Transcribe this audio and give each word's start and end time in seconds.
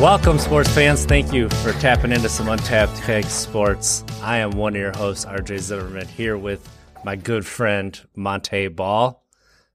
Welcome, 0.00 0.38
sports 0.38 0.68
fans. 0.74 1.06
Thank 1.06 1.32
you 1.32 1.48
for 1.48 1.72
tapping 1.72 2.12
into 2.12 2.28
some 2.28 2.50
Untapped 2.50 3.00
Keg 3.04 3.24
Sports. 3.24 4.04
I 4.22 4.36
am 4.36 4.50
one 4.50 4.74
of 4.74 4.78
your 4.78 4.94
hosts, 4.94 5.24
RJ 5.24 5.58
Zimmerman, 5.60 6.06
here 6.06 6.36
with 6.36 6.68
my 7.02 7.16
good 7.16 7.46
friend 7.46 7.98
Montee 8.14 8.68
Ball. 8.68 9.24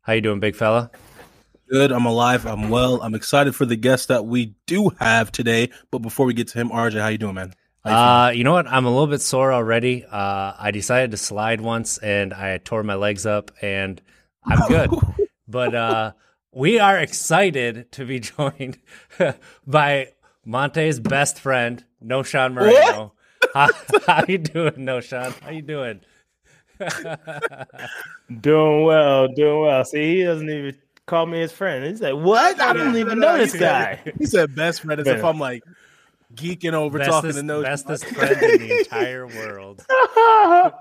How 0.03 0.13
you 0.13 0.21
doing, 0.21 0.39
big 0.39 0.55
fella? 0.55 0.91
Good. 1.67 1.91
I'm 1.91 2.05
alive. 2.05 2.45
I'm 2.45 2.69
well. 2.69 3.01
I'm 3.01 3.15
excited 3.15 3.55
for 3.55 3.65
the 3.65 3.75
guest 3.75 4.09
that 4.09 4.27
we 4.27 4.53
do 4.67 4.91
have 4.99 5.31
today. 5.31 5.71
But 5.89 6.03
before 6.03 6.27
we 6.27 6.35
get 6.35 6.49
to 6.49 6.59
him, 6.59 6.69
RJ, 6.69 7.01
how 7.01 7.07
you 7.07 7.17
doing, 7.17 7.33
man? 7.33 7.55
You, 7.83 7.91
uh, 7.91 8.29
you 8.29 8.43
know 8.43 8.53
what? 8.53 8.67
I'm 8.67 8.85
a 8.85 8.91
little 8.91 9.07
bit 9.07 9.21
sore 9.21 9.51
already. 9.51 10.05
Uh, 10.05 10.53
I 10.55 10.69
decided 10.69 11.09
to 11.11 11.17
slide 11.17 11.61
once, 11.61 11.97
and 11.97 12.31
I 12.31 12.59
tore 12.59 12.83
my 12.83 12.93
legs 12.93 13.25
up, 13.25 13.49
and 13.59 13.99
I'm 14.45 14.67
good. 14.67 14.91
but 15.47 15.73
uh, 15.73 16.11
we 16.53 16.79
are 16.79 16.97
excited 16.97 17.91
to 17.93 18.05
be 18.05 18.19
joined 18.37 18.77
by 19.67 20.09
Montee's 20.45 20.99
best 20.99 21.39
friend, 21.39 21.83
Knowshon 22.03 22.53
Moreno. 22.53 23.13
How, 23.53 23.69
how 24.05 24.23
you 24.27 24.37
doing, 24.37 24.73
Knowshon? 24.73 25.37
How 25.41 25.49
you 25.49 25.63
doing? 25.63 25.99
doing 28.39 28.85
well, 28.85 29.27
doing 29.27 29.61
well. 29.61 29.83
See, 29.83 30.17
he 30.17 30.23
doesn't 30.23 30.49
even 30.49 30.77
call 31.07 31.25
me 31.25 31.39
his 31.39 31.51
friend. 31.51 31.83
He's 31.83 32.01
like, 32.01 32.13
"What? 32.13 32.61
I 32.61 32.71
don't 32.71 32.95
even 32.95 33.19
know 33.19 33.37
this 33.37 33.55
guy." 33.55 33.99
He 34.19 34.25
said 34.27 34.55
best 34.55 34.83
friend 34.83 35.01
as 35.01 35.07
if 35.07 35.25
I'm 35.25 35.39
like 35.39 35.63
geeking 36.35 36.73
over 36.73 36.99
bestest, 36.99 37.21
talking 37.21 37.33
to 37.33 37.43
no 37.43 37.63
bestest 37.63 38.05
friend 38.05 38.41
in 38.41 38.59
the 38.61 38.79
entire 38.79 39.27
world. 39.27 39.83
no, 39.89 40.71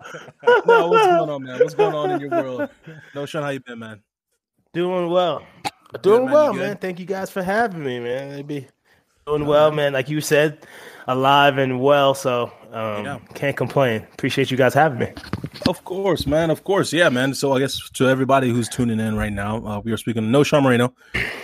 what's 0.88 1.06
going 1.06 1.30
on, 1.30 1.42
man? 1.42 1.58
What's 1.58 1.74
going 1.74 1.94
on 1.94 2.10
in 2.10 2.20
your 2.20 2.30
world? 2.30 2.68
Knowshon, 3.14 3.42
how 3.42 3.48
you 3.48 3.60
been, 3.60 3.78
man? 3.78 4.02
Doing 4.72 5.10
well. 5.10 5.42
Doing 6.02 6.26
man, 6.26 6.32
well, 6.32 6.52
man. 6.52 6.76
Thank 6.76 7.00
you 7.00 7.06
guys 7.06 7.28
for 7.28 7.42
having 7.42 7.82
me, 7.82 7.98
man. 7.98 8.30
It'd 8.32 8.46
be 8.46 8.68
doing 9.26 9.44
well, 9.44 9.72
man. 9.72 9.92
Like 9.92 10.08
you 10.08 10.20
said, 10.20 10.64
alive 11.08 11.58
and 11.58 11.80
well. 11.80 12.14
So 12.14 12.52
um, 12.70 13.04
yeah. 13.04 13.18
can't 13.34 13.56
complain. 13.56 14.06
Appreciate 14.12 14.50
you 14.52 14.56
guys 14.56 14.72
having 14.72 15.00
me. 15.00 15.12
Of 15.66 15.84
course, 15.84 16.24
man. 16.24 16.50
Of 16.50 16.62
course, 16.62 16.92
yeah, 16.92 17.08
man. 17.08 17.34
So 17.34 17.52
I 17.52 17.58
guess 17.58 17.90
to 17.94 18.08
everybody 18.08 18.50
who's 18.50 18.68
tuning 18.68 19.00
in 19.00 19.16
right 19.16 19.32
now, 19.32 19.56
uh, 19.66 19.80
we 19.80 19.90
are 19.90 19.96
speaking 19.96 20.30
to 20.30 20.44
Sean 20.44 20.62
Moreno. 20.62 20.94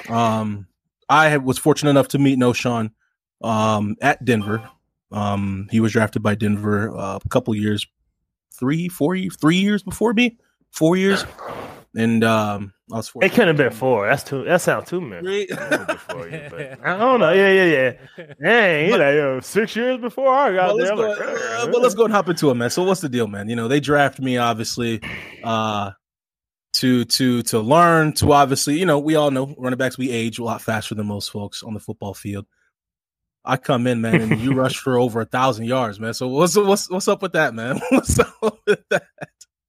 Um, 0.08 0.68
I 1.08 1.36
was 1.38 1.58
fortunate 1.58 1.90
enough 1.90 2.08
to 2.08 2.18
meet 2.18 2.38
Knowshon 2.38 2.92
um, 3.42 3.96
at 4.00 4.24
Denver. 4.24 4.70
Um, 5.10 5.66
he 5.72 5.80
was 5.80 5.92
drafted 5.92 6.22
by 6.22 6.36
Denver 6.36 6.96
uh, 6.96 7.18
a 7.24 7.28
couple 7.28 7.54
years, 7.56 7.86
three, 8.52 8.88
four, 8.88 9.18
three 9.40 9.56
years 9.56 9.82
before 9.82 10.12
me, 10.12 10.36
four 10.70 10.96
years, 10.96 11.24
and 11.96 12.22
um, 12.22 12.74
I 12.92 12.96
was 12.96 13.08
four. 13.08 13.24
It 13.24 13.30
couldn't 13.30 13.48
have 13.48 13.56
been 13.56 13.70
four. 13.72 14.06
That's 14.06 14.22
too. 14.22 14.44
That 14.44 14.60
sounds 14.60 14.88
too 14.88 15.00
many. 15.00 15.50
I 15.52 15.96
don't 16.98 17.20
know. 17.20 17.32
Yeah, 17.32 17.50
yeah, 17.50 17.64
yeah. 17.64 18.24
Dang, 18.42 18.90
you 18.90 18.98
know, 18.98 19.10
yo, 19.10 19.40
six 19.40 19.74
years 19.74 19.98
before 19.98 20.32
I 20.32 20.54
got 20.54 20.76
well, 20.76 20.76
there. 20.76 20.94
Let's 20.94 21.18
go, 21.18 21.24
like, 21.24 21.62
uh, 21.62 21.66
but 21.72 21.80
let's 21.80 21.94
go 21.94 22.04
and 22.04 22.12
hop 22.12 22.28
into 22.28 22.50
it, 22.50 22.54
man. 22.54 22.68
So, 22.68 22.82
what's 22.82 23.00
the 23.00 23.08
deal, 23.08 23.26
man? 23.26 23.48
You 23.48 23.56
know, 23.56 23.66
they 23.66 23.80
draft 23.80 24.20
me 24.20 24.36
obviously 24.36 25.00
uh, 25.42 25.92
to 26.74 27.06
to 27.06 27.42
to 27.44 27.60
learn 27.60 28.12
to 28.14 28.30
obviously. 28.30 28.78
You 28.78 28.84
know, 28.84 28.98
we 28.98 29.14
all 29.14 29.30
know 29.30 29.54
running 29.56 29.78
backs 29.78 29.96
we 29.96 30.10
age 30.10 30.38
a 30.38 30.44
lot 30.44 30.60
faster 30.60 30.94
than 30.94 31.06
most 31.06 31.30
folks 31.30 31.62
on 31.62 31.72
the 31.72 31.80
football 31.80 32.12
field. 32.12 32.46
I 33.42 33.56
come 33.56 33.86
in, 33.86 34.02
man, 34.02 34.20
and 34.20 34.40
you 34.40 34.52
rush 34.52 34.76
for 34.76 34.98
over 34.98 35.22
a 35.22 35.24
thousand 35.24 35.64
yards, 35.64 35.98
man. 35.98 36.12
So 36.12 36.28
what's 36.28 36.56
what's 36.56 36.90
what's 36.90 37.08
up 37.08 37.22
with 37.22 37.32
that, 37.32 37.54
man? 37.54 37.80
What's 37.90 38.18
up 38.18 38.58
with 38.66 38.82
that? 38.90 39.06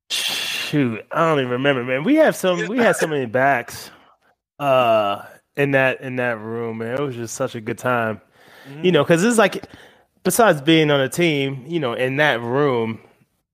shoot, 0.68 1.06
I 1.12 1.30
don't 1.30 1.40
even 1.40 1.52
remember, 1.52 1.84
man. 1.84 2.04
We 2.04 2.16
have 2.16 2.36
some 2.36 2.68
we 2.68 2.78
had 2.78 2.96
so 2.96 3.08
many 3.08 3.26
backs 3.26 3.92
uh 4.60 5.24
in 5.56 5.72
that 5.72 6.02
in 6.02 6.18
that 6.18 6.40
room, 6.40 6.80
man. 6.80 6.96
It 6.96 7.02
was 7.02 7.16
just 7.16 7.36
such 7.36 7.56
a 7.56 7.62
good 7.62 7.78
time. 7.78 8.22
Mm-hmm. 8.70 8.86
You 8.86 8.92
know, 8.92 9.04
because 9.04 9.24
it's 9.24 9.38
like 9.38 9.66
besides 10.24 10.62
being 10.62 10.92
on 10.92 11.02
a 11.02 11.10
team, 11.10 11.66
you 11.68 11.80
know, 11.80 11.94
in 11.94 12.18
that 12.18 12.42
room, 12.42 13.00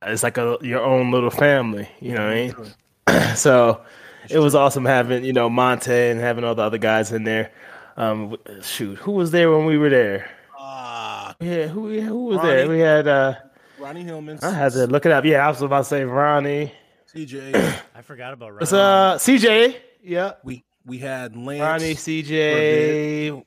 it's 0.01 0.23
like 0.23 0.37
a 0.37 0.57
your 0.61 0.81
own 0.83 1.11
little 1.11 1.29
family, 1.29 1.87
you 1.99 2.13
know 2.13 2.25
what 2.25 2.33
I 2.33 3.15
mean? 3.15 3.35
so 3.35 3.81
it 4.29 4.39
was 4.39 4.55
awesome 4.55 4.85
having, 4.85 5.23
you 5.23 5.33
know, 5.33 5.49
Montee 5.49 6.11
and 6.11 6.19
having 6.19 6.43
all 6.43 6.55
the 6.55 6.63
other 6.63 6.77
guys 6.77 7.11
in 7.11 7.23
there. 7.23 7.51
Um 7.97 8.37
shoot, 8.61 8.97
who 8.97 9.11
was 9.11 9.31
there 9.31 9.51
when 9.51 9.65
we 9.65 9.77
were 9.77 9.89
there? 9.89 10.29
Uh, 10.59 11.33
yeah, 11.39 11.67
who 11.67 11.99
who 12.01 12.25
was 12.25 12.37
Ronnie, 12.37 12.49
there? 12.49 12.69
We 12.69 12.79
had 12.79 13.07
uh 13.07 13.35
Ronnie 13.79 14.03
Hillman. 14.03 14.39
I 14.41 14.51
had 14.51 14.71
to 14.73 14.87
look 14.87 15.05
it 15.05 15.11
up. 15.11 15.25
Yeah, 15.25 15.45
I 15.45 15.49
was 15.49 15.61
about 15.61 15.79
to 15.79 15.83
say 15.85 16.03
Ronnie. 16.03 16.73
CJ. 17.15 17.81
I 17.95 18.01
forgot 18.01 18.33
about 18.33 18.51
Ronnie. 18.53 18.63
It's, 18.63 18.73
uh, 18.73 19.17
CJ. 19.19 19.75
Yeah. 20.01 20.33
We 20.43 20.63
we 20.85 20.97
had 20.97 21.35
Lance. 21.35 21.61
Ronnie, 21.61 21.95
CJ. 21.95 23.43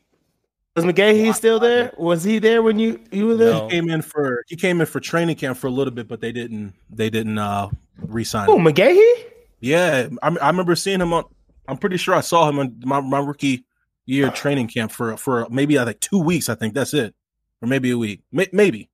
Was 0.77 0.85
McGahee 0.85 1.35
still 1.35 1.59
there? 1.59 1.91
Was 1.97 2.23
he 2.23 2.39
there 2.39 2.63
when 2.63 2.79
you 2.79 3.01
you 3.11 3.27
were 3.27 3.37
there? 3.37 3.55
No. 3.55 3.65
He 3.65 3.71
came 3.71 3.89
in 3.89 4.03
for 4.03 4.45
he 4.47 4.57
came 4.57 4.81
in 4.81 4.87
for 4.87 5.01
training 5.01 5.37
camp 5.37 5.57
for 5.57 5.69
a 5.69 5.71
little 5.71 5.93
bit, 5.93 6.07
but 6.07 6.21
they 6.21 6.33
didn't 6.33 6.75
they 6.91 7.09
didn't 7.09 7.39
uh 7.39 7.71
resign. 7.99 8.49
Oh, 8.49 8.59
McGahee? 8.59 9.25
Yeah, 9.61 10.09
I, 10.23 10.37
I 10.37 10.49
remember 10.49 10.77
seeing 10.77 11.01
him 11.01 11.13
on. 11.15 11.25
I'm 11.67 11.79
pretty 11.79 11.97
sure 11.97 12.15
I 12.15 12.21
saw 12.21 12.49
him 12.49 12.59
on 12.59 12.81
my, 12.85 13.01
my 13.01 13.19
rookie 13.19 13.65
year 14.05 14.31
training 14.31 14.69
camp 14.69 14.93
for 14.93 15.17
for 15.17 15.47
maybe 15.51 15.79
uh, 15.79 15.87
like 15.87 16.01
two 16.01 16.19
weeks. 16.19 16.51
I 16.51 16.55
think 16.55 16.75
that's 16.75 16.93
it, 16.93 17.15
or 17.63 17.69
maybe 17.69 17.91
a 17.91 17.99
week, 17.99 18.23
maybe. 18.31 18.91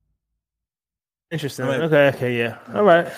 Interesting. 1.32 1.66
okay. 1.66 2.08
Okay. 2.08 2.38
Yeah. 2.38 2.58
All 2.74 2.84
right. 2.84 3.10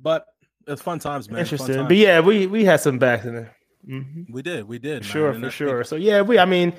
But 0.00 0.26
it's 0.66 0.82
fun 0.82 0.98
times, 0.98 1.30
man. 1.30 1.40
Interesting. 1.40 1.76
Times. 1.76 1.88
But 1.88 1.96
yeah, 1.96 2.20
we 2.20 2.46
we 2.46 2.64
had 2.64 2.80
some 2.80 2.98
backs 2.98 3.24
in 3.24 3.34
there. 3.34 3.56
Mm-hmm. 3.88 4.32
We 4.32 4.42
did, 4.42 4.66
we 4.66 4.78
did, 4.78 5.04
for 5.04 5.12
sure, 5.12 5.34
for 5.34 5.50
sure. 5.50 5.76
Think, 5.78 5.86
so 5.86 5.96
yeah, 5.96 6.22
we. 6.22 6.38
I 6.38 6.44
mean, 6.44 6.72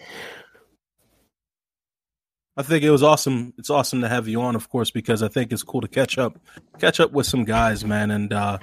I 2.58 2.64
think 2.64 2.84
it 2.84 2.90
was 2.90 3.04
awesome. 3.04 3.54
It's 3.58 3.70
awesome 3.70 4.02
to 4.02 4.10
have 4.10 4.28
you 4.28 4.42
on, 4.42 4.56
of 4.56 4.68
course, 4.70 4.92
because 4.92 5.22
I 5.24 5.28
think 5.28 5.54
it's 5.54 5.64
cool 5.64 5.82
to 5.82 5.88
catch 5.88 6.18
up, 6.18 6.40
catch 6.80 7.00
up 7.00 7.12
with 7.12 7.28
some 7.28 7.46
guys, 7.46 7.86
man, 7.86 8.12
and 8.12 8.34
uh, 8.34 8.58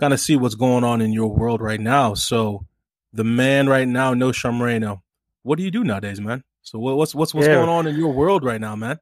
kind 0.00 0.12
of 0.12 0.20
see 0.20 0.36
what's 0.36 0.56
going 0.56 0.84
on 0.84 1.00
in 1.00 1.12
your 1.12 1.28
world 1.28 1.60
right 1.62 1.80
now. 1.80 2.14
So, 2.14 2.66
the 3.12 3.24
man 3.24 3.68
right 3.68 3.88
now, 3.88 4.14
Knowshon 4.14 4.58
Moreno, 4.58 5.02
What 5.42 5.58
do 5.58 5.64
you 5.64 5.70
do 5.70 5.84
nowadays, 5.84 6.20
man? 6.20 6.42
So, 6.62 6.78
what's 6.78 7.14
what's 7.14 7.32
what's 7.32 7.46
yeah. 7.46 7.54
going 7.54 7.68
on 7.68 7.86
in 7.86 7.96
your 7.96 8.12
world 8.12 8.44
right 8.44 8.60
now, 8.60 8.74
man? 8.74 8.98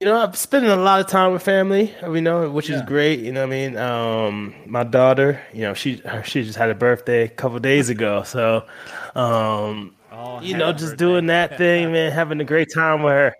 You 0.00 0.06
know, 0.06 0.20
I'm 0.20 0.34
spending 0.34 0.70
a 0.70 0.76
lot 0.76 1.00
of 1.00 1.06
time 1.06 1.32
with 1.32 1.42
family, 1.42 1.94
you 2.02 2.20
know, 2.20 2.50
which 2.50 2.68
yeah. 2.68 2.76
is 2.76 2.82
great. 2.82 3.20
You 3.20 3.32
know 3.32 3.44
I 3.44 3.46
mean? 3.46 3.78
Um, 3.78 4.54
my 4.66 4.84
daughter, 4.84 5.40
you 5.54 5.62
know, 5.62 5.72
she 5.72 6.02
she 6.22 6.42
just 6.42 6.58
had 6.58 6.68
a 6.68 6.74
birthday 6.74 7.24
a 7.24 7.28
couple 7.28 7.58
days 7.60 7.88
ago. 7.88 8.22
So, 8.22 8.66
um, 9.14 9.94
oh, 10.12 10.42
you 10.42 10.54
know, 10.54 10.70
just 10.72 10.92
birthday. 10.92 10.96
doing 10.96 11.26
that 11.28 11.56
thing, 11.56 11.92
man, 11.92 12.12
having 12.12 12.38
a 12.42 12.44
great 12.44 12.68
time 12.74 13.02
with 13.02 13.12
her. 13.14 13.34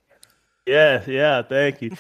Yeah, 0.65 1.03
yeah, 1.07 1.43
thank 1.43 1.83
you. 1.83 1.91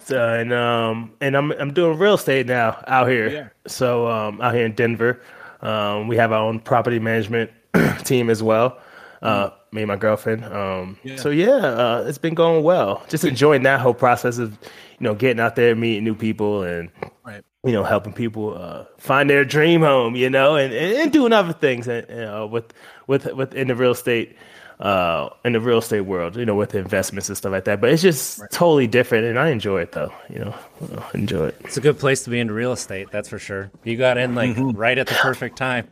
so 0.00 0.34
and 0.34 0.52
um 0.52 1.12
and 1.20 1.36
I'm 1.36 1.50
I'm 1.52 1.74
doing 1.74 1.98
real 1.98 2.14
estate 2.14 2.46
now 2.46 2.80
out 2.86 3.08
here. 3.08 3.28
Yeah. 3.28 3.48
So 3.66 4.06
um 4.06 4.40
out 4.40 4.54
here 4.54 4.66
in 4.66 4.72
Denver. 4.76 5.20
Um, 5.62 6.06
we 6.06 6.16
have 6.16 6.30
our 6.30 6.44
own 6.44 6.60
property 6.60 7.00
management 7.00 7.50
team 8.04 8.30
as 8.30 8.40
well. 8.40 8.78
Uh, 9.26 9.50
me 9.72 9.82
and 9.82 9.88
my 9.88 9.96
girlfriend. 9.96 10.44
Um, 10.44 10.96
Yeah. 11.02 11.16
So 11.16 11.30
yeah, 11.30 11.50
uh, 11.50 12.04
it's 12.06 12.18
been 12.18 12.34
going 12.34 12.62
well. 12.64 13.02
Just 13.08 13.24
enjoying 13.24 13.62
that 13.64 13.80
whole 13.80 13.94
process 13.94 14.38
of, 14.38 14.52
you 14.52 15.04
know, 15.04 15.14
getting 15.14 15.40
out 15.40 15.56
there, 15.56 15.74
meeting 15.74 16.04
new 16.04 16.14
people, 16.14 16.62
and 16.62 16.90
Right. 17.24 17.42
you 17.64 17.72
know, 17.72 17.82
helping 17.84 18.12
people 18.12 18.56
uh, 18.56 18.84
find 18.98 19.28
their 19.28 19.44
dream 19.44 19.80
home. 19.82 20.14
You 20.16 20.30
know, 20.30 20.56
and, 20.56 20.72
and, 20.72 20.96
and 20.96 21.12
doing 21.12 21.32
other 21.32 21.52
things. 21.52 21.88
And, 21.88 22.06
you 22.08 22.16
know, 22.16 22.46
with 22.46 22.72
with 23.06 23.26
with 23.34 23.54
in 23.54 23.68
the 23.68 23.74
real 23.74 23.92
estate. 23.92 24.36
Uh, 24.78 25.30
in 25.42 25.54
the 25.54 25.58
real 25.60 25.78
estate 25.78 26.02
world, 26.02 26.36
you 26.36 26.44
know, 26.44 26.54
with 26.54 26.74
investments 26.74 27.30
and 27.30 27.38
stuff 27.38 27.50
like 27.50 27.64
that, 27.64 27.80
but 27.80 27.88
it's 27.88 28.02
just 28.02 28.42
totally 28.52 28.86
different, 28.86 29.24
and 29.24 29.38
I 29.38 29.48
enjoy 29.48 29.80
it 29.80 29.92
though. 29.92 30.12
You 30.28 30.40
know, 30.40 30.54
Uh, 30.94 31.02
enjoy 31.14 31.46
it. 31.46 31.56
It's 31.64 31.78
a 31.78 31.80
good 31.80 31.98
place 31.98 32.24
to 32.24 32.30
be 32.30 32.38
in 32.40 32.50
real 32.50 32.72
estate, 32.72 33.08
that's 33.10 33.30
for 33.30 33.38
sure. 33.38 33.70
You 33.84 33.96
got 33.96 34.18
in 34.18 34.34
like 34.34 34.50
Mm-hmm. 34.50 34.76
right 34.76 34.98
at 34.98 35.06
the 35.06 35.14
perfect 35.14 35.56
time. 35.56 35.88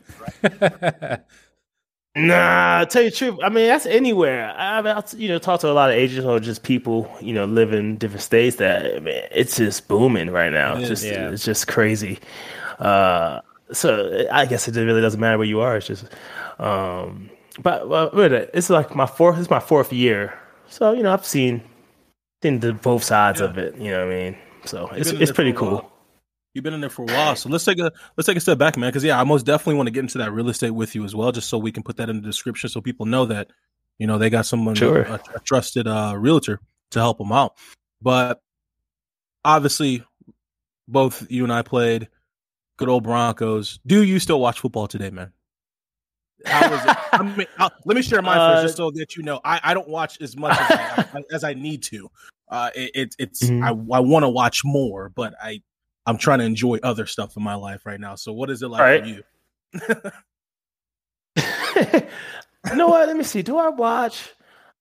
Nah, 2.16 2.84
tell 2.84 3.02
you 3.02 3.11
the 3.11 3.16
truth. 3.16 3.38
I 3.43 3.49
mean, 3.49 3.66
that's 3.66 3.87
anywhere. 3.87 4.55
I've 4.56 4.87
I've, 4.87 5.12
you 5.16 5.28
know 5.28 5.38
talked 5.38 5.62
to 5.62 5.70
a 5.70 5.72
lot 5.72 5.90
of 5.90 5.96
agents 5.96 6.25
or 6.25 6.38
just 6.38 6.62
people 6.62 7.11
you 7.20 7.34
know 7.34 7.44
live 7.44 7.72
in 7.72 7.96
different 7.96 8.22
states. 8.22 8.56
That 8.56 8.87
I 8.96 8.99
mean, 9.00 9.20
it's 9.32 9.56
just 9.56 9.88
booming 9.88 10.31
right 10.31 10.52
now. 10.52 10.76
It's 10.76 10.88
just 10.88 11.05
Yeah. 11.05 11.31
it's 11.31 11.44
just 11.44 11.66
crazy. 11.66 12.20
Uh, 12.78 13.40
so 13.72 14.26
I 14.31 14.46
guess 14.46 14.69
it 14.69 14.76
really 14.76 15.00
doesn't 15.00 15.19
matter 15.20 15.38
where 15.38 15.46
you 15.46 15.61
are. 15.61 15.76
It's 15.76 15.88
just, 15.88 16.05
um, 16.61 17.31
but 17.62 17.88
well, 17.88 18.11
it's 18.14 18.70
like 18.70 18.94
my 18.94 19.06
fourth. 19.06 19.38
It's 19.38 19.50
my 19.50 19.60
fourth 19.60 19.93
year. 19.93 20.38
So 20.69 20.93
you 20.93 21.02
know, 21.02 21.12
I've 21.12 21.26
seen 21.26 21.62
seen 22.43 22.60
the 22.60 22.75
both 22.75 23.02
sides 23.02 23.40
of 23.40 23.58
it. 23.58 23.76
You 23.76 23.90
know 23.90 24.06
what 24.06 24.14
I 24.14 24.19
mean? 24.19 24.37
So 24.67 24.87
it's 24.93 25.10
been 25.10 25.17
in 25.17 25.22
it's 25.22 25.32
pretty 25.32 25.52
cool. 25.52 25.70
while. 25.72 25.93
You've 26.54 26.62
been 26.62 26.72
in 26.74 26.80
there 26.80 26.88
for 26.90 27.02
a 27.02 27.06
while, 27.06 27.34
so 27.34 27.48
let's 27.48 27.64
take 27.64 27.80
a 27.80 27.90
let's 28.16 28.26
take 28.28 28.36
a 28.36 28.40
step 28.40 28.58
back, 28.58 28.76
man. 28.76 28.88
Because 28.88 29.02
yeah, 29.02 29.20
I 29.20 29.24
most 29.24 29.44
definitely 29.44 29.74
want 29.74 29.88
to 29.88 29.90
get 29.90 30.00
into 30.00 30.18
that 30.18 30.32
real 30.32 30.48
estate 30.48 30.70
with 30.70 30.94
you 30.94 31.04
as 31.04 31.12
well, 31.14 31.32
just 31.32 31.48
so 31.48 31.58
we 31.58 31.72
can 31.72 31.82
put 31.82 31.96
that 31.96 32.08
in 32.08 32.16
the 32.22 32.22
description, 32.22 32.70
so 32.70 32.80
people 32.80 33.06
know 33.06 33.26
that 33.26 33.48
you 33.98 34.06
know 34.06 34.18
they 34.18 34.30
got 34.30 34.46
someone 34.46 34.76
Sure. 34.76 35.02
a, 35.02 35.20
a 35.34 35.40
trusted 35.40 35.88
uh, 35.88 36.14
realtor 36.16 36.60
to 36.92 37.00
help 37.00 37.18
them 37.18 37.32
out. 37.32 37.56
But 38.00 38.40
obviously, 39.44 40.04
both 40.86 41.26
you 41.28 41.42
and 41.42 41.52
I 41.52 41.62
played 41.62 42.08
good 42.76 42.88
old 42.88 43.02
Broncos. 43.02 43.80
Do 43.84 44.04
you 44.04 44.20
still 44.20 44.38
watch 44.40 44.60
football 44.60 44.86
today, 44.86 45.10
man? 45.10 45.32
How 46.46 46.72
is 46.72 46.84
it? 46.84 46.96
I 47.14 47.22
mean, 47.36 47.46
I'll, 47.58 47.72
let 47.84 47.96
me 47.96 48.02
share 48.02 48.22
mine 48.22 48.38
Uh, 48.38 48.54
first, 48.54 48.64
just 48.66 48.76
so 48.76 48.92
that 48.92 49.16
you 49.16 49.24
know. 49.24 49.40
I, 49.44 49.60
I 49.64 49.74
don't 49.74 49.88
watch 49.88 50.20
as 50.20 50.36
much 50.36 50.56
as 50.56 50.70
I, 50.70 51.22
as 51.32 51.42
I 51.42 51.54
need 51.54 51.82
to. 51.84 52.08
Uh, 52.48 52.70
it, 52.76 52.90
it, 52.94 53.16
it's 53.18 53.42
Mhm. 53.42 53.64
I, 53.64 53.96
I 53.96 54.00
want 54.00 54.22
to 54.22 54.28
watch 54.28 54.60
more, 54.64 55.08
but 55.08 55.34
I 55.42 55.60
I'm 56.06 56.18
trying 56.18 56.40
to 56.40 56.44
enjoy 56.44 56.78
other 56.82 57.06
stuff 57.06 57.36
in 57.36 57.42
my 57.42 57.54
life 57.54 57.86
right 57.86 57.98
now. 58.00 58.14
So, 58.14 58.32
what 58.32 58.50
is 58.50 58.62
it 58.62 58.68
like 58.68 58.80
Right. 58.80 59.02
for 59.02 59.08
you? 59.08 59.22
you 62.70 62.76
know 62.76 62.88
what? 62.88 63.08
Let 63.08 63.16
me 63.16 63.24
see. 63.24 63.42
Do 63.42 63.58
I 63.58 63.68
watch? 63.68 64.30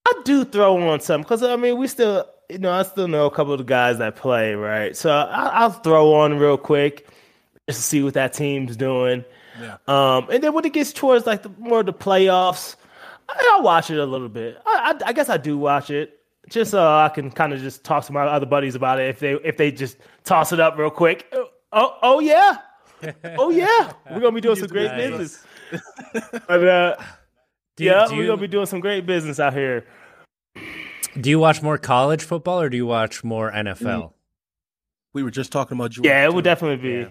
I 0.06 0.22
do 0.26 0.44
throw 0.44 0.90
on 0.90 1.00
some 1.00 1.22
because 1.22 1.44
I 1.44 1.56
mean 1.56 1.78
we 1.78 1.88
still, 1.88 2.28
you 2.50 2.58
know, 2.58 2.72
I 2.72 2.84
still 2.84 3.08
know 3.08 3.26
a 3.26 3.32
couple 3.32 3.54
of 3.54 3.60
the 3.60 3.64
guys 3.64 3.98
that 4.00 4.16
play, 4.16 4.54
right? 4.54 4.96
So 4.98 5.10
I, 5.12 5.48
I'll 5.54 5.70
throw 5.72 6.14
on 6.14 6.38
real 6.38 6.58
quick 6.58 7.08
just 7.70 7.80
to 7.80 7.84
see 7.84 8.04
what 8.04 8.14
that 8.16 8.34
team's 8.34 8.76
doing. 8.76 9.24
Yeah. 9.62 9.78
Um, 9.88 10.30
and 10.30 10.44
then 10.44 10.54
when 10.54 10.66
it 10.66 10.74
gets 10.74 10.92
towards 10.92 11.26
like 11.26 11.44
the 11.44 11.52
more 11.58 11.80
of 11.80 11.86
the 11.86 11.94
playoffs, 11.94 12.76
I- 13.30 13.52
I'll 13.54 13.64
watch 13.64 13.90
it 13.92 13.98
a 13.98 14.06
little 14.06 14.28
bit. 14.30 14.62
I, 14.66 14.94
I, 15.06 15.10
I 15.10 15.14
guess 15.14 15.30
I 15.30 15.38
do 15.38 15.58
watch 15.58 15.90
it 15.90 16.20
just 16.54 16.72
so 16.72 16.82
I 16.88 17.10
can 17.10 17.32
kind 17.32 17.52
of 17.54 17.60
just 17.60 17.84
talk 17.84 18.06
to 18.06 18.14
my 18.14 18.24
other 18.24 18.46
buddies 18.46 18.76
about 18.76 19.00
it 19.00 19.10
if 19.10 19.20
they 19.20 19.34
if 19.44 19.58
they 19.58 19.72
just 19.72 19.98
toss 20.24 20.52
it 20.54 20.60
up 20.60 20.78
real 20.78 20.90
quick. 20.90 21.34
Oh, 21.72 21.98
oh 22.02 22.20
yeah, 22.20 22.58
oh 23.38 23.50
yeah, 23.50 23.94
we're 24.12 24.20
gonna 24.20 24.32
be 24.32 24.42
doing 24.42 24.56
some 24.56 24.68
great 24.68 24.92
Nice. 24.92 24.98
business. 25.10 25.44
But, 26.48 26.68
uh, 26.68 26.96
Do 27.76 27.84
you, 27.84 27.90
yeah, 27.90 28.06
do 28.08 28.16
we're 28.16 28.22
you, 28.22 28.28
gonna 28.28 28.42
be 28.42 28.48
doing 28.48 28.68
some 28.68 28.80
great 28.80 29.08
business 29.08 29.40
out 29.40 29.54
here. 29.54 29.86
do 31.20 31.30
you 31.32 31.40
watch 31.40 31.64
more 31.64 31.80
college 31.80 32.24
football 32.24 32.62
or 32.62 32.70
do 32.70 32.78
you 32.78 32.86
watch 32.86 33.24
more 33.24 33.52
NFL? 33.52 34.14
We 35.16 35.24
were 35.24 35.32
just 35.32 35.52
talking 35.52 35.76
about 35.78 35.90
Georgia. 35.90 36.08
Yeah, 36.10 36.24
it 36.26 36.34
would 36.34 36.44
too. 36.44 36.50
definitely 36.52 36.78
be. 36.78 36.98
Yeah. 37.00 37.08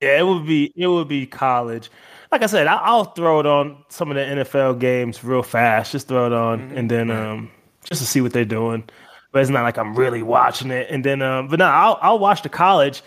Yeah. 0.00 0.18
it 0.20 0.26
would 0.26 0.46
be. 0.46 0.72
It 0.76 0.86
would 0.86 1.08
be 1.08 1.26
college. 1.26 1.90
Like 2.30 2.42
I 2.42 2.46
said, 2.46 2.68
I, 2.68 2.76
I'll 2.76 3.04
throw 3.04 3.40
it 3.40 3.46
on 3.46 3.82
some 3.88 4.10
of 4.10 4.14
the 4.16 4.22
NFL 4.22 4.78
games 4.78 5.24
real 5.24 5.42
fast. 5.42 5.90
Just 5.90 6.06
throw 6.06 6.26
it 6.26 6.32
on, 6.32 6.60
Mm-hmm. 6.60 6.78
and 6.78 6.90
then 6.90 7.10
um, 7.10 7.50
just 7.88 8.00
to 8.02 8.06
see 8.06 8.20
what 8.20 8.32
they're 8.32 8.44
doing. 8.44 8.84
But 9.32 9.42
it's 9.42 9.50
not 9.50 9.62
like 9.62 9.76
I'm 9.78 9.94
really 9.94 10.22
watching 10.22 10.70
it. 10.70 10.88
And 10.90 11.04
then, 11.04 11.20
um, 11.22 11.48
but 11.48 11.58
no, 11.58 11.66
I'll 11.66 11.98
I'll 12.00 12.18
watch 12.18 12.42
the 12.42 12.48
college. 12.48 13.02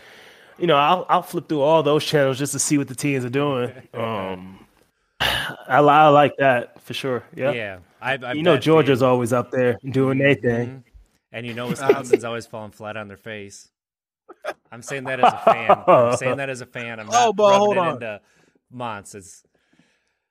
You 0.57 0.67
know, 0.67 0.75
I'll 0.75 1.05
I'll 1.09 1.21
flip 1.21 1.47
through 1.49 1.61
all 1.61 1.81
those 1.83 2.03
channels 2.03 2.37
just 2.37 2.53
to 2.53 2.59
see 2.59 2.77
what 2.77 2.87
the 2.87 2.95
teams 2.95 3.23
are 3.25 3.29
doing. 3.29 3.71
Um, 3.93 4.65
I, 5.21 5.79
I 5.79 6.07
like 6.09 6.37
that 6.37 6.81
for 6.81 6.93
sure. 6.93 7.23
Yeah. 7.35 7.51
Yeah. 7.51 7.79
I, 8.01 8.17
I 8.23 8.33
You 8.33 8.43
know, 8.43 8.57
Georgia's 8.57 8.99
being- 8.99 9.09
always 9.09 9.33
up 9.33 9.51
there 9.51 9.77
doing 9.89 10.17
their 10.17 10.35
thing. 10.35 10.67
Mhm. 10.67 10.83
And 11.33 11.45
you 11.45 11.53
know 11.53 11.67
Wisconsin's 11.69 12.23
always 12.23 12.45
falling 12.45 12.71
flat 12.71 12.95
on 12.97 13.07
their 13.09 13.17
face. 13.17 13.67
I'm 14.71 14.81
saying 14.81 15.03
that 15.05 15.19
as 15.19 15.33
a 15.33 15.37
fan. 15.37 15.83
I'm 15.87 16.15
saying 16.17 16.37
that 16.37 16.49
as 16.49 16.61
a 16.61 16.65
fan. 16.65 16.99
I'm 16.99 17.07
not 17.11 17.15
Oh, 17.27 17.33
but 17.33 17.57
hold 17.57 17.75
it 17.75 17.79
on. 17.79 17.93
into 17.95 18.21
Mons. 18.71 19.13
It's 19.15 19.43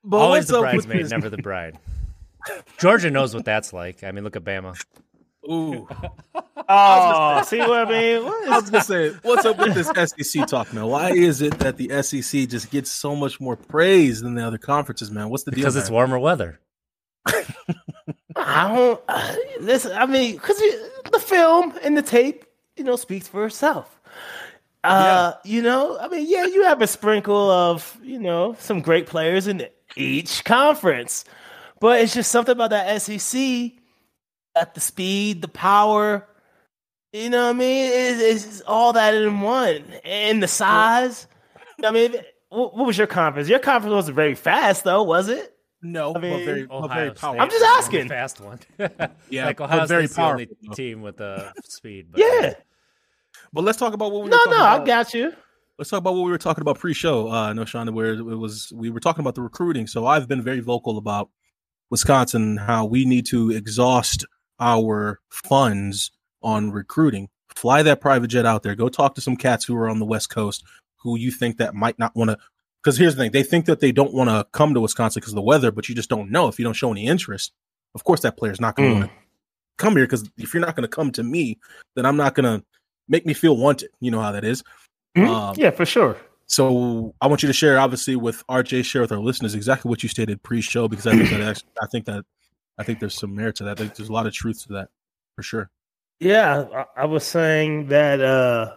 But 0.04 0.16
always 0.18 0.46
the 0.46 0.60
bridesmaid, 0.60 1.10
never 1.10 1.28
the 1.28 1.36
bride. 1.38 1.78
Georgia 2.78 3.10
knows 3.10 3.34
what 3.34 3.44
that's 3.44 3.72
like. 3.72 4.04
I 4.04 4.10
mean, 4.12 4.24
look 4.24 4.36
at 4.36 4.44
Bama. 4.44 4.80
Ooh, 5.50 5.88
Oh, 6.70 7.42
see 7.46 7.58
what 7.60 7.88
I 7.88 7.90
mean? 7.90 8.24
What 8.28 8.48
I 8.48 8.60
was 8.60 8.70
gonna 8.70 8.84
say, 8.84 9.10
what's 9.22 9.46
up 9.46 9.58
with 9.58 9.74
this 9.74 9.88
SEC 10.22 10.46
talk, 10.46 10.72
man? 10.74 10.86
Why 10.86 11.12
is 11.12 11.40
it 11.40 11.58
that 11.60 11.78
the 11.78 12.02
SEC 12.02 12.46
just 12.48 12.70
gets 12.70 12.90
so 12.90 13.16
much 13.16 13.40
more 13.40 13.56
praise 13.56 14.20
than 14.20 14.34
the 14.34 14.46
other 14.46 14.58
conferences, 14.58 15.10
man? 15.10 15.30
What's 15.30 15.44
the 15.44 15.50
deal? 15.52 15.60
Because 15.60 15.76
it's 15.76 15.88
man? 15.88 15.94
warmer 15.94 16.18
weather. 16.18 16.60
I 18.36 18.68
don't 18.68 19.00
uh, 19.08 19.34
listen. 19.60 19.92
I 19.92 20.04
mean, 20.06 20.34
because 20.34 20.58
the 21.10 21.18
film 21.18 21.72
and 21.82 21.96
the 21.96 22.02
tape, 22.02 22.44
you 22.76 22.84
know, 22.84 22.96
speaks 22.96 23.28
for 23.28 23.46
itself. 23.46 24.00
Uh, 24.84 25.32
you 25.44 25.60
know, 25.62 25.98
I 25.98 26.08
mean, 26.08 26.26
yeah, 26.28 26.44
you 26.46 26.64
have 26.64 26.80
a 26.82 26.86
sprinkle 26.86 27.50
of 27.50 27.98
you 28.02 28.18
know 28.18 28.56
some 28.60 28.80
great 28.80 29.06
players 29.06 29.46
in 29.46 29.66
each 29.96 30.44
conference, 30.44 31.24
but 31.80 32.00
it's 32.00 32.14
just 32.14 32.30
something 32.30 32.52
about 32.52 32.70
that 32.70 33.00
SEC 33.02 33.72
at 34.56 34.74
the 34.74 34.80
speed, 34.80 35.42
the 35.42 35.48
power. 35.48 36.26
You 37.12 37.30
know 37.30 37.44
what 37.46 37.50
I 37.56 37.58
mean? 37.58 37.90
It's, 37.92 38.44
it's 38.46 38.60
all 38.62 38.92
that 38.92 39.14
in 39.14 39.40
one, 39.40 39.82
and 40.04 40.42
the 40.42 40.48
size. 40.48 41.26
I 41.82 41.90
mean, 41.90 42.12
what, 42.50 42.76
what 42.76 42.86
was 42.86 42.98
your 42.98 43.06
conference? 43.06 43.48
Your 43.48 43.60
conference 43.60 43.94
wasn't 43.94 44.16
very 44.16 44.34
fast, 44.34 44.84
though, 44.84 45.02
was 45.02 45.28
it? 45.28 45.54
no, 45.80 46.12
I 46.14 46.18
mean- 46.18 46.32
but 46.32 46.44
very, 46.44 46.66
but 46.66 46.88
very 46.88 47.08
Ohio 47.08 47.08
State. 47.14 47.20
powerful. 47.20 47.40
I'm 47.40 47.48
just 47.50 47.56
is 47.56 47.62
the 47.62 47.68
asking. 47.68 48.08
Fast 48.08 48.40
one. 48.40 48.58
Yeah, 49.30 49.46
like 49.46 49.56
but 49.58 49.64
Ohio 49.64 49.86
very 49.86 50.06
State's 50.06 50.16
the 50.16 50.22
only 50.22 50.46
powerful, 50.46 50.66
though. 50.68 50.74
team 50.74 51.02
with 51.02 51.16
the 51.18 51.52
speed. 51.64 52.06
But 52.10 52.20
Yeah. 52.20 52.54
But 53.52 53.62
let's 53.64 53.78
talk 53.78 53.94
about 53.94 54.10
what 54.12 54.24
we 54.24 54.30
No, 54.30 54.36
were 54.44 54.50
no, 54.50 54.56
talking 54.58 54.82
I 54.82 54.84
got 54.86 55.14
you. 55.14 55.32
Let's 55.78 55.88
talk 55.90 55.98
about 55.98 56.14
what 56.14 56.24
we 56.24 56.30
were 56.32 56.38
talking 56.38 56.62
about 56.62 56.78
pre-show. 56.80 57.28
Uh, 57.28 57.52
Knowshon, 57.52 57.94
where 57.94 58.14
it 58.14 58.22
was 58.22 58.72
we 58.74 58.90
were 58.90 58.98
talking 59.00 59.20
about 59.20 59.36
the 59.36 59.40
recruiting. 59.42 59.86
So 59.86 60.04
I've 60.06 60.26
been 60.26 60.42
very 60.42 60.58
vocal 60.60 60.98
about 60.98 61.30
Wisconsin, 61.90 62.56
how 62.56 62.84
we 62.84 63.04
need 63.04 63.26
to 63.26 63.50
exhaust 63.50 64.24
our 64.60 65.20
funds 65.30 66.10
on 66.42 66.70
recruiting. 66.70 67.28
Fly 67.54 67.82
that 67.82 68.00
private 68.00 68.28
jet 68.28 68.46
out 68.46 68.62
there. 68.62 68.74
Go 68.74 68.88
talk 68.88 69.14
to 69.14 69.20
some 69.20 69.36
cats 69.36 69.64
who 69.64 69.76
are 69.76 69.88
on 69.88 69.98
the 69.98 70.04
West 70.04 70.30
Coast 70.30 70.64
who 70.96 71.16
you 71.18 71.30
think 71.30 71.58
that 71.58 71.74
might 71.74 71.98
not 71.98 72.14
want 72.14 72.30
to. 72.30 72.38
Because 72.82 72.96
here's 72.96 73.16
the 73.16 73.22
thing: 73.22 73.32
they 73.32 73.42
think 73.42 73.66
that 73.66 73.80
they 73.80 73.92
don't 73.92 74.14
want 74.14 74.30
to 74.30 74.46
come 74.52 74.74
to 74.74 74.80
Wisconsin 74.80 75.20
because 75.20 75.32
of 75.32 75.36
the 75.36 75.42
weather, 75.42 75.70
but 75.72 75.88
you 75.88 75.94
just 75.94 76.08
don't 76.08 76.30
know 76.30 76.48
if 76.48 76.58
you 76.58 76.64
don't 76.64 76.74
show 76.74 76.90
any 76.92 77.06
interest. 77.06 77.52
Of 77.94 78.04
course, 78.04 78.20
that 78.20 78.36
player's 78.36 78.60
not 78.60 78.76
going 78.76 79.00
to 79.02 79.06
Mm. 79.08 79.10
come 79.78 79.96
here 79.96 80.04
because 80.04 80.28
if 80.36 80.54
you're 80.54 80.60
not 80.60 80.76
going 80.76 80.82
to 80.82 80.88
come 80.88 81.10
to 81.12 81.22
me, 81.22 81.58
then 81.96 82.04
I'm 82.06 82.16
not 82.16 82.34
going 82.34 82.60
to 82.60 82.64
make 83.08 83.26
me 83.26 83.34
feel 83.34 83.56
wanted. 83.56 83.90
You 84.00 84.10
know 84.10 84.20
how 84.20 84.32
that 84.32 84.44
is. 84.44 84.62
Mhm. 85.16 85.28
Um, 85.28 85.54
yeah, 85.56 85.70
for 85.70 85.86
sure. 85.86 86.16
So 86.48 87.14
I 87.20 87.26
want 87.26 87.42
you 87.42 87.46
to 87.46 87.52
share, 87.52 87.78
obviously, 87.78 88.16
with 88.16 88.44
RJ, 88.48 88.84
share 88.84 89.02
with 89.02 89.12
our 89.12 89.18
listeners 89.18 89.54
exactly 89.54 89.88
what 89.90 90.02
you 90.02 90.08
stated 90.08 90.42
pre-show 90.42 90.88
because 90.88 91.06
I 91.06 91.14
think 91.14 91.30
that 91.30 91.40
actually, 91.48 91.70
I 91.80 91.86
think 91.86 92.04
that 92.06 92.24
I 92.78 92.84
think 92.84 93.00
there's 93.00 93.18
some 93.18 93.34
merit 93.34 93.56
to 93.56 93.64
that. 93.64 93.72
I 93.72 93.74
think 93.82 93.94
there's 93.94 94.08
a 94.08 94.12
lot 94.12 94.26
of 94.26 94.32
truth 94.32 94.62
to 94.66 94.72
that 94.74 94.88
for 95.36 95.42
sure. 95.42 95.70
Yeah, 96.20 96.64
I, 96.74 97.02
I 97.02 97.04
was 97.04 97.24
saying 97.24 97.88
that. 97.88 98.20
uh 98.20 98.74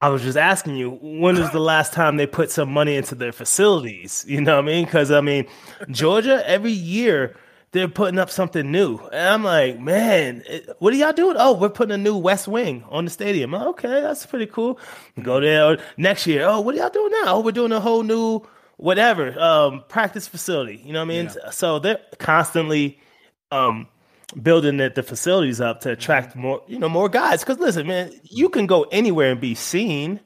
I 0.00 0.08
was 0.10 0.20
just 0.20 0.36
asking 0.36 0.76
you, 0.76 0.98
when 1.00 1.38
was 1.40 1.50
the 1.50 1.60
last 1.60 1.94
time 1.94 2.18
they 2.18 2.26
put 2.26 2.50
some 2.50 2.70
money 2.70 2.96
into 2.96 3.14
their 3.14 3.32
facilities? 3.32 4.22
You 4.28 4.42
know 4.42 4.56
what 4.56 4.64
I 4.64 4.66
mean? 4.66 4.84
Because 4.84 5.10
I 5.10 5.22
mean, 5.22 5.46
Georgia 5.90 6.46
every 6.46 6.72
year 6.72 7.36
they're 7.74 7.88
putting 7.88 8.20
up 8.20 8.30
something 8.30 8.70
new, 8.70 8.98
and 9.12 9.28
I'm 9.28 9.42
like, 9.42 9.80
man, 9.80 10.44
what 10.78 10.94
are 10.94 10.96
y'all 10.96 11.12
doing? 11.12 11.36
Oh, 11.38 11.54
we're 11.54 11.68
putting 11.68 11.92
a 11.92 11.98
new 11.98 12.16
West 12.16 12.46
Wing 12.46 12.84
on 12.88 13.04
the 13.04 13.10
stadium. 13.10 13.52
Okay, 13.52 14.00
that's 14.00 14.24
pretty 14.24 14.46
cool. 14.46 14.78
Go 15.20 15.40
there 15.40 15.78
next 15.96 16.24
year. 16.26 16.46
Oh, 16.46 16.60
what 16.60 16.76
are 16.76 16.78
y'all 16.78 16.88
doing 16.88 17.10
now? 17.24 17.34
Oh, 17.34 17.40
we're 17.40 17.50
doing 17.50 17.72
a 17.72 17.80
whole 17.80 18.04
new 18.04 18.40
whatever 18.76 19.38
um 19.40 19.84
practice 19.88 20.26
facility. 20.28 20.80
You 20.84 20.92
know 20.92 21.00
what 21.00 21.14
I 21.14 21.22
mean? 21.22 21.30
So 21.50 21.80
they're 21.80 22.00
constantly 22.18 22.98
um 23.50 23.88
building 24.40 24.76
the, 24.76 24.90
the 24.90 25.02
facilities 25.02 25.60
up 25.60 25.80
to 25.80 25.90
attract 25.92 26.36
more, 26.36 26.62
you 26.68 26.78
know, 26.78 26.88
more 26.88 27.08
guys. 27.08 27.40
Because 27.40 27.58
listen, 27.58 27.86
man, 27.88 28.12
you 28.22 28.48
can 28.48 28.66
go 28.66 28.84
anywhere 28.92 29.32
and 29.32 29.40
be 29.40 29.54
seen. 29.56 30.20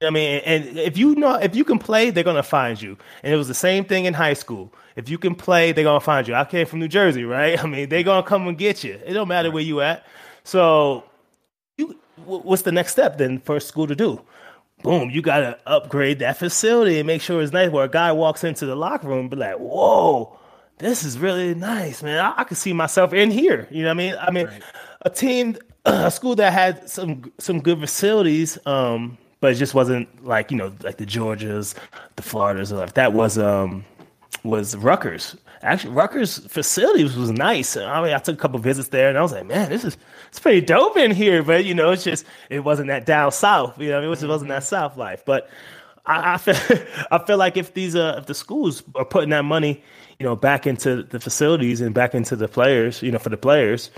I 0.00 0.10
mean, 0.10 0.40
and 0.44 0.78
if 0.78 0.96
you 0.96 1.16
know 1.16 1.34
if 1.34 1.56
you 1.56 1.64
can 1.64 1.78
play, 1.78 2.10
they're 2.10 2.22
gonna 2.22 2.42
find 2.42 2.80
you. 2.80 2.96
And 3.24 3.34
it 3.34 3.36
was 3.36 3.48
the 3.48 3.54
same 3.54 3.84
thing 3.84 4.04
in 4.04 4.14
high 4.14 4.34
school. 4.34 4.72
If 4.94 5.08
you 5.08 5.18
can 5.18 5.34
play, 5.34 5.72
they're 5.72 5.84
gonna 5.84 5.98
find 5.98 6.26
you. 6.28 6.34
I 6.34 6.44
came 6.44 6.66
from 6.66 6.78
New 6.78 6.88
Jersey, 6.88 7.24
right? 7.24 7.58
I 7.64 7.66
mean, 7.66 7.88
they're 7.88 8.04
gonna 8.04 8.26
come 8.26 8.46
and 8.46 8.56
get 8.56 8.84
you. 8.84 9.00
It 9.04 9.14
don't 9.14 9.26
matter 9.26 9.50
where 9.50 9.62
you 9.62 9.80
at. 9.80 10.06
So, 10.44 11.04
you 11.76 11.98
what's 12.24 12.62
the 12.62 12.72
next 12.72 12.92
step 12.92 13.18
then 13.18 13.40
for 13.40 13.58
school 13.58 13.88
to 13.88 13.96
do? 13.96 14.22
Boom, 14.84 15.10
you 15.10 15.20
gotta 15.20 15.58
upgrade 15.66 16.20
that 16.20 16.36
facility 16.36 16.98
and 16.98 17.06
make 17.06 17.20
sure 17.20 17.42
it's 17.42 17.52
nice. 17.52 17.70
Where 17.70 17.84
a 17.84 17.88
guy 17.88 18.12
walks 18.12 18.44
into 18.44 18.66
the 18.66 18.76
locker 18.76 19.08
room, 19.08 19.20
and 19.20 19.30
be 19.30 19.36
like, 19.36 19.56
"Whoa, 19.56 20.38
this 20.78 21.02
is 21.02 21.18
really 21.18 21.56
nice, 21.56 22.04
man. 22.04 22.24
I, 22.24 22.42
I 22.42 22.44
can 22.44 22.56
see 22.56 22.72
myself 22.72 23.12
in 23.12 23.32
here." 23.32 23.66
You 23.72 23.82
know 23.82 23.88
what 23.88 23.94
I 23.94 23.94
mean? 23.94 24.14
I 24.20 24.30
mean, 24.30 24.46
right. 24.46 24.62
a 25.02 25.10
team, 25.10 25.56
a 25.84 26.08
school 26.12 26.36
that 26.36 26.52
had 26.52 26.88
some 26.88 27.32
some 27.38 27.58
good 27.60 27.80
facilities. 27.80 28.58
Um, 28.64 29.18
but 29.40 29.52
it 29.52 29.56
just 29.56 29.74
wasn't 29.74 30.24
like 30.24 30.50
you 30.50 30.56
know 30.56 30.72
like 30.82 30.96
the 30.96 31.06
Georgias, 31.06 31.74
the 32.16 32.22
Floridas, 32.22 32.72
or 32.72 32.76
like 32.76 32.94
that 32.94 33.12
was 33.12 33.38
um 33.38 33.84
was 34.44 34.76
Rutgers. 34.76 35.36
Actually, 35.62 35.92
Rutgers 35.94 36.38
facilities 36.46 37.16
was 37.16 37.30
nice. 37.30 37.76
I 37.76 38.02
mean, 38.02 38.12
I 38.12 38.18
took 38.18 38.36
a 38.36 38.38
couple 38.38 38.60
visits 38.60 38.88
there, 38.88 39.08
and 39.08 39.18
I 39.18 39.22
was 39.22 39.32
like, 39.32 39.46
man, 39.46 39.70
this 39.70 39.84
is 39.84 39.96
it's 40.28 40.38
pretty 40.38 40.60
dope 40.60 40.96
in 40.96 41.10
here. 41.10 41.42
But 41.42 41.64
you 41.64 41.74
know, 41.74 41.90
it's 41.90 42.04
just 42.04 42.24
it 42.48 42.60
wasn't 42.60 42.88
that 42.88 43.06
down 43.06 43.32
south. 43.32 43.80
You 43.80 43.90
know, 43.90 43.98
I 43.98 44.00
mean, 44.02 44.12
it 44.12 44.26
wasn't 44.26 44.50
that 44.50 44.64
south 44.64 44.96
life. 44.96 45.24
But 45.24 45.50
I, 46.06 46.34
I 46.34 46.38
feel 46.38 46.56
I 47.10 47.18
feel 47.18 47.38
like 47.38 47.56
if 47.56 47.74
these 47.74 47.96
uh 47.96 48.16
if 48.18 48.26
the 48.26 48.34
schools 48.34 48.82
are 48.94 49.04
putting 49.04 49.30
that 49.30 49.44
money, 49.44 49.82
you 50.18 50.24
know, 50.24 50.36
back 50.36 50.66
into 50.66 51.02
the 51.02 51.20
facilities 51.20 51.80
and 51.80 51.94
back 51.94 52.14
into 52.14 52.36
the 52.36 52.48
players, 52.48 53.02
you 53.02 53.10
know, 53.10 53.18
for 53.18 53.30
the 53.30 53.36
players, 53.36 53.90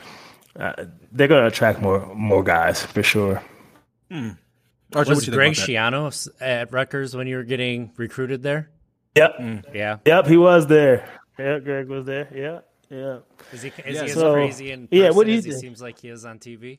uh, 0.56 0.72
they're 1.12 1.28
going 1.28 1.42
to 1.42 1.48
attract 1.48 1.80
more 1.80 2.06
more 2.14 2.42
guys 2.42 2.84
for 2.84 3.02
sure. 3.02 3.42
Hmm. 4.10 4.30
Archie, 4.94 5.10
was 5.10 5.28
Greg 5.28 5.52
Schiano 5.52 6.28
at 6.40 6.72
Rutgers 6.72 7.14
when 7.14 7.26
you 7.26 7.36
were 7.36 7.44
getting 7.44 7.92
recruited 7.96 8.42
there? 8.42 8.70
Yep. 9.16 9.38
Mm. 9.38 9.74
Yeah. 9.74 9.96
Yep, 10.04 10.26
he 10.26 10.36
was 10.36 10.66
there. 10.66 11.08
Yeah, 11.38 11.58
Greg 11.58 11.88
was 11.88 12.04
there. 12.04 12.28
Yeah. 12.34 12.60
Yeah. 12.90 13.18
Is 13.52 13.62
he, 13.62 13.68
is 13.86 13.96
yeah, 13.96 14.02
he 14.02 14.08
so, 14.08 14.32
crazy 14.32 14.72
in 14.72 14.88
yeah, 14.90 15.10
what 15.10 15.26
do 15.26 15.32
you 15.32 15.40
he 15.40 15.52
seems 15.52 15.80
like 15.80 16.00
he 16.00 16.08
is 16.08 16.24
on 16.24 16.38
TV? 16.38 16.78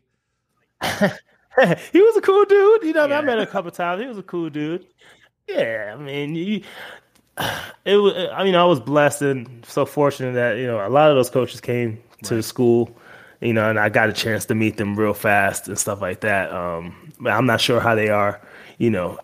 he 0.81 2.01
was 2.01 2.17
a 2.17 2.21
cool 2.21 2.43
dude. 2.45 2.83
You 2.83 2.93
know, 2.93 3.05
yeah. 3.05 3.19
I 3.19 3.21
met 3.21 3.37
him 3.37 3.43
a 3.43 3.47
couple 3.47 3.71
times. 3.71 4.01
He 4.01 4.07
was 4.07 4.17
a 4.17 4.23
cool 4.23 4.49
dude. 4.49 4.87
Yeah, 5.47 5.95
I 5.97 6.01
mean, 6.01 6.35
you, 6.35 6.63
it 7.85 7.95
was. 7.95 8.13
I 8.33 8.43
mean, 8.43 8.55
I 8.55 8.65
was 8.65 8.79
blessed 8.79 9.21
and 9.21 9.65
so 9.65 9.85
fortunate 9.85 10.33
that 10.33 10.57
you 10.57 10.67
know 10.67 10.85
a 10.85 10.89
lot 10.89 11.09
of 11.09 11.15
those 11.15 11.29
coaches 11.29 11.61
came 11.61 12.01
to 12.23 12.35
the 12.35 12.43
school 12.43 12.97
you 13.41 13.53
know, 13.53 13.69
and 13.69 13.79
I 13.79 13.89
got 13.89 14.09
a 14.09 14.13
chance 14.13 14.45
to 14.45 14.55
meet 14.55 14.77
them 14.77 14.95
real 14.95 15.13
fast 15.13 15.67
and 15.67 15.77
stuff 15.77 16.01
like 16.01 16.21
that. 16.21 16.51
Um, 16.51 17.13
but 17.19 17.31
I'm 17.31 17.45
not 17.45 17.59
sure 17.59 17.79
how 17.79 17.95
they 17.95 18.09
are, 18.09 18.39
you 18.77 18.89
know, 18.89 19.19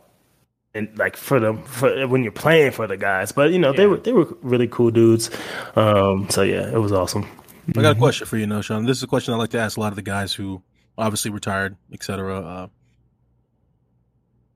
and 0.74 0.90
like 0.98 1.16
for 1.16 1.40
them 1.40 1.64
for 1.64 2.08
when 2.08 2.24
you're 2.24 2.32
playing 2.32 2.72
for 2.72 2.88
the 2.88 2.98
guys. 2.98 3.32
But 3.32 3.52
you 3.52 3.60
know, 3.60 3.72
yeah. 3.72 3.78
they 3.78 3.88
were 3.88 3.98
they 3.98 4.14
were 4.14 4.28
really 4.42 4.68
cool 4.68 4.92
dudes. 4.92 5.30
Um, 5.76 6.30
so 6.30 6.42
yeah, 6.42 6.68
it 6.70 6.80
was 6.80 6.92
awesome. 6.92 7.24
I 7.70 7.82
got 7.82 7.84
a 7.84 7.92
mm-hmm. 7.92 8.02
question 8.02 8.28
for 8.28 8.38
you, 8.38 8.46
Knowshon. 8.46 8.88
This 8.88 8.98
is 8.98 9.04
a 9.04 9.08
question 9.08 9.34
I 9.34 9.38
like 9.38 9.50
to 9.52 9.60
ask 9.60 9.78
a 9.78 9.80
lot 9.80 9.92
of 9.92 9.98
the 9.98 10.02
guys 10.02 10.34
who 10.34 10.62
obviously 10.98 11.32
retired, 11.32 11.76
etc. 11.92 12.40
Uh, 12.40 12.68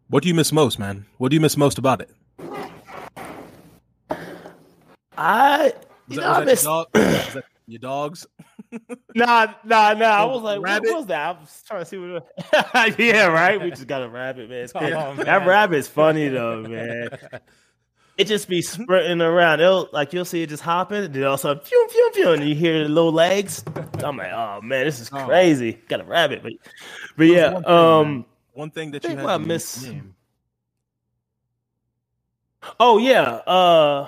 what 0.07 0.23
do 0.23 0.29
you 0.29 0.35
miss 0.35 0.51
most, 0.51 0.79
man? 0.79 1.05
What 1.17 1.29
do 1.29 1.35
you 1.35 1.41
miss 1.41 1.57
most 1.57 1.77
about 1.77 2.01
it? 2.01 2.09
I, 5.17 5.73
you 6.07 6.17
know, 6.17 6.31
I 6.31 6.45
miss 6.45 6.65
your, 7.71 7.79
dogs. 7.79 8.27
nah, 9.15 9.53
nah, 9.63 9.93
nah. 9.93 10.05
I 10.05 10.25
was 10.25 10.41
like, 10.41 10.61
rabbit? 10.61 10.89
what 10.89 10.97
was 10.97 11.07
that? 11.07 11.27
I 11.35 11.39
was 11.39 11.63
trying 11.65 11.81
to 11.81 11.85
see 11.85 11.97
what. 11.97 12.99
yeah, 12.99 13.27
right. 13.27 13.61
We 13.61 13.69
just 13.69 13.87
got 13.87 14.03
a 14.03 14.09
rabbit, 14.09 14.49
man. 14.49 14.67
Oh, 14.75 15.13
man. 15.13 15.25
That 15.25 15.45
rabbit's 15.45 15.87
funny 15.87 16.27
though, 16.29 16.61
man. 16.61 17.09
It 18.17 18.27
just 18.27 18.47
be 18.47 18.61
sprinting 18.61 19.21
around. 19.21 19.61
It'll 19.61 19.89
like 19.91 20.13
you'll 20.13 20.25
see 20.25 20.43
it 20.43 20.49
just 20.49 20.63
hopping, 20.63 21.05
and 21.05 21.13
then 21.13 21.23
also 21.23 21.55
phew, 21.55 21.87
phew, 21.89 22.11
phew, 22.13 22.31
and 22.33 22.47
you 22.47 22.55
hear 22.55 22.83
the 22.83 22.89
little 22.89 23.11
legs. 23.11 23.63
I'm 24.03 24.17
like, 24.17 24.31
oh 24.31 24.61
man, 24.61 24.85
this 24.85 24.99
is 24.99 25.09
oh. 25.11 25.25
crazy. 25.25 25.73
Got 25.87 26.01
a 26.01 26.03
rabbit, 26.03 26.43
but 26.43 26.53
but 27.17 27.23
yeah. 27.23 27.53
One 27.53 27.63
thing, 27.63 27.71
um, 27.71 28.25
one 28.53 28.71
thing 28.71 28.91
that 28.91 29.03
you 29.05 29.09
had 29.11 29.25
I 29.25 29.37
miss. 29.37 29.89
Oh 32.79 32.97
yeah, 32.99 33.23
uh, 33.23 34.07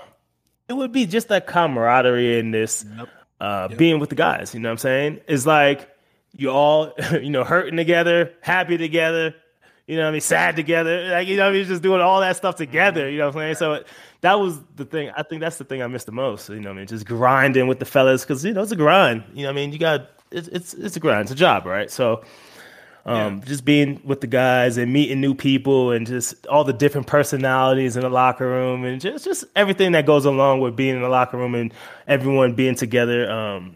it 0.67 0.74
would 0.74 0.91
be 0.91 1.05
just 1.05 1.29
that 1.29 1.48
camaraderie 1.48 2.38
in 2.39 2.51
this. 2.51 2.86
Yep 2.98 3.10
uh, 3.44 3.68
yep. 3.70 3.78
being 3.78 4.00
with 4.00 4.10
the 4.10 4.16
guys. 4.16 4.54
You 4.54 4.62
know 4.62 4.70
what 4.70 4.74
I'm 4.74 4.78
saying? 4.78 5.20
It's 5.28 5.46
like 5.46 5.90
you 6.32 6.50
all, 6.50 6.94
you 7.12 7.30
know, 7.30 7.44
hurting 7.44 7.76
together, 7.76 8.34
happy 8.42 8.78
together, 8.78 9.36
you 9.86 9.98
know 9.98 10.04
what 10.04 10.10
I 10.10 10.12
mean, 10.14 10.22
sad 10.22 10.56
together. 10.56 11.10
Like, 11.10 11.28
you 11.28 11.36
know, 11.36 11.50
I 11.50 11.52
mean, 11.52 11.66
just 11.66 11.84
doing 11.84 12.00
all 12.00 12.22
that 12.22 12.38
stuff 12.38 12.56
together, 12.56 13.10
you 13.10 13.18
know 13.18 13.28
what 13.28 13.36
I'm 13.36 13.42
saying? 13.42 13.56
So 13.56 13.84
that 14.22 14.40
was 14.40 14.60
the 14.76 14.86
thing. 14.86 15.12
I 15.18 15.24
think 15.24 15.42
that's 15.42 15.58
the 15.58 15.66
thing 15.66 15.84
I 15.84 15.88
missed 15.88 16.06
the 16.06 16.14
most. 16.14 16.48
You 16.48 16.62
know 16.62 16.70
what 16.70 16.76
I 16.76 16.78
mean? 16.78 16.88
Just 16.88 17.06
grinding 17.06 17.68
with 17.68 17.80
the 17.80 17.86
fellas 17.86 18.22
because, 18.24 18.46
you 18.46 18.54
know, 18.54 18.64
it's 18.64 18.72
a 18.72 18.78
grind. 18.78 19.26
You 19.34 19.44
know 19.44 19.50
what 19.50 19.52
I 19.52 19.56
mean? 19.56 19.74
You 19.74 19.80
got, 19.80 20.10
it's, 20.32 20.48
it's, 20.48 20.74
it's 20.74 20.96
a 20.96 21.02
grind, 21.02 21.24
it's 21.24 21.32
a 21.32 21.36
job, 21.36 21.66
right? 21.66 21.92
So, 21.92 22.24
um, 23.06 23.38
yeah. 23.38 23.46
just 23.46 23.66
being 23.66 24.02
with 24.06 24.22
the 24.22 24.28
guys 24.28 24.78
and 24.78 24.94
meeting 24.94 25.20
new 25.20 25.36
people 25.36 25.92
and 25.92 26.08
just 26.08 26.46
all 26.48 26.64
the 26.64 26.74
different 26.74 27.08
personalities 27.08 27.96
in 27.98 28.04
the 28.04 28.10
locker 28.10 28.48
room 28.48 28.86
and 28.86 29.02
just 29.02 29.26
just 29.26 29.44
everything 29.56 29.92
that 29.92 30.06
goes 30.06 30.26
along 30.26 30.62
with 30.62 30.76
being 30.76 30.96
in 30.96 31.02
the 31.02 31.10
locker 31.10 31.38
room 31.38 31.54
and 31.54 31.74
everyone 32.08 32.54
being 32.54 32.76
together 32.76 33.30
um, 33.30 33.76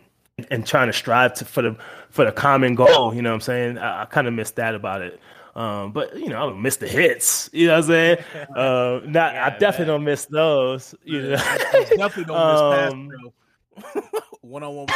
and 0.50 0.66
trying 0.66 0.88
to 0.88 0.94
strive 0.94 1.34
to, 1.34 1.46
for 1.46 1.62
the 1.62 1.78
for 2.10 2.24
the 2.26 2.32
common 2.32 2.76
goal. 2.76 3.14
You 3.14 3.22
know 3.22 3.30
what 3.32 3.36
I'm 3.36 3.42
saying? 3.42 3.78
I, 3.78 4.04
I 4.04 4.06
kind 4.06 4.28
of 4.28 4.34
missed 4.34 4.56
that 4.56 4.76
about 4.76 5.02
it. 5.02 5.20
Um, 5.56 5.92
but 5.92 6.16
you 6.16 6.30
know, 6.30 6.38
I 6.38 6.50
don't 6.50 6.62
miss 6.62 6.78
the 6.78 6.88
hits. 6.88 7.50
You 7.52 7.68
know 7.68 7.74
what 7.74 7.84
I'm 7.84 7.88
saying? 7.90 8.18
Uh, 8.56 9.02
not, 9.06 9.34
yeah, 9.34 9.46
I 9.46 9.50
definitely 9.58 9.86
man. 9.86 9.88
don't 9.88 10.04
miss 10.04 10.26
those. 10.26 10.96
You 11.04 11.22
know, 11.22 11.36
definitely 11.36 12.26
don't 12.26 13.12
miss 13.12 13.24
pass 13.94 14.04
one 14.42 14.64
on 14.64 14.76
one 14.76 14.88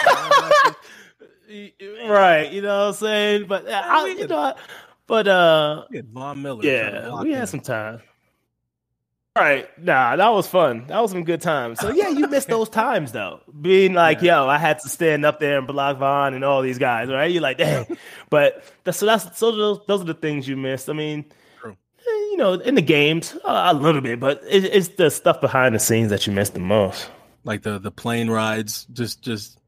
right. 2.08 2.52
You 2.52 2.62
know 2.62 2.80
what 2.80 2.88
I'm 2.88 2.94
saying? 2.94 3.46
But 3.48 3.68
uh, 3.68 3.82
I, 3.84 4.08
you 4.08 4.28
know, 4.28 4.56
but 5.08 5.28
uh, 5.28 5.86
Von 6.12 6.42
Miller. 6.42 6.64
Yeah, 6.64 7.22
we 7.22 7.32
had 7.32 7.50
some 7.50 7.60
time. 7.60 8.02
All 9.34 9.44
right, 9.44 9.66
nah, 9.82 10.18
that 10.18 10.28
was 10.28 10.46
fun. 10.46 10.88
That 10.88 11.00
was 11.00 11.12
some 11.12 11.24
good 11.24 11.40
times. 11.40 11.80
So 11.80 11.90
yeah, 11.90 12.10
you 12.10 12.28
missed 12.28 12.50
those 12.50 12.68
times 12.68 13.14
though. 13.14 13.40
Being 13.62 13.94
like, 13.94 14.22
yeah. 14.22 14.42
yo, 14.42 14.50
I 14.50 14.58
had 14.58 14.80
to 14.80 14.90
stand 14.90 15.24
up 15.24 15.40
there 15.40 15.58
and 15.58 15.66
block 15.66 16.00
Von 16.00 16.34
and 16.34 16.44
all 16.44 16.62
these 16.62 16.78
guys, 16.78 17.08
right? 17.08 17.32
You're 17.32 17.42
like, 17.42 17.58
dang. 17.58 17.86
But 18.30 18.62
that's, 18.84 18.98
so 18.98 19.06
that's 19.06 19.38
so 19.38 19.56
those, 19.56 19.80
those 19.88 20.02
are 20.02 20.06
the 20.06 20.14
things 20.14 20.50
you 20.50 20.58
missed. 20.58 20.90
I 20.90 20.94
mean, 20.94 21.24
True. 21.62 21.78
Eh, 22.06 22.12
you 22.32 22.36
know, 22.36 22.56
in 22.56 22.76
the 22.76 22.82
games 22.82 23.34
uh, 23.46 23.70
a 23.72 23.74
little 23.74 24.02
bit, 24.02 24.20
but 24.20 24.42
it, 24.50 24.66
it's 24.66 24.90
the 24.90 25.10
stuff 25.10 25.40
behind 25.40 25.76
the 25.76 25.80
scenes 25.80 26.10
that 26.10 26.28
you 26.28 26.34
missed 26.34 26.54
the 26.54 26.60
most. 26.60 27.10
Like 27.46 27.62
the 27.62 27.80
the 27.80 27.92
plane 27.92 28.30
rides, 28.30 28.86
just 28.92 29.22
just 29.22 29.61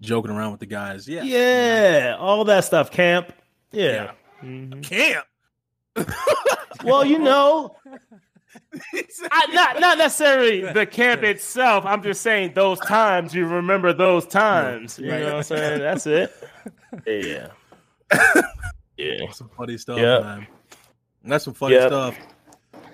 joking 0.00 0.30
around 0.30 0.52
with 0.52 0.60
the 0.60 0.66
guys. 0.66 1.08
Yeah. 1.08 1.22
Yeah. 1.22 2.16
All 2.18 2.44
that 2.44 2.64
stuff. 2.64 2.90
Camp. 2.90 3.32
Yeah. 3.72 4.12
yeah. 4.42 4.48
Mm-hmm. 4.48 4.80
Camp. 4.80 5.26
well, 6.84 7.04
you 7.04 7.18
know. 7.18 7.76
I, 9.30 9.46
not 9.52 9.80
not 9.80 9.98
necessarily 9.98 10.60
the 10.72 10.86
camp 10.86 11.22
itself. 11.22 11.84
I'm 11.84 12.02
just 12.02 12.22
saying 12.22 12.52
those 12.54 12.80
times. 12.80 13.34
You 13.34 13.46
remember 13.46 13.92
those 13.92 14.26
times. 14.26 14.98
You 14.98 15.10
right. 15.10 15.20
know 15.20 15.26
what 15.26 15.36
I'm 15.36 15.42
saying? 15.42 15.80
That's 15.80 16.06
it. 16.06 16.32
Yeah. 17.06 17.48
Yeah. 18.96 19.30
Some 19.32 19.50
funny 19.54 19.76
stuff, 19.76 19.98
yep. 19.98 20.22
man. 20.22 20.46
That's 21.22 21.44
some 21.44 21.52
funny 21.52 21.74
yep. 21.74 21.88
stuff. 21.88 22.16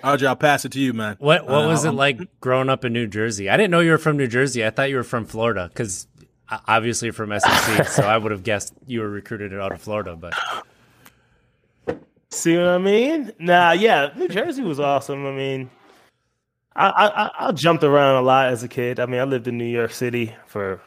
RJ, 0.03 0.27
I'll 0.27 0.35
pass 0.35 0.65
it 0.65 0.73
to 0.73 0.81
you, 0.81 0.93
man. 0.93 1.17
What 1.21 1.47
What 1.47 1.65
uh, 1.65 1.69
was 1.69 1.85
it 1.85 1.93
like 1.93 2.41
growing 2.41 2.69
up 2.69 2.85
in 2.85 2.93
New 2.93 3.07
Jersey? 3.07 3.49
I 3.49 3.57
didn't 3.57 3.71
know 3.71 3.79
you 3.79 3.93
were 3.93 3.99
from 3.99 4.17
New 4.17 4.27
Jersey. 4.27 4.67
I 4.67 4.71
thought 4.71 4.91
you 4.91 4.97
were 4.97 5.05
from 5.05 5.27
Florida 5.27 5.69
because 5.73 6.09
obviously 6.67 7.11
from 7.11 7.39
SEC, 7.39 7.87
so 7.89 8.03
I 8.03 8.17
would 8.17 8.33
have 8.33 8.43
guessed 8.43 8.75
you 8.87 9.01
were 9.01 9.09
recruited 9.11 9.55
out 9.55 9.73
of 9.73 9.81
Florida. 9.81 10.17
But 10.17 10.35
see 12.31 12.57
what 12.57 12.69
I 12.69 12.79
mean? 12.79 13.33
Nah, 13.39 13.73
yeah, 13.73 14.11
New 14.17 14.29
Jersey 14.29 14.63
was 14.63 14.81
awesome. 14.81 15.27
I 15.27 15.33
mean, 15.33 15.71
I, 16.75 16.89
I 16.89 17.49
I 17.49 17.53
jumped 17.53 17.85
around 17.85 18.17
a 18.17 18.23
lot 18.23 18.49
as 18.49 18.63
a 18.63 18.69
kid. 18.69 19.01
I 19.01 19.07
mean, 19.07 19.21
I 19.21 19.25
lived 19.25 19.49
in 19.49 19.59
New 19.59 19.65
York 19.65 19.93
City 19.93 20.35
for 20.47 20.81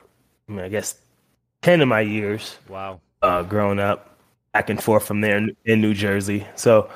I 0.47 0.51
mean, 0.51 0.65
I 0.65 0.69
guess 0.69 0.95
ten 1.61 1.81
of 1.81 1.87
my 1.87 2.01
years. 2.01 2.57
Wow. 2.69 3.01
Uh, 3.21 3.43
growing 3.43 3.79
up, 3.79 4.17
back 4.53 4.69
and 4.69 4.81
forth 4.81 5.05
from 5.05 5.21
there 5.21 5.37
in, 5.37 5.55
in 5.65 5.81
New 5.81 5.93
Jersey. 5.93 6.45
So, 6.55 6.89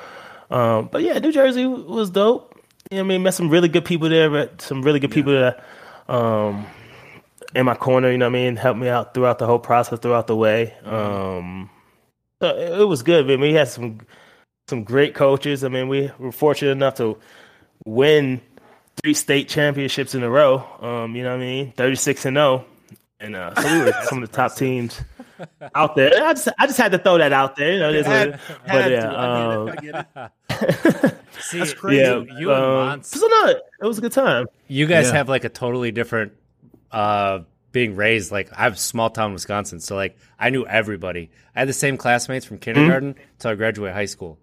um, 0.50 0.88
but 0.92 1.02
yeah, 1.02 1.18
New 1.18 1.32
Jersey 1.32 1.66
was 1.66 2.10
dope. 2.10 2.54
You 2.90 2.98
know 2.98 3.04
I 3.04 3.06
mean, 3.06 3.22
met 3.22 3.34
some 3.34 3.50
really 3.50 3.68
good 3.68 3.84
people 3.84 4.08
there, 4.08 4.30
but 4.30 4.60
some 4.60 4.82
really 4.82 5.00
good 5.00 5.10
yeah. 5.10 5.14
people 5.14 5.32
that 5.32 5.64
um, 6.08 6.66
in 7.54 7.66
my 7.66 7.74
corner, 7.74 8.10
you 8.10 8.18
know 8.18 8.26
what 8.26 8.36
I 8.36 8.42
mean, 8.44 8.56
helped 8.56 8.78
me 8.80 8.88
out 8.88 9.14
throughout 9.14 9.38
the 9.38 9.46
whole 9.46 9.58
process, 9.58 9.98
throughout 9.98 10.26
the 10.26 10.36
way. 10.36 10.74
Um, 10.84 11.70
so 12.40 12.48
it, 12.56 12.80
it, 12.80 12.84
was 12.84 13.02
good. 13.02 13.24
I 13.24 13.28
mean, 13.28 13.40
we 13.40 13.52
had 13.54 13.68
some 13.68 14.00
some 14.68 14.84
great 14.84 15.14
coaches. 15.14 15.64
I 15.64 15.68
mean, 15.68 15.88
we 15.88 16.10
were 16.18 16.32
fortunate 16.32 16.72
enough 16.72 16.94
to 16.96 17.18
win 17.86 18.40
three 19.02 19.14
state 19.14 19.48
championships 19.48 20.14
in 20.14 20.22
a 20.22 20.30
row. 20.30 20.64
Um, 20.80 21.16
you 21.16 21.22
know 21.22 21.30
what 21.30 21.42
I 21.42 21.44
mean, 21.44 21.72
thirty 21.72 21.96
six 21.96 22.24
and 22.24 22.36
zero, 22.36 22.64
oh. 22.64 22.96
and 23.20 23.36
uh, 23.36 23.54
so 23.60 23.72
we 23.72 23.84
were 23.84 23.92
some 24.04 24.22
of 24.22 24.30
the 24.30 24.36
top 24.36 24.56
teams. 24.56 25.00
out 25.74 25.96
there. 25.96 26.12
I 26.22 26.34
just 26.34 26.48
I 26.58 26.66
just 26.66 26.78
had 26.78 26.92
to 26.92 26.98
throw 26.98 27.18
that 27.18 27.32
out 27.32 27.56
there. 27.56 27.72
You 27.72 27.78
know, 27.78 27.88
it 27.88 27.96
is 27.96 28.06
what 28.06 28.28
it- 28.28 28.34
Had 28.34 28.66
but 28.66 28.82
to. 28.84 28.90
yeah, 28.90 29.12
I 29.12 29.54
um, 29.54 29.66
get 29.66 29.84
it. 29.84 30.06
I 30.14 30.20
get 30.20 31.04
it. 31.04 31.16
See, 31.40 31.58
That's 31.58 31.72
crazy. 31.72 32.02
yeah. 32.02 32.16
You, 32.16 32.26
you 32.38 32.52
and 32.52 32.62
um, 32.62 32.74
Mons, 32.74 33.06
so 33.08 33.26
no, 33.26 33.46
it 33.48 33.86
was 33.86 33.96
a 33.96 34.02
good 34.02 34.12
time. 34.12 34.46
you 34.68 34.86
guys 34.86 35.06
Yeah. 35.06 35.14
have 35.14 35.28
like 35.30 35.44
a 35.44 35.48
totally 35.48 35.90
different 35.90 36.32
uh 36.90 37.40
being 37.72 37.94
raised 37.96 38.32
like 38.32 38.50
I 38.52 38.62
have 38.64 38.78
small 38.78 39.10
town 39.10 39.32
Wisconsin, 39.32 39.80
so 39.80 39.96
like 39.96 40.16
I 40.38 40.50
knew 40.50 40.66
everybody. 40.66 41.30
I 41.54 41.60
had 41.60 41.68
the 41.68 41.72
same 41.72 41.96
classmates 41.96 42.44
from 42.44 42.58
kindergarten 42.58 43.14
till 43.38 43.50
I 43.50 43.54
graduated 43.54 43.94
high 43.94 44.06
school. 44.06 44.38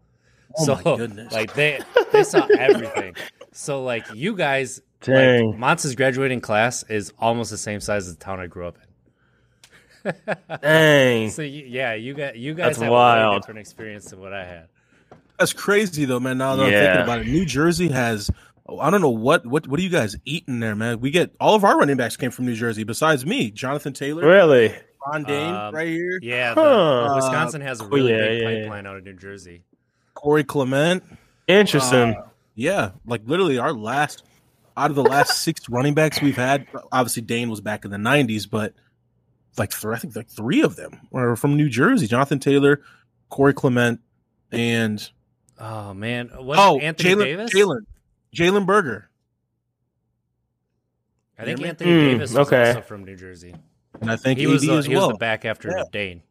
Oh 0.58 0.66
so 0.66 0.76
my 0.76 0.82
goodness. 0.84 1.34
like 1.34 1.54
they 1.54 1.80
they 2.12 2.24
saw 2.24 2.48
everything. 2.58 3.16
So 3.52 3.84
like 3.84 4.06
you 4.14 4.36
guys 4.36 4.82
Dang. 5.02 5.52
like 5.52 5.60
Monst's 5.60 5.96
graduating 5.96 6.42
class 6.42 6.84
is 6.84 7.14
almost 7.20 7.52
the 7.52 7.58
same 7.58 7.80
size 7.80 8.08
as 8.08 8.16
the 8.18 8.24
town 8.24 8.40
I 8.40 8.48
grew 8.48 8.68
up 8.68 8.78
in. 10.06 10.14
Dang. 10.62 11.30
So 11.30 11.42
you, 11.42 11.66
yeah, 11.66 11.94
you 11.94 12.14
got 12.14 12.38
you 12.38 12.54
guys 12.54 12.68
That's 12.68 12.80
have 12.80 12.90
a 12.90 12.92
wild. 12.92 13.34
way 13.34 13.40
different 13.40 13.60
experience 13.60 14.10
than 14.10 14.20
what 14.20 14.34
I 14.34 14.46
had. 14.46 14.68
That's 15.38 15.54
crazy 15.54 16.06
though, 16.06 16.20
man. 16.20 16.40
Now 16.40 16.56
that 16.56 16.64
I'm 16.66 16.72
thinking 16.72 17.02
about 17.02 17.20
it, 17.20 17.28
New 17.28 17.46
Jersey 17.46 17.90
has 17.90 18.32
I 18.70 18.90
don't 18.90 19.02
know 19.02 19.10
what 19.10 19.46
what 19.46 19.68
what 19.68 19.80
are 19.80 19.84
you 19.84 19.90
guys 19.90 20.16
eating 20.26 20.60
there, 20.60 20.76
man? 20.76 21.00
We 21.00 21.10
get 21.12 21.32
all 21.40 21.56
of 21.56 21.64
our 21.64 21.78
running 21.78 21.96
backs 21.98 22.18
came 22.18 22.32
from 22.32 22.46
New 22.46 22.56
Jersey, 22.56 22.84
besides 22.84 23.26
me, 23.26 23.50
Jonathan 23.52 23.94
Taylor, 23.94 24.26
Really? 24.28 24.76
Ron 25.06 25.24
Dayne, 25.24 25.54
Um, 25.54 25.74
right 25.74 25.88
here, 25.88 26.20
Yeah, 26.22 26.54
the, 26.54 26.62
Huh. 26.62 27.14
Wisconsin 27.16 27.62
has 27.62 27.80
a 27.80 27.86
Oh, 27.86 27.88
really 27.88 28.12
yeah, 28.12 28.28
big 28.28 28.42
yeah, 28.42 28.50
yeah. 28.50 28.62
pipeline 28.64 28.86
out 28.88 28.98
of 28.98 29.04
New 29.06 29.14
Jersey. 29.14 29.64
Corey 30.16 30.44
Clement. 30.44 31.02
Interesting. 31.48 32.16
Uh, 32.16 32.24
yeah, 32.56 32.92
like 33.06 33.22
literally 33.26 33.58
our 33.58 33.72
last 33.72 34.24
out 34.76 34.90
of 34.90 34.96
the 34.96 35.04
last 35.04 35.40
six 35.44 35.70
running 35.70 35.94
backs 35.94 36.22
we've 36.22 36.36
had. 36.36 36.68
Obviously, 36.92 37.22
Dayne 37.22 37.50
was 37.50 37.62
back 37.62 37.86
in 37.86 37.92
the 37.92 37.98
'90s, 37.98 38.50
but 38.50 38.74
like 39.58 39.70
th- 39.72 39.86
I 39.86 39.98
think 39.98 40.16
like 40.16 40.28
three 40.30 40.62
of 40.62 40.76
them 40.76 41.00
were 41.10 41.36
from 41.38 41.56
New 41.56 41.70
Jersey: 41.70 42.06
Jonathan 42.08 42.40
Taylor, 42.40 42.82
Corey 43.30 43.54
Clement, 43.54 44.02
and 44.52 45.10
Oh 45.60 45.94
man, 45.94 46.30
what 46.38 46.60
oh, 46.60 46.80
Anthony 46.80 47.12
Jalen 47.16 47.24
Davis? 47.24 47.54
Jalen 47.54 47.86
Jalen 48.36 48.66
Berger. 48.66 49.10
I 51.40 51.46
think 51.46 51.60
Hear? 51.60 51.68
Anthony 51.70 51.92
Hmm, 51.92 52.06
Davis 52.12 52.34
was 52.34 52.48
okay. 52.48 52.68
also 52.70 52.82
from 52.82 53.06
New 53.06 53.16
Jersey. 53.16 53.56
And 54.02 54.12
I 54.12 54.16
think 54.16 54.40
He 54.40 54.48
was 54.48 54.62
the, 54.64 54.74
as 54.74 54.86
he 54.86 54.96
was 54.96 55.08
the 55.10 55.14
back 55.16 55.46
after 55.46 55.70
Yeah. 55.70 55.84
Dayne. 55.92 56.24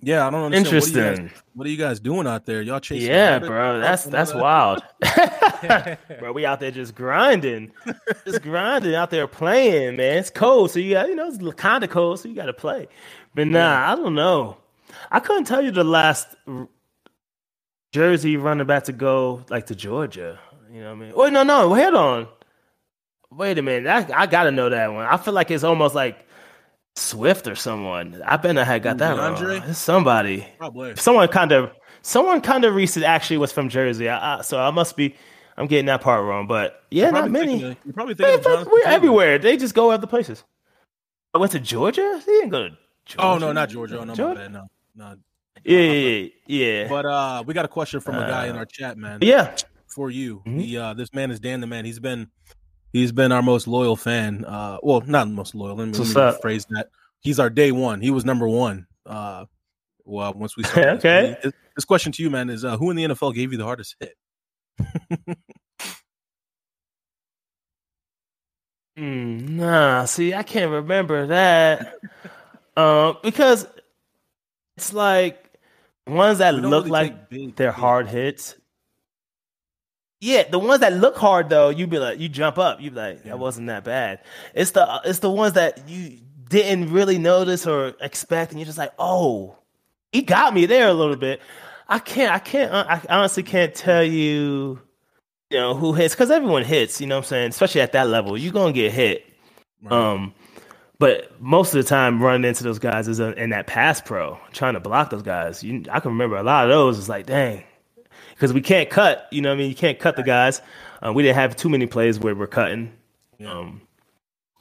Yeah, 0.00 0.26
I 0.26 0.30
don't 0.30 0.44
understand. 0.44 0.66
What 0.66 0.72
are, 0.72 0.76
you 0.76 0.96
Interesting. 1.16 1.26
guys, 1.26 1.42
what 1.54 1.66
are 1.66 1.70
you 1.70 1.76
guys 1.76 1.98
doing 2.00 2.26
out 2.28 2.46
there? 2.46 2.62
Y'all 2.62 2.78
chasing? 2.78 3.08
Yeah, 3.10 3.30
rabbits? 3.32 3.48
bro, 3.48 3.80
that's 3.80 4.04
that's 4.04 4.32
that? 4.32 4.40
wild, 4.40 4.82
bro. 6.20 6.32
We 6.32 6.46
out 6.46 6.60
there 6.60 6.70
just 6.70 6.94
grinding, 6.94 7.72
just 8.24 8.42
grinding 8.42 8.94
out 8.94 9.10
there 9.10 9.26
playing, 9.26 9.96
man. 9.96 10.18
It's 10.18 10.30
cold, 10.30 10.70
so 10.70 10.78
you 10.78 10.94
got 10.94 11.08
you 11.08 11.16
know 11.16 11.26
it's 11.26 11.38
kind 11.54 11.82
of 11.82 11.90
cold, 11.90 12.20
so 12.20 12.28
you 12.28 12.36
got 12.36 12.46
to 12.46 12.52
play. 12.52 12.86
But 13.34 13.48
nah, 13.48 13.90
I 13.92 13.96
don't 13.96 14.14
know. 14.14 14.58
I 15.10 15.18
couldn't 15.18 15.44
tell 15.46 15.62
you 15.62 15.72
the 15.72 15.82
last 15.82 16.28
Jersey 17.92 18.36
running 18.36 18.68
back 18.68 18.84
to 18.84 18.92
go 18.92 19.44
like 19.50 19.66
to 19.66 19.74
Georgia. 19.74 20.38
You 20.78 20.84
know 20.84 20.90
what 20.94 20.96
I 21.02 21.06
mean? 21.06 21.12
Wait, 21.16 21.32
no, 21.32 21.42
no, 21.42 21.74
hold 21.74 21.94
on. 21.94 22.28
Wait 23.32 23.58
a 23.58 23.62
minute, 23.62 23.88
I, 23.88 24.22
I 24.22 24.26
got 24.26 24.44
to 24.44 24.52
know 24.52 24.68
that 24.70 24.92
one. 24.92 25.04
I 25.04 25.16
feel 25.16 25.34
like 25.34 25.50
it's 25.50 25.64
almost 25.64 25.94
like 25.94 26.24
Swift 26.94 27.48
or 27.48 27.56
someone. 27.56 28.22
I 28.24 28.36
bet 28.36 28.56
I 28.56 28.62
had 28.64 28.82
got 28.84 28.98
that 28.98 29.18
wrong. 29.18 29.62
It's 29.68 29.78
somebody 29.78 30.46
Probably. 30.56 30.94
someone 30.96 31.26
kind 31.28 31.50
of 31.52 31.72
someone 32.02 32.40
kind 32.40 32.64
of 32.64 32.74
recent 32.76 33.04
actually 33.04 33.38
was 33.38 33.50
from 33.50 33.68
Jersey. 33.68 34.08
I, 34.08 34.38
I, 34.38 34.42
so 34.42 34.58
I 34.60 34.70
must 34.70 34.96
be 34.96 35.14
I'm 35.56 35.66
getting 35.66 35.86
that 35.86 36.00
part 36.00 36.24
wrong. 36.24 36.46
But 36.46 36.84
yeah, 36.92 37.10
not 37.10 37.30
many. 37.30 37.54
of- 37.62 37.76
You're 37.84 37.92
probably 37.92 38.14
Man, 38.14 38.28
thinking 38.38 38.44
Jonathan 38.44 38.72
we're 38.72 38.84
everywhere. 38.86 39.38
They 39.40 39.56
just 39.56 39.74
go 39.74 39.90
other 39.90 40.06
places. 40.06 40.44
I 41.34 41.38
went 41.38 41.50
to 41.52 41.60
Georgia. 41.60 42.20
He 42.24 42.30
didn't 42.30 42.50
go 42.50 42.68
to 42.68 42.76
Georgia. 43.04 43.22
Oh 43.28 43.38
no, 43.38 43.50
not 43.52 43.68
Georgia. 43.68 43.96
Oh, 43.98 44.04
no, 44.04 44.12
my 44.12 44.14
Georgia? 44.14 44.40
bad. 44.42 44.52
No, 44.52 44.66
no. 44.94 45.16
Yeah, 45.64 45.80
yeah, 45.80 46.28
yeah. 46.46 46.88
But 46.88 47.04
uh, 47.04 47.42
we 47.44 47.52
got 47.52 47.64
a 47.64 47.68
question 47.68 47.98
from 48.00 48.14
a 48.14 48.20
guy 48.28 48.46
in 48.46 48.54
Uh, 48.54 48.60
our 48.60 48.64
chat, 48.64 48.96
man. 48.96 49.18
yeah. 49.22 49.56
For 49.98 50.10
you. 50.12 50.42
Mhm. 50.46 50.60
He, 50.60 50.76
uh, 50.78 50.94
this 50.94 51.12
man 51.12 51.32
is 51.32 51.40
Dan 51.40 51.60
the 51.60 51.66
man. 51.66 51.84
He's 51.84 51.98
been 51.98 52.28
he's 52.92 53.10
been 53.10 53.32
our 53.32 53.42
most 53.42 53.66
loyal 53.66 53.96
fan. 53.96 54.44
Uh, 54.44 54.78
well, 54.80 55.00
not 55.00 55.28
most 55.28 55.56
loyal. 55.56 55.74
Let 55.74 55.88
me, 55.88 55.98
let 55.98 56.08
me 56.08 56.20
up? 56.20 56.40
rephrase 56.40 56.66
that. 56.68 56.88
He's 57.20 57.40
our 57.40 57.50
day 57.50 57.72
one. 57.72 58.00
He 58.00 58.12
was 58.12 58.24
number 58.24 58.46
one. 58.48 58.86
Uh, 59.04 59.46
well, 60.04 60.32
once 60.34 60.56
we 60.56 60.62
started. 60.70 60.98
Okay. 60.98 61.36
This, 61.42 61.52
this 61.74 61.84
question 61.84 62.12
to 62.12 62.22
you, 62.22 62.30
man, 62.30 62.48
is 62.48 62.64
uh, 62.64 62.76
who 62.76 62.90
in 62.90 62.96
the 62.96 63.04
NFL 63.06 63.34
gave 63.34 63.50
you 63.50 63.58
the 63.58 63.64
hardest 63.64 63.96
hit? 63.98 64.14
Mm, 68.98 69.50
nah, 69.50 70.04
see, 70.06 70.34
I 70.34 70.42
can't 70.42 70.70
remember 70.72 71.28
that. 71.28 71.94
um, 72.76 73.16
because 73.22 73.66
it's 74.76 74.92
like 74.92 75.52
ones 76.06 76.38
that 76.38 76.54
look 76.54 76.84
really 76.84 76.90
like 76.90 77.30
big 77.30 77.54
they're 77.56 77.68
hits. 77.70 77.80
hard 77.80 78.08
hits. 78.08 78.54
Yeah, 80.20 80.48
the 80.48 80.58
ones 80.58 80.80
that 80.80 80.94
look 80.94 81.16
hard 81.16 81.48
though, 81.48 81.68
you 81.68 81.86
be 81.86 81.98
like, 81.98 82.18
you 82.18 82.28
jump 82.28 82.58
up, 82.58 82.80
you 82.80 82.90
be 82.90 82.96
like, 82.96 83.22
that 83.24 83.38
wasn't 83.38 83.68
that 83.68 83.84
bad. 83.84 84.20
It's 84.54 84.72
the 84.72 85.00
it's 85.04 85.20
the 85.20 85.30
ones 85.30 85.52
that 85.52 85.88
you 85.88 86.18
didn't 86.48 86.92
really 86.92 87.18
notice 87.18 87.66
or 87.66 87.94
expect, 88.00 88.50
and 88.50 88.60
you're 88.60 88.66
just 88.66 88.78
like, 88.78 88.92
oh, 88.98 89.56
he 90.12 90.22
got 90.22 90.54
me 90.54 90.66
there 90.66 90.88
a 90.88 90.94
little 90.94 91.16
bit. 91.16 91.40
I 91.88 91.98
can't, 91.98 92.32
I 92.32 92.38
can't, 92.38 92.72
I 92.72 93.00
honestly 93.08 93.42
can't 93.42 93.74
tell 93.74 94.02
you, 94.02 94.80
you 95.50 95.58
know, 95.58 95.74
who 95.74 95.92
hits 95.92 96.14
because 96.14 96.30
everyone 96.30 96.64
hits. 96.64 97.00
You 97.00 97.06
know 97.06 97.16
what 97.16 97.26
I'm 97.26 97.28
saying? 97.28 97.50
Especially 97.50 97.80
at 97.80 97.92
that 97.92 98.08
level, 98.08 98.36
you're 98.36 98.52
gonna 98.52 98.72
get 98.72 98.92
hit. 98.92 99.24
Right. 99.82 99.92
Um, 99.92 100.34
but 100.98 101.40
most 101.40 101.74
of 101.74 101.82
the 101.82 101.88
time, 101.88 102.20
running 102.20 102.46
into 102.46 102.64
those 102.64 102.80
guys 102.80 103.06
is 103.06 103.20
in 103.20 103.50
that 103.50 103.68
pass 103.68 104.00
pro, 104.00 104.38
trying 104.52 104.74
to 104.74 104.80
block 104.80 105.10
those 105.10 105.22
guys. 105.22 105.62
You, 105.62 105.84
I 105.90 106.00
can 106.00 106.10
remember 106.10 106.36
a 106.36 106.42
lot 106.42 106.64
of 106.64 106.70
those. 106.70 106.98
It's 106.98 107.08
like, 107.08 107.26
dang, 107.26 107.62
because 108.34 108.52
we 108.52 108.60
can't 108.60 108.90
cut. 108.90 109.26
You 109.30 109.42
know, 109.42 109.50
what 109.50 109.54
I 109.54 109.58
mean, 109.58 109.68
you 109.68 109.74
can't 109.74 109.98
cut 109.98 110.16
the 110.16 110.22
guys. 110.22 110.60
Uh, 111.04 111.12
we 111.12 111.22
didn't 111.22 111.36
have 111.36 111.56
too 111.56 111.68
many 111.68 111.86
plays 111.86 112.18
where 112.18 112.34
we're 112.34 112.46
cutting. 112.46 112.92
Um, 113.46 113.82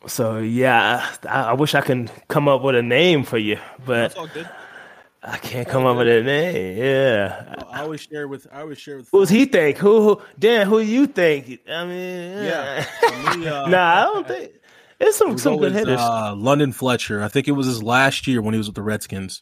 so 0.05 0.37
yeah, 0.37 1.07
I, 1.27 1.41
I 1.41 1.53
wish 1.53 1.75
I 1.75 1.81
can 1.81 2.09
come 2.27 2.47
up 2.47 2.61
with 2.61 2.75
a 2.75 2.83
name 2.83 3.23
for 3.23 3.37
you, 3.37 3.57
but 3.85 4.09
That's 4.09 4.15
all 4.15 4.27
good. 4.27 4.49
I 5.23 5.37
can't 5.37 5.67
come 5.67 5.85
up 5.85 5.97
with 5.97 6.07
a 6.07 6.21
name. 6.23 6.77
Yeah. 6.77 7.55
I 7.69 7.81
always 7.81 8.01
share 8.01 8.27
with. 8.27 8.47
I 8.51 8.61
always 8.61 8.77
share 8.77 8.97
with. 8.97 9.09
Who's 9.11 9.29
he 9.29 9.45
think? 9.45 9.77
Who, 9.77 10.01
who 10.01 10.21
Dan, 10.39 10.67
who 10.67 10.79
you 10.79 11.07
think? 11.07 11.59
I 11.67 11.85
mean, 11.85 12.43
Yeah. 12.45 12.85
yeah. 13.03 13.35
Me, 13.35 13.47
uh, 13.47 13.67
nah, 13.67 13.99
I 13.99 14.03
don't 14.03 14.27
think 14.27 14.51
it's 14.99 15.17
some 15.17 15.37
some 15.37 15.57
good 15.57 15.73
hitters. 15.73 15.99
Uh, 15.99 16.35
London 16.35 16.71
Fletcher. 16.71 17.21
I 17.21 17.27
think 17.27 17.47
it 17.47 17.51
was 17.53 17.65
his 17.67 17.83
last 17.83 18.27
year 18.27 18.41
when 18.41 18.53
he 18.53 18.57
was 18.57 18.67
with 18.67 18.75
the 18.75 18.83
Redskins 18.83 19.41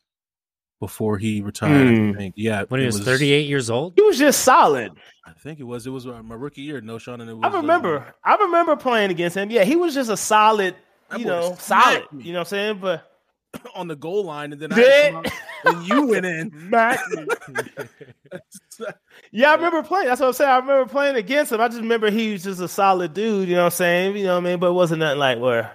before 0.79 1.17
he 1.17 1.41
retired. 1.41 1.97
Hmm. 1.97 2.11
I 2.11 2.17
think. 2.17 2.33
Yeah, 2.37 2.63
When 2.67 2.79
he 2.79 2.85
it 2.85 2.93
was 2.93 2.99
38 3.01 3.47
years 3.47 3.69
old? 3.69 3.93
he 3.95 4.01
was 4.01 4.17
just 4.19 4.41
solid. 4.41 4.91
I 5.25 5.31
think 5.33 5.59
it 5.59 5.63
was. 5.63 5.87
It 5.87 5.91
was 5.91 6.05
uh, 6.05 6.21
my 6.23 6.35
rookie 6.35 6.61
year. 6.61 6.81
Knowshon, 6.81 7.21
and 7.21 7.29
it 7.29 7.33
was. 7.33 7.51
I 7.51 7.55
remember. 7.57 8.13
I 8.23 8.35
remember 8.35 8.75
playing 8.75 9.11
against 9.11 9.35
him. 9.37 9.49
Yeah, 9.49 9.63
he 9.63 9.75
was 9.75 9.93
just 9.93 10.09
a 10.09 10.17
solid, 10.17 10.75
you 11.17 11.25
know, 11.25 11.55
solid. 11.59 12.05
me. 12.11 12.25
You 12.25 12.33
know 12.33 12.39
what 12.39 12.47
I'm 12.47 12.49
saying? 12.49 12.79
But 12.79 13.09
uh, 13.53 13.59
on 13.75 13.87
the 13.87 13.95
goal 13.95 14.25
line, 14.25 14.53
and 14.53 14.61
then 14.61 14.73
I 14.73 14.75
Did- 14.75 15.13
had 15.13 15.23
to 15.23 15.29
come 15.31 15.39
out, 15.65 15.75
and 15.75 15.87
you 15.87 16.07
went 16.07 16.25
in. 16.25 16.69
yeah, 19.31 19.51
I 19.51 19.55
remember 19.55 19.83
playing. 19.83 20.07
That's 20.07 20.21
what 20.21 20.27
I'm 20.27 20.33
saying. 20.33 20.49
I 20.51 20.57
remember 20.57 20.89
playing 20.91 21.15
against 21.15 21.51
him. 21.51 21.61
I 21.61 21.67
just 21.67 21.81
remember 21.81 22.09
he 22.11 22.33
was 22.33 22.43
just 22.43 22.61
a 22.61 22.67
solid 22.67 23.13
dude. 23.13 23.47
You 23.47 23.55
know 23.55 23.61
what 23.61 23.65
I'm 23.73 23.77
saying? 23.77 24.17
You 24.17 24.25
know 24.25 24.35
what 24.39 24.45
I 24.45 24.49
mean? 24.49 24.59
But 24.59 24.69
it 24.69 24.73
wasn't 24.73 24.99
nothing 24.99 25.19
like 25.19 25.39
where, 25.39 25.71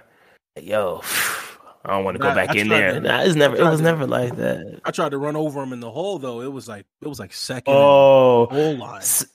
yo, 0.61 1.01
I 1.83 1.91
don't 1.91 2.03
want 2.05 2.15
to 2.15 2.19
go 2.21 2.29
Nah, 2.29 2.35
back 2.35 2.49
I 2.51 2.59
in 2.59 2.67
there. 2.69 2.93
to- 2.93 2.99
Nah, 3.01 3.21
it's 3.21 3.35
never. 3.35 3.55
It 3.55 3.63
was 3.63 3.79
to- 3.79 3.83
never 3.83 4.05
like 4.05 4.35
that. 4.37 4.81
I 4.85 4.91
tried 4.91 5.09
to 5.09 5.17
run 5.17 5.35
over 5.35 5.61
him 5.63 5.73
in 5.73 5.79
the 5.79 5.89
hole, 5.91 6.19
though. 6.19 6.41
It 6.41 6.51
was 6.51 6.67
like 6.67 6.85
it 7.01 7.07
was 7.07 7.19
like 7.19 7.33
second 7.33 7.73
Oh, 7.73 8.45
goal 8.47 8.77
line. 8.77 8.97
s- 9.01 9.25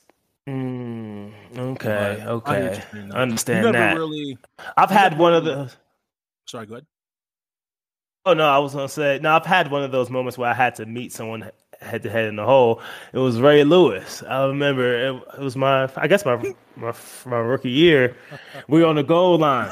mm, 0.48 1.32
okay, 1.56 1.88
But 1.88 1.90
I 1.90 2.14
hear 2.14 2.24
what 2.26 2.32
okay. 2.48 2.64
you're 2.64 2.74
saying, 2.92 3.08
though. 3.08 3.16
I 3.16 3.22
understand 3.22 3.66
you 3.66 3.72
never 3.72 3.78
that. 3.84 3.96
Really, 3.96 4.38
I've 4.76 4.90
had 4.90 5.12
never 5.12 5.22
one 5.22 5.34
of 5.34 5.44
the. 5.44 5.72
sorry, 6.46 6.66
go 6.66 6.74
ahead. 6.74 6.86
Oh 8.24 8.34
no, 8.34 8.48
I 8.48 8.58
was 8.58 8.74
gonna 8.74 8.88
say 8.88 9.18
no. 9.22 9.34
I've 9.36 9.46
had 9.46 9.70
one 9.70 9.82
of 9.82 9.92
those 9.92 10.10
moments 10.10 10.36
where 10.38 10.50
I 10.50 10.54
had 10.54 10.74
to 10.76 10.86
meet 10.86 11.12
someone 11.12 11.48
head 11.80 12.02
to 12.04 12.10
head 12.10 12.24
in 12.26 12.36
the 12.36 12.44
hole. 12.44 12.80
It 13.12 13.18
was 13.18 13.40
Ray 13.40 13.62
Lewis. 13.64 14.22
I 14.28 14.46
remember 14.46 14.94
it, 15.08 15.22
it 15.34 15.40
was 15.40 15.56
my, 15.56 15.88
I 15.96 16.08
guess 16.08 16.24
my, 16.24 16.36
my 16.76 16.92
my 17.24 17.36
rookie 17.38 17.70
year. 17.70 18.16
We 18.68 18.80
were 18.82 18.86
on 18.88 18.96
the 18.96 19.04
goal 19.04 19.38
line. 19.38 19.70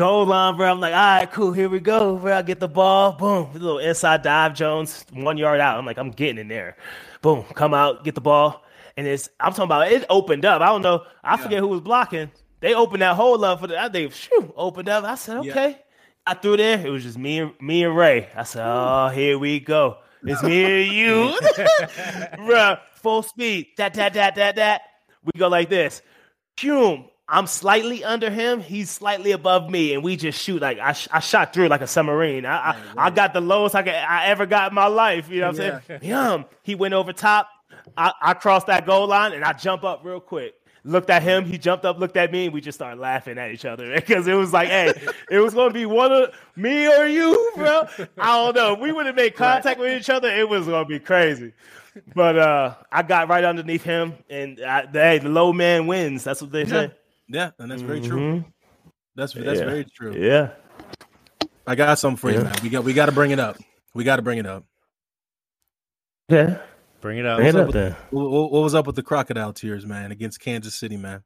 Goal 0.00 0.26
line, 0.26 0.56
bro. 0.56 0.72
I'm 0.72 0.80
like, 0.80 0.94
all 0.94 1.00
right, 1.20 1.30
cool. 1.32 1.52
Here 1.52 1.68
we 1.68 1.80
go, 1.80 2.16
bro. 2.18 2.38
I 2.38 2.42
get 2.42 2.60
the 2.60 2.68
ball. 2.68 3.12
Boom, 3.12 3.50
a 3.54 3.58
little 3.58 3.78
inside 3.80 4.22
dive, 4.22 4.54
Jones, 4.54 5.06
one 5.12 5.38
yard 5.38 5.60
out. 5.60 5.78
I'm 5.78 5.86
like, 5.86 5.98
I'm 5.98 6.10
getting 6.12 6.38
in 6.38 6.48
there. 6.48 6.76
Boom, 7.22 7.44
come 7.54 7.74
out, 7.74 8.04
get 8.04 8.16
the 8.16 8.22
ball, 8.22 8.64
and 8.96 9.06
it's. 9.06 9.30
I'm 9.40 9.52
talking 9.52 9.66
about 9.66 9.92
it 9.92 10.06
opened 10.10 10.46
up. 10.46 10.62
I 10.62 10.68
don't 10.68 10.82
know. 10.82 11.04
I 11.24 11.36
forget 11.38 11.60
who 11.60 11.68
was 11.68 11.82
blocking. 11.82 12.32
They 12.62 12.74
opened 12.74 13.02
that 13.02 13.16
hole 13.16 13.44
up 13.44 13.60
for 13.60 13.68
the. 13.68 13.90
Think, 13.92 14.14
shoo, 14.14 14.54
opened 14.56 14.88
up. 14.88 15.04
I 15.04 15.16
said, 15.16 15.44
Yeah. 15.44 15.52
okay. 15.52 15.78
I 16.26 16.34
threw 16.34 16.56
there. 16.56 16.84
It 16.86 16.90
was 16.90 17.04
just 17.04 17.18
me 17.18 17.40
and 17.40 17.52
me 17.60 17.84
and 17.84 17.96
Ray. 17.96 18.30
I 18.36 18.44
said, 18.44 18.64
"Oh, 18.66 19.10
here 19.10 19.38
we 19.38 19.60
go. 19.60 19.98
It's 20.24 20.42
me 20.42 20.84
and 20.86 20.92
you, 20.94 21.38
bruh. 22.48 22.80
Full 22.96 23.22
speed. 23.24 23.68
That 23.78 23.94
that 23.94 24.14
that 24.14 24.36
that 24.36 24.56
that. 24.56 24.82
We 25.24 25.38
go 25.38 25.48
like 25.48 25.70
this. 25.70 26.02
Boom. 26.62 27.09
I'm 27.30 27.46
slightly 27.46 28.02
under 28.02 28.28
him. 28.28 28.60
He's 28.60 28.90
slightly 28.90 29.30
above 29.30 29.70
me, 29.70 29.94
and 29.94 30.02
we 30.02 30.16
just 30.16 30.40
shoot 30.42 30.60
like 30.60 30.80
I, 30.80 30.92
sh- 30.92 31.08
I 31.12 31.20
shot 31.20 31.52
through 31.54 31.68
like 31.68 31.80
a 31.80 31.86
submarine. 31.86 32.44
I, 32.44 32.70
I, 32.70 32.76
I 32.96 33.10
got 33.10 33.32
the 33.32 33.40
lowest 33.40 33.76
I, 33.76 33.82
could, 33.84 33.94
I 33.94 34.26
ever 34.26 34.46
got 34.46 34.72
in 34.72 34.74
my 34.74 34.86
life. 34.86 35.28
You 35.30 35.40
know 35.40 35.52
what 35.52 35.60
I'm 35.60 35.82
saying? 35.86 36.00
Yum. 36.02 36.44
He 36.62 36.74
went 36.74 36.92
over 36.92 37.12
top. 37.12 37.48
I, 37.96 38.12
I 38.20 38.34
crossed 38.34 38.66
that 38.66 38.84
goal 38.84 39.06
line, 39.06 39.32
and 39.32 39.44
I 39.44 39.52
jump 39.52 39.84
up 39.84 40.04
real 40.04 40.18
quick. 40.20 40.54
Looked 40.82 41.10
at 41.10 41.22
him. 41.22 41.44
He 41.44 41.58
jumped 41.58 41.84
up, 41.84 41.98
looked 41.98 42.16
at 42.16 42.32
me, 42.32 42.46
and 42.46 42.54
we 42.54 42.60
just 42.60 42.76
started 42.76 42.98
laughing 42.98 43.38
at 43.38 43.52
each 43.52 43.64
other 43.64 43.94
because 43.94 44.26
it 44.26 44.34
was 44.34 44.52
like, 44.52 44.68
hey, 44.68 44.92
it 45.30 45.38
was 45.38 45.54
going 45.54 45.68
to 45.68 45.74
be 45.74 45.86
one 45.86 46.10
of 46.10 46.34
me 46.56 46.88
or 46.88 47.06
you, 47.06 47.52
bro. 47.54 47.86
I 48.18 48.44
don't 48.44 48.56
know. 48.56 48.72
If 48.72 48.80
we 48.80 48.90
would 48.90 49.06
have 49.06 49.14
made 49.14 49.36
contact 49.36 49.78
with 49.78 49.96
each 49.96 50.10
other, 50.10 50.28
it 50.28 50.48
was 50.48 50.66
going 50.66 50.84
to 50.84 50.88
be 50.88 50.98
crazy. 50.98 51.52
But 52.14 52.38
uh, 52.38 52.74
I 52.90 53.02
got 53.02 53.28
right 53.28 53.44
underneath 53.44 53.82
him, 53.82 54.14
and 54.28 54.60
I, 54.60 54.86
hey, 54.90 55.18
the 55.18 55.28
low 55.28 55.52
man 55.52 55.86
wins. 55.86 56.24
That's 56.24 56.40
what 56.40 56.50
they 56.50 56.64
say. 56.64 56.92
Yeah, 57.32 57.50
and 57.58 57.70
that's 57.70 57.82
very 57.82 58.00
true. 58.00 58.44
That's 59.14 59.32
that's 59.34 59.60
Yeah. 59.60 59.64
very 59.66 59.84
true. 59.84 60.14
Yeah. 60.16 60.50
I 61.66 61.74
got 61.76 61.98
something 61.98 62.16
for 62.16 62.30
you, 62.30 62.38
Yeah. 62.38 62.42
man. 62.44 62.54
We 62.62 62.68
got 62.70 62.84
we 62.84 62.92
got 62.92 63.06
to 63.06 63.12
bring 63.12 63.30
it 63.30 63.38
up. 63.38 63.56
We 63.94 64.02
got 64.04 64.16
to 64.16 64.22
bring 64.22 64.38
it 64.38 64.46
up. 64.46 64.64
Yeah. 66.28 66.58
Bring 67.00 67.18
it 67.18 67.26
up. 67.26 67.38
Bring 67.38 67.48
it 67.48 67.54
up 67.54 67.60
up 67.62 67.66
with- 67.68 67.74
then. 67.74 67.96
What, 68.10 68.30
what- 68.30 68.52
what 68.52 68.62
was 68.62 68.74
up 68.74 68.86
with 68.86 68.96
the 68.96 69.02
crocodile 69.02 69.52
tears, 69.52 69.86
man, 69.86 70.10
against 70.12 70.40
Kansas 70.40 70.74
City, 70.74 70.96
man? 70.96 71.22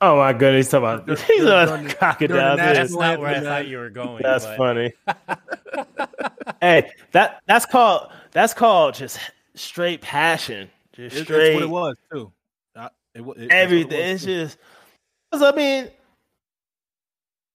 Oh 0.00 0.16
my 0.18 0.32
goodness, 0.32 0.66
he's 0.66 0.70
talking 0.70 1.02
about 1.04 1.18
he's 1.26 1.44
During- 1.44 1.46
about 1.86 1.96
crocodile. 1.98 2.56
during 2.56 2.74
That's 2.74 2.92
not 2.92 3.20
where 3.20 3.28
I 3.36 3.40
thought 3.40 3.66
you 3.66 3.78
were 3.78 3.90
going. 3.90 4.22
That's 4.22 4.44
but- 4.44 4.56
funny. 4.58 4.92
hey, 6.60 6.90
that 7.12 7.40
that's 7.46 7.66
called 7.66 8.10
that's 8.32 8.54
called 8.54 8.94
just 8.94 9.18
straight 9.54 10.00
passion. 10.02 10.70
Just 10.92 11.16
It- 11.16 11.24
straight 11.24 11.52
that's 11.52 11.54
what 11.54 11.62
it 11.62 11.70
was 11.70 11.96
too. 12.12 12.32
Uh, 12.76 12.88
it, 13.14 13.20
wa- 13.20 13.32
it- 13.32 13.36
that's 13.38 13.48
what 13.48 13.52
it 13.52 13.52
everything. 13.52 13.88
was, 14.00 14.10
It's 14.10 14.24
too. 14.24 14.42
just 14.42 14.58
'cause 14.58 14.64
I 15.42 15.52
mean, 15.52 15.90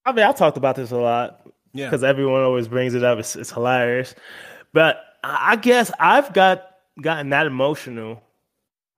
I 0.04 0.12
mean, 0.12 0.24
I 0.24 0.32
talked 0.32 0.56
about 0.56 0.76
this 0.76 0.90
a 0.90 0.96
lot 0.96 1.40
yeah. 1.72 1.86
because 1.86 2.02
everyone 2.02 2.42
always 2.42 2.68
brings 2.68 2.94
it 2.94 3.04
up. 3.04 3.18
It's, 3.18 3.36
it's 3.36 3.50
hilarious, 3.50 4.14
but 4.72 5.02
I 5.22 5.56
guess 5.56 5.90
I've 6.00 6.32
got 6.32 6.66
gotten 7.00 7.30
that 7.30 7.46
emotional 7.46 8.22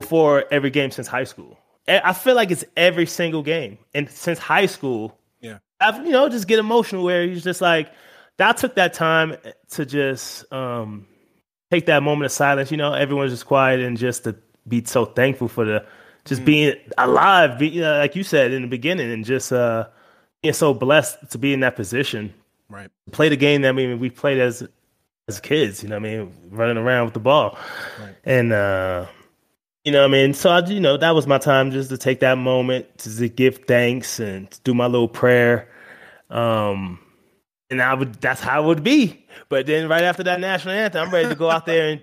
for 0.02 0.44
every 0.50 0.70
game 0.70 0.90
since 0.90 1.06
high 1.06 1.24
school. 1.24 1.58
I 1.88 2.12
feel 2.12 2.36
like 2.36 2.50
it's 2.50 2.64
every 2.76 3.06
single 3.06 3.42
game, 3.42 3.78
and 3.92 4.08
since 4.08 4.38
high 4.38 4.66
school, 4.66 5.18
Yeah. 5.40 5.58
I've 5.80 6.04
you 6.06 6.12
know 6.12 6.28
just 6.28 6.46
get 6.46 6.58
emotional 6.58 7.02
where 7.04 7.26
he's 7.26 7.42
just 7.42 7.60
like, 7.60 7.92
that 8.38 8.56
took 8.56 8.76
that 8.76 8.94
time 8.94 9.36
to 9.70 9.84
just 9.84 10.50
um 10.52 11.06
take 11.70 11.86
that 11.86 12.02
moment 12.02 12.26
of 12.26 12.32
silence. 12.32 12.70
You 12.70 12.76
know, 12.76 12.92
everyone's 12.92 13.32
just 13.32 13.46
quiet 13.46 13.80
and 13.80 13.96
just 13.96 14.24
to 14.24 14.36
be 14.68 14.84
so 14.84 15.04
thankful 15.04 15.48
for 15.48 15.64
the 15.64 15.84
just 16.24 16.44
being 16.44 16.74
alive. 16.98 17.58
Be, 17.58 17.68
you 17.68 17.80
know, 17.80 17.98
like 17.98 18.16
you 18.16 18.22
said 18.22 18.52
in 18.52 18.62
the 18.62 18.68
beginning, 18.68 19.10
and 19.10 19.24
just 19.24 19.52
uh 19.52 19.86
being 20.42 20.54
so 20.54 20.74
blessed 20.74 21.30
to 21.30 21.38
be 21.38 21.52
in 21.52 21.60
that 21.60 21.76
position 21.76 22.34
right. 22.72 22.90
play 23.12 23.28
the 23.28 23.36
game 23.36 23.62
that 23.62 23.68
I 23.68 23.72
mean 23.72 24.00
we 24.00 24.10
played 24.10 24.40
as 24.40 24.66
as 25.28 25.38
kids, 25.38 25.82
you 25.82 25.88
know 25.88 25.96
what 25.96 26.08
I 26.08 26.16
mean, 26.16 26.32
running 26.50 26.76
around 26.76 27.04
with 27.04 27.14
the 27.14 27.20
ball. 27.20 27.56
Right. 28.00 28.16
And 28.24 28.52
uh 28.52 29.06
you 29.84 29.90
know 29.90 30.00
what 30.00 30.10
I 30.10 30.12
mean? 30.12 30.34
So 30.34 30.50
I 30.50 30.64
you 30.66 30.80
know, 30.80 30.96
that 30.96 31.14
was 31.14 31.26
my 31.26 31.38
time 31.38 31.70
just 31.70 31.90
to 31.90 31.98
take 31.98 32.20
that 32.20 32.38
moment 32.38 32.98
to, 32.98 33.16
to 33.16 33.28
give 33.28 33.58
thanks 33.66 34.18
and 34.18 34.50
to 34.50 34.60
do 34.62 34.74
my 34.74 34.86
little 34.86 35.08
prayer. 35.08 35.68
Um 36.30 36.98
and 37.70 37.80
I 37.80 37.94
would 37.94 38.14
that's 38.14 38.40
how 38.40 38.64
it 38.64 38.66
would 38.66 38.82
be. 38.82 39.24
But 39.48 39.66
then 39.66 39.88
right 39.88 40.02
after 40.04 40.22
that 40.24 40.40
national 40.40 40.74
anthem, 40.74 41.06
I'm 41.06 41.12
ready 41.12 41.28
to 41.28 41.34
go 41.34 41.50
out 41.50 41.66
there 41.66 41.90
and 41.90 42.02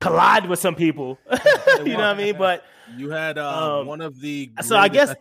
collide 0.00 0.48
with 0.48 0.58
some 0.58 0.74
people. 0.74 1.18
you 1.78 1.84
know 1.84 1.96
what 1.96 2.00
I 2.00 2.14
mean? 2.14 2.36
But 2.36 2.64
You 2.96 3.10
had 3.10 3.38
uh, 3.38 3.80
Um, 3.80 3.86
one 3.86 4.00
of 4.00 4.20
the. 4.20 4.50
so 4.62 4.76
I 4.76 4.88
guess- 4.88 5.14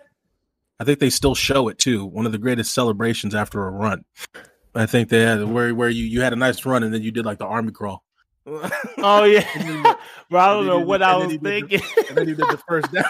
I 0.79 0.83
think 0.83 0.99
they 0.99 1.09
still 1.09 1.35
show 1.35 1.69
it 1.69 1.77
too. 1.77 2.05
One 2.05 2.25
of 2.25 2.31
the 2.33 2.37
greatest 2.37 2.73
celebrations 2.73 3.33
after 3.33 3.65
a 3.65 3.71
run. 3.71 4.03
I 4.75 4.85
think 4.85 5.07
they 5.07 5.21
had 5.21 5.41
where 5.45 5.73
where 5.73 5.87
you 5.89 6.03
you 6.03 6.19
had 6.21 6.33
a 6.33 6.35
nice 6.35 6.65
run 6.65 6.83
and 6.83 6.93
then 6.93 7.01
you 7.01 7.11
did 7.11 7.25
like 7.25 7.37
the 7.37 7.45
army 7.45 7.71
crawl. 7.71 8.03
oh 8.97 9.23
yeah. 9.23 9.41
Bro, 10.29 10.39
I 10.41 10.53
don't 10.53 10.65
know 10.67 10.79
what 10.79 10.97
did- 10.97 11.07
I 11.07 11.15
was 11.15 11.31
you 11.31 11.37
did 11.39 11.43
the- 11.69 11.77
thinking. 11.77 11.81
and 12.09 12.17
then 12.17 12.27
you 12.27 12.35
did 12.35 12.45
the 12.49 12.61
first 12.67 12.91
down. 12.91 13.05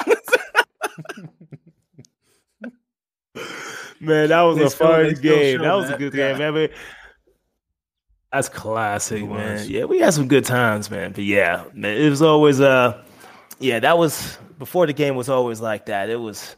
Man, 3.99 4.29
that 4.29 4.41
was 4.41 4.57
They 4.57 4.63
a 4.65 4.69
still- 4.69 4.87
fun 4.87 5.13
game. 5.15 5.61
That 5.61 5.73
was 5.73 5.89
a 5.89 5.97
good 5.97 6.13
yeah. 6.13 6.29
game, 6.33 6.37
man. 6.39 6.53
But 6.53 6.71
That's 8.31 8.49
classic, 8.49 9.27
man. 9.27 9.65
Yeah, 9.67 9.85
we 9.85 9.99
had 9.99 10.13
some 10.13 10.27
good 10.27 10.45
times, 10.45 10.91
man. 10.91 11.13
But 11.13 11.23
yeah, 11.23 11.63
man, 11.73 11.97
it 11.97 12.09
was 12.09 12.21
always 12.21 12.59
uh 12.61 13.01
yeah, 13.59 13.79
that 13.79 13.97
was 13.97 14.37
before 14.65 14.87
the 14.87 14.93
game 14.93 15.15
was 15.15 15.29
always 15.29 15.61
like 15.61 15.85
that. 15.85 16.09
It 16.09 16.15
was 16.15 16.55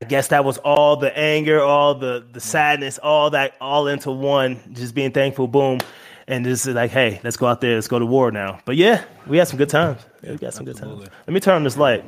I 0.00 0.06
guess 0.06 0.28
that 0.28 0.44
was 0.44 0.58
all 0.58 0.96
the 0.96 1.16
anger, 1.18 1.60
all 1.60 1.96
the 1.96 2.24
the 2.32 2.38
sadness, 2.38 2.98
all 3.02 3.30
that 3.30 3.56
all 3.60 3.88
into 3.88 4.12
one, 4.12 4.60
just 4.72 4.94
being 4.94 5.10
thankful, 5.10 5.48
boom. 5.48 5.80
And 6.28 6.44
just 6.44 6.64
like, 6.66 6.92
hey, 6.92 7.20
let's 7.24 7.36
go 7.36 7.48
out 7.48 7.60
there, 7.60 7.74
let's 7.74 7.88
go 7.88 7.98
to 7.98 8.06
war 8.06 8.30
now. 8.30 8.60
But 8.64 8.76
yeah, 8.76 9.04
we 9.26 9.36
had 9.36 9.48
some 9.48 9.58
good 9.58 9.68
times. 9.68 10.00
Yeah, 10.22 10.30
we 10.30 10.38
got 10.38 10.54
some 10.54 10.64
good 10.64 10.76
times. 10.76 11.00
Let 11.00 11.34
me 11.34 11.40
turn 11.40 11.56
on 11.56 11.64
this 11.64 11.76
light. 11.76 12.04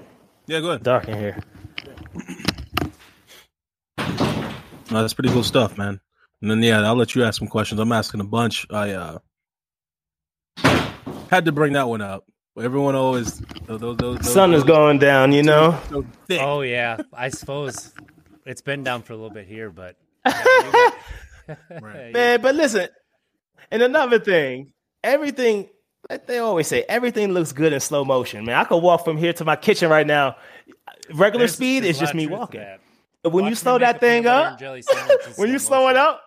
Yeah, 0.46 0.60
go 0.60 0.70
ahead. 0.70 0.84
Dark 0.84 1.08
in 1.08 1.18
here. 1.18 1.38
No, 4.88 5.00
that's 5.00 5.14
pretty 5.14 5.30
cool 5.30 5.42
stuff, 5.42 5.76
man. 5.76 6.00
And 6.40 6.48
then 6.48 6.62
yeah, 6.62 6.80
I'll 6.82 6.94
let 6.94 7.16
you 7.16 7.24
ask 7.24 7.40
some 7.40 7.48
questions. 7.48 7.80
I'm 7.80 7.90
asking 7.90 8.20
a 8.20 8.24
bunch. 8.24 8.64
I 8.70 8.92
uh 8.92 9.18
had 11.28 11.44
to 11.46 11.52
bring 11.52 11.72
that 11.72 11.88
one 11.88 12.00
up. 12.00 12.24
Everyone 12.58 12.94
always 12.94 13.38
those, 13.66 13.80
those, 13.80 13.96
those, 13.98 14.32
Sun 14.32 14.54
is 14.54 14.64
going 14.64 14.98
down, 14.98 15.32
you 15.32 15.42
know. 15.42 15.78
so 15.90 16.06
thick. 16.26 16.40
Oh 16.42 16.62
yeah, 16.62 16.96
I 17.12 17.28
suppose 17.28 17.92
it's 18.46 18.62
been 18.62 18.82
down 18.82 19.02
for 19.02 19.12
a 19.12 19.16
little 19.16 19.30
bit 19.30 19.46
here, 19.46 19.70
but 19.70 19.96
Right. 20.24 20.94
Man, 22.12 22.40
but 22.40 22.54
listen, 22.54 22.88
and 23.70 23.82
another 23.82 24.18
thing, 24.18 24.72
everything 25.04 25.68
like 26.08 26.26
they 26.26 26.38
always 26.38 26.66
say, 26.66 26.84
everything 26.88 27.32
looks 27.32 27.52
good 27.52 27.72
in 27.72 27.80
slow 27.80 28.04
motion. 28.04 28.44
Man, 28.44 28.56
I 28.56 28.64
could 28.64 28.78
walk 28.82 29.04
from 29.04 29.16
here 29.18 29.32
to 29.34 29.44
my 29.44 29.56
kitchen 29.56 29.90
right 29.90 30.06
now. 30.06 30.36
Regular 31.12 31.40
There's- 31.42 31.54
speed 31.54 31.84
there's 31.84 31.96
is 31.96 32.00
just 32.00 32.14
me 32.14 32.26
walking. 32.26 32.64
But 33.22 33.30
when 33.30 33.44
Watch 33.44 33.50
you 33.50 33.54
slow 33.56 33.78
that 33.78 34.00
thing 34.00 34.26
up, 34.26 34.52
and 34.52 34.58
jelly 34.58 34.82
when 35.36 35.50
you 35.50 35.58
slow 35.58 35.80
slow 35.80 35.88
it 35.88 35.96
up, 35.96 36.22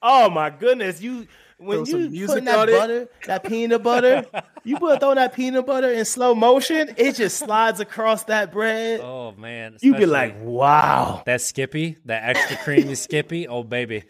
oh 0.00 0.30
my 0.30 0.50
goodness, 0.50 1.00
you 1.00 1.26
when 1.58 1.78
Throw 1.78 1.84
some 1.84 2.00
you 2.02 2.10
music 2.10 2.28
putting 2.28 2.44
that 2.44 2.68
on 2.68 2.90
it. 2.90 3.12
that 3.26 3.44
peanut 3.44 3.82
butter, 3.82 4.24
you 4.64 4.78
put 4.78 5.00
throw 5.00 5.14
that 5.14 5.34
peanut 5.34 5.66
butter 5.66 5.90
in 5.90 6.04
slow 6.04 6.34
motion, 6.34 6.94
it 6.96 7.14
just 7.16 7.38
slides 7.38 7.80
across 7.80 8.24
that 8.24 8.52
bread. 8.52 9.00
Oh 9.00 9.32
man, 9.32 9.76
you'd 9.80 9.96
be 9.96 10.06
like, 10.06 10.36
wow. 10.42 11.22
that 11.24 11.40
Skippy, 11.40 11.96
that 12.04 12.36
extra 12.36 12.56
creamy 12.58 12.94
Skippy. 12.94 13.48
Oh 13.48 13.62
baby, 13.62 14.04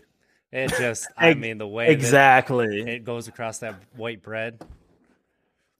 it 0.50 0.68
just 0.78 1.06
I 1.16 1.34
mean 1.34 1.58
the 1.58 1.68
way 1.68 1.86
that 1.86 1.92
Exactly. 1.92 2.80
it 2.82 3.04
goes 3.04 3.28
across 3.28 3.58
that 3.58 3.76
white 3.94 4.22
bread. 4.22 4.60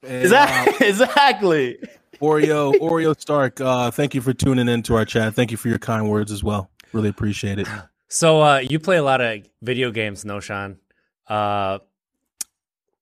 And, 0.03 0.13
uh, 0.13 0.17
Exactly. 0.23 0.87
exactly. 0.89 1.79
Oreo 2.21 2.73
Oreo 2.75 3.19
Stark, 3.21 3.61
uh, 3.61 3.91
thank 3.91 4.15
you 4.15 4.21
for 4.21 4.33
tuning 4.33 4.69
in 4.69 4.83
to 4.85 4.95
our 4.95 5.05
chat. 5.05 5.35
Thank 5.35 5.51
you 5.51 5.57
for 5.57 5.69
your 5.69 5.79
kind 5.79 6.09
words 6.09 6.31
as 6.33 6.43
well. 6.45 6.71
Really 6.93 7.09
appreciate 7.09 7.59
it. 7.59 7.67
So 8.09 8.41
uh, 8.41 8.59
you 8.59 8.79
play 8.79 8.97
a 8.99 9.03
lot 9.03 9.21
of 9.21 9.43
video 9.63 9.91
games, 9.91 10.25
Knowshon? 10.25 10.77
Uh, 11.29 11.79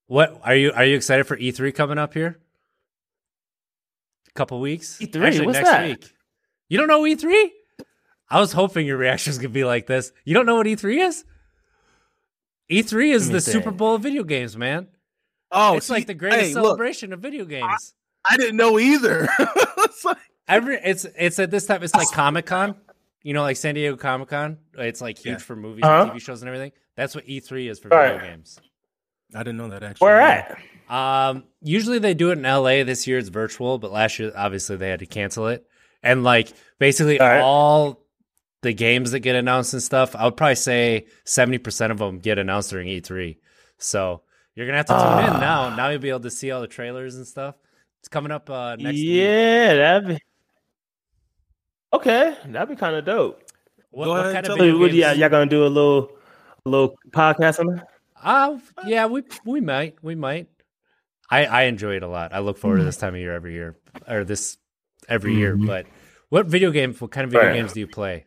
what 0.07 0.39
are 0.43 0.55
you 0.55 0.71
are 0.71 0.85
you 0.85 0.95
excited 0.95 1.25
for 1.25 1.37
E3 1.37 1.73
coming 1.73 1.97
up 1.97 2.13
here? 2.13 2.39
A 4.29 4.31
couple 4.33 4.59
weeks. 4.59 4.97
E3? 4.99 5.25
Actually, 5.25 5.45
What's 5.47 5.57
next 5.59 5.69
that? 5.69 5.87
week. 5.87 6.13
You 6.69 6.77
don't 6.77 6.87
know 6.87 7.01
E3? 7.03 7.49
I 8.29 8.39
was 8.39 8.51
hoping 8.51 8.87
your 8.87 8.97
reactions 8.97 9.37
could 9.37 9.53
be 9.53 9.63
like 9.63 9.85
this. 9.85 10.11
You 10.23 10.33
don't 10.33 10.45
know 10.45 10.55
what 10.55 10.65
E3 10.65 11.07
is? 11.07 11.23
E3 12.71 13.13
is 13.13 13.29
the. 13.29 13.39
Super 13.41 13.71
Bowl 13.71 13.95
of 13.95 14.01
video 14.01 14.23
games, 14.23 14.57
man. 14.57 14.87
Oh, 15.51 15.77
it's 15.77 15.89
like 15.89 16.07
the 16.07 16.13
greatest 16.15 16.41
hey, 16.41 16.53
look, 16.55 16.63
celebration 16.65 17.13
of 17.13 17.19
video 17.19 17.45
games. 17.45 17.93
I 18.27 18.37
didn't 18.37 18.57
know 18.57 18.79
either. 18.79 19.27
It's 19.77 20.03
like- 20.03 20.17
Every 20.47 20.75
it's 20.75 21.05
it's 21.17 21.39
at 21.39 21.49
this 21.51 21.65
time 21.65 21.81
it's 21.83 21.95
like 21.95 22.07
Comic 22.13 22.45
Con, 22.47 22.75
you 23.25 23.33
know, 23.33 23.41
like 23.41 23.57
San 23.57 23.73
Diego 23.75 23.97
Comic 23.97 24.29
Con. 24.29 24.57
It's 24.77 25.01
like 25.01 25.17
huge 25.17 25.33
Yeah. 25.33 25.37
for 25.39 25.55
movies, 25.55 25.83
Uh-huh. 25.83 26.03
and 26.03 26.11
TV 26.11 26.21
shows, 26.21 26.41
and 26.41 26.47
everything. 26.47 26.71
That's 26.95 27.13
what 27.15 27.25
E3 27.27 27.67
is 27.69 27.79
for 27.79 27.93
All 27.93 27.99
video 28.01 28.17
right. 28.19 28.29
games. 28.29 28.59
I 29.33 29.39
didn't 29.39 29.57
know 29.57 29.69
that 29.69 29.83
actually. 29.83 30.05
Where 30.05 30.21
at? 30.21 30.57
Um, 30.87 31.43
usually 31.61 31.97
they 31.99 32.13
do 32.13 32.29
it 32.29 32.37
in 32.37 32.45
LA. 32.45 32.83
This 32.83 33.07
year 33.07 33.17
it's 33.17 33.29
virtual, 33.29 33.79
but 33.79 33.91
last 33.91 34.19
year 34.19 34.31
obviously 34.35 34.77
they 34.77 34.89
had 34.89 34.99
to 34.99 35.05
cancel 35.07 35.47
it. 35.47 35.65
And 36.03 36.23
like 36.23 36.53
basically 36.79 37.19
All 37.19 37.27
right. 37.27 37.41
all 37.41 38.05
the 38.61 38.71
games 38.73 39.11
that 39.11 39.19
get 39.21 39.35
announced 39.35 39.73
and 39.73 39.81
stuff, 39.81 40.15
I 40.15 40.25
would 40.25 40.37
probably 40.37 40.55
say 40.55 41.07
seventy 41.23 41.57
percent 41.57 41.91
of 41.91 41.97
them 41.97 42.19
get 42.19 42.37
announced 42.37 42.69
during 42.69 42.87
E3. 42.87 43.37
So 43.79 44.21
you're 44.53 44.67
gonna 44.67 44.77
have 44.77 44.85
to 44.85 44.93
tune 44.93 45.01
Ah. 45.01 45.33
in 45.33 45.39
now. 45.41 45.75
Now 45.75 45.89
you'll 45.89 45.99
be 45.99 46.09
able 46.09 46.19
to 46.21 46.29
see 46.31 46.51
all 46.51 46.61
the 46.61 46.67
trailers 46.67 47.15
and 47.15 47.25
stuff. 47.25 47.55
It's 47.99 48.07
coming 48.07 48.31
up 48.31 48.49
uh, 48.51 48.75
next 48.75 48.93
week. 48.95 49.05
yeah, 49.07 49.73
that'd 49.73 50.07
be 50.07 50.19
okay. 51.93 52.35
That'd 52.47 52.69
be 52.69 52.75
kind 52.75 52.95
of 52.95 53.05
dope. 53.05 53.41
What, 53.91 54.05
Go 54.05 54.11
what 54.11 54.19
ahead, 54.27 54.33
kind 54.45 54.47
of 54.47 54.57
video 54.57 54.77
what, 54.79 54.87
games? 54.87 54.97
yeah, 54.97 55.13
y'all 55.13 55.29
gonna 55.29 55.45
do 55.49 55.65
a 55.65 55.67
little, 55.67 56.11
a 56.65 56.69
little 56.69 56.95
podcast 57.11 57.59
on 57.59 57.67
that? 57.75 57.87
Uh, 58.21 58.57
yeah, 58.85 59.05
we 59.05 59.23
we 59.45 59.61
might, 59.61 59.95
we 60.03 60.15
might. 60.15 60.47
I 61.29 61.45
I 61.45 61.61
enjoy 61.63 61.95
it 61.95 62.03
a 62.03 62.07
lot. 62.07 62.33
I 62.33 62.39
look 62.39 62.57
forward 62.57 62.77
to 62.79 62.83
this 62.83 62.97
time 62.97 63.13
of 63.15 63.19
year 63.21 63.33
every 63.33 63.53
year, 63.53 63.77
or 64.07 64.23
this 64.23 64.57
every 65.07 65.35
year. 65.35 65.55
Mhm. 65.55 65.67
But 65.67 65.85
what 66.29 66.45
What 66.45 66.47
video 66.47 66.71
game? 66.71 66.93
What 66.95 67.11
kind 67.11 67.23
of 67.25 67.31
video 67.31 67.47
Right. 67.47 67.53
games 67.53 67.73
do 67.73 67.79
you 67.79 67.87
play? 67.87 68.25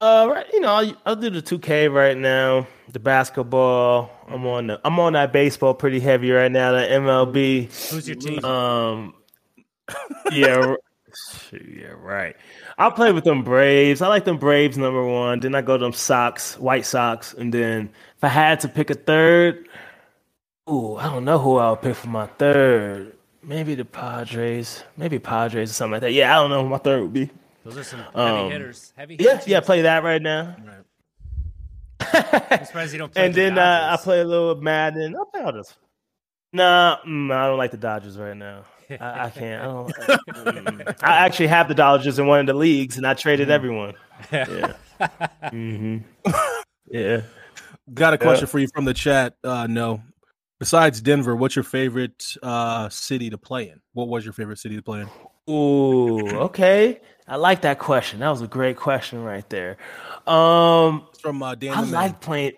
Uh, 0.00 0.28
right, 0.32 0.46
you 0.50 0.60
know, 0.60 0.68
I'll, 0.72 0.96
I'll 1.04 1.16
do 1.16 1.28
the 1.28 1.42
2K 1.42 1.92
right 1.92 2.16
now, 2.16 2.66
the 2.90 2.98
basketball. 2.98 4.10
I'm 4.28 4.46
on 4.46 4.68
the, 4.68 4.80
I'm 4.82 4.98
on 4.98 5.12
that 5.12 5.30
baseball 5.30 5.74
pretty 5.74 6.00
heavy 6.00 6.30
right 6.30 6.50
now. 6.50 6.72
The 6.72 6.78
MLB. 6.86 7.64
Who's 7.90 8.08
your 8.08 8.16
team? 8.16 8.42
Um, 8.42 9.12
yeah, 10.32 10.54
r- 10.54 10.78
shoot, 10.78 10.78
yeah, 11.52 11.94
right. 11.98 12.36
I'll 12.78 12.90
play 12.92 13.12
with 13.12 13.24
them 13.24 13.42
Braves. 13.44 14.02
I 14.02 14.08
like 14.08 14.24
them 14.24 14.38
Braves 14.38 14.76
number 14.78 15.04
one. 15.04 15.40
Then 15.40 15.54
I 15.54 15.62
go 15.62 15.76
to 15.76 15.84
them 15.84 15.92
Sox, 15.92 16.58
White 16.58 16.84
Sox, 16.86 17.32
and 17.34 17.52
then 17.52 17.90
if 18.16 18.24
I 18.24 18.28
had 18.28 18.60
to 18.60 18.68
pick 18.68 18.90
a 18.90 18.94
third, 18.94 19.68
ooh, 20.68 20.96
I 20.96 21.04
don't 21.04 21.24
know 21.24 21.38
who 21.38 21.56
I'll 21.56 21.76
pick 21.76 21.96
for 21.96 22.08
my 22.08 22.26
third. 22.26 23.14
Maybe 23.42 23.74
the 23.74 23.84
Padres, 23.86 24.84
maybe 24.96 25.18
Padres 25.18 25.70
or 25.70 25.74
something 25.74 25.92
like 25.92 26.00
that. 26.02 26.12
Yeah, 26.12 26.32
I 26.36 26.40
don't 26.42 26.50
know 26.50 26.62
who 26.62 26.68
my 26.68 26.78
third 26.78 27.02
would 27.02 27.12
be. 27.12 27.30
Those 27.64 27.78
are 27.78 27.84
some 27.84 28.00
heavy 28.00 28.14
um, 28.20 28.50
hitters. 28.50 28.92
Heavy 28.96 29.16
Yeah, 29.18 29.32
hitters. 29.32 29.46
yeah, 29.48 29.60
play 29.60 29.82
that 29.82 30.02
right 30.04 30.20
now. 30.22 30.56
I'm 32.00 32.64
surprised 32.64 32.92
you 32.92 32.98
don't 32.98 33.12
play 33.12 33.24
and 33.26 33.34
the 33.34 33.40
then 33.40 33.58
uh, 33.58 33.88
I 33.98 34.02
play 34.02 34.20
a 34.20 34.24
little 34.24 34.54
Madden. 34.56 35.14
I'll 35.16 35.26
play 35.26 35.42
all 35.42 35.52
this. 35.52 35.74
Nah, 36.52 36.98
mm, 37.06 37.32
I 37.32 37.46
don't 37.46 37.58
like 37.58 37.70
the 37.70 37.76
Dodgers 37.76 38.18
right 38.18 38.36
now. 38.36 38.64
I, 38.98 39.26
I 39.26 39.30
can't. 39.30 39.62
I 39.62 39.64
don't. 39.66 39.88
mm. 40.28 40.96
I 41.02 41.16
actually 41.18 41.48
have 41.48 41.68
the 41.68 41.74
Dodgers 41.74 42.18
in 42.18 42.26
one 42.26 42.40
of 42.40 42.46
the 42.46 42.54
leagues, 42.54 42.96
and 42.96 43.06
I 43.06 43.14
traded 43.14 43.48
Mm. 43.48 43.52
everyone. 43.52 43.94
Yeah. 44.32 44.72
hmm 45.48 45.98
Yeah. 46.90 47.22
Got 47.94 48.14
a 48.14 48.18
question 48.18 48.46
for 48.46 48.58
you 48.58 48.68
from 48.74 48.84
the 48.84 48.94
chat. 48.94 49.34
Uh, 49.42 49.66
no. 49.66 50.02
Besides 50.58 51.00
Denver, 51.00 51.34
what's 51.34 51.56
your 51.56 51.62
favorite 51.62 52.36
uh, 52.42 52.88
city 52.90 53.30
to 53.30 53.38
play 53.38 53.70
in? 53.70 53.80
What 53.94 54.08
was 54.08 54.24
your 54.24 54.34
favorite 54.34 54.58
city 54.58 54.76
to 54.76 54.82
play 54.82 55.00
in? 55.00 55.08
Ooh. 55.52 56.28
Okay. 56.36 57.00
I 57.26 57.36
like 57.36 57.62
that 57.62 57.78
question. 57.78 58.20
That 58.20 58.28
was 58.28 58.42
a 58.42 58.46
great 58.46 58.76
question 58.76 59.22
right 59.24 59.48
there. 59.48 59.78
Um, 60.26 61.06
It's 61.10 61.20
from 61.20 61.42
uh, 61.42 61.54
Dan. 61.54 61.72
I 61.74 61.82
like 61.82 62.20
playing. 62.20 62.52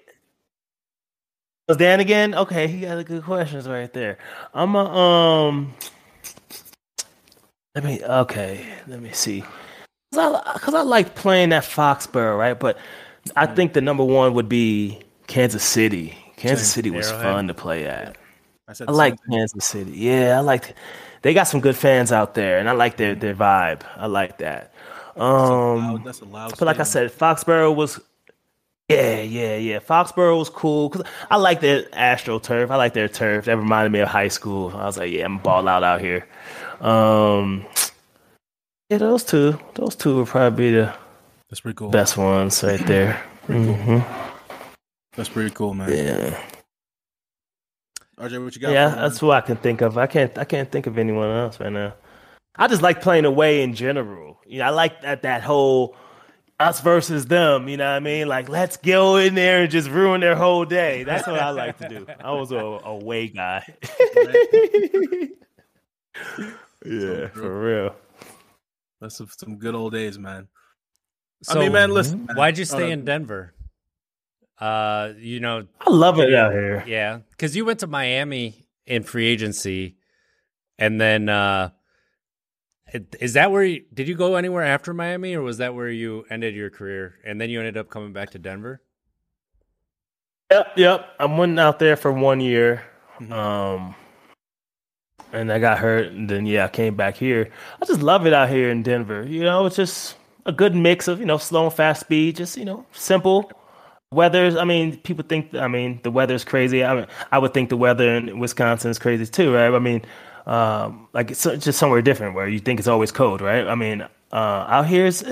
Was 1.68 1.77
Dan 1.77 2.01
again? 2.01 2.35
Okay, 2.35 2.66
he 2.66 2.81
got 2.81 3.05
good 3.07 3.23
questions 3.23 3.68
right 3.68 3.92
there. 3.92 4.18
I'm 4.53 4.75
a 4.75 4.85
um. 4.85 5.75
Let 7.75 7.85
me 7.85 8.05
okay. 8.05 8.67
Let 8.87 9.01
me 9.01 9.13
see. 9.13 9.43
Cause 10.13 10.43
I, 10.45 10.59
cause 10.59 10.75
I 10.75 10.83
like 10.83 11.15
playing 11.15 11.53
at 11.53 11.63
Foxborough, 11.65 12.39
right? 12.39 12.59
But 12.59 12.77
I 13.35 13.47
think 13.47 13.73
the 13.73 13.81
number 13.81 14.05
one 14.05 14.35
would 14.35 14.49
be 14.49 15.01
Kansas 15.27 15.65
City. 15.65 16.19
Kansas. 16.37 16.71
City 16.71 16.91
was 16.91 17.09
Arrowhead. 17.09 17.33
fun 17.33 17.49
to 17.49 17.55
play 17.55 17.87
at. 17.87 18.17
I 18.69 18.75
I 18.89 18.91
like. 18.93 19.15
Kansas 19.31 19.65
City. 19.65 19.93
Yeah, 19.93 20.37
I 20.37 20.41
like. 20.41 20.75
They 21.23 21.33
got 21.35 21.45
some 21.45 21.61
good 21.61 21.77
fans 21.77 22.13
out 22.13 22.35
there, 22.35 22.59
and 22.59 22.69
I 22.69 22.73
like 22.73 22.97
their 22.97 23.15
their 23.15 23.35
vibe. 23.35 23.83
I 23.97 24.07
like 24.07 24.39
that. 24.39 24.75
Um, 25.17 26.03
That's 26.05 26.21
a 26.21 26.25
loud. 26.25 26.59
but 26.59 26.67
like 26.67 26.81
I 26.81 26.85
said, 26.85 27.11
Foxborough 27.11 27.75
was, 27.75 28.01
yeah, 28.89 29.21
yeah, 29.21 29.57
yeah. 29.57 29.79
Foxborough 29.79 30.39
was 30.39 30.49
cool 30.49 30.89
because 30.89 31.07
I 31.31 31.37
like 31.37 31.61
their 31.61 31.85
Astro 31.93 32.39
turf. 32.39 32.71
I 32.71 32.77
like 32.77 32.95
their 32.95 33.09
turf. 33.09 33.45
That 33.45 33.57
reminded 33.57 33.93
me 33.93 34.01
of 34.01 34.09
high 34.09 34.29
school. 34.29 34.73
I 34.75 34.87
was 34.87 34.99
like, 34.99 35.13
yeah, 35.13 35.25
I'm 35.27 35.39
ball 35.39 35.69
out 35.69 35.85
out 35.85 36.01
here. 36.01 36.27
Um, 36.83 37.64
yeah, 38.90 38.99
those 38.99 39.25
two, 39.25 39.59
those 39.75 39.95
two 39.95 40.16
would 40.16 40.27
probably 40.27 40.71
be 40.71 40.77
the 40.77 40.95
that's 41.49 41.61
pretty 41.61 41.77
cool. 41.77 41.90
best 41.90 42.16
ones 42.16 42.62
right 42.62 42.85
there. 42.87 43.14
hmm 43.47 44.01
That's 45.16 45.29
pretty 45.29 45.51
cool, 45.51 45.75
man. 45.75 45.90
Yeah, 45.90 46.42
RJ, 48.18 48.45
what 48.45 48.55
you 48.55 48.61
got? 48.61 48.73
yeah, 48.73 48.88
that's 48.88 49.18
who 49.18 49.31
I 49.31 49.40
can 49.40 49.57
think 49.57 49.81
of. 49.81 49.97
I 49.97 50.07
can't, 50.07 50.37
I 50.37 50.45
can't 50.45 50.71
think 50.71 50.87
of 50.87 50.99
anyone 50.99 51.31
else 51.31 51.61
right 51.61 51.73
now. 51.73 51.95
I 52.57 52.66
just 52.66 52.83
like 52.83 53.01
playing 53.01 53.25
away 53.25 53.62
in 53.62 53.75
general. 53.75 54.40
You 54.45 54.59
know, 54.59 54.64
I 54.66 54.71
like 54.71 55.03
that 55.03 55.23
that 55.23 55.42
whole 55.42 55.97
us 56.59 56.81
versus 56.81 57.27
them. 57.27 57.68
You 57.68 57.77
know 57.77 57.90
what 57.90 57.97
I 57.97 58.01
mean? 58.01 58.29
Like, 58.29 58.49
let's 58.49 58.77
go 58.77 59.16
in 59.16 59.35
there 59.35 59.62
and 59.62 59.71
just 59.71 59.88
ruin 59.88 60.21
their 60.21 60.37
whole 60.37 60.64
day. 60.64 61.05
That's 61.05 61.27
what 61.27 61.38
I 61.40 61.51
like 61.51 61.79
to 61.79 61.88
do. 61.88 62.07
I 62.21 62.33
was 62.33 62.51
a 62.53 62.57
away 62.57 63.29
guy. 63.29 63.64
yeah, 66.85 67.29
for 67.29 67.61
real. 67.61 67.97
That's 69.01 69.16
some, 69.16 69.29
some 69.37 69.59
good 69.59 69.75
old 69.75 69.92
days, 69.92 70.18
man. 70.18 70.49
So, 71.42 71.59
I 71.59 71.62
mean, 71.64 71.73
man, 71.73 71.90
listen. 71.92 72.27
man. 72.27 72.37
Why'd 72.37 72.57
you 72.59 72.62
Oh, 72.62 72.64
stay 72.77 72.87
no. 72.87 72.92
in 72.92 73.05
Denver? 73.05 73.53
Uh, 74.61 75.12
you 75.18 75.40
know, 75.40 75.66
I 75.81 75.90
love 75.90 76.18
it 76.21 76.33
out 76.35 76.53
here. 76.53 76.85
yeah, 76.87 77.18
because 77.31 77.57
you 77.57 77.64
went 77.64 77.81
to 77.81 77.88
Miami 77.88 78.68
in 78.87 79.03
free 79.03 79.27
agency, 79.27 79.97
and 80.79 81.01
then 81.01 81.29
uh, 81.29 81.71
it- 82.92 83.16
is 83.21 83.33
that 83.33 83.51
where 83.51 83.64
you, 83.64 83.85
did 83.92 84.07
you 84.07 84.14
go 84.14 84.37
anywhere 84.37 84.62
after 84.62 84.95
Miami, 84.95 85.35
or 85.35 85.42
was 85.42 85.59
that 85.59 85.75
where 85.75 85.88
you 85.90 86.25
ended 86.31 86.55
your 86.55 86.71
career, 86.71 87.16
and 87.25 87.40
then 87.40 87.51
you 87.51 87.59
ended 87.59 87.77
up 87.77 87.90
coming 87.90 88.12
back 88.12 88.31
to 88.31 88.38
Denver? 88.38 88.81
Yep, 90.53 90.66
yep. 90.77 91.07
I 91.18 91.25
went 91.25 91.59
out 91.59 91.79
there 91.81 91.97
for 91.97 92.12
one 92.12 92.40
year. 92.40 92.85
Mhm. 93.18 93.33
Um 93.33 93.95
and 95.33 95.53
I 95.53 95.59
got 95.59 95.79
hurt 95.79 96.12
and 96.12 96.29
then 96.29 96.47
yeah, 96.47 96.66
I 96.66 96.68
came 96.68 96.95
back 96.95 97.16
here. 97.16 97.51
I 97.81 97.87
just 97.87 98.03
love 98.03 98.27
it 98.27 98.33
out 98.33 98.49
here 98.51 98.71
in 98.71 98.83
Denver. 98.83 99.25
You 99.25 99.42
know, 99.45 99.66
it's 99.66 99.77
just 99.77 100.16
a 100.47 100.53
good 100.53 100.75
mix 100.75 101.09
of, 101.09 101.21
you 101.21 101.27
know, 101.27 101.38
slow 101.38 101.64
and 101.66 101.73
fast 101.75 102.01
speed, 102.01 102.37
just, 102.37 102.57
you 102.57 102.64
know, 102.64 102.85
simple. 102.92 103.51
Weather's 104.12 104.57
I 104.57 104.64
mean, 104.64 104.99
people 104.99 105.25
think 105.27 105.55
I 105.55 105.68
mean, 105.68 106.01
the 106.03 106.11
weather's 106.11 106.45
crazy. 106.45 106.85
I 106.85 106.95
mean, 106.95 107.07
I 107.33 107.38
would 107.38 107.55
think 107.55 107.71
the 107.71 107.77
weather 107.77 108.14
in 108.16 108.38
Wisconsin 108.38 108.90
is 108.90 108.99
crazy 108.99 109.27
too, 109.27 109.55
right? 109.55 109.73
I 109.75 109.79
mean, 109.79 110.03
um 110.47 111.09
like 111.14 111.31
it's 111.31 111.45
just 111.45 111.79
somewhere 111.79 112.03
different 112.03 112.35
where 112.35 112.49
you 112.49 112.59
think 112.59 112.79
it's 112.79 112.88
always 112.88 113.11
cold, 113.12 113.40
right? 113.40 113.66
I 113.66 113.75
mean, 113.75 114.03
uh 114.33 114.66
out 114.68 114.87
here 114.87 115.07
is 115.07 115.23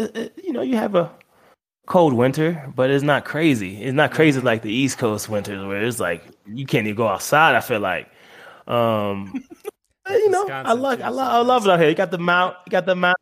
you 0.43 0.53
know, 0.53 0.63
you 0.63 0.77
have 0.77 0.95
a 0.95 1.11
cold 1.87 2.13
winter, 2.15 2.73
but 2.77 2.91
it's 2.91 3.03
not 3.05 3.25
crazy. 3.25 3.83
It's 3.83 3.95
not 3.95 4.13
crazy 4.13 4.41
like 4.41 4.63
the 4.63 4.73
East 4.73 4.99
Coast 4.99 5.29
winters 5.29 5.65
where 5.67 5.83
it's 5.85 6.01
like 6.01 6.25
you 6.47 6.65
can't 6.67 6.87
even 6.87 6.97
go 6.97 7.09
outside. 7.09 7.55
I 7.57 7.61
feel 7.61 7.81
like, 7.81 8.09
um, 8.69 9.45
you 10.19 10.31
know, 10.31 10.41
I 10.43 10.45
Wisconsin, 10.75 10.81
like, 10.83 10.99
too, 10.99 11.05
I 11.05 11.09
love, 11.09 11.29
I 11.33 11.39
love 11.41 11.67
it 11.67 11.71
out 11.73 11.81
here. 11.81 11.89
You 11.89 11.95
got 11.95 12.11
the 12.11 12.19
mount, 12.19 12.57
you 12.67 12.71
got 12.71 12.87
the 12.87 12.95
mount. 12.95 13.17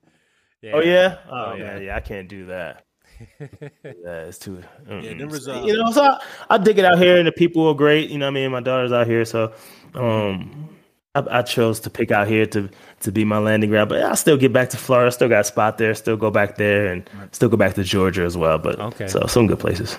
Oh 0.73 0.81
yeah, 0.81 1.19
oh, 1.31 1.53
Oh, 1.53 1.55
yeah. 1.55 1.65
man, 1.65 1.83
yeah, 1.83 1.97
I 1.97 2.01
can't 2.01 2.29
do 2.29 2.47
that. 2.47 2.85
Yeah, 3.85 4.23
it's 4.27 4.39
too. 4.39 4.63
Yeah, 4.87 4.93
mm-mm. 4.95 5.19
Denver's. 5.19 5.49
Uh, 5.49 5.63
you 5.65 5.77
know, 5.77 5.91
so 5.91 6.03
I, 6.05 6.21
I 6.51 6.59
dig 6.59 6.79
it 6.79 6.85
out 6.85 6.99
here, 6.99 7.17
and 7.19 7.27
the 7.27 7.33
people 7.33 7.67
are 7.69 7.75
great. 7.75 8.11
You 8.11 8.19
know, 8.19 8.27
what 8.27 8.31
I 8.31 8.35
mean, 8.35 8.51
my 8.53 8.61
daughter's 8.61 8.93
out 8.93 9.07
here, 9.09 9.25
so 9.25 9.53
um, 9.95 10.69
I, 11.17 11.39
I 11.39 11.43
chose 11.43 11.81
to 11.81 11.91
pick 11.91 12.11
out 12.13 12.29
here 12.29 12.47
to 12.47 12.69
to 13.01 13.11
be 13.13 13.25
my 13.25 13.39
landing 13.39 13.71
ground. 13.71 13.89
But 13.89 14.03
I 14.03 14.15
still 14.15 14.37
get 14.37 14.53
back 14.53 14.69
to 14.71 14.77
Florida. 14.77 15.11
Still 15.11 15.29
got 15.29 15.41
a 15.41 15.45
spot 15.45 15.79
there. 15.79 15.95
Still 15.95 16.17
go 16.17 16.31
back 16.31 16.57
there, 16.57 16.93
and 16.93 17.09
still 17.33 17.49
go 17.49 17.57
back 17.57 17.75
to 17.75 17.83
Georgia 17.83 18.23
as 18.23 18.37
well. 18.37 18.59
But 18.59 18.79
Okay. 18.79 19.09
so 19.09 19.27
some 19.27 19.47
good 19.49 19.59
places. 19.59 19.99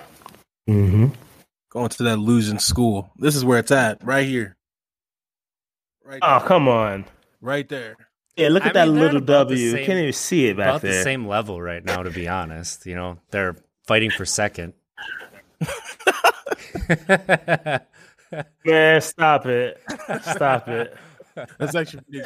Mm-hmm. 0.70 1.08
going 1.72 1.90
to 1.90 2.04
that 2.04 2.18
losing 2.20 2.60
school. 2.60 3.12
This 3.18 3.36
is 3.36 3.44
where 3.44 3.60
it's 3.60 3.72
at, 3.72 4.02
right 4.04 4.26
here. 4.28 4.56
Right, 6.10 6.20
Oh 6.24 6.44
come 6.44 6.68
on! 6.68 7.06
right 7.40 7.70
there. 7.70 7.96
Yeah, 8.36 8.50
look 8.50 8.64
I 8.64 8.70
at 8.70 8.74
that 8.74 8.88
mean, 8.88 9.00
little 9.00 9.20
W. 9.22 9.56
You 9.58 9.72
same- 9.74 9.86
can't 9.86 10.00
even 10.00 10.14
see 10.14 10.48
it 10.48 10.58
back 10.58 10.82
there. 10.82 10.90
about 10.92 10.98
the 10.98 11.04
same 11.04 11.28
level 11.28 11.62
right 11.62 11.86
now, 11.86 12.02
to 12.02 12.10
be 12.10 12.28
honest. 12.28 12.88
You 12.88 12.96
know, 12.96 13.20
they're 13.30 13.56
fighting 13.86 14.10
for 14.10 14.26
second. 14.26 14.74
Man, 18.66 19.02
stop 19.02 19.46
it! 19.46 19.82
Stop 20.24 20.68
it! 20.68 20.96
That's 21.58 21.76
actually 21.76 22.04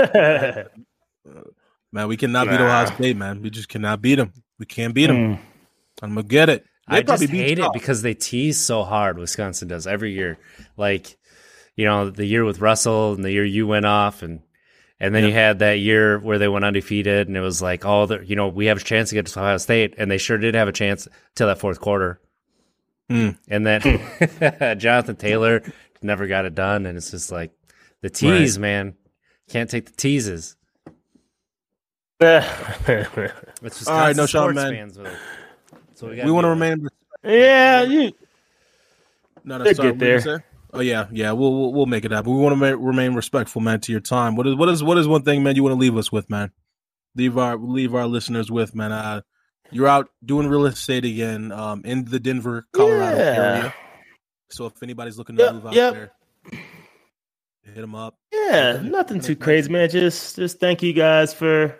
man. 1.91 2.07
We 2.07 2.17
cannot 2.17 2.47
beat 2.49 2.59
Nah. 2.59 2.65
Ohio 2.65 2.85
State, 2.95 3.17
man. 3.17 3.41
We 3.41 3.49
just 3.49 3.69
cannot 3.69 4.01
beat 4.01 4.15
them. 4.15 4.33
We 4.59 4.65
can't 4.65 4.93
beat 4.93 5.07
them. 5.07 5.35
Mm. 5.35 5.39
I'm 6.01 6.09
gonna 6.15 6.23
get 6.23 6.49
it. 6.49 6.65
They 6.89 6.97
I 6.97 7.01
just 7.01 7.07
probably 7.07 7.27
beat 7.27 7.47
hate 7.47 7.59
it 7.59 7.69
because 7.73 8.01
they 8.01 8.13
tease 8.13 8.59
so 8.59 8.83
hard. 8.83 9.17
Wisconsin 9.17 9.67
does 9.69 9.87
every 9.87 10.13
year. 10.13 10.37
Like, 10.75 11.17
you 11.75 11.85
know, 11.85 12.09
the 12.09 12.25
year 12.25 12.43
with 12.45 12.59
Russell 12.59 13.13
and 13.13 13.23
the 13.23 13.31
year 13.31 13.45
you 13.45 13.65
went 13.67 13.85
off, 13.85 14.21
and 14.23 14.41
and 14.99 15.13
then 15.13 15.25
you 15.25 15.33
had 15.33 15.59
that 15.59 15.79
year 15.79 16.19
where 16.19 16.37
they 16.39 16.47
went 16.47 16.63
undefeated, 16.65 17.27
and 17.27 17.35
it 17.35 17.41
was 17.41 17.61
like, 17.61 17.83
oh, 17.85 18.05
the- 18.05 18.23
you 18.25 18.35
know, 18.35 18.47
we 18.47 18.67
have 18.67 18.77
a 18.77 18.83
chance 18.83 19.09
to 19.09 19.15
get 19.15 19.25
to 19.25 19.39
Ohio 19.39 19.57
State, 19.57 19.95
and 19.97 20.09
they 20.09 20.17
sure 20.17 20.37
did 20.37 20.55
have 20.55 20.67
a 20.67 20.71
chance 20.71 21.07
till 21.35 21.47
that 21.47 21.59
fourth 21.59 21.79
quarter. 21.81 22.21
Mm. 23.11 23.37
And 23.49 23.65
then 23.67 23.81
Jonathan 24.79 25.15
Taylor 25.17 25.61
never 26.01 26.27
got 26.27 26.45
it 26.45 26.55
done, 26.55 26.85
and 26.85 26.97
it's 26.97 27.11
just 27.11 27.31
like 27.31 27.51
the 28.01 28.09
tease, 28.09 28.57
man. 28.57 28.95
Can't 29.49 29.69
take 29.69 29.85
the 29.87 29.91
teases. 29.91 30.55
It's 32.21 33.79
just 33.79 33.87
All 33.89 33.97
right, 33.97 34.15
Knowshon, 34.15 34.27
sports 34.29 34.55
man. 34.55 34.71
fans. 34.73 34.97
With. 34.97 35.17
So 35.95 36.09
we, 36.09 36.23
We 36.23 36.31
want 36.31 36.45
to 36.45 36.49
remain. 36.49 36.87
yeah, 37.23 37.83
you. 37.83 38.11
No, 39.43 39.57
no, 39.57 39.63
They'll 39.63 39.73
sorry, 39.75 39.89
get 39.89 39.95
what 39.95 39.99
did 39.99 40.15
you 40.25 40.31
there. 40.31 40.45
Oh 40.73 40.79
yeah, 40.81 41.07
yeah. 41.11 41.31
We'll 41.33 41.53
we'll, 41.53 41.73
we'll 41.73 41.85
make 41.85 42.03
it 42.03 42.11
happen. 42.11 42.33
We 42.33 42.39
want 42.39 42.53
to 42.53 42.57
ma- 42.57 42.83
remain 42.83 43.13
respectful, 43.13 43.61
man, 43.61 43.79
to 43.81 43.91
your 43.91 44.01
time. 44.01 44.35
What 44.35 44.47
is 44.47 44.55
what 44.55 44.69
is 44.69 44.83
what 44.83 44.97
is 44.97 45.07
one 45.07 45.21
thing, 45.23 45.43
man? 45.43 45.55
You 45.55 45.63
want 45.63 45.73
to 45.73 45.79
leave 45.79 45.95
us 45.95 46.11
with, 46.11 46.29
man? 46.29 46.51
Leave 47.15 47.37
our 47.37 47.57
leave 47.57 47.93
our 47.93 48.07
listeners 48.07 48.51
with, 48.51 48.73
man. 48.73 48.91
Uh, 48.91 49.21
you're 49.71 49.87
out 49.87 50.09
doing 50.25 50.47
real 50.47 50.65
estate 50.65 51.05
again, 51.05 51.51
um, 51.51 51.83
in 51.85 52.05
the 52.05 52.19
Denver, 52.19 52.65
Colorado 52.73 53.17
Yeah. 53.17 53.35
area. 53.37 53.73
So 54.49 54.65
if 54.65 54.81
anybody's 54.83 55.17
looking 55.17 55.37
to 55.37 55.43
Yep, 55.43 55.53
move 55.53 55.65
out 55.67 55.73
yep. 55.75 55.93
there, 55.93 56.11
hit 57.63 57.75
them 57.75 57.95
up. 57.95 58.15
Yeah, 58.31 58.81
nothing 58.83 59.19
too 59.19 59.35
crazy, 59.35 59.71
man. 59.71 59.89
Just 59.89 60.35
just 60.35 60.59
thank 60.59 60.81
you 60.81 60.93
guys 60.93 61.33
for 61.33 61.75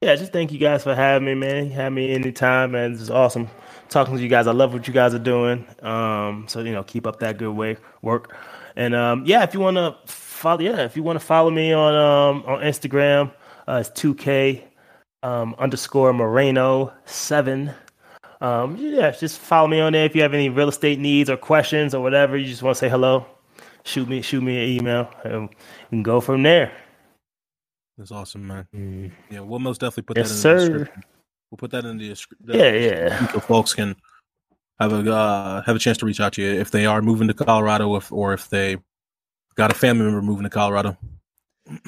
Yeah, 0.00 0.16
just 0.16 0.32
thank 0.32 0.50
you 0.50 0.58
guys 0.58 0.82
for 0.82 0.94
having 0.94 1.26
me, 1.26 1.34
man. 1.34 1.70
Have 1.70 1.92
me 1.92 2.10
anytime, 2.14 2.72
man. 2.72 2.92
This 2.92 3.02
is 3.02 3.10
awesome 3.10 3.48
talking 3.90 4.16
to 4.16 4.22
you 4.22 4.28
guys. 4.28 4.46
I 4.46 4.52
love 4.52 4.72
what 4.72 4.86
you 4.88 4.94
guys 4.94 5.14
are 5.14 5.18
doing. 5.18 5.66
Um, 5.82 6.46
so 6.48 6.60
you 6.60 6.72
know, 6.72 6.82
keep 6.82 7.06
up 7.06 7.20
that 7.20 7.36
good 7.36 7.52
way 7.52 7.76
work. 8.02 8.34
And 8.76 8.94
um, 8.94 9.24
yeah, 9.26 9.42
if 9.42 9.52
you 9.52 9.60
want 9.60 9.76
to 9.76 9.96
follow, 10.06 10.60
yeah, 10.60 10.84
if 10.84 10.96
you 10.96 11.02
want 11.02 11.18
to 11.20 11.24
follow 11.24 11.50
me 11.50 11.72
on 11.72 11.94
um, 11.94 12.44
on 12.46 12.60
Instagram, 12.60 13.32
uh, 13.68 13.78
it's 13.80 13.90
two 13.90 14.14
K 14.14 14.64
um, 15.22 15.54
underscore 15.58 16.12
Moreno 16.12 16.92
seven. 17.04 17.72
Um, 18.40 18.76
yeah, 18.78 19.10
just 19.10 19.38
follow 19.38 19.68
me 19.68 19.80
on 19.80 19.92
there 19.92 20.06
if 20.06 20.16
you 20.16 20.22
have 20.22 20.32
any 20.32 20.48
real 20.48 20.68
estate 20.68 20.98
needs 20.98 21.28
or 21.28 21.36
questions 21.36 21.94
or 21.94 22.02
whatever. 22.02 22.38
You 22.38 22.46
just 22.46 22.62
want 22.62 22.74
to 22.74 22.78
say 22.78 22.88
hello, 22.88 23.26
shoot 23.84 24.08
me 24.08 24.22
shoot 24.22 24.42
me 24.42 24.62
an 24.62 24.80
email, 24.80 25.12
and 25.24 25.50
we 25.90 26.02
go 26.02 26.20
from 26.20 26.42
there. 26.42 26.72
That's 27.98 28.12
awesome, 28.12 28.46
man. 28.46 28.66
Mm. 28.74 29.12
Yeah, 29.30 29.40
we'll 29.40 29.58
most 29.58 29.82
definitely 29.82 30.04
put 30.04 30.16
yes, 30.16 30.28
that 30.28 30.34
in 30.34 30.40
sir. 30.40 30.54
the 30.54 30.78
description. 30.78 31.04
We'll 31.50 31.58
put 31.58 31.70
that 31.72 31.84
in 31.84 31.98
the 31.98 32.08
description. 32.08 32.58
Yeah, 32.58 32.72
yeah. 32.72 33.26
So 33.32 33.40
folks 33.40 33.74
can 33.74 33.96
have 34.78 34.92
a 34.92 35.12
uh, 35.12 35.62
have 35.62 35.76
a 35.76 35.78
chance 35.78 35.98
to 35.98 36.06
reach 36.06 36.20
out 36.20 36.34
to 36.34 36.42
you 36.42 36.48
if 36.48 36.70
they 36.70 36.86
are 36.86 37.02
moving 37.02 37.28
to 37.28 37.34
Colorado, 37.34 37.96
if 37.96 38.12
or 38.12 38.32
if 38.32 38.48
they 38.48 38.76
got 39.56 39.70
a 39.70 39.74
family 39.74 40.04
member 40.04 40.22
moving 40.22 40.44
to 40.44 40.50
Colorado. 40.50 40.96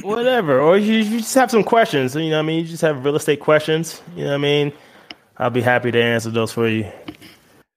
Whatever, 0.03 0.61
or 0.61 0.77
you, 0.77 0.99
you 0.99 1.19
just 1.19 1.35
have 1.35 1.51
some 1.51 1.65
questions. 1.65 2.15
You 2.15 2.31
know, 2.31 2.37
what 2.37 2.39
I 2.39 2.43
mean, 2.43 2.61
you 2.61 2.71
just 2.71 2.83
have 2.83 3.05
real 3.05 3.17
estate 3.17 3.41
questions. 3.41 4.03
You 4.15 4.25
know, 4.25 4.31
what 4.31 4.35
I 4.35 4.39
mean, 4.39 4.73
I'll 5.39 5.51
be 5.51 5.63
happy 5.63 5.91
to 5.91 6.03
answer 6.03 6.31
those 6.31 6.53
for 6.53 6.69
you. 6.69 6.91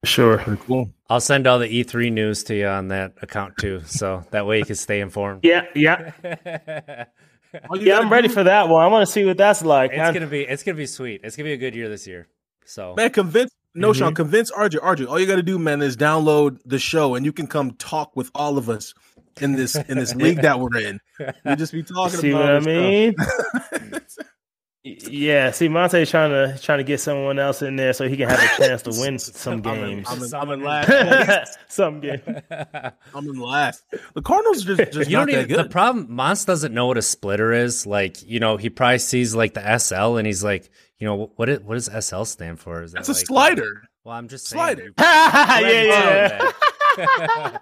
Sure. 0.03 0.37
Pretty 0.37 0.61
cool. 0.65 0.91
I'll 1.09 1.21
send 1.21 1.47
all 1.47 1.59
the 1.59 1.67
E3 1.67 2.11
news 2.11 2.43
to 2.45 2.55
you 2.55 2.67
on 2.67 2.89
that 2.89 3.13
account 3.21 3.57
too, 3.57 3.81
so 3.85 4.23
that 4.31 4.45
way 4.45 4.59
you 4.59 4.65
can 4.65 4.75
stay 4.75 5.01
informed. 5.01 5.43
Yeah, 5.43 5.65
yeah. 5.73 7.05
yeah, 7.79 7.99
I'm 7.99 8.11
ready 8.11 8.27
for 8.27 8.43
that 8.43 8.69
one. 8.69 8.83
I 8.83 8.87
want 8.87 9.05
to 9.05 9.11
see 9.11 9.25
what 9.25 9.37
that's 9.37 9.63
like. 9.63 9.91
It's 9.93 10.13
gonna 10.13 10.27
be 10.27 10.41
it's 10.41 10.63
gonna 10.63 10.77
be 10.77 10.85
sweet. 10.85 11.21
It's 11.23 11.35
gonna 11.35 11.49
be 11.49 11.53
a 11.53 11.57
good 11.57 11.75
year 11.75 11.89
this 11.89 12.07
year. 12.07 12.27
So 12.65 12.95
man, 12.95 13.11
convince 13.11 13.51
no 13.73 13.91
mm-hmm. 13.91 13.99
Sean, 13.99 14.15
convince 14.15 14.51
RJ. 14.51 14.79
RJ, 14.79 15.07
all 15.07 15.19
you 15.19 15.27
got 15.27 15.35
to 15.35 15.43
do, 15.43 15.59
man, 15.59 15.81
is 15.81 15.97
download 15.97 16.59
the 16.65 16.79
show, 16.79 17.15
and 17.15 17.25
you 17.25 17.33
can 17.33 17.45
come 17.45 17.71
talk 17.71 18.15
with 18.15 18.31
all 18.33 18.57
of 18.57 18.69
us 18.69 18.93
in 19.41 19.53
this 19.53 19.75
in 19.75 19.97
this 19.97 20.15
league 20.15 20.41
that 20.41 20.59
we're 20.59 20.77
in. 20.77 20.99
We 21.43 21.55
just 21.55 21.73
be 21.73 21.83
talking. 21.83 22.01
About 22.01 22.21
See 22.21 22.33
what 22.33 22.49
I 22.49 22.59
mean? 22.59 23.15
Yeah, 24.85 25.49
see, 25.49 25.67
Montee's 25.67 26.11
trying 26.11 26.29
to 26.29 26.59
trying 26.61 26.77
to 26.77 26.83
get 26.83 26.99
someone 26.99 27.39
else 27.39 27.63
in 27.63 27.75
there 27.75 27.91
so 27.91 28.07
he 28.07 28.15
can 28.15 28.29
have 28.29 28.39
a 28.39 28.63
chance 28.63 28.83
to 28.83 28.91
win 29.01 29.17
some 29.19 29.59
games. 29.61 30.07
I'm 30.07 30.21
in, 30.21 30.33
I'm 30.35 30.51
in, 30.51 30.51
I'm 30.51 30.51
in 30.51 30.63
last. 30.63 31.57
some 31.67 31.99
game. 32.01 32.21
I'm 32.51 33.27
in 33.27 33.39
last. 33.39 33.83
The 34.13 34.21
Cardinals 34.21 34.63
just 34.63 34.91
just 34.93 35.09
you 35.09 35.17
not 35.17 35.27
that 35.31 35.47
good. 35.47 35.57
The 35.57 35.69
problem, 35.69 36.05
Mons 36.13 36.45
doesn't 36.45 36.71
know 36.71 36.85
what 36.85 36.99
a 36.99 37.01
splitter 37.01 37.51
is. 37.51 37.87
Like, 37.87 38.21
you 38.21 38.39
know, 38.39 38.57
he 38.57 38.69
probably 38.69 38.99
sees 38.99 39.33
like 39.33 39.55
the 39.55 39.77
SL 39.79 40.17
and 40.17 40.27
he's 40.27 40.43
like, 40.43 40.69
you 40.99 41.07
know, 41.07 41.31
what 41.35 41.49
it, 41.49 41.63
what 41.63 41.73
does 41.73 41.89
SL 42.05 42.23
stand 42.25 42.59
for? 42.59 42.83
Is 42.83 42.91
that 42.91 42.99
It's 42.99 43.09
like, 43.09 43.17
a 43.23 43.25
slider. 43.25 43.89
Well, 44.03 44.15
I'm 44.15 44.27
just 44.27 44.47
slider. 44.47 44.91
Saying, 44.99 45.87
yeah, 45.87 46.51
yeah. 46.95 47.57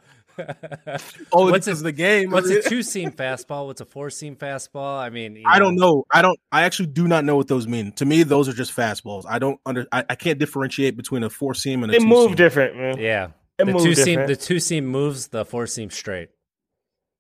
Oh, 1.32 1.52
what's 1.52 1.68
a, 1.68 1.76
the 1.76 1.92
game? 1.92 2.32
What's 2.32 2.50
a 2.50 2.62
two 2.70 2.84
seam 2.84 3.12
fastball? 3.12 3.68
What's 3.68 3.82
a 3.82 3.86
four 3.86 4.10
seam 4.10 4.36
fastball? 4.36 5.00
I 5.00 5.10
mean, 5.10 5.44
I 5.46 5.60
don't 5.60 5.76
know. 5.76 6.06
I 6.12 6.22
don't. 6.22 6.40
I 6.52 6.64
actually 6.64 6.88
do 6.88 7.08
not 7.08 7.26
know 7.26 7.36
what 7.36 7.48
those 7.48 7.68
mean. 7.68 7.92
To 7.94 8.06
me, 8.06 8.24
those 8.24 8.50
are 8.50 8.54
just 8.54 8.76
fastballs. 8.76 9.24
I 9.28 9.40
don't 9.40 9.60
under. 9.66 9.88
I, 9.92 10.04
I 10.10 10.16
can't 10.16 10.40
differentiate 10.40 10.98
between 10.98 11.24
a 11.24 11.30
four 11.30 11.54
seam 11.54 11.84
and 11.84 11.94
a. 11.94 12.00
They 12.00 12.06
move 12.06 12.36
different, 12.36 12.76
man. 12.76 12.98
Yeah, 13.00 13.30
they 13.58 13.66
the 13.66 13.80
two 13.80 13.96
seam. 13.96 14.28
The 14.28 14.36
two 14.36 14.60
seam 14.60 14.86
moves. 14.86 15.28
The 15.28 15.46
four 15.46 15.68
seam 15.68 15.90
straight. 15.90 16.30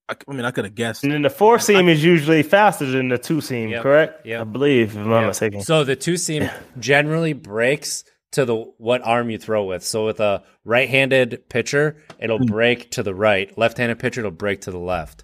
I, 0.10 0.15
I 0.28 0.34
mean, 0.34 0.45
I 0.45 0.52
could 0.52 0.65
have 0.65 0.76
guessed. 0.76 1.04
And 1.04 1.13
then 1.13 1.21
the 1.21 1.30
four 1.30 1.60
seam 1.60 1.88
is 1.88 2.04
usually 2.04 2.43
faster 2.43 2.86
than 2.86 3.08
the 3.08 3.17
two 3.17 3.39
seam, 3.39 3.69
yep. 3.69 3.84
correct? 3.84 4.26
Yeah, 4.26 4.41
I 4.41 4.43
believe, 4.43 4.91
if 4.91 4.97
I'm 4.97 5.10
not 5.10 5.26
mistaken. 5.26 5.62
So 5.62 5.84
the 5.86 5.95
two 5.95 6.17
seam 6.17 6.49
generally 6.78 7.32
breaks 7.32 8.04
to 8.34 8.46
the 8.46 8.56
what 8.78 9.02
arm 9.04 9.30
you 9.30 9.38
throw 9.38 9.63
with. 9.63 9.84
So 9.84 10.06
with 10.06 10.19
a 10.19 10.43
right-handed 10.65 11.50
pitcher, 11.50 11.98
it'll 12.19 12.38
Hmm. 12.39 12.46
break 12.46 12.91
to 12.91 13.02
the 13.04 13.15
right. 13.15 13.56
Left-handed 13.58 13.98
pitcher, 14.00 14.22
it'll 14.22 14.32
break 14.32 14.62
to 14.62 14.72
the 14.72 14.78
left. 14.80 15.24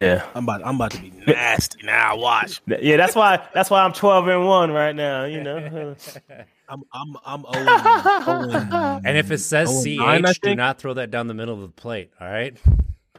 Yeah, 0.00 0.26
I'm 0.34 0.44
about. 0.44 0.66
I'm 0.66 0.74
about 0.74 0.90
to 0.92 1.00
be 1.00 1.10
nasty 1.26 1.86
now. 1.86 2.16
Watch. 2.18 2.60
Yeah, 2.66 2.96
that's 2.98 3.14
why. 3.14 3.46
That's 3.54 3.70
why 3.70 3.82
I'm 3.82 3.92
12 3.92 4.28
and 4.28 4.46
one 4.46 4.70
right 4.72 4.94
now. 4.94 5.24
You 5.24 5.42
know. 5.42 5.96
I'm. 6.68 6.82
I'm. 6.92 7.16
I'm. 7.24 7.44
Owen, 7.46 8.52
Owen, 8.52 9.00
And 9.06 9.16
if 9.16 9.30
it 9.30 9.38
says 9.38 9.70
Owen 9.70 10.22
CH, 10.24 10.40
do 10.40 10.48
think? 10.48 10.58
not 10.58 10.78
throw 10.78 10.94
that 10.94 11.10
down 11.10 11.26
the 11.28 11.34
middle 11.34 11.54
of 11.54 11.60
the 11.62 11.68
plate. 11.68 12.10
All 12.20 12.28
right. 12.28 12.56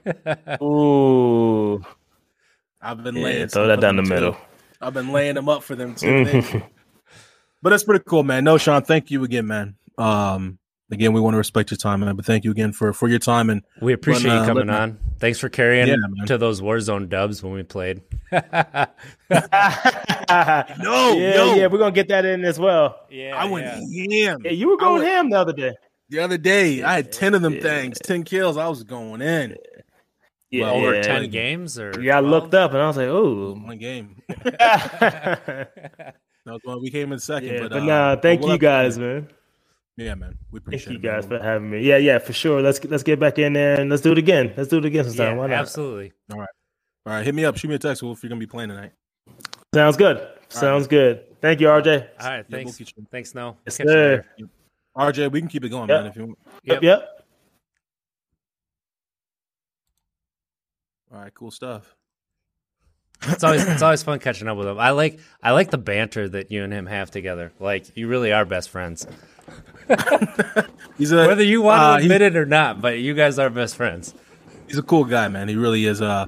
Ooh, 0.61 1.83
I've 2.81 3.03
been 3.03 3.15
yeah, 3.15 3.23
laying. 3.23 3.47
throw 3.47 3.67
that 3.67 3.79
down 3.79 3.95
the 3.95 4.03
too. 4.03 4.09
middle. 4.09 4.37
I've 4.81 4.93
been 4.93 5.11
laying 5.11 5.35
them 5.35 5.49
up 5.49 5.63
for 5.63 5.75
them 5.75 5.95
too. 5.95 6.61
They- 7.65 7.69
but 7.69 7.69
that's 7.71 7.83
pretty 7.83 8.03
cool, 8.07 8.23
man. 8.23 8.45
Knowshon, 8.45 8.85
thank 8.85 9.09
you 9.09 9.23
again, 9.23 9.47
man. 9.47 9.75
Um, 9.97 10.59
again, 10.91 11.13
we 11.13 11.19
want 11.19 11.33
to 11.33 11.37
respect 11.39 11.71
your 11.71 11.77
time, 11.77 12.01
man. 12.01 12.15
But 12.15 12.25
thank 12.25 12.43
you 12.43 12.51
again 12.51 12.71
for 12.73 12.93
for 12.93 13.07
your 13.07 13.17
time 13.19 13.49
and 13.49 13.63
We 13.81 13.93
appreciate 13.93 14.29
But, 14.29 14.37
uh, 14.37 14.41
you 14.41 14.47
coming 14.47 14.67
let- 14.67 14.79
on. 14.81 14.99
Thanks 15.19 15.39
for 15.39 15.49
carrying 15.49 15.87
Yeah, 15.87 15.95
to 16.27 16.37
those 16.37 16.61
Warzone 16.61 17.09
dubs 17.09 17.41
when 17.41 17.53
we 17.53 17.63
played. 17.63 18.01
no, 18.31 18.41
yeah, 18.49 18.87
no. 20.79 21.55
yeah, 21.55 21.67
we're 21.67 21.77
gonna 21.79 21.91
get 21.91 22.07
that 22.09 22.25
in 22.25 22.43
as 22.45 22.59
well. 22.59 22.99
yeah, 23.09 23.35
I 23.35 23.45
went 23.45 23.65
ham 23.65 23.81
Yeah, 24.43 24.51
you 24.51 24.69
were 24.69 24.77
going 24.77 25.01
went- 25.01 25.07
ham 25.13 25.29
the 25.31 25.37
other 25.39 25.53
day. 25.53 25.73
the 26.09 26.19
other 26.19 26.37
day. 26.37 26.83
I 26.83 26.95
had 26.95 27.11
ten 27.11 27.33
of 27.33 27.41
them 27.41 27.53
Yeah. 27.55 27.61
things, 27.61 27.97
ten 27.99 28.23
kills. 28.23 28.57
I 28.57 28.67
was 28.67 28.83
going 28.83 29.21
in. 29.21 29.55
Yeah, 30.51 30.65
Well, 30.65 30.75
over 30.75 30.95
yeah. 30.95 31.01
ten 31.01 31.29
games 31.31 31.79
or 31.79 31.99
Yeah, 32.01 32.17
I 32.17 32.19
looked 32.19 32.53
up 32.53 32.73
and 32.73 32.81
I 32.81 32.87
was 32.87 32.97
like, 32.97 33.07
"Oh, 33.07 33.53
One 33.55 33.77
game. 33.77 34.21
yeah." 36.45 36.51
That 36.51 36.53
was 36.53 36.61
when 36.63 36.81
we 36.81 36.91
came 36.91 37.11
in 37.11 37.19
second. 37.19 37.59
but, 37.59 37.71
but 37.71 37.81
uh, 37.81 37.85
nah, 37.85 38.15
thank 38.15 38.41
we'll 38.41 38.51
you 38.53 38.57
guys, 38.57 38.97
man. 38.97 39.27
Yeah, 39.97 40.15
man. 40.15 40.37
We 40.51 40.59
Thank 40.59 40.67
appreciate 40.67 40.93
you 40.93 40.99
it. 40.99 41.01
guys 41.01 41.27
man. 41.29 41.39
for 41.39 41.45
having 41.45 41.69
me. 41.69 41.81
Yeah, 41.81 41.97
yeah, 41.97 42.19
for 42.19 42.33
sure. 42.33 42.61
Let's 42.61 42.83
let's 42.85 43.03
get 43.03 43.19
back 43.19 43.39
in 43.39 43.53
there 43.53 43.79
and 43.79 43.89
let's 43.89 44.01
do 44.01 44.11
it 44.11 44.17
again. 44.17 44.53
Let's 44.57 44.69
do 44.69 44.77
it 44.79 44.85
again 44.85 45.05
sometime. 45.05 45.35
Yeah, 45.35 45.41
Why 45.41 45.47
not? 45.47 45.59
absolutely. 45.59 46.11
All 46.31 46.39
right. 46.39 46.49
All 47.05 47.13
right. 47.13 47.25
hit 47.25 47.33
me 47.33 47.45
up. 47.45 47.55
Shoot 47.57 47.69
me 47.69 47.75
a 47.75 47.79
text 47.79 48.03
if 48.03 48.23
you're 48.23 48.29
gonna 48.29 48.39
be 48.39 48.45
playing 48.47 48.69
tonight. 48.69 48.91
Sounds 49.73 49.95
good. 49.95 50.27
Sounds 50.49 50.87
good. 50.87 51.39
Thank 51.41 51.61
you, 51.61 51.67
RJ. 51.67 52.07
All 52.19 52.27
right, 52.29 52.45
Yeah, 52.49 52.63
we'll 52.63 52.71
thanks. 52.71 52.93
Thanks, 53.11 53.35
no. 53.35 53.57
Yes, 53.65 53.75
sir. 53.77 54.25
RJ, 54.97 55.31
we 55.31 55.39
can 55.39 55.49
keep 55.49 55.63
it 55.63 55.69
going, 55.69 55.89
Yep. 55.89 56.01
man. 56.01 56.11
If 56.11 56.15
you 56.15 56.25
want. 56.25 56.39
Yep. 56.63 56.81
Yep. 56.81 56.83
yep. 56.83 57.27
All 61.13 61.19
right, 61.19 61.33
cool 61.33 61.51
stuff. 61.51 61.95
It's 63.23 63.43
always 63.43 63.67
it's 63.67 63.81
always 63.81 64.03
fun 64.03 64.19
catching 64.19 64.47
up 64.47 64.57
with 64.57 64.67
him. 64.67 64.79
I 64.79 64.91
like 64.91 65.19
I 65.41 65.51
like 65.51 65.71
the 65.71 65.77
banter 65.77 66.27
that 66.29 66.51
you 66.51 66.63
and 66.63 66.71
him 66.71 66.85
have 66.85 67.11
together. 67.11 67.51
Like 67.59 67.95
you 67.95 68.07
really 68.07 68.31
are 68.31 68.45
best 68.45 68.69
friends. 68.69 69.07
He's 70.97 71.11
a 71.11 71.27
Whether 71.27 71.43
you 71.43 71.61
want 71.61 71.79
to 71.79 71.85
uh, 71.85 71.97
admit 71.97 72.21
it 72.21 72.35
or 72.35 72.45
not, 72.45 72.81
but 72.81 72.99
you 72.99 73.13
guys 73.13 73.39
are 73.39 73.49
best 73.49 73.75
friends. 73.75 74.13
he's 74.67 74.77
a 74.77 74.83
cool 74.83 75.05
guy, 75.05 75.27
man. 75.27 75.47
He 75.47 75.55
really 75.55 75.85
is. 75.85 76.01
Uh, 76.01 76.27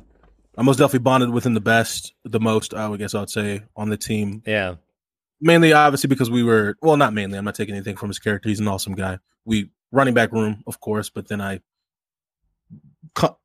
I 0.58 0.62
most 0.64 0.78
definitely 0.78 1.00
bonded 1.00 1.30
with 1.30 1.46
him 1.46 1.54
the 1.54 1.62
best, 1.62 2.14
the 2.24 2.40
most. 2.40 2.74
I 2.74 2.88
would 2.88 3.00
guess 3.00 3.14
I 3.14 3.20
would 3.20 3.30
say 3.30 3.62
on 3.76 3.90
the 3.90 3.98
team. 3.98 4.42
Yeah. 4.46 4.76
Mainly, 5.40 5.72
obviously, 5.72 6.08
because 6.08 6.32
we 6.32 6.44
were 6.44 6.76
well, 6.82 6.98
not 6.98 7.14
mainly. 7.14 7.38
I'm 7.38 7.46
not 7.46 7.56
taking 7.56 7.76
anything 7.76 7.96
from 7.96 8.10
his 8.10 8.20
character. 8.20 8.50
He's 8.50 8.60
an 8.60 8.68
awesome 8.68 8.96
guy. 8.96 9.20
We 9.46 9.70
running 9.92 10.14
back 10.14 10.32
room, 10.32 10.64
of 10.66 10.80
course, 10.80 11.10
but 11.10 11.28
then 11.28 11.42
I, 11.42 11.62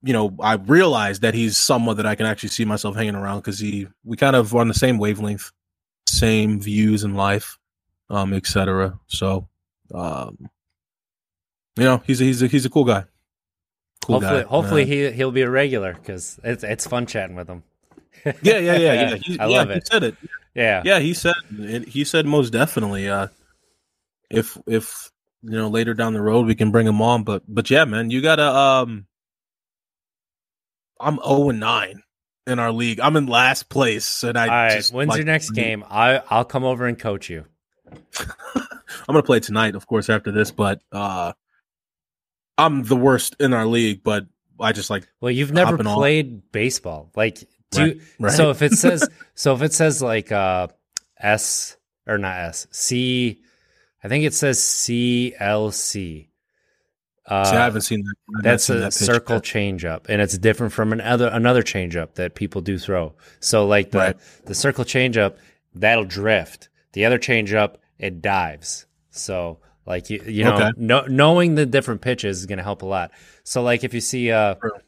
you 0.03 0.13
know, 0.13 0.35
I 0.41 0.55
realized 0.55 1.23
that 1.23 1.35
he's 1.35 1.57
someone 1.57 1.97
that 1.97 2.07
I 2.07 2.15
can 2.15 2.27
actually 2.27 2.51
see 2.51 2.65
myself 2.65 2.97
hanging 2.97 3.15
around 3.15 3.39
because 3.39 3.59
he, 3.59 3.89
we 4.05 4.17
kind 4.17 4.37
of 4.37 4.55
on 4.55 4.69
the 4.69 4.75
same 4.75 4.99
wavelength, 4.99 5.51
same 6.07 6.61
views 6.61 7.05
in 7.05 7.15
life, 7.15 7.59
um, 8.11 8.33
etc. 8.35 8.99
So, 9.07 9.49
um, 9.95 10.37
you 11.77 11.85
know, 11.85 12.03
he's 12.07 12.21
a, 12.21 12.25
he's 12.25 12.43
a, 12.43 12.47
he's 12.49 12.67
a 12.67 12.71
cool 12.71 12.85
guy. 12.85 13.05
Cool 14.05 14.21
hopefully 14.21 14.43
guy. 14.43 14.49
hopefully 14.49 14.85
he 14.85 15.11
he'll 15.13 15.31
be 15.31 15.43
a 15.43 15.51
regular 15.51 15.95
because 15.95 16.41
it's 16.43 16.65
it's 16.65 16.87
fun 16.87 17.07
chatting 17.07 17.37
with 17.37 17.49
him. 17.49 17.63
yeah, 18.25 18.33
yeah, 18.43 18.59
yeah, 18.59 18.77
yeah. 18.77 19.15
He, 19.23 19.39
I 19.39 19.47
yeah, 19.47 19.59
love 19.59 19.69
He 19.69 19.75
it. 19.77 19.87
said 19.87 20.03
it. 20.03 20.17
Yeah. 20.55 20.83
Yeah, 20.85 20.99
he 20.99 21.15
said 21.15 21.35
it, 21.53 21.89
he 21.89 22.05
said 22.05 22.27
most 22.27 22.51
definitely. 22.51 23.09
Uh, 23.09 23.29
if 24.29 24.59
if 24.67 25.11
you 25.43 25.57
know 25.57 25.69
later 25.69 25.95
down 25.95 26.15
the 26.15 26.21
road 26.21 26.47
we 26.47 26.55
can 26.57 26.71
bring 26.73 26.87
him 26.87 27.01
on, 27.01 27.23
but 27.23 27.43
but 27.49 27.71
yeah, 27.71 27.85
man, 27.85 28.11
you 28.11 28.21
gotta. 28.21 28.45
Um, 28.45 29.07
I'm 31.03 31.17
zero 31.17 31.49
and 31.51 31.61
nine 31.61 32.03
in 32.47 32.59
our 32.59 32.73
league. 32.73 33.01
I'm 33.01 33.17
in 33.17 33.27
last 33.27 33.69
place, 33.69 34.23
and 34.25 34.39
I 34.39 34.43
All 34.45 34.49
right. 34.49 34.73
just 34.77 34.93
When's 34.93 35.09
like- 35.11 35.19
your 35.19 35.27
next 35.27 35.51
game? 35.51 35.85
I 35.89 36.23
I'll 36.31 36.45
come 36.45 36.65
over 36.65 36.87
and 36.87 36.99
coach 36.99 37.29
you. 37.29 37.45
I'm 38.57 39.07
gonna 39.07 39.23
play 39.23 39.41
tonight, 39.41 39.75
of 39.75 39.87
course, 39.87 40.09
after 40.09 40.31
this, 40.33 40.51
but 40.51 40.81
uh, 40.93 41.33
I'm 42.57 42.83
the 42.85 42.97
worst 42.97 43.37
in 43.41 43.53
our 43.53 43.67
league. 43.67 44.03
But 44.03 44.27
I 44.61 44.73
just 44.73 44.91
like 44.91 45.09
Well, 45.21 45.31
you've 45.31 45.53
never 45.53 45.73
Hopping 45.73 45.87
off. 45.87 45.97
played 45.97 46.51
baseball. 46.53 47.11
Like 47.17 47.39
do 47.71 47.81
Right, 47.83 48.01
right. 48.19 48.33
so 48.33 48.51
if 48.51 48.63
it 48.63 48.73
says 48.73 49.09
so 49.35 49.55
if 49.55 49.63
it 49.63 49.73
says 49.73 50.01
like 50.03 50.31
uh 50.31 50.69
S 51.19 51.77
or 52.07 52.19
not 52.19 52.37
S 52.37 52.67
C 52.71 53.41
I 54.05 54.09
think 54.09 54.25
it 54.25 54.35
says 54.35 54.59
CLC. 54.59 56.29
Uh, 57.27 57.45
see, 57.45 57.57
I 57.57 57.65
haven't 57.65 57.83
seen 57.83 58.03
that. 58.03 58.15
I 58.29 58.33
haven't 58.39 58.43
That's 58.51 58.65
seen 58.65 58.77
a 58.77 58.81
that 58.81 58.93
circle 58.93 59.37
yet. 59.37 59.45
changeup, 59.45 60.07
and 60.09 60.21
it's 60.21 60.37
different 60.39 60.73
from 60.73 60.93
another 60.93 61.29
another 61.29 61.63
changeup 61.63 62.15
that 62.15 62.35
people 62.35 62.61
do 62.61 62.79
throw. 62.79 63.15
So, 63.41 63.67
like 63.67 63.91
the 63.93 63.99
Right. 63.99 64.17
the 64.47 64.55
circle 64.55 64.85
changeup, 64.85 65.37
that'll 65.75 66.05
drift. 66.05 66.69
The 66.95 67.05
other 67.05 67.19
changeup, 67.19 67.77
it 67.99 68.21
dives. 68.21 68.87
So 69.11 69.59
like 69.87 70.11
you, 70.11 70.21
you 70.27 70.45
know, 70.45 70.55
Okay. 70.57 70.71
know, 70.77 71.05
knowing 71.09 71.55
the 71.55 71.65
different 71.67 72.01
pitches 72.01 72.39
is 72.41 72.47
going 72.47 72.59
to 72.59 72.65
help 72.65 72.83
a 72.83 72.87
lot. 72.87 73.13
So 73.45 73.63
like 73.63 73.85
if 73.85 73.95
you 73.95 74.01
see 74.01 74.31
uh, 74.33 74.57
Sure. 74.61 74.83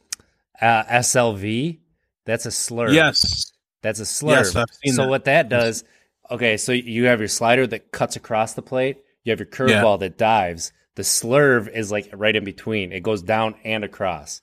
uh 0.61 0.85
SLV, 0.85 1.79
that's 2.25 2.47
a 2.47 2.51
slurve. 2.51 2.95
Yes. 2.95 3.53
That's 3.83 4.01
a 4.01 4.05
slurve. 4.05 4.31
Yes, 4.37 4.57
I've 4.57 4.65
seen 4.85 4.95
so 4.95 5.03
that. 5.03 5.09
what 5.09 5.25
that 5.27 5.49
does, 5.49 5.85
okay, 6.31 6.57
so 6.57 6.73
you 6.73 7.05
have 7.05 7.21
your 7.21 7.29
slider 7.29 7.67
that 7.67 7.93
cuts 7.93 8.17
across 8.17 8.55
the 8.55 8.63
plate. 8.63 8.99
You 9.25 9.31
have 9.31 9.39
your 9.41 9.47
curveball 9.47 10.01
that 10.01 10.17
dives. 10.19 10.73
The 10.97 11.03
slurve 11.03 11.69
is 11.75 11.91
like 11.91 12.09
right 12.13 12.35
in 12.35 12.45
between. 12.45 12.93
It 12.93 13.03
goes 13.03 13.23
down 13.23 13.55
and 13.65 13.85
across. 13.85 14.43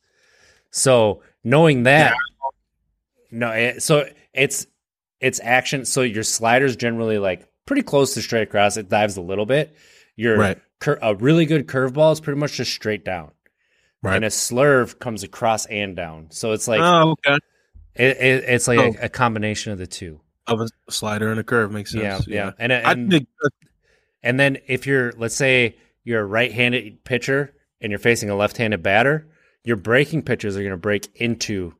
So 0.69 1.23
knowing 1.43 1.83
that, 1.83 2.13
no, 3.31 3.51
it, 3.51 3.81
so 3.83 4.05
it's 4.33 4.67
it's 5.19 5.39
action. 5.41 5.85
So 5.85 6.01
your 6.01 6.23
slider's 6.23 6.75
generally 6.75 7.17
like 7.19 7.47
pretty 7.65 7.83
close 7.83 8.13
to 8.15 8.21
straight 8.21 8.43
across. 8.43 8.77
It 8.77 8.89
dives 8.89 9.17
a 9.17 9.21
little 9.21 9.45
bit. 9.45 9.75
Your 10.15 10.37
Right. 10.37 10.59
cur- 10.79 10.99
a 11.01 11.15
really 11.15 11.45
good 11.45 11.67
curveball 11.67 12.11
is 12.13 12.19
pretty 12.19 12.39
much 12.39 12.53
just 12.53 12.73
straight 12.73 13.05
down. 13.05 13.31
Right. 14.03 14.15
And 14.15 14.25
a 14.25 14.29
slurve 14.29 14.99
comes 14.99 15.23
across 15.23 15.65
and 15.67 15.95
down. 15.95 16.27
So 16.31 16.51
it's 16.53 16.67
like 16.67 16.81
oh, 16.81 17.11
okay. 17.11 17.37
it, 17.95 18.17
it, 18.17 18.43
it's 18.47 18.67
like 18.67 18.79
Oh. 18.79 18.93
a, 19.01 19.05
a 19.05 19.09
combination 19.09 19.71
of 19.71 19.77
the 19.77 19.87
two. 19.87 20.19
Of 20.47 20.59
a 20.59 20.67
slider 20.89 21.29
and 21.29 21.39
a 21.39 21.43
curve 21.43 21.71
makes 21.71 21.91
sense. 21.91 22.27
Yeah, 22.27 22.45
yeah. 22.45 22.51
And 22.57 22.73
I 22.73 22.91
and, 22.91 23.11
think 23.11 23.27
uh, 23.45 23.49
and 24.23 24.39
then 24.39 24.57
if 24.67 24.87
you're 24.87 25.13
let's 25.13 25.35
say 25.35 25.77
you're 26.03 26.21
a 26.21 26.25
right-handed 26.25 27.03
pitcher 27.03 27.53
and 27.79 27.91
you're 27.91 27.99
facing 27.99 28.29
a 28.29 28.35
left-handed 28.35 28.81
batter, 28.83 29.27
your 29.63 29.77
breaking 29.77 30.23
pitches 30.23 30.55
are 30.57 30.61
going 30.61 30.71
to 30.71 30.77
break 30.77 31.07
into 31.15 31.73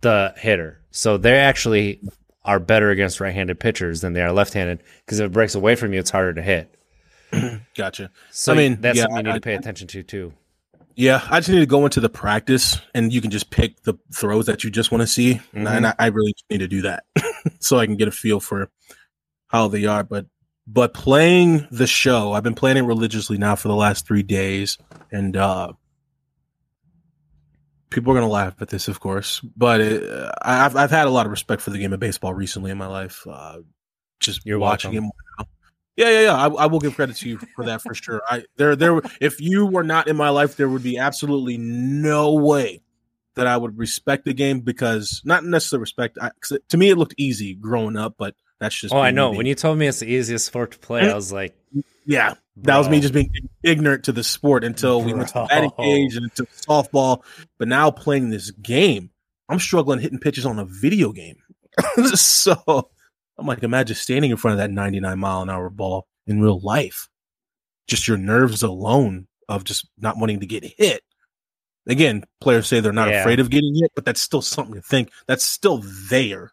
the 0.00 0.34
hitter. 0.36 0.80
So 0.90 1.16
they 1.16 1.38
actually 1.38 2.00
are 2.44 2.58
better 2.58 2.90
against 2.90 3.20
right-handed 3.20 3.60
pitchers 3.60 4.00
than 4.00 4.12
they 4.12 4.20
are 4.22 4.32
left-handed 4.32 4.82
because 5.04 5.20
if 5.20 5.26
it 5.26 5.32
breaks 5.32 5.54
away 5.54 5.74
from 5.76 5.92
you, 5.92 6.00
it's 6.00 6.10
harder 6.10 6.34
to 6.34 6.42
hit. 6.42 6.74
gotcha. 7.76 8.10
So 8.30 8.52
I 8.52 8.56
mean, 8.56 8.80
that's 8.80 8.96
yeah, 8.98 9.04
something 9.04 9.18
you 9.18 9.22
need 9.24 9.30
I- 9.30 9.34
to 9.34 9.40
pay 9.40 9.54
attention 9.54 9.88
to 9.88 10.02
too. 10.02 10.32
Yeah, 10.94 11.26
I 11.30 11.40
just 11.40 11.48
need 11.48 11.60
to 11.60 11.64
go 11.66 11.84
into 11.86 12.00
the 12.00 12.10
practice, 12.10 12.78
and 12.94 13.10
you 13.14 13.22
can 13.22 13.30
just 13.30 13.48
pick 13.48 13.82
the 13.84 13.94
throws 14.14 14.44
that 14.44 14.62
you 14.62 14.68
just 14.70 14.92
want 14.92 15.00
to 15.00 15.06
see, 15.06 15.40
and 15.54 15.66
Mhm. 15.66 15.86
I, 15.98 16.04
I 16.04 16.06
really 16.08 16.34
need 16.50 16.58
to 16.58 16.68
do 16.68 16.82
that 16.82 17.04
so 17.60 17.78
I 17.78 17.86
can 17.86 17.96
get 17.96 18.08
a 18.08 18.12
feel 18.12 18.40
for 18.40 18.68
how 19.46 19.68
they 19.68 19.86
are. 19.86 20.04
But 20.04 20.26
but 20.66 20.94
playing 20.94 21.66
the 21.70 21.86
show, 21.86 22.32
I've 22.32 22.42
been 22.42 22.54
playing 22.54 22.76
it 22.76 22.82
religiously 22.82 23.38
now 23.38 23.56
for 23.56 23.68
the 23.68 23.74
last 23.76 24.06
three 24.06 24.22
days, 24.22 24.78
and 25.10 25.36
uh 25.36 25.72
people 27.90 28.12
are 28.12 28.14
gonna 28.14 28.28
laugh 28.28 28.54
at 28.60 28.68
this, 28.68 28.88
of 28.88 29.00
course. 29.00 29.40
But 29.56 29.80
it, 29.80 30.30
I- 30.42 30.64
I've 30.64 30.76
I've 30.76 30.90
had 30.90 31.06
a 31.06 31.10
lot 31.10 31.26
of 31.26 31.30
respect 31.32 31.62
for 31.62 31.70
the 31.70 31.78
game 31.78 31.92
of 31.92 32.00
baseball 32.00 32.34
recently 32.34 32.70
in 32.70 32.78
my 32.78 32.86
life. 32.86 33.26
Uh, 33.28 33.58
just 34.20 34.44
You're 34.46 34.58
watching 34.58 34.92
welcome. 34.92 34.98
it 34.98 35.00
more 35.06 35.12
now. 35.38 35.46
Yeah, 35.96 36.08
yeah, 36.10 36.20
yeah. 36.22 36.34
I, 36.36 36.46
I 36.64 36.66
will 36.66 36.80
give 36.80 36.94
credit 36.94 37.16
to 37.16 37.28
you 37.28 37.38
for 37.54 37.66
that 37.66 37.82
for 37.82 37.94
sure. 37.94 38.22
I 38.28 38.44
there 38.56 38.74
there 38.76 39.00
if 39.20 39.40
you 39.40 39.66
were 39.66 39.84
not 39.84 40.08
in 40.08 40.16
my 40.16 40.30
life, 40.30 40.56
there 40.56 40.68
would 40.68 40.82
be 40.82 40.96
absolutely 40.96 41.58
no 41.58 42.32
way 42.34 42.82
that 43.34 43.46
I 43.46 43.56
would 43.56 43.78
respect 43.78 44.24
the 44.24 44.34
game 44.34 44.60
because 44.60 45.20
not 45.24 45.44
necessarily 45.44 45.82
respect. 45.82 46.18
I, 46.20 46.30
it- 46.50 46.68
to 46.70 46.76
me, 46.78 46.90
it 46.90 46.96
looked 46.98 47.14
easy 47.18 47.54
growing 47.54 47.96
up, 47.96 48.14
but 48.16 48.34
that's 48.62 48.78
just 48.78 48.94
Oh, 48.94 48.98
I 48.98 49.10
know. 49.10 49.32
When 49.32 49.46
you 49.46 49.54
told 49.54 49.78
me 49.78 49.86
it's 49.86 50.00
the 50.00 50.06
easiest 50.06 50.46
sport 50.46 50.72
to 50.72 50.78
play, 50.78 51.02
I 51.02 51.12
mm. 51.12 51.14
was 51.14 51.32
like, 51.32 51.56
yeah, 52.06 52.34
that 52.56 52.78
was 52.78 52.88
me 52.88 53.00
just 53.00 53.14
being 53.14 53.32
ignorant 53.62 54.04
to 54.04 54.12
the 54.12 54.24
sport 54.24 54.64
until 54.64 55.02
we 55.02 55.12
went 55.12 55.28
to 55.30 55.46
batting 55.48 55.70
cage 55.70 56.16
and 56.16 56.24
into 56.24 56.44
softball. 56.52 57.22
But 57.58 57.68
now 57.68 57.90
playing 57.90 58.30
this 58.30 58.50
game, 58.50 59.10
I'm 59.48 59.58
struggling 59.58 60.00
hitting 60.00 60.18
pitches 60.18 60.46
on 60.46 60.58
a 60.58 60.64
video 60.64 61.12
game. 61.12 61.36
so 62.14 62.90
I'm 63.38 63.46
like, 63.46 63.62
imagine 63.62 63.96
standing 63.96 64.30
in 64.30 64.36
front 64.36 64.52
of 64.52 64.58
that 64.58 64.70
99 64.70 65.18
mile 65.18 65.42
an 65.42 65.50
hour 65.50 65.70
ball 65.70 66.06
in 66.26 66.40
real 66.40 66.60
life. 66.60 67.08
Just 67.88 68.06
your 68.06 68.18
nerves 68.18 68.62
alone 68.62 69.26
of 69.48 69.64
just 69.64 69.88
not 69.98 70.18
wanting 70.18 70.40
to 70.40 70.46
get 70.46 70.64
hit. 70.64 71.02
Again, 71.86 72.24
players 72.40 72.68
say 72.68 72.80
they're 72.80 72.92
not 72.92 73.08
Yeah. 73.08 73.20
afraid 73.20 73.40
of 73.40 73.50
getting 73.50 73.74
hit, 73.74 73.90
but 73.94 74.04
that's 74.04 74.20
still 74.20 74.42
something 74.42 74.74
to 74.74 74.82
think. 74.82 75.10
That's 75.26 75.44
still 75.44 75.82
there. 76.10 76.52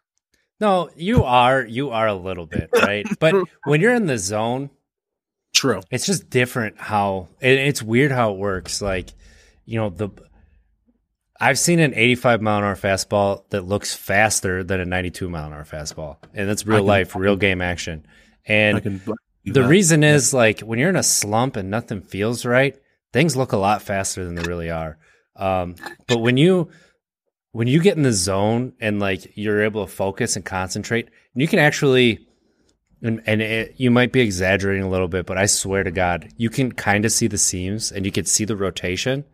No, 0.60 0.90
you 0.94 1.24
are. 1.24 1.64
You 1.64 1.90
are 1.90 2.06
a 2.06 2.14
little 2.14 2.46
bit, 2.46 2.70
right? 2.74 3.06
But 3.18 3.34
when 3.64 3.80
you're 3.80 3.94
in 3.94 4.06
the 4.06 4.18
zone, 4.18 4.70
True. 5.52 5.80
it's 5.90 6.06
just 6.06 6.30
different 6.30 6.78
how 6.78 7.28
it, 7.40 7.58
it's 7.58 7.82
weird 7.82 8.12
how 8.12 8.32
it 8.32 8.38
works 8.38 8.80
like 8.80 9.10
you 9.66 9.78
know 9.78 9.90
the 9.90 10.08
i've 11.40 11.58
seen 11.58 11.80
an 11.80 11.92
85 11.92 12.40
mile 12.40 12.58
an 12.58 12.64
hour 12.64 12.76
fastball 12.76 13.42
that 13.50 13.62
looks 13.62 13.92
faster 13.94 14.62
than 14.62 14.80
a 14.80 14.84
92 14.84 15.28
mile 15.28 15.46
an 15.46 15.52
hour 15.52 15.64
fastball 15.64 16.16
and 16.34 16.48
that's 16.48 16.64
real 16.66 16.78
can- 16.78 16.86
life 16.86 17.16
real 17.16 17.36
game 17.36 17.60
action 17.60 18.06
and 18.46 18.82
can 18.82 19.00
the 19.44 19.64
reason 19.64 20.04
is 20.04 20.32
like 20.32 20.60
when 20.60 20.78
you're 20.78 20.88
in 20.88 20.96
a 20.96 21.02
slump 21.02 21.56
and 21.56 21.68
nothing 21.68 22.00
feels 22.00 22.46
right 22.46 22.80
things 23.12 23.36
look 23.36 23.52
a 23.52 23.56
lot 23.58 23.82
faster 23.82 24.24
than 24.24 24.36
they 24.36 24.42
really 24.44 24.70
are 24.70 24.98
um, 25.36 25.74
but 26.06 26.18
when 26.18 26.36
you 26.36 26.70
when 27.52 27.66
you 27.68 27.80
get 27.80 27.96
in 27.96 28.02
the 28.02 28.12
zone 28.12 28.72
and 28.80 29.00
like 29.00 29.32
you're 29.36 29.62
able 29.62 29.86
to 29.86 29.92
focus 29.92 30.36
and 30.36 30.44
concentrate 30.44 31.08
you 31.34 31.48
can 31.48 31.58
actually 31.58 32.26
and, 33.02 33.22
and 33.26 33.40
it, 33.40 33.74
you 33.78 33.90
might 33.90 34.12
be 34.12 34.20
exaggerating 34.20 34.82
a 34.82 34.88
little 34.90 35.08
bit, 35.08 35.24
but 35.26 35.38
I 35.38 35.46
swear 35.46 35.82
to 35.82 35.90
God, 35.90 36.28
you 36.36 36.50
can 36.50 36.70
kind 36.72 37.04
of 37.04 37.12
see 37.12 37.28
the 37.28 37.38
seams 37.38 37.90
and 37.92 38.04
you 38.04 38.12
can 38.12 38.26
see 38.26 38.44
the 38.44 38.56
rotation. 38.56 39.24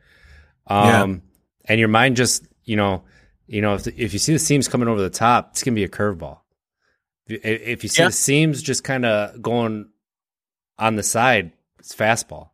Um, 0.69 1.23
and 1.65 1.79
your 1.81 1.89
mind 1.89 2.17
just, 2.17 2.47
you 2.65 2.77
know, 2.77 3.03
you 3.49 3.61
know, 3.63 3.75
if 3.75 3.85
the, 3.85 4.01
if 4.01 4.13
you 4.13 4.19
see 4.19 4.33
the 4.33 4.39
seams 4.39 4.69
coming 4.69 4.89
over 4.89 5.01
the 5.01 5.11
top, 5.11 5.51
it's 5.51 5.63
gonna 5.63 5.75
be 5.75 5.85
a 5.85 5.89
curveball. 5.89 6.39
If, 7.27 7.45
if 7.45 7.83
you 7.83 7.89
see 7.89 8.03
Yeah. 8.03 8.09
the 8.09 8.13
seams 8.13 8.63
just 8.63 8.85
kind 8.85 9.05
of 9.05 9.43
going 9.43 9.89
on 10.79 10.97
the 10.97 11.03
side, 11.03 11.53
it's 11.79 11.95
fastball. 11.95 12.51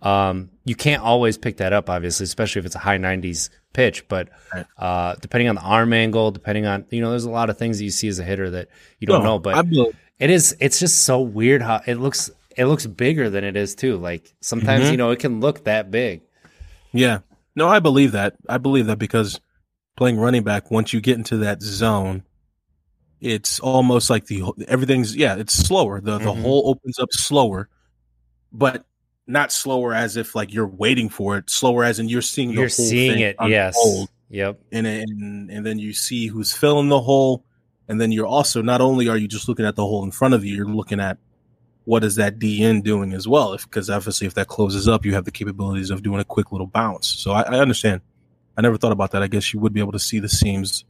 Um, 0.00 0.50
you 0.64 0.74
can't 0.74 1.02
always 1.02 1.38
pick 1.38 1.56
that 1.58 1.72
up, 1.72 1.88
obviously, 1.90 2.24
especially 2.24 2.60
if 2.60 2.66
it's 2.66 2.74
a 2.74 2.80
high 2.80 2.98
90s 2.98 3.50
pitch. 3.72 4.06
But 4.08 4.28
uh, 4.76 5.14
depending 5.20 5.48
on 5.48 5.54
the 5.54 5.62
arm 5.62 5.92
angle, 5.92 6.30
depending 6.30 6.66
on 6.66 6.84
you 6.90 7.00
know, 7.00 7.10
there's 7.10 7.24
a 7.24 7.30
lot 7.30 7.50
of 7.50 7.58
things 7.58 7.78
that 7.78 7.84
you 7.84 7.90
see 7.90 8.08
as 8.08 8.18
a 8.18 8.24
hitter 8.24 8.50
that 8.50 8.68
you 8.98 9.06
don't 9.06 9.22
No, 9.22 9.36
know. 9.36 9.38
But 9.38 9.66
it 10.18 10.30
is. 10.30 10.56
It's 10.60 10.78
just 10.78 11.02
so 11.02 11.20
weird 11.20 11.62
how 11.62 11.80
it 11.86 11.96
looks. 11.96 12.30
It 12.56 12.66
looks 12.66 12.86
bigger 12.86 13.30
than 13.30 13.44
it 13.44 13.56
is 13.56 13.74
too. 13.74 13.96
Like 13.96 14.32
sometimes 14.40 14.84
Mhm. 14.84 14.90
you 14.92 14.96
know 14.96 15.10
it 15.10 15.18
can 15.18 15.40
look 15.40 15.64
that 15.64 15.90
big. 15.90 16.22
Yeah. 16.92 17.20
No, 17.56 17.68
I 17.68 17.80
believe 17.80 18.12
that. 18.12 18.34
I 18.48 18.58
believe 18.58 18.86
that 18.86 18.98
because 18.98 19.40
playing 19.96 20.18
running 20.18 20.42
back, 20.42 20.70
once 20.70 20.92
you 20.92 21.00
get 21.00 21.16
into 21.18 21.38
that 21.38 21.62
zone, 21.62 22.22
it's 23.20 23.60
almost 23.60 24.10
like 24.10 24.26
the 24.26 24.42
everything's 24.68 25.14
yeah, 25.16 25.36
it's 25.36 25.54
slower. 25.54 26.00
The 26.00 26.18
the 26.18 26.32
Mhm. 26.32 26.42
hole 26.42 26.62
opens 26.66 26.98
up 26.98 27.08
slower, 27.12 27.68
but 28.52 28.84
not 29.26 29.52
slower 29.52 29.94
as 29.94 30.16
if 30.16 30.34
like 30.34 30.52
you're 30.52 30.66
waiting 30.66 31.08
for 31.08 31.36
it. 31.36 31.48
Slower 31.50 31.84
as 31.84 31.98
in 31.98 32.08
you're 32.08 32.22
seeing 32.22 32.50
the 32.54 32.60
You're 32.60 32.68
seeing 32.68 33.20
it. 33.20 33.36
Yes. 33.46 33.76
Yep. 34.30 34.60
and, 34.72 34.86
and 34.86 35.50
and 35.50 35.66
then 35.66 35.78
you 35.78 35.92
see 35.92 36.26
who's 36.26 36.52
filling 36.54 36.88
the 36.88 37.00
hole, 37.00 37.44
and 37.88 38.00
then 38.00 38.10
you're 38.12 38.26
also 38.26 38.62
not 38.62 38.80
only 38.80 39.08
are 39.08 39.16
you 39.16 39.28
just 39.28 39.48
looking 39.48 39.66
at 39.66 39.76
the 39.76 39.82
hole 39.82 40.04
in 40.04 40.10
front 40.10 40.32
of 40.34 40.44
you, 40.44 40.56
you're 40.56 40.66
looking 40.66 41.00
at 41.00 41.18
what 41.84 42.04
is 42.04 42.16
that 42.16 42.38
DN 42.38 42.82
doing 42.82 43.12
as 43.12 43.28
well? 43.28 43.52
If 43.52 43.64
because 43.64 43.90
obviously 43.90 44.26
if 44.26 44.34
that 44.34 44.48
closes 44.48 44.88
up, 44.88 45.04
you 45.04 45.14
have 45.14 45.24
the 45.24 45.30
capabilities 45.32 45.90
of 45.90 46.02
doing 46.02 46.20
a 46.20 46.24
quick 46.24 46.50
little 46.52 46.66
bounce. 46.66 47.08
So 47.08 47.32
I, 47.32 47.42
I 47.42 47.58
understand. 47.58 48.00
I 48.56 48.60
never 48.62 48.76
thought 48.76 48.92
about 48.92 49.10
that. 49.12 49.22
I 49.22 49.26
guess 49.28 49.52
you 49.52 49.60
would 49.60 49.72
be 49.72 49.80
able 49.80 49.92
to 49.92 49.98
see 49.98 50.18
the 50.18 50.28
seams 50.28 50.84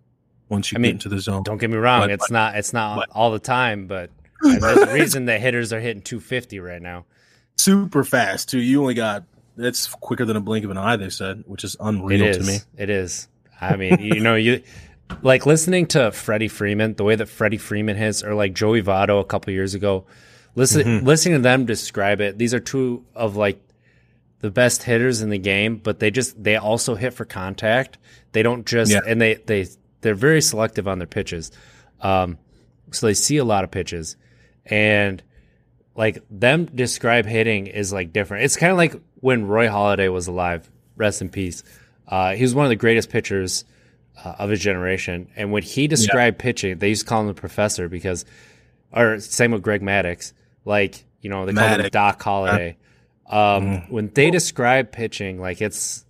once 0.49 0.71
you 0.73 0.77
I 0.77 0.81
mean, 0.81 0.91
get 0.91 0.93
into 1.05 1.09
the 1.09 1.21
zone. 1.21 1.43
Don't 1.45 1.59
get 1.59 1.71
me 1.71 1.77
wrong. 1.77 2.03
But- 2.03 2.11
it's 2.11 2.31
not. 2.31 2.57
It's 2.57 2.73
not 2.73 2.97
but- 2.97 3.09
all 3.13 3.31
the 3.31 3.39
time, 3.39 3.87
but 3.87 4.11
there's 4.43 4.77
a 4.79 4.93
reason 4.93 5.27
that 5.27 5.41
hitters 5.41 5.73
are 5.73 5.81
hitting 5.81 6.03
250 6.03 6.61
right 6.61 6.83
now. 6.83 7.07
Super 7.63 8.05
fast 8.05 8.49
too. 8.51 8.59
You 8.59 8.81
only 8.81 8.95
got 8.95 9.25
it's 9.57 9.87
quicker 9.87 10.25
than 10.25 10.37
a 10.37 10.41
blink 10.41 10.65
of 10.65 10.71
an 10.71 10.79
eye. 10.79 10.97
They 10.97 11.11
said, 11.11 11.45
which 11.47 11.63
is 11.65 11.77
unreal 11.79 12.23
is. 12.23 12.39
to 12.39 12.45
me. 12.45 12.59
It 12.77 12.91
is. 12.91 13.29
I 13.61 13.77
mean, 13.77 13.99
you 14.01 14.21
know, 14.21 14.35
you 14.35 14.63
like 15.23 15.47
listening 15.47 15.87
to 15.89 16.11
Freddie 16.11 16.49
Freeman, 16.49 16.95
the 16.95 17.05
way 17.05 17.15
that 17.17 17.27
Freddie 17.29 17.59
Freeman 17.59 17.97
hits, 17.97 18.25
or 18.25 18.35
like 18.35 18.55
Joey 18.55 18.83
Votto 18.83 19.21
a 19.21 19.25
couple 19.25 19.53
years 19.53 19.75
ago. 19.75 20.07
Listen, 20.55 20.83
Mhm. 20.83 21.05
listening 21.05 21.35
to 21.37 21.43
them 21.43 21.65
describe 21.67 22.21
it. 22.21 22.39
These 22.39 22.53
are 22.55 22.61
two 22.61 23.05
of 23.15 23.37
like 23.37 23.61
the 24.41 24.51
best 24.51 24.83
hitters 24.83 25.23
in 25.23 25.31
the 25.31 25.39
game, 25.39 25.77
but 25.77 26.01
they 26.01 26.11
just 26.11 26.43
they 26.43 26.57
also 26.57 26.95
hit 26.95 27.13
for 27.15 27.25
contact. 27.25 27.99
They 28.33 28.43
don't 28.43 28.67
just 28.67 28.91
Yeah. 28.91 29.01
and 29.07 29.21
they 29.21 29.35
they 29.47 29.67
they're 30.01 30.15
very 30.15 30.43
selective 30.43 30.89
on 30.89 30.99
their 30.99 31.07
pitches. 31.07 31.53
Um, 32.01 32.39
so 32.91 33.07
they 33.07 33.15
see 33.15 33.37
a 33.37 33.45
lot 33.45 33.63
of 33.65 33.71
pitches, 33.71 34.17
and 34.67 35.23
like 35.95 36.23
them 36.31 36.67
describe 36.67 37.27
hitting 37.27 37.67
is 37.67 37.93
like 37.93 38.13
different. 38.13 38.45
It's 38.45 38.57
kind 38.57 38.73
of 38.73 38.79
like 38.79 38.95
when 39.21 39.47
Roy 39.47 39.67
Halladay 39.69 40.13
was 40.13 40.27
alive. 40.27 40.69
Rest 40.97 41.23
in 41.23 41.29
peace. 41.31 41.63
Uh, 42.07 42.35
he 42.35 42.43
was 42.43 42.55
one 42.55 42.65
of 42.67 42.71
the 42.71 42.77
greatest 42.77 43.09
pitchers 43.11 43.65
uh, 44.23 44.35
of 44.39 44.51
his 44.51 44.61
generation, 44.61 45.29
and 45.37 45.51
when 45.53 45.63
he 45.63 45.87
described 45.87 46.39
pitching, 46.39 46.79
they 46.79 46.91
used 46.91 47.03
to 47.03 47.09
call 47.09 47.23
him 47.23 47.27
the 47.29 47.35
professor 47.35 47.89
because, 47.89 48.25
or 48.93 49.19
same 49.21 49.53
with 49.53 49.63
Greg 49.63 49.81
Maddux. 49.81 50.33
Like 50.65 51.05
you 51.23 51.31
know, 51.31 51.47
they 51.47 51.53
call 51.55 51.67
him 51.67 51.81
Maddux. 51.81 51.91
Doc 51.91 52.23
Holliday. 52.23 52.77
Um, 53.27 53.63
Mm. 53.65 53.91
When 53.91 54.11
they 54.13 54.31
describe 54.31 54.93
pitching, 54.93 55.41
like 55.41 55.63
it's 55.63 56.05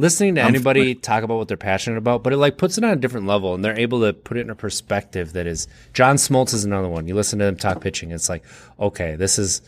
listening 0.00 0.34
to 0.36 0.40
I'm 0.40 0.48
anybody 0.48 0.94
talk 0.94 1.22
about 1.22 1.36
what 1.36 1.48
they're 1.48 1.56
passionate 1.56 1.98
about, 1.98 2.22
but 2.22 2.32
it 2.32 2.38
like 2.38 2.58
puts 2.58 2.78
it 2.78 2.84
on 2.84 2.90
a 2.90 2.96
different 2.96 3.26
level, 3.26 3.54
and 3.54 3.64
they're 3.64 3.78
able 3.78 4.00
to 4.00 4.12
put 4.12 4.36
it 4.36 4.40
in 4.40 4.50
a 4.50 4.54
perspective 4.54 5.34
that 5.34 5.46
is. 5.46 5.68
John 5.92 6.16
Smoltz 6.16 6.54
is 6.54 6.64
another 6.64 6.88
one. 6.88 7.06
You 7.06 7.14
listen 7.14 7.38
to 7.38 7.44
them 7.44 7.56
talk 7.56 7.80
pitching, 7.80 8.10
it's 8.10 8.28
like, 8.28 8.44
okay, 8.78 9.16
this 9.16 9.38
is 9.38 9.62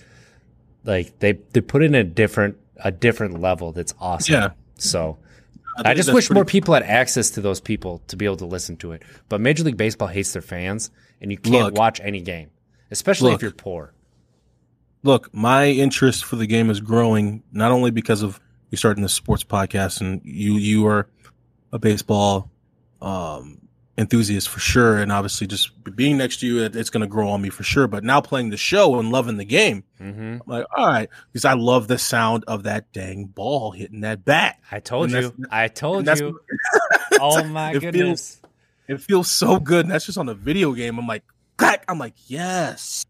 like 0.84 1.18
they 1.20 1.32
they 1.52 1.60
put 1.60 1.82
it 1.82 1.86
in 1.86 1.94
a 1.94 2.04
different 2.04 2.56
a 2.82 2.90
different 2.90 3.40
level. 3.40 3.72
That's 3.72 3.94
awesome. 4.00 4.34
Yeah. 4.34 4.50
So 4.76 5.18
I, 5.76 5.82
think 5.82 5.96
just 5.96 6.12
wish 6.12 6.30
more 6.30 6.44
people 6.44 6.74
had 6.74 6.82
access 6.82 7.30
to 7.30 7.40
those 7.40 7.60
people 7.60 8.02
to 8.08 8.16
be 8.16 8.24
able 8.24 8.36
to 8.38 8.46
listen 8.46 8.76
to 8.78 8.92
it. 8.92 9.02
But 9.28 9.40
Major 9.40 9.64
League 9.64 9.76
Baseball 9.76 10.08
hates 10.08 10.32
their 10.32 10.42
fans, 10.42 10.90
and 11.20 11.30
you 11.30 11.38
can't 11.38 11.66
Look. 11.66 11.74
watch 11.74 12.00
any 12.02 12.20
game, 12.20 12.50
especially 12.90 13.32
if 13.32 13.42
you're 13.42 13.52
poor. 13.52 13.92
look, 15.02 15.32
my 15.34 15.66
interest 15.66 16.24
for 16.24 16.36
the 16.36 16.46
game 16.46 16.70
is 16.70 16.80
growing 16.80 17.42
not 17.52 17.72
only 17.72 17.90
because 17.90 18.22
of 18.22 18.40
you 18.72 18.76
starting 18.78 19.02
this 19.02 19.14
sports 19.14 19.44
podcast 19.44 20.00
and 20.00 20.20
you 20.24 20.54
you 20.54 20.86
are 20.86 21.06
a 21.72 21.78
baseball 21.78 22.50
um, 23.00 23.58
enthusiast 23.98 24.48
for 24.48 24.58
sure, 24.60 24.96
and 24.98 25.12
obviously 25.12 25.46
just 25.46 25.70
being 25.96 26.16
next 26.16 26.40
to 26.40 26.46
you, 26.46 26.62
it, 26.64 26.74
it's 26.74 26.90
going 26.90 27.02
to 27.02 27.06
grow 27.06 27.28
on 27.28 27.40
me 27.42 27.50
for 27.50 27.62
sure. 27.62 27.86
But 27.86 28.02
now 28.04 28.20
playing 28.20 28.50
the 28.50 28.56
show 28.56 28.98
and 28.98 29.10
loving 29.12 29.36
the 29.36 29.44
game, 29.44 29.84
hmm 29.98 30.38
I'm 30.40 30.42
like, 30.46 30.66
all 30.76 30.86
right, 30.88 31.08
because 31.30 31.44
I 31.44 31.52
love 31.54 31.86
the 31.88 31.98
sound 31.98 32.44
of 32.48 32.64
that 32.64 32.92
dang 32.92 33.26
ball 33.26 33.70
hitting 33.72 34.00
that 34.00 34.24
bat. 34.24 34.58
I 34.70 34.80
told 34.80 35.12
And 35.12 35.22
you. 35.38 35.46
I 35.50 35.68
told 35.68 36.06
you. 36.06 36.40
oh 37.20 37.44
my 37.44 37.70
It 37.72 37.80
feels- 37.80 37.92
goodness. 37.92 38.38
It 38.88 39.00
feels 39.00 39.30
so 39.30 39.60
good, 39.60 39.84
and 39.86 39.92
that's 39.94 40.06
just 40.06 40.18
on 40.18 40.28
a 40.28 40.34
video 40.34 40.72
game. 40.72 40.98
I'm 40.98 41.06
like. 41.06 41.22
I'm 41.88 41.98
like, 41.98 42.14
yes. 42.26 43.06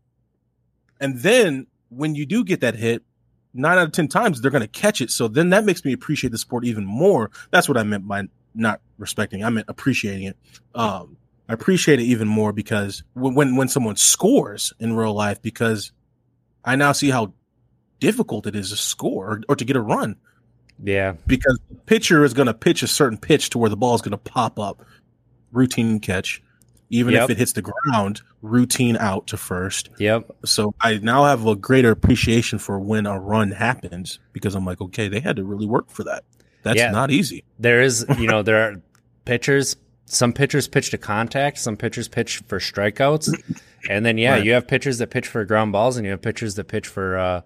And 1.01 1.19
then 1.21 1.67
when 1.89 2.15
you 2.15 2.27
do 2.27 2.45
get 2.45 2.61
that 2.61 2.75
hit, 2.77 3.03
nine 3.55 3.79
out 3.79 3.85
of 3.87 3.93
ten 3.93 4.09
times 4.09 4.41
they're 4.41 4.51
going 4.51 4.63
to 4.63 4.69
catch 4.69 5.01
it. 5.01 5.11
So 5.11 5.29
then 5.29 5.51
that 5.51 5.65
makes 5.65 5.85
me 5.85 5.93
appreciate 5.93 6.31
the 6.31 6.39
sport 6.39 6.65
even 6.65 6.85
more. 6.85 7.31
That's 7.51 7.69
what 7.69 7.77
I 7.79 7.83
meant 7.83 8.07
by 8.07 8.25
not 8.55 8.81
respecting. 8.99 9.45
I 9.45 9.51
meant 9.51 9.67
appreciating 9.69 10.25
it. 10.25 10.37
Um, 10.75 11.17
I 11.49 11.55
appreciate 11.55 11.99
it 12.01 12.05
even 12.05 12.29
more 12.29 12.53
because 12.53 13.03
when 13.15 13.57
when, 13.57 13.69
someone 13.69 13.97
scores 13.97 14.73
in 14.79 14.95
real 14.95 15.13
life, 15.13 15.43
because 15.43 15.93
I 16.65 16.77
now 16.77 16.93
see 16.93 17.11
how 17.11 17.33
difficult 18.01 18.47
it 18.47 18.57
is 18.57 18.71
to 18.71 18.77
score 18.77 19.27
or, 19.27 19.41
or 19.51 19.57
to 19.57 19.65
get 19.65 19.77
a 19.77 19.81
run 19.81 20.17
Yeah. 20.83 21.15
because 21.27 21.59
the 21.69 21.77
pitcher 21.77 22.25
is 22.25 22.35
going 22.35 22.47
to 22.47 22.55
pitch 22.55 22.83
a 22.83 22.87
certain 22.89 23.19
pitch 23.19 23.51
to 23.51 23.59
where 23.59 23.71
the 23.71 23.77
ball 23.77 23.95
is 23.95 24.03
going 24.03 24.13
to 24.13 24.19
pop 24.19 24.59
up, 24.59 24.85
routine 25.53 26.01
catch. 26.01 26.43
Even 26.95 27.15
Yep. 27.15 27.25
if 27.25 27.31
it 27.31 27.39
hits 27.39 27.53
the 27.55 27.63
ground, 27.63 28.21
routine 28.43 28.97
out 28.99 29.27
to 29.29 29.37
first. 29.39 29.89
Yep. 29.99 30.31
So 30.45 30.75
I 30.81 30.99
now 30.99 31.25
have 31.25 31.47
a 31.47 31.57
greater 31.57 31.91
appreciation 31.91 32.59
for 32.59 32.79
when 32.79 33.07
a 33.07 33.19
run 33.19 33.51
happens 33.53 34.19
because 34.35 34.55
I'm 34.55 34.67
like, 34.67 34.81
okay, 34.81 35.09
they 35.09 35.21
had 35.21 35.37
to 35.37 35.45
really 35.45 35.67
work 35.67 35.91
for 35.91 36.05
that. 36.05 36.25
That's 36.63 36.79
Yeah. 36.79 36.91
not 36.91 37.11
easy. 37.11 37.45
There 37.59 37.81
is, 37.81 38.05
you 38.19 38.27
know, 38.29 38.43
there 38.49 38.59
are 38.63 38.77
pitchers. 39.25 39.75
Some 40.05 40.35
pitchers 40.35 40.69
pitch 40.69 40.91
to 40.91 40.99
contact. 40.99 41.57
Some 41.59 41.79
pitchers 41.79 42.09
pitch 42.09 42.43
for 42.47 42.59
strikeouts, 42.59 43.33
and 43.89 44.05
then 44.05 44.19
yeah, 44.19 44.33
Right. 44.35 44.45
you 44.45 44.53
have 44.53 44.69
pitchers 44.69 44.99
that 44.99 45.09
pitch 45.11 45.27
for 45.27 45.43
ground 45.47 45.73
balls, 45.73 45.97
and 45.97 46.05
you 46.05 46.11
have 46.11 46.21
pitchers 46.21 46.57
that 46.57 46.69
pitch 46.69 46.87
for, 46.87 47.17
uh, 47.17 47.41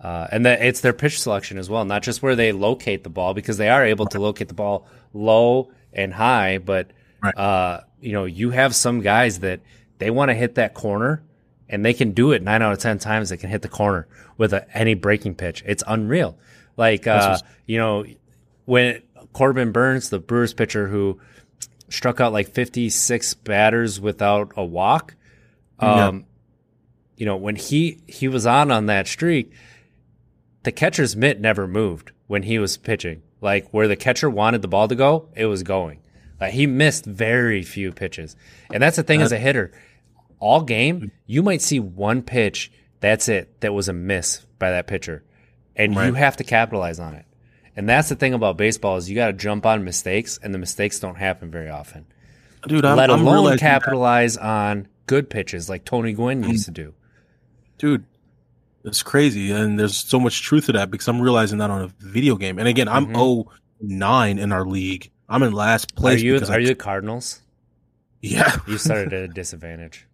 uh, 0.00 0.26
and 0.32 0.44
that 0.46 0.62
it's 0.62 0.80
their 0.80 0.92
pitch 0.92 1.20
selection 1.20 1.58
as 1.58 1.70
well, 1.70 1.84
not 1.84 2.02
just 2.02 2.22
where 2.22 2.34
they 2.34 2.50
locate 2.50 3.04
the 3.04 3.10
ball 3.10 3.34
because 3.34 3.56
they 3.58 3.68
are 3.68 3.84
able 3.86 4.06
to 4.06 4.18
locate 4.18 4.48
the 4.48 4.54
ball 4.54 4.88
low 5.14 5.70
and 5.92 6.12
high, 6.14 6.58
but 6.58 6.90
Right. 7.22 7.36
uh, 7.36 7.80
you 8.00 8.12
know, 8.12 8.24
you 8.24 8.50
have 8.50 8.74
some 8.74 9.00
guys 9.00 9.40
that 9.40 9.60
they 9.98 10.10
want 10.10 10.30
to 10.30 10.34
hit 10.34 10.54
that 10.56 10.74
corner, 10.74 11.22
and 11.68 11.84
they 11.84 11.94
can 11.94 12.12
do 12.12 12.32
it 12.32 12.42
nine 12.42 12.62
out 12.62 12.72
of 12.72 12.78
ten 12.78 12.98
times. 12.98 13.28
They 13.30 13.36
can 13.36 13.50
hit 13.50 13.62
the 13.62 13.68
corner 13.68 14.06
with 14.38 14.52
a, 14.52 14.66
any 14.76 14.94
breaking 14.94 15.34
pitch. 15.34 15.62
It's 15.66 15.84
unreal. 15.86 16.38
Like 16.76 17.06
uh, 17.06 17.38
what's- 17.40 17.42
you 17.66 17.78
know, 17.78 18.04
when 18.64 19.02
Corbin 19.32 19.70
Burnes, 19.72 20.10
the 20.10 20.18
Brewers 20.18 20.54
pitcher 20.54 20.88
who 20.88 21.20
struck 21.88 22.20
out 22.20 22.32
like 22.32 22.48
56 22.50 23.34
batters 23.34 24.00
without 24.00 24.52
a 24.56 24.64
walk, 24.64 25.14
Yeah. 25.82 26.06
um, 26.08 26.24
you 27.16 27.26
know, 27.26 27.36
when 27.36 27.56
he 27.56 28.00
he 28.06 28.28
was 28.28 28.46
on 28.46 28.70
on 28.70 28.86
that 28.86 29.06
streak, 29.06 29.52
the 30.62 30.72
catcher's 30.72 31.16
mitt 31.16 31.40
never 31.40 31.66
moved 31.66 32.12
when 32.26 32.44
he 32.44 32.58
was 32.58 32.76
pitching. 32.76 33.22
Like 33.40 33.68
where 33.70 33.88
the 33.88 33.96
catcher 33.96 34.28
wanted 34.30 34.62
the 34.62 34.68
ball 34.68 34.88
to 34.88 34.94
go, 34.94 35.28
it 35.36 35.46
was 35.46 35.62
going. 35.62 36.00
Like 36.40 36.52
he 36.52 36.66
missed 36.66 37.04
very 37.04 37.62
few 37.62 37.92
pitches, 37.92 38.36
and 38.72 38.82
that's 38.82 38.96
the 38.96 39.02
thing 39.02 39.22
as 39.22 39.32
a 39.32 39.38
hitter. 39.38 39.72
All 40.38 40.62
game, 40.62 41.12
you 41.26 41.42
might 41.42 41.60
see 41.60 41.80
one 41.80 42.22
pitch. 42.22 42.72
That's 43.00 43.28
it. 43.28 43.60
That 43.60 43.74
was 43.74 43.88
a 43.88 43.92
miss 43.92 44.46
by 44.58 44.70
that 44.70 44.86
pitcher, 44.86 45.22
and 45.76 45.94
you 45.94 46.14
have 46.14 46.36
to 46.38 46.44
capitalize 46.44 46.98
on 46.98 47.14
it. 47.14 47.26
And 47.76 47.88
that's 47.88 48.08
the 48.08 48.16
thing 48.16 48.34
about 48.34 48.56
baseball 48.56 48.96
is 48.96 49.08
you 49.08 49.14
got 49.14 49.28
to 49.28 49.32
jump 49.32 49.66
on 49.66 49.84
mistakes, 49.84 50.38
and 50.42 50.54
the 50.54 50.58
mistakes 50.58 50.98
don't 50.98 51.16
happen 51.16 51.50
very 51.50 51.68
often. 51.68 52.06
Dude, 52.66 52.84
I'm, 52.84 52.96
let 52.96 53.10
I'm 53.10 53.20
alone 53.20 53.34
realizing 53.34 53.56
that- 53.56 53.60
capitalize 53.60 54.36
on 54.36 54.88
good 55.06 55.28
pitches 55.28 55.68
like 55.68 55.84
Tony 55.84 56.12
Gwynn 56.12 56.44
mm. 56.44 56.52
used 56.52 56.66
to 56.66 56.70
do. 56.70 56.94
dude 57.78 58.04
it's 58.84 59.02
crazy 59.02 59.50
and 59.50 59.78
there's 59.78 59.96
so 59.96 60.18
much 60.18 60.42
truth 60.42 60.66
to 60.66 60.72
that 60.72 60.90
because 60.90 61.08
i'm 61.08 61.20
realizing 61.20 61.58
that 61.58 61.70
on 61.70 61.82
a 61.82 61.86
video 61.98 62.36
game 62.36 62.58
and 62.58 62.68
again 62.68 62.88
i'm 62.88 63.06
mm-hmm. 63.06 63.16
oh 63.16 63.50
nine 63.80 64.38
in 64.38 64.52
our 64.52 64.64
league 64.64 65.10
i'm 65.30 65.42
in 65.42 65.52
last 65.52 65.94
place. 65.96 66.20
Are 66.20 66.24
you 66.24 66.36
are 66.36 66.52
I- 66.52 66.58
you 66.58 66.66
the 66.68 66.74
Cardinals? 66.74 67.40
yeah 68.20 68.56
You 68.66 68.76
started 68.76 69.12
at 69.14 69.22
a 69.22 69.28
disadvantage. 69.42 70.06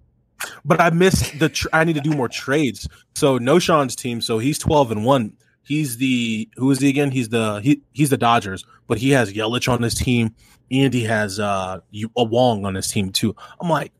but 0.65 0.81
i 0.81 0.91
missed 0.91 1.39
the 1.41 1.49
tr- 1.49 1.69
i 1.73 1.83
need 1.83 1.95
to 1.97 2.01
do 2.01 2.11
more 2.13 2.29
trades 2.29 2.87
so 3.17 3.39
Knowshon's 3.39 3.97
team 3.97 4.21
so 4.21 4.39
he's 4.39 4.59
12 4.59 4.93
and 4.93 5.05
1 5.05 5.33
he's 5.65 5.97
the 5.97 6.49
who 6.57 6.71
is 6.71 6.79
he 6.81 6.89
again 6.91 7.11
he's 7.11 7.31
the 7.31 7.61
he, 7.65 7.81
he's 7.93 8.11
the 8.11 8.17
dodgers 8.19 8.65
but 8.87 8.99
he 8.99 9.11
has 9.11 9.33
yelich 9.33 9.69
on 9.73 9.83
his 9.83 9.95
team 9.95 10.35
and 10.71 10.93
he 10.95 11.03
has 11.05 11.41
uh 11.41 11.81
you 11.91 12.11
a 12.17 12.23
wong 12.23 12.65
on 12.67 12.75
his 12.77 12.87
team 12.89 13.11
too 13.11 13.35
i'm 13.61 13.69
like 13.71 13.93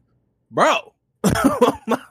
bro 0.51 0.93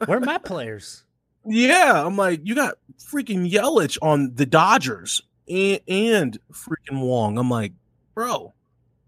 Where 0.06 0.18
are 0.18 0.20
my 0.20 0.38
players? 0.40 1.04
Yeah, 1.48 2.06
I'm 2.06 2.18
like, 2.18 2.42
you 2.44 2.54
got 2.56 2.76
freaking 3.00 3.50
Yelich 3.50 3.98
on 4.02 4.34
the 4.36 4.46
Dodgers 4.46 5.22
and, 5.48 5.80
and 5.88 6.38
freaking 6.52 7.00
Wong. 7.00 7.38
I'm 7.38 7.50
like, 7.50 7.72
bro, 8.14 8.54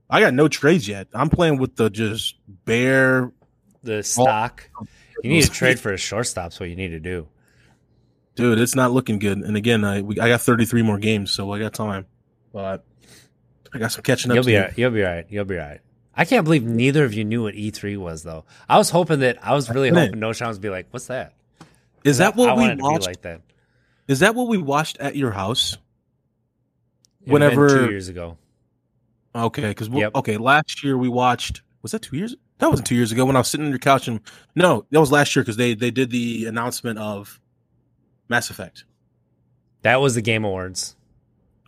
I 0.10 0.20
got 0.22 0.34
no 0.34 0.48
trades 0.48 0.88
yet. 0.88 1.08
I'm 1.14 1.30
playing 1.30 1.58
with 1.58 1.76
the 1.76 1.90
just 1.90 2.36
bare. 2.66 3.32
The 3.84 4.04
stock. 4.04 4.70
You 5.24 5.30
need 5.30 5.44
to 5.44 5.50
trade 5.52 5.80
for 5.80 5.92
a 5.94 5.98
shortstop. 5.98 6.46
That's 6.46 6.60
what 6.60 6.70
you 6.70 6.76
need 6.76 6.90
to 6.90 7.00
do. 7.00 7.28
Dude, 8.36 8.60
it's 8.60 8.76
not 8.76 8.92
looking 8.92 9.20
good. 9.20 9.40
And 9.40 9.58
again, 9.58 9.84
I 9.84 10.02
we, 10.02 10.20
I 10.20 10.30
got 10.30 10.42
33 10.42 10.84
more 10.84 11.00
games, 11.00 11.32
so 11.32 11.52
I 11.52 11.60
got 11.60 11.74
time. 11.74 12.06
But 12.54 12.86
I 13.74 13.80
got 13.80 13.92
some 13.92 14.04
catching 14.04 14.32
up. 14.32 14.36
You'll 14.36 14.44
to 14.44 14.48
be 14.48 14.58
all 14.58 14.64
right. 14.64 14.78
You'll 14.78 14.92
be 14.92 15.04
all 15.04 15.12
right. 15.12 15.26
You'll 15.30 15.46
be 15.46 15.58
all 15.60 15.66
right. 15.68 15.82
I 16.16 16.26
can't 16.26 16.44
believe 16.44 16.64
neither 16.64 17.04
of 17.04 17.14
you 17.14 17.24
knew 17.26 17.44
what 17.44 17.54
E3 17.56 17.98
was 17.98 18.24
though. 18.24 18.46
I 18.68 18.78
was 18.78 18.90
hoping 18.90 19.20
that 19.20 19.38
I 19.46 19.54
was 19.54 19.70
really 19.70 19.90
hoping 19.90 20.20
Knowshon 20.20 20.52
would 20.52 20.62
be 20.62 20.70
like, 20.70 20.88
"What's 20.92 21.08
that?" 21.08 21.34
Is 22.04 22.20
that 22.20 22.34
I 22.34 22.38
what 22.38 22.58
we 22.58 22.76
watched? 22.76 23.06
like 23.06 23.22
that. 23.24 23.42
Is 24.08 24.20
that 24.20 24.34
what 24.34 24.48
we 24.48 24.58
watched 24.58 24.98
at 25.00 25.16
your 25.16 25.32
house? 25.32 25.78
It 27.26 27.34
Whenever- 27.34 27.70
two 27.70 27.90
years 27.92 28.08
ago. 28.08 28.38
Okay, 29.38 29.70
because 29.70 29.88
Yep. 29.90 30.16
okay, 30.16 30.38
last 30.38 30.84
year 30.84 30.98
we 30.98 31.10
watched. 31.10 31.62
Was 31.82 31.92
that 31.92 32.02
two 32.02 32.18
years? 32.18 32.36
That 32.60 32.70
wasn't 32.70 32.88
two 32.88 32.96
years 32.96 33.12
ago 33.12 33.24
when 33.26 33.36
I 33.36 33.40
was 33.40 33.48
sitting 33.48 33.66
on 33.68 33.72
your 33.72 33.80
couch 33.80 34.08
and 34.08 34.20
no, 34.56 34.86
that 34.90 35.00
was 35.00 35.12
last 35.12 35.36
year 35.36 35.44
because 35.44 35.58
they 35.58 35.74
they 35.76 35.92
did 35.92 36.10
the 36.10 36.46
announcement 36.48 36.98
of 37.00 37.40
Mass 38.30 38.50
Effect. 38.50 38.84
That 39.84 40.02
was 40.02 40.16
the 40.16 40.22
Game 40.22 40.44
Awards. 40.44 40.96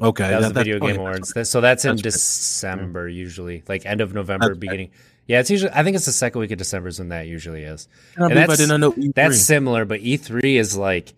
Okay, 0.01 0.30
That 0.30 0.38
was 0.38 0.47
that- 0.47 0.53
the 0.53 0.59
Video 0.61 0.78
okay, 0.78 0.88
Game 0.93 0.97
Awards. 0.97 1.32
That- 1.34 1.45
So 1.45 1.61
that's 1.61 1.86
in 1.86 1.91
That's. 1.97 2.01
December 2.01 3.07
usually, 3.07 3.63
like 3.67 3.86
end 3.86 4.01
of 4.01 4.13
November, 4.13 4.47
That's 4.47 4.57
beginning. 4.59 4.89
Yeah, 5.28 5.41
it's 5.41 5.51
usually. 5.51 5.72
I 5.74 5.84
think 5.84 5.95
it's 5.95 6.05
the 6.07 6.11
second 6.11 6.41
week 6.41 6.49
of 6.51 6.57
December 6.57 6.88
is 6.89 6.97
when 6.97 7.09
that 7.09 7.28
usually 7.28 7.61
is. 7.63 7.88
And 8.15 8.30
believe 8.30 8.49
I 8.49 8.55
didn't 8.55 8.82
know. 8.82 8.91
E3. 8.93 9.13
That's 9.13 9.39
similar, 9.41 9.86
but 9.86 10.01
E3 10.01 10.55
is 10.57 10.76
like 10.76 11.13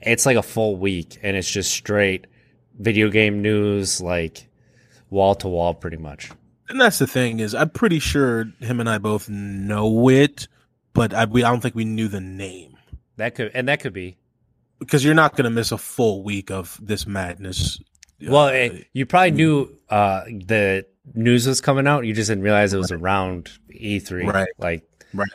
it's 0.00 0.24
like 0.24 0.36
a 0.36 0.42
full 0.42 0.76
week, 0.76 1.18
and 1.22 1.36
it's 1.36 1.50
just 1.50 1.72
straight 1.72 2.26
video 2.78 3.08
game 3.10 3.42
news, 3.42 4.00
like 4.00 4.46
wall 5.10 5.34
to 5.36 5.48
wall, 5.48 5.74
pretty 5.74 5.96
much. 5.96 6.30
and 6.68 6.80
that's 6.80 6.98
the 6.98 7.06
thing 7.06 7.40
is, 7.40 7.54
I'm 7.54 7.70
pretty 7.70 7.98
sure 7.98 8.46
him 8.60 8.80
and 8.80 8.88
I 8.88 8.98
both 8.98 9.28
know 9.28 10.08
it, 10.08 10.48
but 10.92 11.14
I 11.14 11.24
we 11.26 11.44
I 11.44 11.50
don't 11.50 11.60
think 11.60 11.74
we 11.74 11.84
knew 11.84 12.08
the 12.08 12.20
name 12.20 12.76
That 13.16 13.34
could 13.34 13.50
and 13.54 13.68
that 13.68 13.80
could 13.80 13.92
be. 13.92 14.16
because 14.78 15.04
you're 15.04 15.14
not 15.14 15.36
gonna 15.36 15.50
miss 15.50 15.72
a 15.72 15.78
full 15.78 16.22
week 16.22 16.50
of 16.50 16.78
this 16.82 17.06
madness. 17.06 17.80
Well, 18.20 18.46
Uh, 18.48 18.52
it, 18.52 18.86
you 18.94 19.04
probably 19.06 19.32
knew 19.32 19.76
uh, 19.90 20.24
the 20.24 20.86
news 21.14 21.46
was 21.46 21.60
coming 21.60 21.86
out. 21.86 22.06
You 22.06 22.14
just 22.14 22.28
didn't 22.28 22.44
realize 22.44 22.72
it 22.72 22.78
was 22.78 22.90
around 22.90 23.50
E3. 23.70 24.32
Right. 24.32 24.48
Like 24.58 24.82
right, 25.14 25.28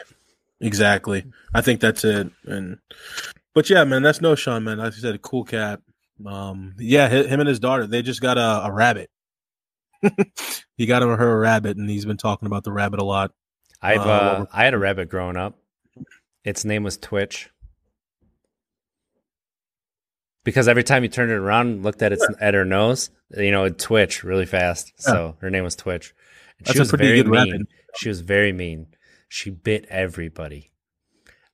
Exactly. 0.59 1.25
I 1.53 1.61
think 1.61 1.79
that's 1.79 2.03
it. 2.03 2.29
And 2.45 2.79
but 3.53 3.69
yeah, 3.69 3.83
man, 3.83 4.01
that's 4.03 4.19
Knowshon, 4.19 4.63
man. 4.63 4.77
Like 4.79 4.93
I 4.93 4.95
said, 4.95 5.15
a 5.15 5.19
cool 5.19 5.43
cat. 5.43 5.79
Um, 6.25 6.75
yeah, 6.77 7.07
him 7.09 7.39
and 7.39 7.49
his 7.49 7.59
daughter, 7.59 7.87
they 7.87 8.01
just 8.01 8.21
got 8.21 8.37
a, 8.37 8.65
a 8.67 8.71
rabbit. 8.71 9.09
He 10.77 10.85
got 10.85 11.03
him 11.03 11.09
her 11.09 11.31
a 11.31 11.37
rabbit, 11.37 11.77
and 11.77 11.89
he's 11.89 12.05
been 12.05 12.17
talking 12.17 12.45
about 12.47 12.63
the 12.63 12.71
rabbit 12.71 12.99
a 12.99 13.03
lot. 13.03 13.31
I've 13.81 13.99
Uh, 14.01 14.03
uh, 14.09 14.45
I 14.53 14.63
had 14.65 14.73
a 14.73 14.77
rabbit 14.79 15.09
growing 15.09 15.37
up. 15.37 15.57
Its 16.43 16.65
name 16.65 16.83
was 16.83 16.97
Twitch. 16.97 17.49
because 20.43 20.67
every 20.67 20.83
time 20.83 21.03
you 21.03 21.09
turned 21.09 21.31
it 21.31 21.35
around 21.35 21.67
and 21.67 21.83
looked 21.83 22.01
at 22.01 22.11
its 22.11 22.25
at 22.39 22.53
her 22.53 22.65
nose, 22.65 23.09
you 23.37 23.51
know, 23.51 23.65
it 23.65 23.77
twitch 23.77 24.23
really 24.23 24.45
fast. 24.45 24.91
So 24.97 25.35
her 25.39 25.49
name 25.49 25.63
was 25.63 25.75
Twitch. 25.75 26.13
And 26.57 26.65
That's 26.67 26.73
she 26.73 26.79
a 26.79 26.81
was 26.81 26.89
pretty 26.89 27.05
very 27.05 27.17
good 27.17 27.27
mean. 27.27 27.51
rabbit. 27.51 27.67
She 27.95 28.09
was 28.09 28.21
very 28.21 28.51
mean. 28.51 28.87
She 29.29 29.49
bit 29.49 29.85
everybody. 29.89 30.71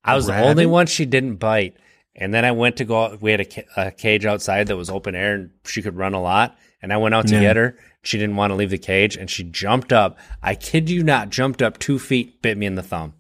I 0.04 0.16
was 0.16 0.28
the 0.28 0.40
only 0.40 0.66
one 0.66 0.88
she 0.88 1.06
didn't 1.06 1.36
bite. 1.36 1.76
And 2.16 2.34
then 2.34 2.46
I 2.46 2.52
went 2.52 2.78
to 2.78 2.86
go. 2.86 3.04
out- 3.04 3.22
We 3.22 3.32
had 3.32 3.42
a, 3.42 3.88
a 3.88 3.92
cage 3.92 4.26
outside 4.26 4.68
that 4.68 4.78
was 4.78 4.90
open 4.90 5.14
air, 5.16 5.36
and 5.36 5.50
she 5.66 5.82
could 5.82 5.96
run 5.96 6.14
a 6.14 6.22
lot. 6.22 6.58
And 6.82 6.94
I 6.94 6.98
went 6.98 7.16
out 7.16 7.28
to 7.28 7.34
Yeah. 7.36 7.42
get 7.42 7.56
her. 7.56 7.78
She 8.04 8.18
didn't 8.18 8.36
want 8.36 8.52
to 8.52 8.56
leave 8.56 8.70
the 8.70 8.78
cage, 8.78 9.16
and 9.18 9.30
she 9.30 9.44
jumped 9.44 9.92
up. 9.92 10.18
I 10.44 10.56
kid 10.56 10.90
you 10.90 11.04
not, 11.04 11.30
jumped 11.30 11.62
up 11.62 11.80
two 11.80 11.98
feet, 12.00 12.42
bit 12.42 12.58
me 12.58 12.66
in 12.66 12.76
the 12.76 12.84
thumb. 12.84 13.14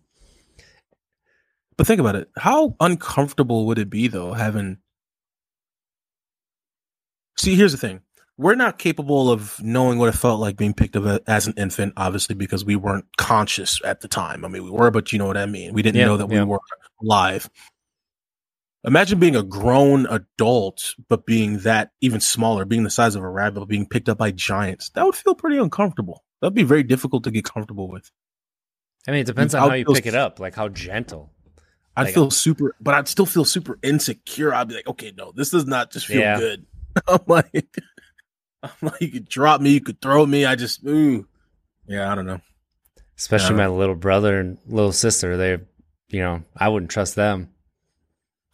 But 1.75 1.87
think 1.87 1.99
about 1.99 2.15
it. 2.15 2.29
How 2.37 2.75
uncomfortable 2.79 3.65
would 3.67 3.77
it 3.79 3.89
be 3.89 4.07
though 4.07 4.33
having 4.33 4.77
See, 7.37 7.55
here's 7.55 7.71
the 7.71 7.77
thing. 7.77 8.01
We're 8.35 8.55
not 8.55 8.79
capable 8.79 9.31
of 9.31 9.61
knowing 9.63 9.99
what 9.99 10.09
it 10.09 10.17
felt 10.17 10.39
like 10.39 10.57
being 10.57 10.73
picked 10.73 10.95
up 10.95 11.21
as 11.27 11.47
an 11.47 11.53
infant, 11.57 11.93
obviously, 11.97 12.35
because 12.35 12.65
we 12.65 12.75
weren't 12.75 13.05
conscious 13.17 13.79
at 13.83 14.01
the 14.01 14.07
time. 14.07 14.43
I 14.43 14.47
mean, 14.47 14.63
we 14.63 14.71
were, 14.71 14.89
but 14.91 15.11
you 15.11 15.19
know 15.19 15.25
what 15.27 15.37
I 15.37 15.45
mean. 15.45 15.73
We 15.73 15.81
didn't 15.83 15.97
Yeah, 15.99 16.05
know 16.05 16.17
that 16.17 16.29
yeah. 16.31 16.43
we 16.43 16.49
were 16.49 16.59
alive. 17.01 17.49
Imagine 18.87 19.19
being 19.19 19.35
a 19.35 19.43
grown 19.43 20.05
adult, 20.07 20.95
but 21.09 21.25
being 21.25 21.59
that 21.59 21.91
even 22.01 22.19
smaller, 22.21 22.63
being 22.65 22.83
the 22.83 22.89
size 22.89 23.15
of 23.15 23.21
a 23.23 23.29
rabbit, 23.29 23.65
being 23.67 23.85
picked 23.85 24.07
up 24.09 24.17
by 24.17 24.31
giants. 24.31 24.89
That 24.95 25.05
would 25.05 25.13
feel 25.15 25.35
pretty 25.35 25.57
uncomfortable. 25.57 26.23
That'd 26.41 26.55
be 26.55 26.63
very 26.63 26.83
difficult 26.83 27.25
to 27.25 27.31
get 27.31 27.43
comfortable 27.43 27.89
with. 27.89 28.09
I 29.07 29.11
mean, 29.11 29.21
it 29.21 29.25
depends 29.27 29.53
on 29.53 29.61
I'll 29.63 29.69
how 29.69 29.75
you 29.75 29.85
pick 29.85 30.05
it 30.05 30.15
up, 30.15 30.39
like 30.39 30.55
how 30.55 30.69
gentle. 30.69 31.31
I'd 31.97 32.03
Like- 32.05 32.13
feel 32.13 32.31
super, 32.31 32.75
but 32.79 32.93
I'd 32.93 33.07
still 33.09 33.25
feel 33.25 33.43
super 33.45 33.77
insecure. 33.83 34.53
I'd 34.53 34.67
be 34.69 34.75
like, 34.75 34.87
okay, 34.87 35.11
no, 35.17 35.31
this 35.35 35.49
does 35.49 35.65
not 35.65 35.91
just 35.91 36.05
feel 36.05 36.21
Yeah. 36.21 36.37
good. 36.39 36.65
I'm 37.07 37.19
like, 37.27 37.77
I'm 38.63 38.69
like, 38.81 39.01
you 39.01 39.11
could 39.11 39.27
drop 39.27 39.59
me, 39.61 39.71
you 39.71 39.81
could 39.81 40.01
throw 40.01 40.25
me. 40.25 40.45
I 40.45 40.55
just, 40.55 40.85
ooh, 40.87 41.27
yeah, 41.87 42.11
I 42.11 42.15
don't 42.15 42.25
know. 42.25 42.39
Especially 43.17 43.55
Yeah. 43.55 43.63
my 43.63 43.67
little 43.67 43.95
brother 43.95 44.39
and 44.39 44.57
little 44.67 44.91
sister. 44.93 45.35
They, 45.37 45.51
you 46.09 46.21
know, 46.21 46.43
I 46.55 46.69
wouldn't 46.69 46.91
trust 46.91 47.15
them. 47.15 47.49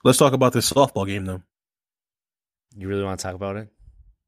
Let's 0.03 0.17
talk 0.17 0.33
about 0.33 0.53
this 0.53 0.71
softball 0.71 1.07
game, 1.07 1.25
though. 1.25 1.41
You 2.75 2.87
really 2.87 3.03
want 3.03 3.19
to 3.19 3.23
talk 3.23 3.35
about 3.35 3.57
it? 3.57 3.69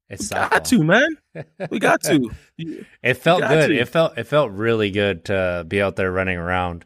It's 0.10 0.30
We 0.30 0.36
got 0.36 0.66
to, 0.66 0.84
man. 0.84 1.18
We 1.70 1.80
got 1.80 2.04
to. 2.04 2.30
It 2.58 3.14
felt 3.16 3.42
good. 3.42 3.68
to. 3.68 3.76
It 3.76 3.90
felt 3.90 4.18
it 4.18 4.26
felt 4.26 4.52
really 4.52 4.92
good 4.92 5.26
to 5.26 5.66
be 5.68 5.82
out 5.82 5.96
there 5.96 6.12
running 6.12 6.38
around. 6.38 6.86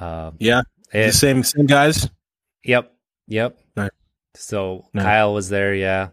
Um, 0.00 0.36
Yeah, 0.40 0.62
the 0.92 1.12
same, 1.12 1.42
same 1.42 1.66
guys. 1.66 2.08
yep, 2.64 2.92
yep. 3.28 3.58
Nice. 3.76 3.90
So. 4.34 4.86
Kyle 4.96 5.34
was 5.34 5.50
there. 5.50 5.74
Yeah. 5.74 6.08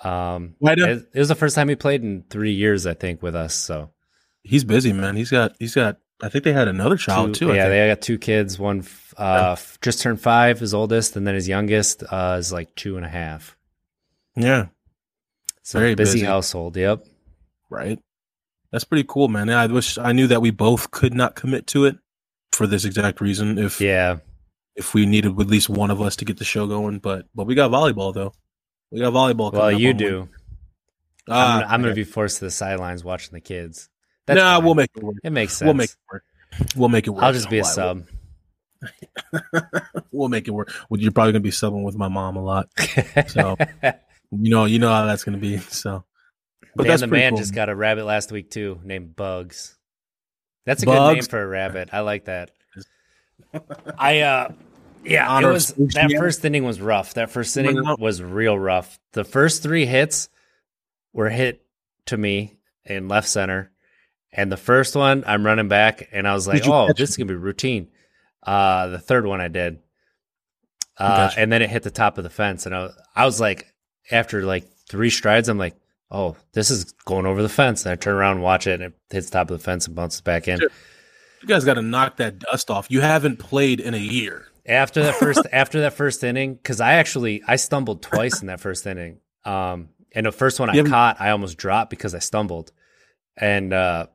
Um, 0.00 0.56
it, 0.60 1.08
it 1.14 1.18
was 1.18 1.28
the 1.28 1.34
first 1.34 1.54
time 1.54 1.68
he 1.68 1.76
played 1.76 2.02
in 2.02 2.24
three 2.28 2.52
years, 2.52 2.86
I 2.86 2.94
think, 2.94 3.22
with 3.22 3.34
us. 3.34 3.54
So 3.54 3.90
He's 4.42 4.64
busy, 4.64 4.92
man. 4.92 5.16
He's 5.16 5.30
got, 5.30 5.52
he's 5.58 5.74
got. 5.74 5.98
I 6.22 6.28
think 6.28 6.44
they 6.44 6.52
had 6.52 6.68
another 6.68 6.96
child 6.96 7.34
Two- 7.34 7.48
too. 7.48 7.54
Yeah, 7.54 7.68
they 7.68 7.88
got 7.88 8.00
two 8.00 8.18
kids. 8.18 8.58
One 8.58 8.82
uh, 9.18 9.52
f- 9.52 9.78
just 9.82 10.00
turned 10.00 10.20
five, 10.20 10.60
his 10.60 10.72
oldest, 10.74 11.16
and 11.16 11.26
then 11.26 11.34
his 11.34 11.48
youngest 11.48 12.02
uh, 12.10 12.36
is 12.38 12.52
like 12.52 12.74
two 12.74 12.96
and 12.96 13.04
a 13.04 13.08
half. 13.08 13.56
yeah, 14.36 14.66
So 15.62 15.78
Very 15.78 15.94
busy, 15.94 16.18
busy. 16.20 16.26
household. 16.26 16.76
Yep. 16.76 17.04
right. 17.70 17.98
That's 18.70 18.84
pretty 18.84 19.04
cool, 19.08 19.28
man. 19.28 19.48
I 19.48 19.66
wish 19.66 19.96
I 19.96 20.12
knew 20.12 20.26
that 20.26 20.42
we 20.42 20.50
both 20.50 20.90
could 20.90 21.14
not 21.14 21.34
commit 21.34 21.66
to 21.68 21.86
it 21.86 21.96
for 22.52 22.66
this 22.66 22.84
exact 22.84 23.20
reason. 23.22 23.56
If 23.58 23.80
Yeah. 23.80 24.18
if 24.76 24.92
we 24.92 25.06
needed 25.06 25.30
at 25.40 25.46
least 25.46 25.70
one 25.70 25.90
of 25.90 26.02
us 26.02 26.16
to 26.16 26.24
get 26.26 26.36
the 26.36 26.44
show 26.44 26.66
going. 26.66 26.98
But 26.98 27.26
but 27.34 27.46
we 27.46 27.54
got 27.54 27.70
volleyball 27.70 28.12
though. 28.12 28.34
We 28.90 29.00
got 29.00 29.14
volleyball. 29.14 29.52
Well, 29.52 29.74
up 29.74 29.80
you 29.80 29.94
do. 29.94 30.18
Wednesday. 30.18 30.34
I'm, 31.28 31.34
Ah, 31.34 31.60
gonna, 31.60 31.72
I'm 31.72 31.82
gonna 31.82 31.94
be 31.94 32.04
forced 32.04 32.38
to 32.38 32.44
the 32.44 32.50
sidelines 32.50 33.02
watching 33.04 33.32
the 33.32 33.40
kids. 33.40 33.88
Nah, 34.28 34.56
fine. 34.56 34.64
we'll 34.66 34.74
make 34.74 34.90
it 34.94 35.02
work. 35.02 35.16
It 35.24 35.30
makes 35.30 35.54
sense. 35.56 35.66
We'll 35.66 35.74
make 35.74 35.90
it 35.90 35.96
work. 36.12 36.24
We'll 36.76 36.88
make 36.90 37.06
it 37.06 37.10
work. 37.10 37.22
I'll 37.24 37.32
just 37.32 37.48
be 37.50 37.58
a 37.60 37.64
sub. 37.64 38.06
we'll 40.12 40.28
make 40.28 40.48
it 40.48 40.52
work. 40.52 40.72
Well, 40.88 41.00
you're 41.00 41.12
probably 41.12 41.32
gonna 41.32 41.40
be 41.40 41.50
subbing 41.50 41.82
with 41.82 41.96
my 41.96 42.08
mom 42.08 42.36
a 42.36 42.42
lot. 42.42 42.68
So 43.28 43.56
you 44.30 44.50
know, 44.50 44.64
you 44.64 44.78
know 44.78 44.90
how 44.90 45.06
that's 45.06 45.24
gonna 45.24 45.38
be. 45.38 45.58
So, 45.58 46.04
but 46.76 46.84
man, 46.84 46.88
that's 46.88 47.00
the 47.00 47.06
man 47.08 47.32
cool. 47.32 47.38
just 47.38 47.54
got 47.54 47.68
a 47.68 47.74
rabbit 47.74 48.04
last 48.04 48.30
week 48.32 48.50
too, 48.50 48.80
named 48.84 49.16
Bugs. 49.16 49.76
That's 50.64 50.82
a 50.82 50.86
good 50.86 51.14
name 51.14 51.22
for 51.22 51.42
a 51.42 51.46
rabbit. 51.46 51.90
I 51.92 52.00
like 52.00 52.26
that. 52.26 52.50
I 53.98 54.20
uh 54.20 54.52
yeah, 55.04 55.28
Honor 55.28 55.48
of 55.48 55.54
was 55.54 55.68
that 55.68 56.12
first 56.18 56.44
inning 56.44 56.64
was 56.64 56.80
rough. 56.80 57.14
That 57.14 57.30
first 57.30 57.56
inning 57.56 57.78
it 57.78 57.98
was 57.98 58.22
real 58.22 58.58
rough. 58.58 58.98
The 59.12 59.24
first 59.24 59.62
three 59.62 59.86
hits 59.86 60.28
were 61.12 61.30
hit 61.30 61.64
to 62.06 62.16
me 62.16 62.58
in 62.84 63.08
left 63.08 63.28
center. 63.28 63.70
And 64.30 64.52
the 64.52 64.58
first 64.58 64.94
one, 64.94 65.24
I'm 65.26 65.46
running 65.46 65.68
back, 65.68 66.08
and 66.12 66.28
I 66.28 66.34
was 66.34 66.46
like, 66.46 66.66
"Oh, 66.66 66.92
this 66.94 67.10
is 67.10 67.16
gonna 67.16 67.28
be 67.28 67.34
routine." 67.34 67.88
Uh, 68.42 68.88
the 68.88 68.98
third 68.98 69.26
one 69.26 69.40
I 69.40 69.48
did, 69.48 69.78
uh, 70.96 71.28
Gotcha. 71.28 71.40
and 71.40 71.52
then 71.52 71.62
it 71.62 71.70
hit 71.70 71.82
the 71.82 71.90
top 71.90 72.18
of 72.18 72.24
the 72.24 72.30
fence, 72.30 72.66
and 72.66 72.74
I 72.74 72.82
was, 72.82 72.96
I 73.14 73.24
was 73.24 73.40
like, 73.40 73.72
after 74.10 74.42
like 74.42 74.64
three 74.88 75.10
strides, 75.10 75.48
I'm 75.48 75.58
like, 75.58 75.76
"Oh, 76.10 76.36
this 76.52 76.70
is 76.70 76.92
going 77.04 77.26
over 77.26 77.42
the 77.42 77.48
fence." 77.48 77.84
And 77.84 77.92
I 77.92 77.96
turn 77.96 78.14
around 78.14 78.36
and 78.36 78.42
watch 78.42 78.66
it, 78.66 78.80
and 78.80 78.92
it 78.92 78.94
hits 79.10 79.26
the 79.30 79.32
top 79.32 79.50
of 79.50 79.58
the 79.58 79.64
fence 79.64 79.86
and 79.86 79.94
bounces 79.96 80.20
back 80.20 80.48
in. 80.48 80.60
You 80.60 81.46
guys 81.46 81.64
got 81.64 81.74
to 81.74 81.82
knock 81.82 82.16
that 82.16 82.38
dust 82.38 82.70
off. 82.70 82.90
You 82.90 83.00
haven't 83.00 83.38
played 83.38 83.80
in 83.80 83.94
a 83.94 83.98
year. 83.98 84.46
After 84.66 85.02
that 85.04 85.14
first, 85.20 85.40
after 85.52 85.80
that 85.82 85.94
first 85.94 86.22
inning, 86.24 86.54
because 86.54 86.80
I 86.80 86.94
actually 86.94 87.42
I 87.46 87.56
stumbled 87.56 88.02
twice 88.02 88.40
in 88.40 88.46
that 88.48 88.60
first 88.60 88.86
inning. 88.86 89.20
Um, 89.44 89.90
and 90.12 90.26
the 90.26 90.32
first 90.32 90.58
one 90.58 90.70
I 90.70 90.82
caught, 90.82 91.20
I 91.20 91.30
almost 91.30 91.58
dropped 91.58 91.90
because 91.90 92.14
I 92.14 92.18
stumbled. 92.18 92.72
And 93.36 93.72
uh, 93.72 94.06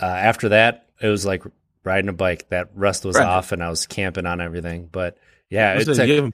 uh, 0.00 0.04
after 0.04 0.50
that, 0.50 0.88
it 1.00 1.08
was 1.08 1.26
like 1.26 1.42
riding 1.86 2.08
a 2.10 2.12
bike. 2.12 2.48
That 2.50 2.68
rust 2.74 3.04
was 3.06 3.16
Right. 3.16 3.24
off, 3.26 3.52
and 3.52 3.62
I 3.62 3.70
was 3.70 3.86
camping 3.86 4.26
on 4.26 4.40
everything. 4.42 4.88
But 4.92 5.16
yeah, 5.48 5.70
I 5.70 5.74
it 5.76 5.84
took, 5.84 5.96
you 6.06 6.32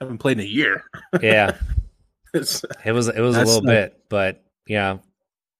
haven't, 0.00 0.18
played 0.18 0.38
in 0.38 0.44
a 0.44 0.48
year. 0.48 0.84
yeah, 1.20 1.56
it 2.32 2.38
was 2.38 2.62
it 2.84 2.92
was 2.92 3.08
a 3.08 3.12
little 3.44 3.54
like- 3.56 3.64
bit, 3.64 4.04
but 4.08 4.44
yeah, 4.66 4.98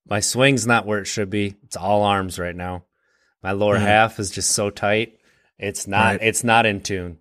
my 0.08 0.20
swing's 0.20 0.66
not 0.66 0.86
where 0.86 1.00
it 1.00 1.06
should 1.06 1.28
be. 1.28 1.56
It's 1.64 1.76
all 1.76 2.02
arms 2.04 2.38
right 2.38 2.56
now. 2.56 2.84
My 3.42 3.52
lower 3.52 3.76
Mhm. 3.76 3.80
half 3.82 4.18
is 4.18 4.30
just 4.30 4.50
so 4.50 4.70
tight. 4.70 5.18
It's 5.58 5.86
not 5.86 6.12
Right. 6.12 6.22
it's 6.22 6.44
not 6.44 6.66
in 6.66 6.80
tune. 6.80 7.18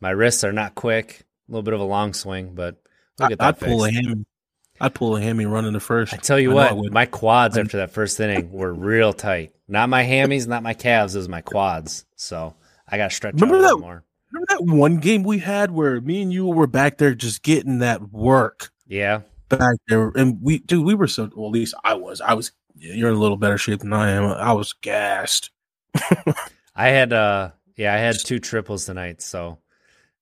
My 0.00 0.10
wrists 0.10 0.42
are 0.44 0.52
not 0.52 0.74
quick. 0.74 1.26
A 1.48 1.52
little 1.52 1.62
bit 1.62 1.74
of 1.74 1.80
a 1.80 1.84
long 1.84 2.12
swing, 2.14 2.54
but 2.54 2.76
we'll 3.18 3.26
I, 3.26 3.28
get 3.30 3.38
that 3.38 3.48
I'd 3.48 3.58
pull 3.60 3.84
a 3.84 3.90
hammy. 3.90 4.24
I'd 4.80 4.94
pull 4.94 5.16
a 5.16 5.20
hammy 5.20 5.46
running 5.46 5.72
the 5.72 5.80
first. 5.80 6.14
I 6.14 6.16
tell 6.18 6.38
you 6.38 6.56
I 6.58 6.72
what, 6.72 6.92
my 6.92 7.06
quads 7.06 7.56
I'm- 7.56 7.66
after 7.66 7.78
that 7.78 7.90
first 7.90 8.18
inning 8.20 8.50
were 8.52 8.72
real 8.72 9.12
tight. 9.12 9.52
Not 9.66 9.88
my 9.88 10.04
hammies, 10.04 10.46
not 10.46 10.62
my 10.62 10.74
calves, 10.74 11.14
it 11.14 11.18
was 11.18 11.28
my 11.28 11.40
quads. 11.42 12.04
So 12.16 12.54
I 12.88 12.96
got 12.96 13.10
to 13.10 13.14
stretch 13.16 13.34
Remember 13.34 13.56
out 13.56 13.58
a 13.58 13.62
little 13.62 13.78
that- 13.78 13.84
more. 13.84 14.04
Remember 14.32 14.46
that 14.50 14.64
one 14.64 14.98
game 14.98 15.22
we 15.22 15.38
had 15.38 15.70
where 15.70 16.00
me 16.02 16.20
and 16.22 16.30
you 16.32 16.46
were 16.46 16.66
back 16.66 16.98
there 16.98 17.14
just 17.14 17.42
getting 17.42 17.78
that 17.78 18.12
work 18.12 18.70
Yeah, 18.86 19.22
back 19.48 19.74
there, 19.88 20.12
and 20.14 20.38
we, 20.42 20.58
dude, 20.58 20.84
we 20.84 20.94
were 20.94 21.06
so. 21.06 21.30
Well, 21.34 21.46
at 21.46 21.52
least 21.52 21.72
I 21.82 21.94
was. 21.94 22.20
I 22.20 22.34
was. 22.34 22.52
You're 22.76 23.08
in 23.08 23.16
a 23.16 23.18
little 23.18 23.38
better 23.38 23.56
shape 23.56 23.80
than 23.80 23.92
I 23.94 24.10
am. 24.10 24.24
I 24.24 24.52
was 24.52 24.74
gassed. 24.74 25.50
I 26.76 26.88
had 26.88 27.12
uh 27.12 27.50
yeah, 27.76 27.94
I 27.94 27.96
had 27.98 28.16
two 28.22 28.38
triples 28.38 28.84
tonight, 28.84 29.22
so 29.22 29.58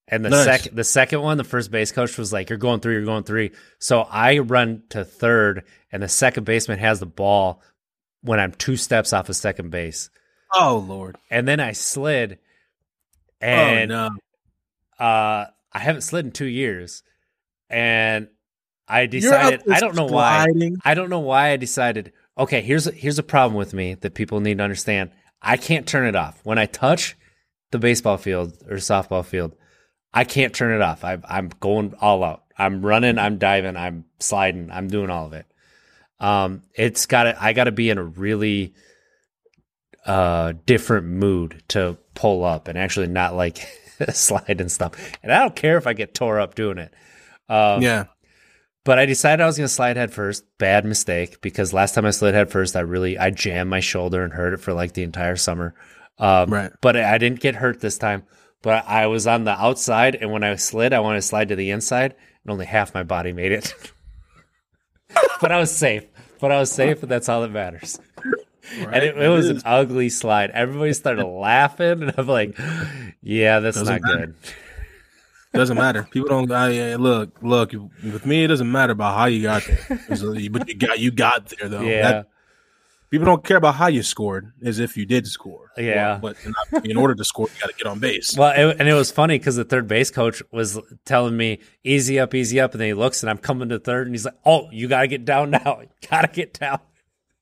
and 0.09 0.25
the 0.25 0.31
Nice. 0.31 0.45
second 0.45 0.77
the 0.77 0.85
second 0.85 1.21
one, 1.23 1.37
the 1.37 1.45
first 1.45 1.71
base 1.71 1.93
coach 1.93 2.17
was 2.19 2.33
like, 2.33 2.49
You're 2.51 2.59
going 2.59 2.81
three, 2.81 2.95
you're 2.95 3.05
going 3.05 3.25
three. 3.25 3.53
So 3.79 4.03
I 4.03 4.39
run 4.39 4.83
to 4.91 5.05
third 5.05 5.65
and 5.91 6.03
the 6.03 6.09
second 6.09 6.45
baseman 6.45 6.79
has 6.79 7.01
the 7.01 7.07
ball 7.07 7.63
when 8.23 8.41
I'm 8.41 8.53
two 8.53 8.77
steps 8.77 9.13
off 9.13 9.29
of 9.29 9.37
second 9.37 9.71
base. 9.71 10.11
Oh 10.53 10.85
Lord. 10.87 11.17
And 11.31 11.47
then 11.47 11.61
I 11.61 11.73
slid 11.73 12.39
and 13.41 13.93
oh 13.93 14.09
no. 15.01 15.05
uh 15.05 15.47
I 15.73 15.79
haven't 15.79 16.03
slid 16.03 16.25
in 16.25 16.33
two 16.33 16.47
years. 16.47 17.03
And 17.69 18.29
I 18.89 19.07
decided 19.07 19.63
I 19.71 19.81
don't 19.81 19.97
know 19.97 20.07
why. 20.07 20.47
I 20.85 20.95
don't 20.95 21.11
know 21.11 21.19
why 21.21 21.51
I 21.51 21.57
decided. 21.57 22.13
Okay, 22.39 22.61
here's 22.61 22.87
a, 22.87 22.93
here's 22.93 23.19
a 23.19 23.23
problem 23.25 23.57
with 23.57 23.75
me 23.75 23.95
that 23.95 24.15
people 24.15 24.39
need 24.41 24.59
to 24.59 24.65
understand. 24.65 25.11
I 25.43 25.57
can't 25.57 25.87
turn 25.87 26.07
it 26.07 26.15
off 26.15 26.39
when 26.45 26.59
I 26.59 26.67
touch 26.67 27.17
the 27.73 27.79
baseball 27.79 28.17
field 28.17 28.53
or 28.69 28.77
softball 28.77 29.25
field. 29.25 29.57
I 30.17 30.25
can't 30.25 30.55
turn 30.55 30.75
it 30.75 30.83
off. 30.83 31.05
I, 31.05 31.19
I'm 31.29 31.51
going 31.61 31.95
all 32.01 32.25
out. 32.25 32.43
I'm 32.59 32.85
running. 32.85 33.19
I'm 33.19 33.39
diving. 33.39 33.77
I'm 33.77 34.05
sliding. 34.19 34.71
I'm 34.73 34.89
doing 34.89 35.11
all 35.11 35.27
of 35.27 35.33
it. 35.35 35.47
Um, 36.19 36.62
it's 36.75 37.07
got 37.07 37.25
to. 37.25 37.37
I 37.43 37.53
got 37.53 37.64
to 37.64 37.73
be 37.73 37.91
in 37.91 37.99
a 37.99 38.03
really 38.05 38.75
uh 40.07 40.53
different 40.67 41.07
mood 41.07 41.62
to 41.69 41.99
pull 42.14 42.45
up 42.45 42.69
and 42.69 42.79
actually 42.79 43.09
not 43.09 43.35
like 43.35 43.59
slide 44.11 44.61
and 44.61 44.71
stuff. 44.71 44.93
And 45.23 45.33
I 45.33 45.41
don't 45.41 45.57
care 45.57 45.77
if 45.77 45.87
I 45.87 45.93
get 45.93 46.14
tore 46.14 46.41
up 46.41 46.55
doing 46.55 46.79
it. 46.79 46.95
Um, 47.49 47.83
Yeah. 47.83 48.05
but 48.85 48.99
I 48.99 49.07
decided 49.07 49.43
I 49.43 49.47
was 49.47 49.57
going 49.57 49.67
to 49.69 49.73
slide 49.75 49.97
head 49.97 50.12
first. 50.12 50.45
Bad 50.59 50.85
mistake 50.85 51.41
because 51.41 51.73
last 51.73 51.95
time 51.95 52.07
I 52.07 52.11
slid 52.11 52.35
head 52.35 52.51
first, 52.51 52.77
I 52.77 52.81
really 52.81 53.19
I 53.19 53.31
jammed 53.31 53.69
my 53.71 53.81
shoulder 53.81 54.23
and 54.25 54.33
hurt 54.33 54.55
it 54.55 54.61
for 54.61 54.73
like 54.73 54.93
the 54.93 55.03
entire 55.03 55.37
summer. 55.37 55.75
Um, 56.19 56.51
Right. 56.51 56.71
But 56.81 56.97
I 56.97 57.19
didn't 57.19 57.41
get 57.41 57.57
hurt 57.57 57.81
this 57.81 57.99
time. 57.99 58.23
But 58.63 58.85
I 58.87 59.07
was 59.07 59.27
on 59.27 59.45
the 59.45 59.53
outside, 59.53 60.15
and 60.17 60.33
when 60.33 60.45
I 60.45 60.57
slid, 60.57 60.93
I 60.93 61.01
wanted 61.01 61.19
to 61.19 61.27
slide 61.27 61.49
to 61.49 61.57
the 61.57 61.71
inside, 61.71 62.15
and 62.45 62.51
only 62.51 62.67
half 62.67 62.95
my 62.95 63.03
body 63.03 63.33
made 63.33 63.53
it. 63.53 63.75
but 65.41 65.53
I 65.53 65.59
was 65.59 65.75
safe. 65.75 66.05
But 66.41 66.53
I 66.53 66.59
was 66.59 66.71
safe, 66.71 67.03
and 67.03 67.11
that's 67.11 67.29
all 67.29 67.43
that 67.43 67.51
matters. 67.51 67.99
Right? 68.79 68.95
And 68.95 69.05
it, 69.05 69.17
it 69.17 69.29
was 69.29 69.49
an 69.49 69.63
ugly 69.65 70.09
slide. 70.09 70.51
Everybody 70.51 70.93
started 70.93 71.25
laughing, 71.25 72.03
and 72.03 72.15
I'm 72.19 72.27
like, 72.27 72.59
"Yeah, 73.23 73.61
that's 73.61 73.79
Doesn't 73.79 74.03
not 74.03 74.03
matter. 74.03 74.27
good." 74.27 74.35
Doesn't 75.53 75.77
matter. 75.77 76.07
People 76.11 76.29
don't. 76.29 76.53
I, 76.53 76.97
look, 76.97 77.39
look. 77.41 77.73
With 77.73 78.27
me, 78.27 78.45
it 78.45 78.49
doesn't 78.49 78.71
matter 78.71 78.93
about 78.93 79.17
how 79.17 79.27
you 79.27 79.43
got 79.43 79.63
there, 79.65 80.51
but 80.51 80.69
you 80.69 80.75
got 80.75 80.99
you 80.99 81.11
got 81.11 81.47
there 81.47 81.69
though. 81.69 81.81
Yeah. 81.81 82.03
That, 82.03 82.29
people 83.11 83.27
don't 83.27 83.45
care 83.45 83.57
about 83.57 83.75
how 83.75 83.87
you 83.87 84.03
scored, 84.03 84.53
as 84.65 84.79
if 84.79 84.97
you 84.97 85.07
did 85.07 85.27
score. 85.27 85.71
Yeah. 85.77 86.19
Well, 86.21 86.35
but 86.73 86.83
in, 86.85 86.91
in, 86.91 86.97
order 86.97 87.15
to 87.15 87.25
score, 87.25 87.49
you 87.55 87.61
got 87.61 87.71
to 87.71 87.77
get 87.77 87.87
on 87.87 87.99
base. 87.99 88.37
Well, 88.37 88.53
it, 88.71 88.77
and 88.79 88.89
it 88.89 88.95
was 88.95 89.11
funny 89.11 89.39
because 89.39 89.57
the 89.57 89.65
third 89.65 89.89
base 89.89 90.11
coach 90.11 90.43
was 90.51 90.79
telling 91.05 91.37
me 91.37 91.61
easy 91.85 92.19
up, 92.19 92.35
easy 92.35 92.61
up, 92.61 92.73
and 92.73 92.81
then 92.81 92.89
he 92.89 92.95
looks 92.95 93.23
and 93.23 93.31
I'm 93.31 93.39
coming 93.39 93.69
to 93.71 93.79
third, 93.79 94.07
and 94.07 94.15
he's 94.15 94.25
like, 94.25 94.35
"Oh, 94.45 94.69
you 94.71 94.89
got 94.89 95.03
to 95.03 95.09
get 95.09 95.25
down 95.25 95.51
now. 95.51 95.83
Got 96.11 96.23
to 96.23 96.29
get 96.29 96.59
down." 96.59 96.81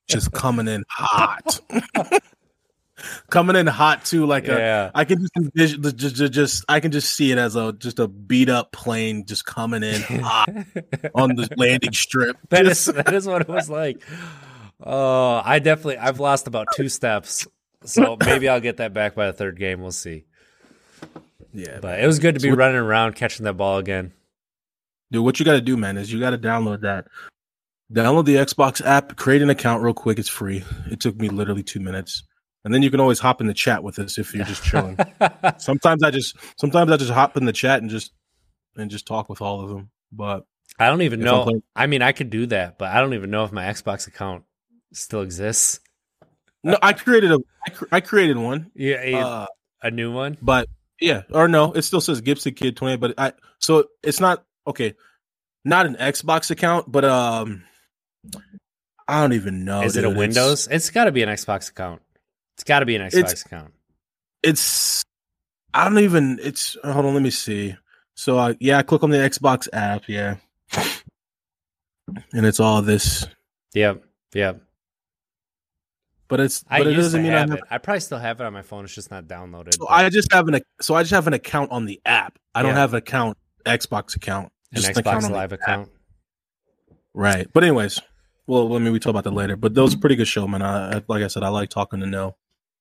Just 0.07 0.31
coming 0.31 0.67
in 0.67 0.83
hot. 0.87 1.59
coming 3.29 3.55
in 3.55 3.67
hot 3.67 4.05
too. 4.05 4.25
Like 4.25 4.47
yeah. 4.47 4.87
A, 4.87 4.91
I 4.93 5.05
can 5.05 5.19
just 5.19 5.35
envision 5.37 5.81
just, 5.81 6.15
just, 6.15 6.33
just 6.33 6.65
I 6.69 6.79
can 6.79 6.91
just 6.91 7.13
see 7.13 7.31
it 7.31 7.37
as 7.37 7.55
a 7.55 7.73
just 7.73 7.99
a 7.99 8.07
beat 8.07 8.49
up 8.49 8.71
plane 8.71 9.25
just 9.25 9.45
coming 9.45 9.83
in 9.83 10.01
hot 10.01 10.49
on 11.15 11.35
the 11.35 11.49
landing 11.57 11.93
strip. 11.93 12.37
That 12.49 12.65
is 12.65 12.85
that 12.85 13.13
is 13.13 13.27
what 13.27 13.41
it 13.41 13.47
was 13.47 13.69
like. 13.69 14.01
Oh, 14.81 15.41
I 15.43 15.59
definitely 15.59 15.97
I've 15.97 16.19
lost 16.19 16.47
about 16.47 16.67
two 16.75 16.89
steps, 16.89 17.47
so 17.83 18.17
maybe 18.25 18.49
I'll 18.49 18.59
get 18.59 18.77
that 18.77 18.93
back 18.93 19.15
by 19.15 19.27
the 19.27 19.33
third 19.33 19.57
game. 19.57 19.81
We'll 19.81 19.91
see. 19.91 20.25
Yeah, 21.53 21.79
but 21.81 21.83
man. 21.83 22.03
it 22.03 22.07
was 22.07 22.19
good 22.19 22.35
to 22.35 22.41
be 22.41 22.49
so 22.49 22.55
running 22.55 22.77
around 22.77 23.15
catching 23.15 23.45
that 23.45 23.53
ball 23.53 23.77
again. 23.77 24.11
Dude, 25.11 25.23
what 25.23 25.39
you 25.39 25.45
got 25.45 25.53
to 25.53 25.61
do, 25.61 25.77
man, 25.77 25.97
is 25.97 26.11
you 26.11 26.19
got 26.19 26.31
to 26.31 26.37
download 26.37 26.81
that. 26.81 27.07
Download 27.93 28.25
the 28.25 28.35
Xbox 28.35 28.83
app, 28.83 29.15
create 29.15 29.41
an 29.41 29.49
account 29.49 29.83
real 29.83 29.93
quick. 29.93 30.19
It's 30.19 30.27
free. 30.27 30.63
It 30.91 30.99
took 30.99 31.15
me 31.15 31.29
literally 31.29 31.63
two 31.63 31.79
minutes 31.79 32.23
and 32.65 32.73
then 32.73 32.81
you 32.81 32.89
can 32.91 32.99
always 32.99 33.19
hop 33.19 33.39
in 33.39 33.47
the 33.47 33.53
chat 33.53 33.83
with 33.83 33.99
us 33.99 34.17
if 34.17 34.33
you're 34.33 34.43
just 34.43 34.63
chilling. 34.63 34.97
sometimes 35.57 36.03
I 36.03 36.09
just 36.09 36.35
sometimes 36.57 36.91
I 36.91 36.97
just 36.97 37.11
hop 37.11 37.37
in 37.37 37.45
the 37.45 37.53
chat 37.53 37.81
and 37.81 37.91
just 37.91 38.11
and 38.75 38.89
just 38.89 39.05
talk 39.05 39.29
with 39.29 39.39
all 39.39 39.61
of 39.61 39.69
them. 39.69 39.91
But 40.11 40.45
I 40.79 40.87
don't 40.87 41.03
even 41.03 41.19
know. 41.19 41.43
Playing, 41.43 41.63
I 41.75 41.85
mean, 41.85 42.01
I 42.01 42.11
could 42.11 42.31
do 42.31 42.47
that, 42.47 42.79
but 42.79 42.91
I 42.91 42.99
don't 42.99 43.13
even 43.13 43.29
know 43.29 43.45
if 43.45 43.51
my 43.51 43.65
Xbox 43.65 44.07
account 44.07 44.43
still 44.95 45.21
exists. 45.21 45.79
No, 46.63 46.77
I 46.81 46.93
created 46.93 47.31
a 47.31 47.39
I, 47.65 47.69
cr- 47.69 47.85
I 47.91 47.99
created 48.01 48.37
one. 48.37 48.71
Yeah, 48.73 49.01
a, 49.01 49.13
uh, 49.15 49.45
a 49.83 49.91
new 49.91 50.11
one. 50.11 50.37
But 50.41 50.67
yeah, 50.99 51.23
or 51.31 51.47
no, 51.47 51.73
it 51.73 51.83
still 51.83 52.01
says 52.01 52.21
Gibson 52.21 52.53
Kid 52.53 52.75
twenty. 52.75 52.97
But 52.97 53.13
I 53.17 53.33
so 53.59 53.85
it's 54.03 54.19
not 54.19 54.43
okay. 54.65 54.95
Not 55.63 55.85
an 55.85 55.95
Xbox 55.95 56.51
account, 56.51 56.91
but 56.91 57.03
um, 57.05 57.63
I 59.07 59.21
don't 59.21 59.33
even 59.33 59.65
know. 59.65 59.81
Is 59.81 59.93
dude. 59.93 60.03
it 60.03 60.07
a 60.07 60.09
Windows? 60.15 60.67
it's, 60.67 60.75
it's 60.75 60.89
got 60.91 61.05
to 61.05 61.11
be 61.11 61.23
an 61.23 61.29
Xbox 61.29 61.69
account. 61.69 62.01
It's 62.55 62.63
got 62.63 62.79
to 62.79 62.85
be 62.85 62.95
an 62.95 63.01
Xbox 63.01 63.31
it's, 63.31 63.45
account. 63.45 63.73
It's 64.43 65.03
I 65.73 65.85
don't 65.89 65.99
even. 65.99 66.39
It's 66.41 66.77
hold 66.83 67.05
on. 67.05 67.13
Let 67.13 67.23
me 67.23 67.31
see. 67.31 67.75
So 68.15 68.37
uh, 68.37 68.53
yeah, 68.59 68.77
I 68.77 68.83
click 68.83 69.03
on 69.03 69.09
the 69.09 69.17
Xbox 69.17 69.67
app. 69.73 70.07
Yeah, 70.07 70.37
and 72.33 72.45
it's 72.45 72.59
all 72.59 72.81
this. 72.81 73.27
Yep. 73.73 74.03
Yep. 74.33 74.61
But 76.27 76.39
it's. 76.39 76.65
I 76.69 76.79
but 76.79 76.87
it 76.87 76.93
doesn't 76.95 77.21
mean 77.21 77.31
have 77.31 77.49
I, 77.49 77.51
have, 77.51 77.59
it. 77.59 77.63
I 77.69 77.77
probably 77.77 77.99
still 77.99 78.17
have 78.17 78.39
it 78.41 78.45
on 78.45 78.53
my 78.53 78.61
phone. 78.61 78.83
It's 78.83 78.95
just 78.95 79.11
not 79.11 79.25
downloaded. 79.25 79.75
So 79.75 79.87
I 79.87 80.09
just 80.09 80.31
have 80.31 80.47
an. 80.47 80.59
So 80.81 80.95
I 80.95 81.03
just 81.03 81.13
have 81.13 81.27
an 81.27 81.33
account 81.33 81.71
on 81.71 81.85
the 81.85 82.01
app. 82.05 82.39
I 82.53 82.63
don't 82.63 82.73
have 82.73 82.93
an 82.93 82.97
account 82.97 83.37
Xbox 83.65 84.15
account. 84.15 84.51
Just 84.73 84.89
an 84.89 84.95
Xbox 84.95 85.17
account 85.17 85.33
Live 85.33 85.51
account. 85.51 85.89
Right. 87.13 87.47
But 87.53 87.63
anyways, 87.63 88.01
well, 88.47 88.75
I 88.75 88.79
mean, 88.79 88.91
we 88.91 88.99
talk 88.99 89.11
about 89.11 89.23
that 89.23 89.33
later. 89.33 89.55
But 89.55 89.73
that 89.73 89.81
was 89.81 89.93
a 89.93 89.97
pretty 89.97 90.15
good 90.15 90.27
show, 90.27 90.47
man. 90.47 90.61
I, 90.61 91.01
like 91.07 91.23
I 91.23 91.27
said, 91.27 91.43
I 91.43 91.49
like 91.49 91.69
talking 91.69 91.99
to 92.01 92.05
know 92.05 92.35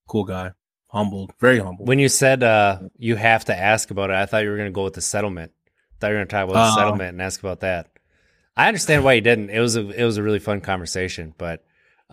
cool 0.06 0.24
guy, 0.24 0.52
humbled, 0.88 1.32
very 1.40 1.58
humble. 1.58 1.84
When 1.86 1.98
you 1.98 2.08
said 2.08 2.42
uh, 2.42 2.80
you 2.98 3.16
have 3.16 3.46
to 3.46 3.56
ask 3.56 3.90
about 3.90 4.10
it, 4.10 4.16
I 4.16 4.26
thought 4.26 4.42
you 4.42 4.50
were 4.50 4.56
going 4.56 4.68
to 4.68 4.74
go 4.74 4.84
with 4.84 4.94
the 4.94 5.00
settlement. 5.00 5.52
I 5.66 5.94
thought 6.00 6.06
you 6.08 6.14
were 6.14 6.18
going 6.18 6.28
to 6.28 6.32
talk 6.32 6.44
about 6.44 6.56
uh, 6.56 6.66
the 6.66 6.74
settlement 6.74 7.10
and 7.10 7.22
ask 7.22 7.40
about 7.40 7.60
that. 7.60 7.90
I 8.56 8.68
understand 8.68 9.04
why 9.04 9.14
you 9.14 9.20
didn't. 9.20 9.50
It 9.50 9.60
was 9.60 9.76
a 9.76 9.88
it 9.88 10.04
was 10.04 10.16
a 10.16 10.22
really 10.22 10.38
fun 10.38 10.60
conversation, 10.60 11.34
but 11.38 11.64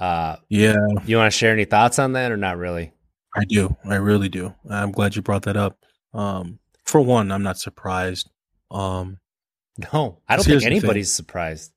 uh, 0.01 0.35
yeah, 0.49 0.75
you 1.05 1.15
want 1.15 1.31
to 1.31 1.37
share 1.37 1.53
any 1.53 1.65
thoughts 1.65 1.99
on 1.99 2.13
that 2.13 2.31
or 2.31 2.37
not 2.37 2.57
really? 2.57 2.91
I 3.37 3.45
do. 3.45 3.77
I 3.85 3.95
really 3.95 4.29
do. 4.29 4.55
I'm 4.67 4.91
glad 4.91 5.15
you 5.15 5.21
brought 5.21 5.43
that 5.43 5.55
up. 5.55 5.77
Um, 6.11 6.57
for 6.85 6.99
one, 6.99 7.31
I'm 7.31 7.43
not 7.43 7.59
surprised. 7.59 8.27
Um, 8.71 9.19
no, 9.93 10.17
I 10.27 10.35
don't 10.35 10.45
think 10.45 10.63
anybody's 10.63 11.13
surprised. 11.13 11.71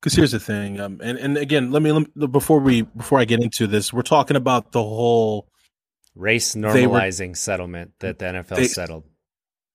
Because 0.00 0.14
here's 0.14 0.30
the 0.30 0.38
thing, 0.38 0.78
um, 0.78 1.00
and 1.02 1.18
and 1.18 1.36
again, 1.36 1.72
let 1.72 1.82
me, 1.82 1.90
let 1.90 2.06
me 2.14 2.26
before 2.28 2.60
we 2.60 2.82
before 2.82 3.18
I 3.18 3.24
get 3.24 3.42
into 3.42 3.66
this, 3.66 3.92
we're 3.92 4.02
talking 4.02 4.36
about 4.36 4.70
the 4.70 4.82
whole 4.82 5.48
race 6.14 6.54
normalizing 6.54 7.30
were, 7.30 7.34
settlement 7.34 7.92
that 8.00 8.18
the 8.18 8.26
NFL 8.26 8.56
they, 8.56 8.64
settled. 8.68 9.04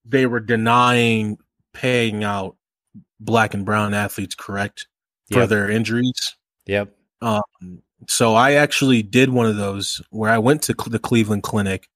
They 0.06 0.26
were 0.26 0.40
denying 0.40 1.40
paying 1.74 2.24
out 2.24 2.56
black 3.20 3.54
and 3.54 3.66
brown 3.66 3.94
athletes, 3.94 4.36
correct, 4.36 4.88
for 5.30 5.40
yep. 5.40 5.50
their 5.50 5.70
injuries. 5.70 6.36
Yep. 6.68 6.96
Um, 7.24 7.82
so 8.08 8.36
I 8.36 8.54
actually 8.54 9.02
did 9.02 9.30
one 9.30 9.46
of 9.46 9.56
those 9.56 10.02
where 10.10 10.30
I 10.30 10.38
went 10.38 10.62
to 10.64 10.74
the 10.74 11.00
Cleveland 11.00 11.44
Clinic. 11.44 11.90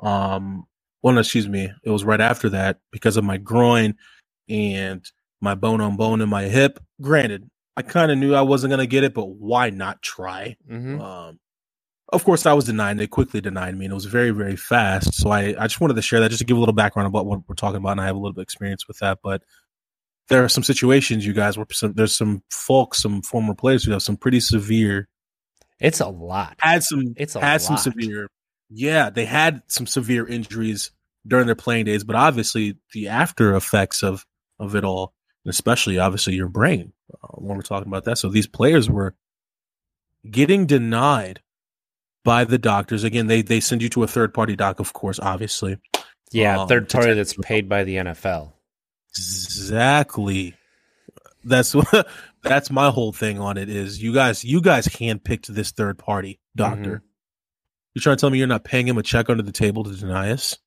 Um, 0.00 0.66
well, 1.02 1.14
no, 1.14 1.20
excuse 1.20 1.48
me, 1.48 1.70
it 1.84 1.90
was 1.90 2.04
right 2.04 2.20
after 2.20 2.48
that 2.50 2.78
because 2.90 3.16
of 3.16 3.24
my 3.24 3.36
groin 3.36 3.96
and 4.48 5.04
my 5.40 5.54
bone 5.54 5.80
on 5.80 5.96
bone 5.96 6.20
in 6.20 6.28
my 6.28 6.44
hip. 6.44 6.80
Granted, 7.00 7.48
I 7.76 7.82
kind 7.82 8.10
of 8.10 8.18
knew 8.18 8.34
I 8.34 8.42
wasn't 8.42 8.70
going 8.70 8.80
to 8.80 8.86
get 8.86 9.04
it, 9.04 9.14
but 9.14 9.26
why 9.26 9.70
not 9.70 10.02
try? 10.02 10.56
Mm-hmm. 10.70 11.00
Um, 11.00 11.38
of 12.12 12.24
course, 12.24 12.44
I 12.44 12.54
was 12.54 12.64
denied. 12.64 12.98
They 12.98 13.06
quickly 13.06 13.40
denied 13.40 13.76
me, 13.76 13.84
and 13.84 13.92
it 13.92 13.94
was 13.94 14.06
very, 14.06 14.30
very 14.30 14.56
fast. 14.56 15.14
So 15.14 15.30
I, 15.30 15.54
I 15.58 15.66
just 15.66 15.80
wanted 15.80 15.94
to 15.94 16.02
share 16.02 16.20
that 16.20 16.30
just 16.30 16.40
to 16.40 16.44
give 16.44 16.56
a 16.56 16.60
little 16.60 16.74
background 16.74 17.06
about 17.06 17.26
what 17.26 17.48
we're 17.48 17.54
talking 17.54 17.76
about, 17.76 17.92
and 17.92 18.00
I 18.00 18.06
have 18.06 18.16
a 18.16 18.18
little 18.18 18.32
bit 18.32 18.40
of 18.40 18.44
experience 18.44 18.88
with 18.88 18.98
that. 18.98 19.18
But 19.22 19.42
there 20.30 20.44
are 20.44 20.48
some 20.48 20.64
situations, 20.64 21.26
you 21.26 21.32
guys, 21.32 21.58
where 21.58 21.66
some, 21.72 21.92
there's 21.92 22.16
some 22.16 22.42
folks, 22.50 23.02
some 23.02 23.20
former 23.20 23.54
players 23.54 23.84
who 23.84 23.92
have 23.92 24.02
some 24.02 24.16
pretty 24.16 24.40
severe. 24.40 25.08
It's 25.80 26.00
a 26.00 26.08
lot. 26.08 26.56
Had 26.58 26.82
some. 26.82 27.14
It's 27.16 27.34
a 27.34 27.40
had 27.40 27.60
lot. 27.60 27.60
some 27.60 27.76
severe. 27.76 28.28
Yeah, 28.70 29.10
they 29.10 29.24
had 29.24 29.62
some 29.66 29.86
severe 29.86 30.26
injuries 30.26 30.92
during 31.26 31.46
their 31.46 31.56
playing 31.56 31.86
days, 31.86 32.04
but 32.04 32.16
obviously 32.16 32.78
the 32.92 33.08
after 33.08 33.54
effects 33.56 34.02
of 34.02 34.24
of 34.58 34.74
it 34.76 34.84
all, 34.84 35.12
and 35.44 35.50
especially 35.50 35.98
obviously 35.98 36.34
your 36.34 36.48
brain, 36.48 36.92
uh, 37.12 37.28
when 37.34 37.56
we're 37.56 37.62
talking 37.62 37.88
about 37.88 38.04
that. 38.04 38.18
So 38.18 38.28
these 38.28 38.46
players 38.46 38.88
were 38.88 39.14
getting 40.30 40.66
denied 40.66 41.40
by 42.24 42.44
the 42.44 42.58
doctors. 42.58 43.02
Again, 43.02 43.26
they 43.26 43.42
they 43.42 43.60
send 43.60 43.82
you 43.82 43.88
to 43.90 44.04
a 44.04 44.06
third 44.06 44.32
party 44.32 44.54
doc, 44.54 44.78
of 44.78 44.92
course, 44.92 45.18
obviously. 45.18 45.78
Yeah, 46.30 46.60
um, 46.60 46.68
third 46.68 46.88
party 46.88 47.14
that's 47.14 47.34
paid 47.42 47.68
by 47.68 47.82
the 47.82 47.96
NFL. 47.96 48.52
Exactly. 49.10 50.54
That's 51.44 51.74
what 51.74 52.08
that's 52.42 52.70
my 52.70 52.90
whole 52.90 53.12
thing 53.12 53.38
on 53.38 53.56
it 53.56 53.68
is 53.68 54.02
you 54.02 54.14
guys 54.14 54.44
you 54.44 54.60
guys 54.60 54.86
handpicked 54.86 55.46
this 55.46 55.72
third 55.72 55.98
party 55.98 56.40
doctor. 56.56 56.96
Mm-hmm. 56.96 57.06
You're 57.94 58.02
trying 58.02 58.16
to 58.16 58.20
tell 58.20 58.30
me 58.30 58.38
you're 58.38 58.46
not 58.46 58.64
paying 58.64 58.86
him 58.86 58.98
a 58.98 59.02
check 59.02 59.28
under 59.28 59.42
the 59.42 59.52
table 59.52 59.82
to 59.84 59.94
deny 59.94 60.30
us? 60.30 60.58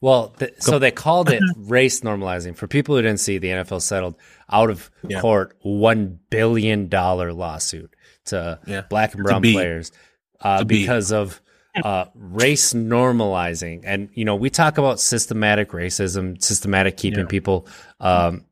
Well, 0.00 0.28
th- 0.38 0.54
so 0.58 0.78
they 0.78 0.90
called 0.90 1.30
it 1.30 1.42
race 1.56 2.00
normalizing. 2.00 2.56
For 2.56 2.66
people 2.66 2.96
who 2.96 3.02
didn't 3.02 3.20
see, 3.20 3.38
the 3.38 3.48
NFL 3.48 3.82
settled 3.82 4.16
out 4.50 4.70
of 4.70 4.90
yeah. 5.06 5.20
court 5.20 5.56
one 5.60 6.18
billion 6.30 6.88
dollar 6.88 7.32
lawsuit 7.32 7.94
to 8.26 8.58
yeah. 8.66 8.82
black 8.88 9.14
and 9.14 9.22
brown 9.22 9.42
players 9.42 9.92
uh, 10.40 10.64
because 10.64 11.12
of 11.12 11.40
uh, 11.84 12.06
race 12.14 12.72
normalizing. 12.72 13.82
And 13.84 14.10
you 14.14 14.24
know, 14.24 14.36
we 14.36 14.50
talk 14.50 14.78
about 14.78 15.00
systematic 15.00 15.70
racism, 15.70 16.42
systematic 16.42 16.96
keeping 16.96 17.20
yeah. 17.20 17.26
people, 17.26 17.66
um, 18.00 18.44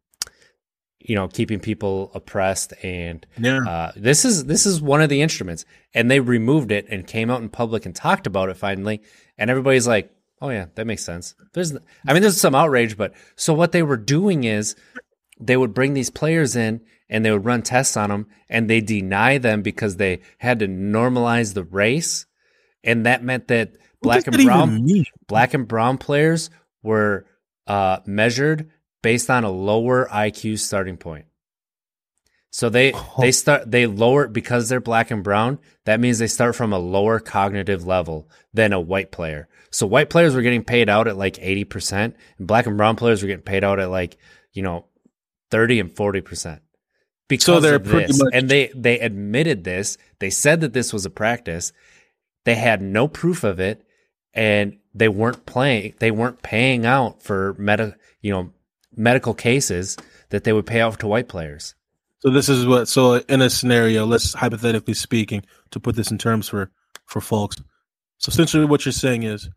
you 1.00 1.14
know, 1.14 1.28
keeping 1.28 1.60
people 1.60 2.10
oppressed. 2.14 2.72
And 2.82 3.26
uh, 3.66 3.92
this 3.96 4.24
is 4.24 4.44
this 4.44 4.66
is 4.66 4.80
one 4.80 5.02
of 5.02 5.08
the 5.08 5.22
instruments. 5.22 5.64
And 5.94 6.10
they 6.10 6.20
removed 6.20 6.72
it 6.72 6.86
and 6.90 7.06
came 7.06 7.30
out 7.30 7.40
in 7.40 7.48
public 7.48 7.86
and 7.86 7.94
talked 7.94 8.26
about 8.26 8.48
it 8.48 8.56
finally. 8.56 9.02
And 9.36 9.50
everybody's 9.50 9.86
like 9.86 10.12
Oh 10.40 10.50
yeah, 10.50 10.66
that 10.74 10.86
makes 10.86 11.04
sense. 11.04 11.34
There's, 11.52 11.74
I 12.06 12.12
mean, 12.12 12.22
there's 12.22 12.40
some 12.40 12.54
outrage, 12.54 12.96
but 12.96 13.12
so 13.36 13.52
what 13.54 13.72
they 13.72 13.82
were 13.82 13.96
doing 13.96 14.44
is 14.44 14.76
they 15.40 15.56
would 15.56 15.74
bring 15.74 15.94
these 15.94 16.10
players 16.10 16.54
in 16.54 16.80
and 17.08 17.24
they 17.24 17.32
would 17.32 17.44
run 17.44 17.62
tests 17.62 17.96
on 17.96 18.10
them 18.10 18.26
and 18.48 18.68
they 18.68 18.80
deny 18.80 19.38
them 19.38 19.62
because 19.62 19.96
they 19.96 20.20
had 20.38 20.60
to 20.60 20.68
normalize 20.68 21.54
the 21.54 21.64
race, 21.64 22.26
and 22.84 23.06
that 23.06 23.22
meant 23.22 23.48
that 23.48 23.72
black 24.02 24.26
and 24.26 24.36
brown 24.46 24.68
black 25.26 25.54
and 25.54 25.66
brown 25.68 25.98
players 25.98 26.50
were 26.82 27.26
uh, 27.66 27.98
measured 28.06 28.70
based 29.02 29.30
on 29.30 29.44
a 29.44 29.50
lower 29.50 30.06
IQ 30.10 30.58
starting 30.58 30.96
point. 30.96 31.26
So 32.50 32.70
they 32.70 32.92
they 33.20 33.30
start 33.32 33.70
they 33.70 33.86
lower 33.86 34.26
because 34.26 34.68
they're 34.68 34.80
black 34.80 35.10
and 35.10 35.22
brown. 35.22 35.58
That 35.84 36.00
means 36.00 36.18
they 36.18 36.26
start 36.26 36.56
from 36.56 36.72
a 36.72 36.78
lower 36.78 37.20
cognitive 37.20 37.86
level 37.86 38.28
than 38.54 38.72
a 38.72 38.80
white 38.80 39.10
player. 39.12 39.48
So 39.70 39.86
white 39.86 40.08
players 40.08 40.34
were 40.34 40.40
getting 40.42 40.64
paid 40.64 40.88
out 40.88 41.08
at 41.08 41.16
like 41.18 41.38
eighty 41.40 41.64
percent, 41.64 42.16
and 42.38 42.46
black 42.46 42.66
and 42.66 42.76
brown 42.78 42.96
players 42.96 43.22
were 43.22 43.28
getting 43.28 43.44
paid 43.44 43.64
out 43.64 43.78
at 43.78 43.90
like 43.90 44.16
you 44.54 44.62
know 44.62 44.86
thirty 45.50 45.78
and 45.78 45.94
forty 45.94 46.22
percent. 46.22 46.62
Because 47.28 47.44
So 47.44 47.60
they're 47.60 47.76
of 47.76 47.84
this, 47.84 48.18
much- 48.18 48.32
and 48.32 48.48
they 48.48 48.72
they 48.74 48.98
admitted 48.98 49.64
this. 49.64 49.98
They 50.18 50.30
said 50.30 50.62
that 50.62 50.72
this 50.72 50.92
was 50.92 51.04
a 51.04 51.10
practice. 51.10 51.72
They 52.48 52.54
had 52.54 52.80
no 52.80 53.08
proof 53.08 53.44
of 53.44 53.60
it, 53.60 53.84
and 54.32 54.78
they 54.94 55.10
weren't 55.10 55.44
playing. 55.44 55.92
They 55.98 56.10
weren't 56.10 56.40
paying 56.40 56.86
out 56.86 57.22
for 57.22 57.54
meta, 57.58 57.94
you 58.22 58.32
know, 58.32 58.50
medical 58.96 59.34
cases 59.34 59.98
that 60.30 60.44
they 60.44 60.54
would 60.54 60.64
pay 60.64 60.80
out 60.80 60.98
to 61.00 61.06
white 61.06 61.28
players. 61.28 61.74
So 62.20 62.30
this 62.30 62.48
is 62.48 62.64
what. 62.64 62.88
So 62.88 63.16
in 63.28 63.42
a 63.42 63.50
scenario, 63.50 64.06
let's 64.06 64.32
hypothetically 64.32 64.94
speaking, 64.94 65.44
to 65.72 65.78
put 65.78 65.94
this 65.94 66.10
in 66.10 66.16
terms 66.16 66.48
for 66.48 66.70
for 67.04 67.20
folks. 67.20 67.56
So 68.16 68.30
essentially, 68.30 68.64
what 68.64 68.86
you're 68.86 68.92
saying 68.92 69.24
is, 69.24 69.50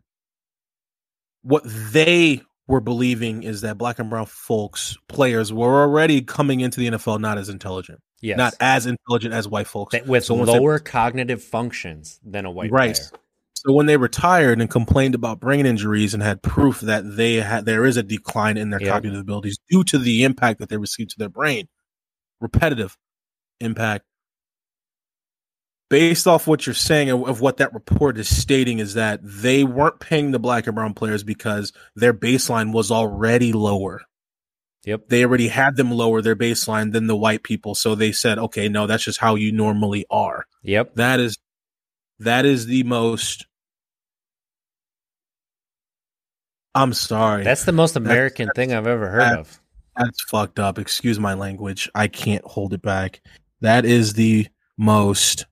what 1.40 1.62
they 1.64 2.42
were 2.66 2.82
believing 2.82 3.42
is 3.42 3.62
that 3.62 3.78
black 3.78 4.00
and 4.00 4.10
brown 4.10 4.26
folks 4.26 4.98
players 5.08 5.50
were 5.50 5.80
already 5.80 6.20
coming 6.20 6.60
into 6.60 6.78
the 6.78 6.88
NFL 6.88 7.20
not 7.20 7.38
as 7.38 7.48
intelligent, 7.48 8.02
Yes, 8.22 8.38
not 8.38 8.54
as 8.60 8.86
intelligent 8.86 9.34
as 9.34 9.46
white 9.48 9.66
folks. 9.66 9.92
That- 9.92 10.06
with 10.06 10.24
So 10.24 10.34
once 10.34 10.50
they- 10.50 10.58
lower 10.58 10.78
cognitive 10.78 11.42
functions 11.42 12.18
than 12.24 12.44
a 12.46 12.50
white 12.50 12.70
right. 12.70 12.94
player. 12.94 13.20
So 13.54 13.72
when 13.72 13.86
they 13.86 13.96
retired 13.96 14.60
and 14.60 14.70
complained 14.70 15.14
about 15.14 15.38
brain 15.38 15.66
injuries 15.66 16.14
and 16.14 16.22
had 16.22 16.42
proof 16.42 16.80
that 16.80 17.16
they 17.16 17.34
had 17.34 17.64
there 17.66 17.84
is 17.84 17.96
a 17.96 18.02
decline 18.02 18.56
in 18.56 18.70
their 18.70 18.80
Yep. 18.80 18.90
cognitive 18.92 19.20
abilities 19.20 19.58
due 19.70 19.84
to 19.84 19.98
the 19.98 20.24
impact 20.24 20.58
that 20.60 20.68
they 20.68 20.76
received 20.78 21.10
to 21.10 21.18
their 21.18 21.28
brain, 21.28 21.68
repetitive 22.40 22.96
impact. 23.60 24.04
Based 25.90 26.26
off 26.26 26.46
what 26.46 26.66
you're 26.66 26.74
saying 26.74 27.10
of, 27.10 27.28
of 27.28 27.40
what 27.42 27.58
that 27.58 27.74
report 27.74 28.16
is 28.18 28.34
stating 28.34 28.78
is 28.78 28.94
that 28.94 29.20
they 29.22 29.62
weren't 29.62 30.00
paying 30.00 30.30
the 30.30 30.38
black 30.38 30.66
and 30.66 30.74
brown 30.74 30.94
players 30.94 31.22
because 31.22 31.72
their 31.94 32.14
baseline 32.14 32.72
was 32.72 32.90
already 32.90 33.52
lower. 33.52 34.00
Yep. 34.84 35.08
They 35.08 35.24
already 35.24 35.48
had 35.48 35.76
them 35.76 35.92
lower 35.92 36.20
their 36.22 36.34
baseline 36.34 36.92
than 36.92 37.06
the 37.06 37.16
white 37.16 37.44
people, 37.44 37.74
so 37.74 37.94
they 37.94 38.10
said, 38.10 38.38
"Okay, 38.38 38.68
no, 38.68 38.86
that's 38.86 39.04
just 39.04 39.18
how 39.20 39.36
you 39.36 39.52
normally 39.52 40.04
are." 40.10 40.46
Yep. 40.62 40.96
That 40.96 41.20
is 41.20 41.38
that 42.18 42.44
is 42.44 42.66
the 42.66 42.82
most 42.84 43.46
I'm 46.74 46.92
sorry. 46.94 47.44
That's 47.44 47.64
the 47.64 47.72
most 47.72 47.94
That's- 47.94 48.10
American 48.10 48.48
thing 48.54 48.72
I've 48.72 48.86
ever 48.86 49.08
heard 49.10 49.20
that- 49.20 49.38
of. 49.38 49.60
That's 49.96 50.22
fucked 50.22 50.58
up. 50.58 50.78
Excuse 50.78 51.20
my 51.20 51.34
language. 51.34 51.90
I 51.94 52.08
can't 52.08 52.44
hold 52.46 52.72
it 52.72 52.80
back. 52.80 53.20
That 53.60 53.84
is 53.84 54.14
the 54.14 54.46
most 54.78 55.44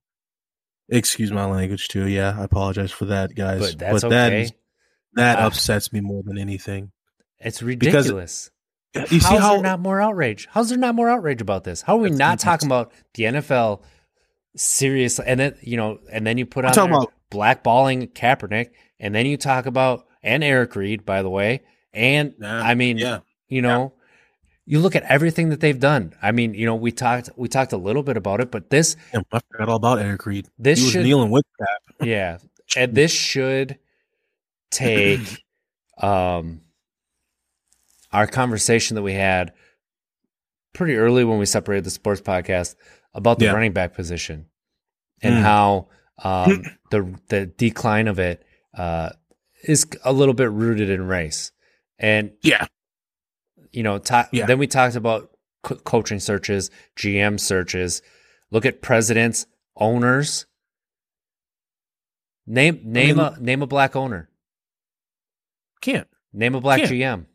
excuse 0.89 1.31
my 1.31 1.45
language 1.45 1.89
too. 1.89 2.09
Yeah, 2.09 2.35
I 2.39 2.45
apologize 2.45 2.91
for 2.91 3.05
that, 3.05 3.35
guys. 3.35 3.61
But 3.61 3.79
that's 3.79 4.03
that 4.03 4.33
okay. 4.33 4.43
is- 4.45 4.53
that 5.15 5.39
upsets 5.39 5.93
me 5.93 6.01
more 6.01 6.23
than 6.23 6.39
anything. 6.39 6.93
It's 7.39 7.61
because- 7.61 8.51
You 8.95 9.07
see 9.07 9.19
How's 9.21 9.39
how 9.41 9.53
there 9.55 9.63
not 9.63 9.81
more 9.81 10.01
outrage? 10.01 10.49
How's 10.51 10.69
there 10.71 10.79
not 10.79 10.95
more 10.95 11.09
outrage 11.09 11.41
about 11.41 11.65
this? 11.65 11.83
How 11.83 11.95
are 11.97 12.01
we 12.01 12.11
not 12.11 12.39
talking 12.41 12.67
about 12.69 12.93
the 13.15 13.25
NFL 13.25 13.83
seriously? 14.57 15.25
And 15.29 15.39
then 15.41 15.55
you 15.63 15.77
know, 15.77 15.99
and 16.11 16.27
then 16.27 16.39
you 16.39 16.47
put 16.47 16.65
I'm 16.65 16.77
on 16.79 16.91
about- 16.91 17.13
blackballing 17.31 18.13
Kaepernick, 18.13 18.71
and 18.99 19.15
then 19.15 19.27
you 19.27 19.37
talk 19.37 19.67
about 19.67 20.07
and 20.23 20.43
Eric 20.43 20.75
Reid, 20.77 21.07
by 21.07 21.23
the 21.23 21.31
way, 21.31 21.61
and 21.95 22.35
Yeah, 22.41 22.61
I 22.61 22.75
mean, 22.75 22.99
yeah. 22.99 23.21
you 23.49 23.63
know, 23.63 23.93
you 24.67 24.81
look 24.81 24.97
at 24.97 25.05
everything 25.05 25.51
that 25.51 25.61
they've 25.61 25.79
done. 25.79 26.13
I 26.21 26.33
mean, 26.33 26.55
you 26.55 26.67
know, 26.67 26.75
we 26.75 26.91
talked 26.91 27.31
we 27.37 27.49
talked 27.49 27.73
a 27.73 27.77
little 27.77 28.03
bit 28.03 28.17
about 28.17 28.41
it, 28.41 28.51
but 28.51 28.71
this 28.71 28.97
Damn, 29.13 29.23
I 29.33 29.41
forgot 29.53 29.69
all 29.69 29.77
about 29.77 30.01
Eric 30.01 30.27
Reid. 30.27 30.49
This 30.59 30.79
he 30.81 30.85
was 30.87 30.93
should- 30.93 31.05
kneeling 31.05 31.31
with 31.31 31.45
that. 31.61 32.07
yeah 32.07 32.39
and 32.77 32.95
this 32.95 33.13
should 33.13 33.79
take 34.73 35.21
um 35.99 36.63
our 38.13 38.27
conversation 38.27 38.95
that 38.97 39.03
we 39.03 39.15
had 39.15 39.53
pretty 40.75 40.97
early 40.97 41.25
when 41.25 41.39
we 41.39 41.47
separated 41.47 41.85
the 41.85 41.91
sports 41.91 42.21
podcast 42.21 42.75
about 43.15 43.39
the 43.39 43.47
Yeah. 43.47 43.53
running 43.53 43.73
back 43.73 43.95
position 43.95 44.47
and 45.23 45.35
Mm. 45.37 45.43
how 45.43 45.89
um 46.23 46.63
the 46.91 47.19
the 47.29 47.47
decline 47.47 48.09
of 48.09 48.19
it 48.19 48.45
uh 48.75 49.11
is 49.65 49.87
a 50.05 50.13
little 50.13 50.35
bit 50.35 50.51
rooted 50.51 50.89
in 50.91 51.03
race 51.07 51.53
and 51.99 52.33
Yeah. 52.43 52.67
you 53.73 53.83
know 53.83 53.99
ta- 53.99 54.29
Yeah. 54.33 54.47
then 54.47 54.59
we 54.59 54.67
talked 54.67 54.97
about 54.97 55.31
co- 55.63 55.77
coaching 55.77 56.21
searches 56.21 56.71
gm 56.97 57.39
searches 57.41 58.01
look 58.51 58.65
at 58.65 58.81
presidents 58.83 59.47
owners 59.77 60.47
name 62.47 62.81
name 62.85 63.17
mean- 63.17 63.27
a 63.27 63.37
name 63.41 63.63
a 63.63 63.67
black 63.67 63.97
owner 63.97 64.29
Can't. 65.81 66.09
name 66.33 66.55
a 66.55 66.61
black 66.61 66.81
Can't. 66.81 66.91
gm 66.93 67.27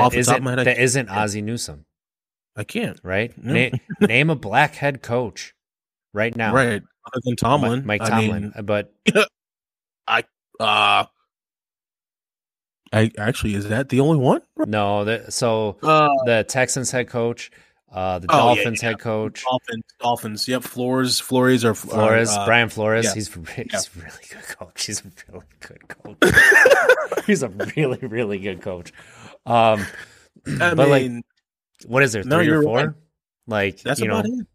Off 0.00 0.12
that 0.12 0.18
the 0.18 0.22
top 0.24 0.36
of 0.36 0.36
isn't 0.36 0.44
my 0.44 0.50
head, 0.50 0.58
I 0.60 0.64
that 0.64 0.70
can't. 0.76 0.84
isn't 0.84 1.08
ozzie 1.10 1.42
newsome 1.42 1.84
I 2.56 2.64
can't. 2.64 2.98
right 3.02 3.32
No. 3.42 3.52
Na- 3.54 4.06
name 4.06 4.30
a 4.30 4.36
black 4.36 4.74
head 4.74 5.02
coach 5.02 5.54
right 6.12 6.34
now 6.34 6.52
Right. 6.54 6.82
Other 7.06 7.20
than 7.24 7.36
Tomlin. 7.36 7.86
mike, 7.86 8.00
Mike 8.00 8.02
I 8.02 8.08
tomlin 8.20 8.42
mean, 8.56 8.64
but 8.64 8.92
uh 10.60 11.04
I 12.90 13.10
actually 13.18 13.54
is 13.54 13.68
that 13.68 13.90
the 13.90 14.00
only 14.00 14.18
one? 14.18 14.40
no 14.66 15.04
the, 15.04 15.30
so 15.30 15.76
Uh 15.82 16.08
the 16.24 16.44
texans 16.48 16.90
head 16.90 17.08
coach 17.08 17.50
uh 17.92 18.18
the 18.18 18.26
Oh, 18.30 18.36
dolphins 18.54 18.82
yeah. 18.82 18.90
head 18.90 18.98
coach 19.00 19.42
Dolphins, 19.44 19.84
Dolphins. 20.00 20.48
Yep, 20.48 20.62
Flores, 20.62 21.20
Flores 21.20 21.64
are 21.64 21.74
Flores, 21.74 22.30
uh, 22.30 22.44
Brian 22.44 22.68
Flores. 22.68 23.04
yeah. 23.06 23.14
He's 23.14 23.28
he's 23.28 23.36
a 23.36 24.00
really 24.00 24.24
good 24.30 24.42
coach. 24.58 24.84
He's 24.86 25.00
a 25.00 25.32
really 25.32 25.44
good 25.60 25.88
coach. 25.88 27.24
he's 27.26 27.42
a 27.42 27.48
really 27.76 27.98
really 28.02 28.38
good 28.38 28.60
coach. 28.62 28.92
Um, 29.48 29.86
I 30.60 30.74
but 30.74 30.88
like, 30.88 31.10
what 31.86 32.02
is 32.02 32.12
there? 32.12 32.22
No, 32.24 32.36
Three 32.38 32.46
or 32.46 32.50
you're 32.50 32.62
four? 32.62 32.76
right. 32.76 32.88
Like 33.46 33.80
that's 33.82 34.00
you 34.00 34.08
know, 34.08 34.14
about 34.20 34.26
it. 34.26 34.46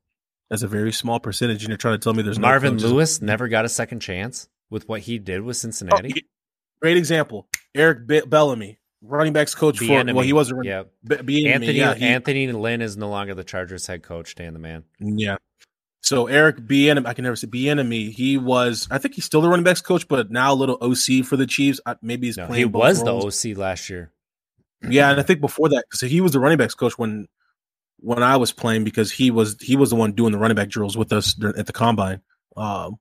That's 0.49 0.61
a 0.63 0.67
very 0.67 0.91
small 0.91 1.19
percentage, 1.19 1.63
and 1.63 1.69
you're 1.69 1.77
trying 1.77 1.95
to 1.99 2.03
tell 2.03 2.13
me 2.13 2.21
there's 2.21 2.37
Marvin 2.39 2.77
no 2.77 2.87
Lewis 2.89 3.21
never 3.21 3.47
got 3.47 3.65
a 3.65 3.69
second 3.69 4.01
chance 4.01 4.47
with 4.69 4.87
what 4.87 5.01
he 5.01 5.17
did 5.17 5.41
with 5.41 5.55
Oh, 5.55 5.59
Cincinnati. 5.61 6.11
y- 6.15 6.21
great 6.81 6.97
example. 6.97 7.47
Eric 7.73 8.05
Be- 8.05 8.21
Bellamy, 8.21 8.77
running 9.01 9.33
backs 9.33 9.55
coach 9.55 9.79
for 9.79 9.85
Bieniemy. 9.85 10.13
well, 10.13 10.23
he 10.23 10.33
was 10.33 10.51
a 10.51 10.55
running 10.55 10.69
yeah. 10.71 10.83
Bieniemy, 11.07 11.47
Anthony 11.53 11.73
yeah, 11.73 11.95
he- 11.95 12.05
Anthony 12.05 12.51
Lynn 12.51 12.81
is 12.83 12.95
no 12.97 13.09
longer 13.09 13.33
the 13.33 13.43
Chargers 13.43 13.87
head 13.87 14.03
coach. 14.03 14.35
Dan 14.35 14.53
the 14.53 14.59
man. 14.59 14.83
Yeah. 14.99 15.37
So 16.01 16.27
Eric 16.27 16.57
Bieniemy, 16.57 17.07
I 17.07 17.13
can 17.15 17.23
never 17.23 17.35
say 17.35 17.47
Bieniemy. 17.47 18.11
He 18.11 18.37
was, 18.37 18.87
I 18.91 18.99
think 18.99 19.15
he's 19.15 19.25
still 19.25 19.41
the 19.41 19.49
running 19.49 19.63
backs 19.63 19.81
coach, 19.81 20.07
but 20.07 20.29
now 20.29 20.53
a 20.53 20.55
little 20.55 20.77
OC 20.81 21.25
for 21.25 21.35
the 21.37 21.47
Chiefs. 21.47 21.79
Maybe 22.03 22.27
he's 22.27 22.37
No, 22.37 22.45
playing. 22.45 22.59
he 22.59 22.65
was 22.65 23.03
the. 23.03 23.11
OC 23.11 23.57
last 23.57 23.89
year. 23.89 24.11
Yeah, 24.89 25.11
and 25.11 25.19
I 25.19 25.23
think 25.23 25.41
before 25.41 25.69
that, 25.69 25.85
because 25.89 26.01
he 26.09 26.21
was 26.21 26.31
the 26.33 26.39
running 26.39 26.57
backs 26.57 26.75
coach 26.75 26.97
when 26.97 27.27
when 27.99 28.21
I 28.21 28.37
was 28.37 28.51
playing, 28.51 28.83
because 28.83 29.11
he 29.11 29.31
was 29.31 29.57
he 29.61 29.75
was 29.75 29.89
the 29.89 29.95
one 29.95 30.13
doing 30.13 30.31
the 30.31 30.37
running 30.37 30.55
back 30.55 30.69
drills 30.69 30.97
with 30.97 31.13
us 31.13 31.35
at 31.57 31.65
the 31.65 31.73
combine. 31.73 32.21
Um, 32.57 32.97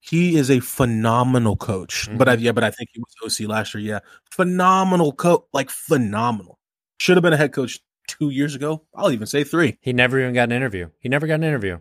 he 0.00 0.36
is 0.36 0.50
a 0.50 0.60
phenomenal 0.60 1.56
coach, 1.56 2.08
but 2.16 2.28
I, 2.28 2.34
yeah, 2.34 2.52
but 2.52 2.64
I 2.64 2.70
think 2.70 2.90
he 2.92 3.00
was 3.00 3.40
OC 3.40 3.48
last 3.48 3.74
year. 3.74 3.82
Yeah, 3.82 3.98
phenomenal 4.30 5.12
coach, 5.12 5.42
like 5.52 5.70
phenomenal. 5.70 6.58
Should 6.98 7.16
have 7.16 7.22
been 7.22 7.32
a 7.32 7.36
head 7.36 7.52
coach 7.52 7.80
two 8.06 8.30
years 8.30 8.54
ago. 8.54 8.84
I'll 8.94 9.10
even 9.10 9.26
say 9.26 9.44
three. 9.44 9.78
He 9.80 9.92
never 9.92 10.20
even 10.20 10.34
got 10.34 10.44
an 10.44 10.52
interview. 10.52 10.88
He 11.00 11.08
never 11.08 11.26
got 11.26 11.34
an 11.34 11.44
interview. 11.44 11.78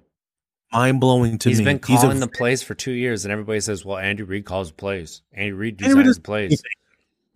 Mind 0.74 1.00
blowing 1.00 1.38
to 1.40 1.50
He's 1.50 1.60
me. 1.60 1.66
Been 1.66 1.78
He's 1.78 1.88
been 1.88 1.98
calling 1.98 2.20
the 2.20 2.28
plays 2.28 2.62
for 2.64 2.74
two 2.74 2.92
years, 2.92 3.24
and 3.24 3.32
everybody 3.32 3.60
says, 3.62 3.86
"Well, 3.86 3.98
Andy 3.98 4.24
Reid 4.24 4.46
calls 4.46 4.70
the 4.70 4.76
plays. 4.76 5.22
Andy 5.32 5.54
Reid 5.54 5.82
Andy 5.82 5.96
designs 5.96 6.16
the 6.18 6.22
plays." 6.22 6.64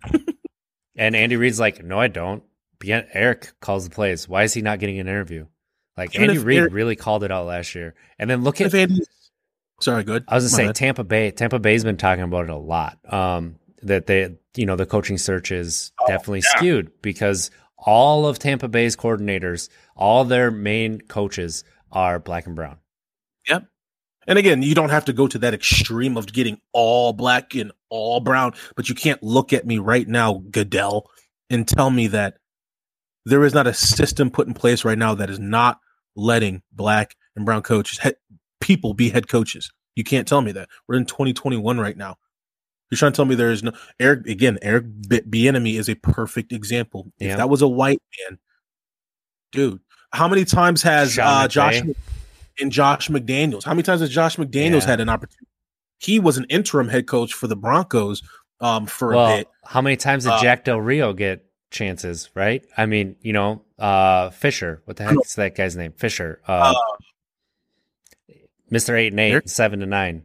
and 1.01 1.15
Andy 1.15 1.35
Reid's 1.35 1.59
like, 1.59 1.83
"No, 1.83 1.99
I 1.99 2.07
don't." 2.07 2.43
Eric 2.83 3.51
calls 3.59 3.83
the 3.87 3.93
plays. 3.93 4.27
Why 4.27 4.43
is 4.43 4.53
he 4.53 4.61
not 4.61 4.79
getting 4.79 4.99
an 4.99 5.07
interview? 5.07 5.45
Like 5.97 6.15
Even 6.15 6.29
Andy 6.31 6.41
Reid 6.41 6.59
Eric- 6.59 6.73
really 6.73 6.95
called 6.95 7.23
it 7.23 7.31
out 7.31 7.45
last 7.45 7.75
year. 7.75 7.93
And 8.17 8.29
then 8.29 8.43
look 8.43 8.59
at 8.61 8.73
Andy, 8.73 9.01
sorry, 9.81 10.03
good. 10.03 10.23
I 10.27 10.35
was 10.35 10.45
gonna 10.45 10.53
My 10.53 10.63
say 10.63 10.67
bad. 10.69 10.75
Tampa 10.75 11.03
Bay. 11.03 11.31
Tampa 11.31 11.59
Bay's 11.59 11.83
been 11.83 11.97
talking 11.97 12.23
about 12.23 12.45
it 12.45 12.49
a 12.49 12.55
lot. 12.55 12.97
Um, 13.11 13.55
that 13.83 14.07
they, 14.07 14.35
you 14.55 14.65
know, 14.65 14.75
the 14.75 14.85
coaching 14.85 15.17
search 15.17 15.51
is 15.51 15.91
Oh, 15.99 16.07
definitely 16.07 16.41
skewed 16.41 16.91
because 17.01 17.51
all 17.77 18.25
of 18.27 18.39
Tampa 18.39 18.67
Bay's 18.67 18.95
coordinators, 18.95 19.69
all 19.95 20.23
their 20.23 20.49
main 20.51 21.01
coaches 21.01 21.63
are 21.91 22.19
black 22.19 22.45
and 22.47 22.55
brown. 22.55 22.77
And 24.31 24.39
again, 24.39 24.63
you 24.63 24.73
don't 24.73 24.91
have 24.91 25.03
to 25.05 25.13
go 25.13 25.27
to 25.27 25.37
that 25.39 25.53
extreme 25.53 26.15
of 26.15 26.31
getting 26.31 26.61
all 26.71 27.11
black 27.11 27.53
and 27.53 27.73
all 27.89 28.21
brown, 28.21 28.53
but 28.77 28.87
you 28.87 28.95
can't 28.95 29.21
look 29.21 29.51
at 29.51 29.67
me 29.67 29.77
right 29.77 30.07
now, 30.07 30.41
Goodell, 30.49 31.09
and 31.49 31.67
tell 31.67 31.89
me 31.89 32.07
that 32.07 32.37
there 33.25 33.43
is 33.43 33.53
not 33.53 33.67
a 33.67 33.73
system 33.73 34.31
put 34.31 34.47
in 34.47 34.53
place 34.53 34.85
right 34.85 34.97
now 34.97 35.15
that 35.15 35.29
is 35.29 35.37
not 35.37 35.81
letting 36.15 36.61
black 36.71 37.17
and 37.35 37.45
brown 37.45 37.61
coaches, 37.61 37.97
head, 37.97 38.15
people 38.61 38.93
be 38.93 39.09
head 39.09 39.27
coaches. 39.27 39.69
You 39.97 40.05
can't 40.05 40.29
tell 40.29 40.39
me 40.39 40.53
that. 40.53 40.69
We're 40.87 40.95
in 40.95 41.05
2021 41.05 41.77
right 41.77 41.97
now. 41.97 42.15
You're 42.89 42.99
trying 42.99 43.11
to 43.11 43.17
tell 43.17 43.25
me 43.25 43.35
there 43.35 43.51
is 43.51 43.63
no 43.63 43.73
Eric 43.99 44.27
again. 44.27 44.59
Eric 44.61 44.85
B- 45.09 45.23
Bieniemy 45.29 45.77
is 45.77 45.89
a 45.89 45.95
perfect 45.95 46.53
example. 46.53 47.11
Yeah. 47.19 47.31
If 47.31 47.37
that 47.37 47.49
was 47.49 47.61
a 47.61 47.67
white 47.67 48.01
man, 48.29 48.39
dude. 49.51 49.81
How 50.13 50.29
many 50.29 50.45
times 50.45 50.83
has 50.83 51.19
uh, 51.19 51.49
Josh. 51.49 51.81
And 52.59 52.71
Josh 52.71 53.07
McDaniels? 53.09 53.63
How 53.63 53.71
many 53.73 53.83
times 53.83 54.01
has 54.01 54.09
Josh 54.09 54.35
McDaniels 54.37 54.81
Yeah. 54.81 54.87
had 54.87 54.99
an 55.01 55.09
opportunity? 55.09 55.47
He 55.97 56.19
was 56.19 56.37
an 56.37 56.45
interim 56.49 56.87
head 56.89 57.07
coach 57.07 57.33
for 57.33 57.47
the 57.47 57.55
Broncos 57.55 58.23
um, 58.59 58.85
for 58.87 59.13
a 59.13 59.27
bit. 59.37 59.47
how 59.65 59.81
many 59.81 59.95
times 59.97 60.23
did 60.23 60.33
Uh, 60.33 60.41
Jack 60.41 60.65
Del 60.65 60.79
Rio 60.81 61.13
get 61.13 61.45
chances? 61.71 62.29
Right? 62.35 62.65
I 62.77 62.85
mean, 62.85 63.15
you 63.21 63.33
know, 63.33 63.63
uh, 63.79 64.29
Fisher. 64.31 64.81
What 64.85 64.97
the 64.97 65.03
heck 65.03 65.15
is 65.23 65.35
that 65.35 65.55
guy's 65.55 65.75
name? 65.75 65.93
Fisher. 65.93 66.41
Uh, 66.47 66.73
Uh, 66.75 68.33
Mister 68.69 68.95
Eight 68.95 69.11
and 69.13 69.19
Eight, 69.19 69.31
Eric- 69.31 69.49
seven 69.49 69.79
to 69.81 69.85
nine. 69.85 70.23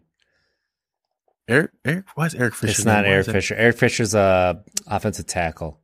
Eric, 1.48 1.70
Eric, 1.84 2.04
why 2.14 2.26
is 2.26 2.34
Eric 2.34 2.54
Fisher? 2.54 2.70
it's 2.72 2.84
not 2.84 3.04
Eric 3.04 3.26
Fisher. 3.26 3.54
Eric 3.54 3.76
Fisher's 3.78 4.14
a 4.14 4.62
offensive 4.86 5.26
tackle. 5.26 5.80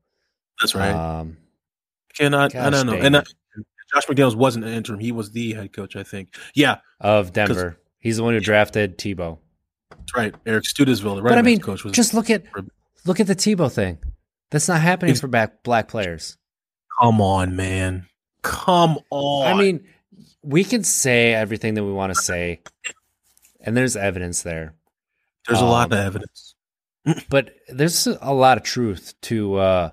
That's 0.61 0.75
right. 0.75 0.91
Um, 0.93 1.39
Cannot. 2.17 2.55
I 2.55 2.71
don't 2.71 2.87
know. 2.87 2.95
And 2.95 3.17
it. 3.17 3.33
Josh 3.95 4.07
McDaniels 4.07 4.35
wasn't 4.35 4.65
an 4.65 4.73
interim; 4.73 5.01
he 5.01 5.13
was 5.13 5.33
the 5.33 5.55
head 5.55 5.73
coach, 5.73 5.97
I 5.97 6.03
think. 6.03 6.35
Yeah, 6.55 6.79
of 7.01 7.33
Denver. 7.33 7.79
He's 7.99 8.17
the 8.17 8.25
one 8.25 8.35
who 8.35 8.41
drafted 8.41 8.99
Tebow. 8.99 9.39
that's 9.91 10.15
right. 10.17 10.35
Eric 10.45 10.65
Studesville, 10.65 11.17
the 11.17 11.23
But 11.23 11.33
I 11.33 11.37
running 11.37 11.45
mean, 11.45 11.59
backs 11.59 11.67
coach, 11.67 11.85
was 11.85 11.93
just 11.93 12.15
look 12.15 12.31
at 12.31 12.45
look 13.05 13.21
at 13.21 13.27
the 13.27 13.37
Tebow 13.37 13.71
thing. 13.71 13.99
That's 14.51 14.69
not 14.69 14.81
happening 14.81 15.13
Ex- 15.13 15.21
for 15.21 15.29
back 15.29 15.63
black 15.63 15.89
players. 15.89 16.37
Come 17.01 17.21
on, 17.21 17.57
man. 17.57 18.07
Come 18.43 18.99
on. 19.11 19.47
I 19.47 19.55
mean, 19.55 19.87
we 20.43 20.65
can 20.65 20.85
say 20.85 21.33
everything 21.33 21.75
that 21.75 21.85
we 21.85 21.93
want 21.93 22.15
to 22.15 22.21
say, 22.21 22.63
and 23.61 23.77
there's 23.77 23.97
evidence 23.97 24.43
there. 24.43 24.75
there's 25.47 25.61
a 25.61 25.65
lot 25.65 25.93
um, 25.93 25.99
of 25.99 26.05
evidence. 26.07 26.55
But 27.29 27.55
there's 27.69 28.07
a 28.07 28.33
lot 28.33 28.59
of 28.59 28.65
truth 28.65 29.15
to 29.23 29.57
uh, 29.57 29.91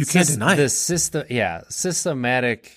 You 0.00 0.06
can't 0.06 0.26
sys- 0.26 0.32
deny 0.32 0.54
the 0.56 0.64
it. 0.64 0.68
system. 0.70 1.26
Yeah, 1.30 1.62
systematic. 1.68 2.72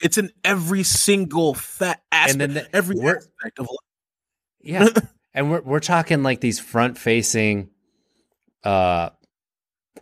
It's 0.00 0.18
in 0.18 0.30
every 0.44 0.82
single 0.82 1.54
fat 1.54 2.02
aspect, 2.12 2.32
And 2.32 2.40
then 2.40 2.54
the- 2.54 2.76
every 2.76 2.96
we're- 2.96 3.16
aspect 3.18 3.58
of 3.58 3.66
life. 3.66 3.78
Yeah, 4.60 4.88
and 5.34 5.50
we're 5.50 5.60
we're 5.62 5.80
talking 5.80 6.22
like 6.22 6.40
these 6.40 6.58
front 6.58 6.98
facing 6.98 7.70
uh 8.64 9.10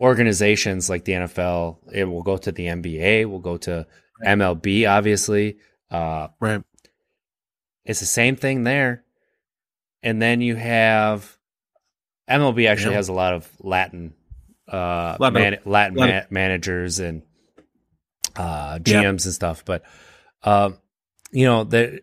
organizations 0.01 0.89
like 0.91 1.05
the 1.05 1.13
NFL. 1.13 1.79
It 1.93 2.05
will 2.05 2.23
go 2.23 2.37
to 2.37 2.51
the 2.51 2.67
NBA. 2.67 3.27
We'll 3.29 3.39
go 3.41 3.57
to 3.59 3.87
MLB. 4.25 4.87
Obviously, 4.91 5.59
uh, 5.91 6.29
Right. 6.41 6.63
it's 7.85 8.01
the 8.01 8.07
same 8.07 8.37
thing 8.37 8.65
there. 8.65 9.05
And 10.03 10.21
then 10.21 10.41
you 10.41 10.57
have 10.57 11.39
MLB 12.29 12.67
actually 12.67 12.93
Yeah. 12.93 12.97
has 12.97 13.09
a 13.09 13.13
lot 13.13 13.35
of 13.35 13.49
Latin 13.61 14.15
uh 14.69 15.17
of- 15.21 15.33
man, 15.33 15.59
Latin 15.65 15.97
lot 15.97 16.09
ma- 16.11 16.19
of- 16.19 16.31
managers 16.31 16.99
and 16.99 17.23
uh 18.37 18.79
Yeah. 18.85 19.03
GMs 19.03 19.25
and 19.27 19.35
stuff, 19.35 19.65
but 19.65 19.83
um 20.43 20.79
you 21.33 21.45
know, 21.47 21.65
the 21.65 22.01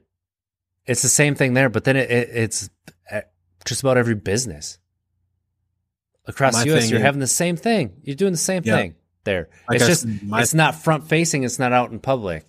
it's 0.86 1.01
the 1.01 1.09
same 1.09 1.36
thing 1.36 1.53
there, 1.53 1.70
but 1.70 1.84
then 1.84 1.95
it, 1.95 2.09
it, 2.12 2.30
it's 2.34 2.70
just 3.66 3.82
about 3.82 3.97
every 3.97 4.16
business 4.16 4.78
across 6.26 6.53
My 6.53 6.64
the 6.64 6.76
US. 6.76 6.89
You're 6.89 6.99
is- 6.99 7.05
having 7.05 7.20
the 7.20 7.28
same 7.28 7.55
thing. 7.55 7.93
You're 8.03 8.16
doing 8.16 8.32
the 8.34 8.38
same 8.38 8.64
Yeah. 8.66 8.76
thing 8.78 8.95
there. 9.24 9.49
Like 9.70 9.78
it's 9.78 9.84
I 9.86 9.88
just 9.88 10.05
my- 10.24 10.41
it's 10.41 10.53
not 10.53 10.76
front 10.76 11.07
facing. 11.07 11.43
It's 11.43 11.59
not 11.59 11.72
out 11.74 11.91
in 11.91 11.99
public. 11.99 12.45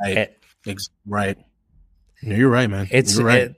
Right. 0.00 0.16
It- 0.18 0.40
Ex- 0.66 0.88
right. 1.06 1.36
Yeah, 2.22 2.36
you're 2.36 2.48
right, 2.48 2.70
man. 2.70 2.88
It's 2.90 3.16
you're 3.18 3.26
right. 3.26 3.54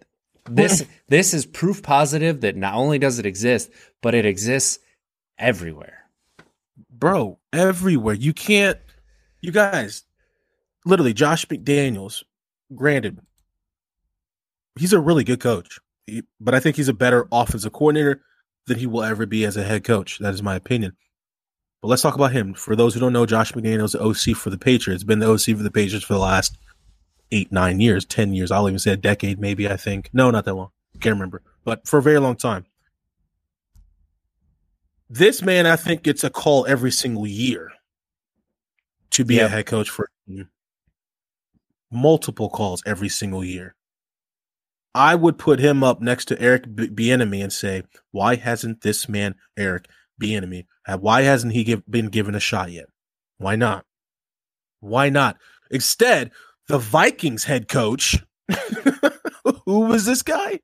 this 0.50 0.84
this 1.08 1.34
is 1.34 1.46
proof 1.46 1.82
positive 1.82 2.40
that 2.40 2.56
not 2.56 2.74
only 2.74 2.98
does 2.98 3.18
it 3.20 3.26
exist, 3.26 3.70
but 4.02 4.14
it 4.14 4.26
exists 4.26 4.80
everywhere. 5.38 6.08
bro, 6.90 7.38
everywhere. 7.52 8.14
You 8.14 8.32
can't. 8.32 8.78
You 9.40 9.52
guys, 9.52 10.04
literally, 10.84 11.12
Josh 11.12 11.46
McDaniels. 11.46 12.22
Granted, 12.74 13.20
he's 14.78 14.92
a 14.92 15.00
really 15.00 15.22
good 15.24 15.40
coach, 15.40 15.78
but 16.40 16.54
I 16.54 16.60
think 16.60 16.76
he's 16.76 16.88
a 16.88 16.94
better 16.94 17.28
offensive 17.30 17.72
coordinator 17.72 18.22
than 18.66 18.78
he 18.78 18.86
will 18.86 19.04
ever 19.04 19.26
be 19.26 19.44
as 19.44 19.56
a 19.56 19.62
head 19.62 19.84
coach. 19.84 20.18
That 20.18 20.34
is 20.34 20.42
my 20.42 20.56
opinion. 20.56 20.96
But 21.80 21.88
let's 21.88 22.02
talk 22.02 22.16
about 22.16 22.32
him. 22.32 22.54
For 22.54 22.74
those 22.74 22.94
who 22.94 23.00
don't 23.00 23.12
know, 23.12 23.26
Josh 23.26 23.52
McDaniels, 23.52 23.92
the 23.92 24.02
OC 24.02 24.36
for 24.36 24.50
the 24.50 24.58
Patriots, 24.58 25.04
been 25.04 25.20
the 25.20 25.30
OC 25.30 25.56
for 25.56 25.62
the 25.62 25.70
Patriots 25.70 26.04
for 26.04 26.14
the 26.14 26.18
last 26.18 26.58
eight, 27.30 27.52
nine 27.52 27.78
years, 27.78 28.04
ten 28.04 28.34
years. 28.34 28.50
I'll 28.50 28.68
even 28.68 28.78
say 28.78 28.92
a 28.92 28.96
decade, 28.96 29.38
maybe. 29.38 29.68
I 29.68 29.76
think 29.76 30.10
no, 30.12 30.30
not 30.30 30.44
that 30.46 30.54
long. 30.54 30.70
Can't 31.00 31.14
remember, 31.14 31.42
but 31.64 31.86
for 31.86 31.98
a 31.98 32.02
very 32.02 32.18
long 32.18 32.36
time. 32.36 32.64
This 35.08 35.42
man, 35.42 35.66
I 35.66 35.76
think, 35.76 36.02
gets 36.02 36.24
a 36.24 36.30
call 36.30 36.66
every 36.66 36.90
single 36.90 37.26
year 37.26 37.70
to 39.10 39.24
be 39.24 39.38
a 39.38 39.48
head 39.48 39.66
coach 39.66 39.88
for 39.88 40.08
multiple 41.90 42.50
calls 42.50 42.82
every 42.84 43.08
single 43.08 43.44
year. 43.44 43.74
I 44.94 45.14
would 45.14 45.38
put 45.38 45.60
him 45.60 45.84
up 45.84 46.00
next 46.00 46.24
to 46.26 46.40
Eric 46.40 46.64
Bieniemy 46.64 47.42
and 47.42 47.52
say, 47.52 47.82
why 48.12 48.34
hasn't 48.36 48.80
this 48.80 49.08
man 49.08 49.34
Eric 49.56 49.86
Bieniemy? 50.20 50.66
Why 50.98 51.22
hasn't 51.22 51.52
he 51.52 51.64
give, 51.64 51.82
been 51.88 52.08
given 52.08 52.34
a 52.34 52.40
shot 52.40 52.72
yet? 52.72 52.86
Why 53.38 53.56
not? 53.56 53.84
Why 54.80 55.10
not? 55.10 55.36
Instead, 55.70 56.30
the 56.68 56.78
Vikings 56.78 57.44
head 57.44 57.68
coach, 57.68 58.16
who 59.66 59.80
was 59.80 60.04
this 60.06 60.22
guy? 60.22 60.60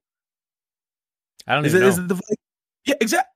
I 1.47 1.55
don't 1.55 1.66
Is 1.66 1.74
even 1.74 1.82
it, 1.82 1.84
know. 1.84 1.88
is 1.90 1.99
it 1.99 2.09
the 2.09 2.14
Vi- 2.14 2.36
yeah 2.86 2.95
exactly? 3.01 3.32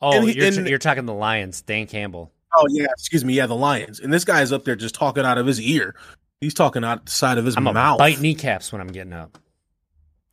Oh, 0.00 0.12
and 0.12 0.28
he- 0.28 0.36
you're, 0.36 0.46
and- 0.46 0.68
you're 0.68 0.78
talking 0.78 1.06
the 1.06 1.14
Lions, 1.14 1.60
Dan 1.62 1.86
Campbell. 1.86 2.32
Oh 2.56 2.66
yeah, 2.70 2.86
excuse 2.92 3.24
me, 3.24 3.34
yeah, 3.34 3.46
the 3.46 3.54
Lions. 3.54 4.00
And 4.00 4.12
this 4.12 4.24
guy 4.24 4.40
is 4.42 4.52
up 4.52 4.64
there 4.64 4.74
just 4.76 4.94
talking 4.94 5.24
out 5.24 5.36
of 5.38 5.46
his 5.46 5.60
ear. 5.60 5.94
He's 6.40 6.54
talking 6.54 6.82
out 6.84 7.06
the 7.06 7.10
side 7.12 7.36
of 7.36 7.44
his 7.44 7.56
I'm 7.56 7.64
mouth. 7.64 7.98
bite 7.98 8.20
kneecaps 8.20 8.72
when 8.72 8.80
I'm 8.80 8.88
getting 8.88 9.12
up. 9.12 9.38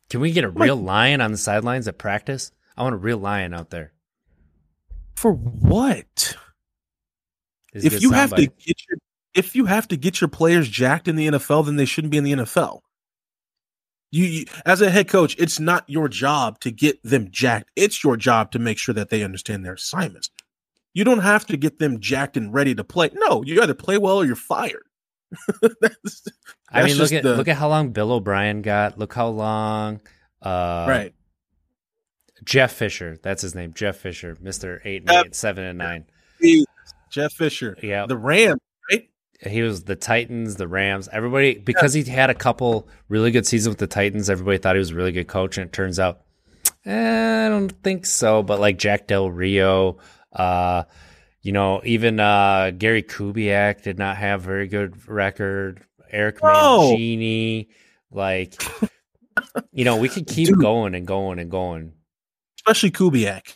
Can 0.09 0.21
we 0.21 0.31
get 0.31 0.43
a 0.43 0.49
real 0.49 0.75
lion 0.75 1.19
on 1.19 1.31
the 1.31 1.37
sidelines 1.37 1.87
at 1.87 1.97
practice? 1.97 2.51
I 2.77 2.83
want 2.83 2.93
a 2.95 2.97
real 2.99 3.17
lion 3.17 3.53
out 3.53 3.69
there. 3.71 3.91
For 5.15 5.31
what? 5.33 6.35
If 7.73 8.01
you 8.01 8.11
have 8.11 8.33
to 8.35 8.45
get 8.45 8.77
your 8.87 8.97
if 9.33 9.55
you 9.55 9.65
have 9.65 9.87
to 9.89 9.97
get 9.97 10.21
your 10.21 10.29
players 10.29 10.69
jacked 10.69 11.07
in 11.09 11.17
the 11.17 11.27
NFL, 11.27 11.65
then 11.65 11.75
they 11.75 11.85
shouldn't 11.85 12.11
be 12.11 12.17
in 12.17 12.23
the 12.23 12.31
NFL. 12.33 12.79
You, 14.15 14.25
you 14.25 14.45
as 14.65 14.79
a 14.81 14.89
head 14.89 15.09
coach, 15.09 15.35
it's 15.37 15.59
not 15.59 15.83
your 15.87 16.07
job 16.07 16.59
to 16.61 16.71
get 16.71 17.03
them 17.03 17.27
jacked. 17.31 17.69
It's 17.75 18.01
your 18.03 18.15
job 18.15 18.51
to 18.51 18.59
make 18.59 18.77
sure 18.77 18.95
that 18.95 19.09
they 19.09 19.23
understand 19.23 19.65
their 19.65 19.73
assignments. 19.73 20.29
You 20.93 21.03
don't 21.03 21.19
have 21.19 21.45
to 21.47 21.57
get 21.57 21.79
them 21.79 21.99
jacked 21.99 22.37
and 22.37 22.53
ready 22.53 22.73
to 22.75 22.83
play. 22.85 23.09
No, 23.13 23.43
you 23.43 23.61
either 23.61 23.73
play 23.73 23.97
well 23.97 24.15
or 24.17 24.25
you're 24.25 24.37
fired. 24.37 24.83
That's- 25.61 26.27
I 26.71 26.83
mean, 26.83 26.95
look 26.97 27.11
at 27.11 27.23
the- 27.23 27.35
look 27.35 27.47
at 27.49 27.57
how 27.57 27.67
long 27.67 27.89
Bill 27.91 28.11
O'Brien 28.13 28.61
got. 28.61 28.97
Look 28.97 29.13
how 29.13 29.27
long 29.27 29.99
uh, 30.41 30.85
right. 30.87 31.13
Jeff 32.43 32.73
Fisher, 32.73 33.17
that's 33.21 33.41
his 33.41 33.55
name, 33.55 33.73
Jeff 33.73 33.97
Fisher, 33.97 34.37
Mister 34.41 34.81
Eight 34.85 35.03
and. 35.09 35.25
Eight, 35.27 35.35
Seven 35.35 35.63
and 35.65 35.77
Nine. 35.77 36.05
Jeff 37.09 37.33
Fisher, 37.33 37.77
Yeah, 37.81 38.05
the 38.07 38.17
Rams? 38.17 38.59
He 39.41 39.61
was 39.61 39.83
the 39.83 39.95
Titans, 39.95 40.55
the 40.55 40.67
Rams. 40.67 41.09
Everybody 41.11 41.55
because 41.57 41.93
he 41.93 42.03
had 42.03 42.29
a 42.29 42.35
couple 42.35 42.87
really 43.09 43.31
good 43.31 43.45
seasons 43.45 43.69
with 43.73 43.79
the 43.79 43.87
Titans. 43.87 44.29
Everybody 44.29 44.57
thought 44.57 44.75
he 44.75 44.79
was 44.79 44.91
a 44.91 44.95
really 44.95 45.11
good 45.11 45.27
coach, 45.27 45.57
and 45.57 45.67
it 45.67 45.73
turns 45.73 45.99
out 45.99 46.21
eh, 46.85 47.45
I 47.45 47.49
don't 47.49 47.69
think 47.83 48.05
so. 48.05 48.43
But 48.43 48.59
like 48.59 48.77
Jack 48.77 49.07
Del 49.07 49.29
Rio, 49.29 49.97
uh, 50.33 50.83
you 51.41 51.51
know, 51.51 51.81
even 51.83 52.19
uh, 52.19 52.71
Gary 52.77 53.03
Kubiak 53.03 53.83
did 53.83 53.99
not 53.99 54.17
have 54.17 54.43
a 54.43 54.45
very 54.47 54.67
good 54.67 55.07
record. 55.07 55.81
Eric 56.11 56.41
No. 56.41 56.93
Mangini, 56.95 57.67
like 58.11 58.55
you 59.73 59.83
know, 59.85 59.97
we 59.97 60.07
could 60.07 60.27
keep 60.27 60.47
Dude. 60.47 60.59
going 60.59 60.95
and 60.95 61.05
going 61.05 61.39
and 61.39 61.51
going. 61.51 61.93
Especially 62.59 62.91
Kubiak. 62.91 63.53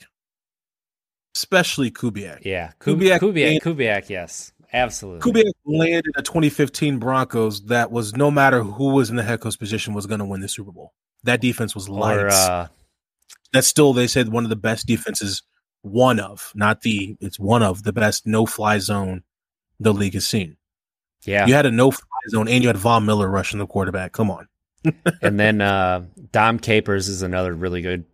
Especially 1.35 1.89
Kubiak. 1.91 2.39
Yeah, 2.43 2.71
Kub- 2.79 2.97
Kubiak- 2.99 3.19
Kubiak, 3.19 3.61
Kubiak, 3.61 4.09
yes, 4.09 4.51
absolutely. 4.73 5.31
Kubiak 5.31 5.51
landed 5.65 6.11
a 6.17 6.21
2015 6.21 6.99
Broncos 6.99 7.65
that 7.65 7.91
was 7.91 8.15
no 8.15 8.29
matter 8.31 8.61
who 8.63 8.93
was 8.93 9.09
in 9.09 9.15
the 9.15 9.23
head 9.23 9.39
coach 9.41 9.57
position 9.59 9.93
was 9.93 10.05
going 10.05 10.19
to 10.19 10.25
win 10.25 10.41
the 10.41 10.47
Super 10.49 10.71
Bowl. 10.71 10.93
That 11.23 11.41
defense 11.41 11.73
was 11.75 11.89
or 11.89 11.99
lights. 11.99 12.35
uh, 12.35 12.67
That's 13.53 13.67
still 13.67 13.93
they 13.93 14.07
said 14.07 14.29
one 14.29 14.43
of 14.45 14.49
the 14.49 14.55
best 14.55 14.85
defenses, 14.87 15.43
one 15.81 16.19
of, 16.19 16.51
not 16.55 16.81
the, 16.81 17.17
it's 17.19 17.39
one 17.39 17.63
of 17.63 17.83
the 17.83 17.93
best 17.93 18.25
no 18.27 18.45
fly 18.45 18.77
zone 18.79 19.23
the 19.79 19.93
league 19.93 20.13
has 20.13 20.27
seen. 20.27 20.57
yeah, 21.25 21.45
You 21.47 21.53
had 21.53 21.65
a 21.65 21.71
no 21.71 21.91
fly 21.91 22.03
zone 22.29 22.47
and 22.47 22.61
you 22.63 22.69
had 22.69 22.77
Von 22.77 23.05
Miller 23.05 23.27
rushing 23.29 23.59
the 23.59 23.67
quarterback. 23.67 24.11
Come 24.13 24.29
on. 24.31 24.47
and 25.21 25.39
then 25.39 25.59
uh, 25.61 26.05
Dom 26.31 26.57
Capers 26.59 27.09
is 27.09 27.21
another 27.21 27.53
really 27.53 27.81
good. 27.81 28.05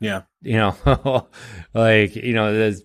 Yeah. 0.00 0.22
You 0.40 0.56
know, 0.56 1.28
like 1.74 2.16
you 2.16 2.32
know, 2.32 2.52
there's- 2.54 2.82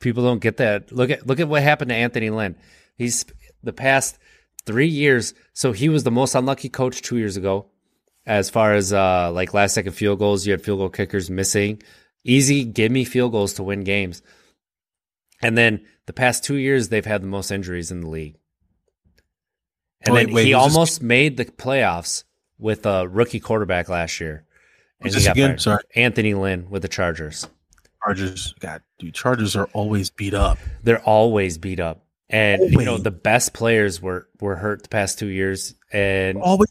people 0.00 0.22
don't 0.24 0.40
get 0.40 0.58
that. 0.58 0.92
Look 0.92 1.10
at 1.10 1.26
look 1.26 1.40
at 1.40 1.48
what 1.48 1.62
happened 1.62 1.90
to 1.90 1.94
Anthony 1.94 2.30
Lynn. 2.30 2.56
He's 2.96 3.24
the 3.62 3.72
past 3.72 4.18
three 4.66 4.88
years. 4.88 5.34
So 5.52 5.72
he 5.72 5.88
was 5.88 6.04
the 6.04 6.10
most 6.10 6.34
unlucky 6.34 6.68
coach 6.68 7.02
two 7.02 7.16
years 7.18 7.36
ago, 7.36 7.66
as 8.26 8.50
far 8.50 8.74
as 8.74 8.92
uh, 8.92 9.30
like 9.32 9.54
last 9.54 9.74
second 9.74 9.92
field 9.92 10.18
goals. 10.18 10.46
You 10.46 10.52
had 10.52 10.62
field 10.62 10.78
goal 10.78 10.90
kickers 10.90 11.30
missing. 11.30 11.82
Easy, 12.24 12.64
give 12.64 12.92
me 12.92 13.04
field 13.04 13.32
goals 13.32 13.54
to 13.54 13.62
win 13.62 13.84
games. 13.84 14.22
And 15.40 15.56
then 15.56 15.86
the 16.06 16.12
past 16.12 16.44
two 16.44 16.56
years, 16.56 16.88
they've 16.88 17.04
had 17.04 17.22
the 17.22 17.26
most 17.28 17.50
injuries 17.50 17.90
in 17.90 18.00
the 18.00 18.08
league. 18.10 18.36
And 20.02 20.14
Wait, 20.14 20.26
then 20.26 20.34
wait, 20.34 20.46
he 20.46 20.54
almost 20.54 21.00
made 21.02 21.36
the 21.36 21.44
playoffs 21.44 22.24
with 22.58 22.86
a 22.86 23.06
rookie 23.08 23.40
quarterback 23.40 23.88
last 23.88 24.20
year. 24.20 24.44
Who's 25.00 25.12
he 25.14 25.18
this 25.20 25.26
got 25.26 25.32
again? 25.36 25.48
fired. 25.50 25.60
Sorry. 25.60 25.82
Anthony 25.94 26.34
Lynn 26.34 26.70
with 26.70 26.82
the 26.82 26.88
Chargers. 26.88 27.46
Chargers. 28.16 28.54
God, 28.60 28.82
dude, 28.98 29.14
Chargers 29.14 29.56
are 29.56 29.66
always 29.72 30.10
beat 30.10 30.34
up. 30.34 30.58
They're 30.82 31.02
always 31.02 31.58
beat 31.58 31.80
up. 31.80 32.04
And 32.30 32.72
you 32.72 32.84
know, 32.84 32.98
the 32.98 33.10
best 33.10 33.54
players 33.54 34.02
were 34.02 34.28
were 34.40 34.56
hurt 34.56 34.82
the 34.82 34.88
past 34.88 35.18
two 35.18 35.28
years 35.28 35.74
and 35.92 36.38
Always. 36.38 36.70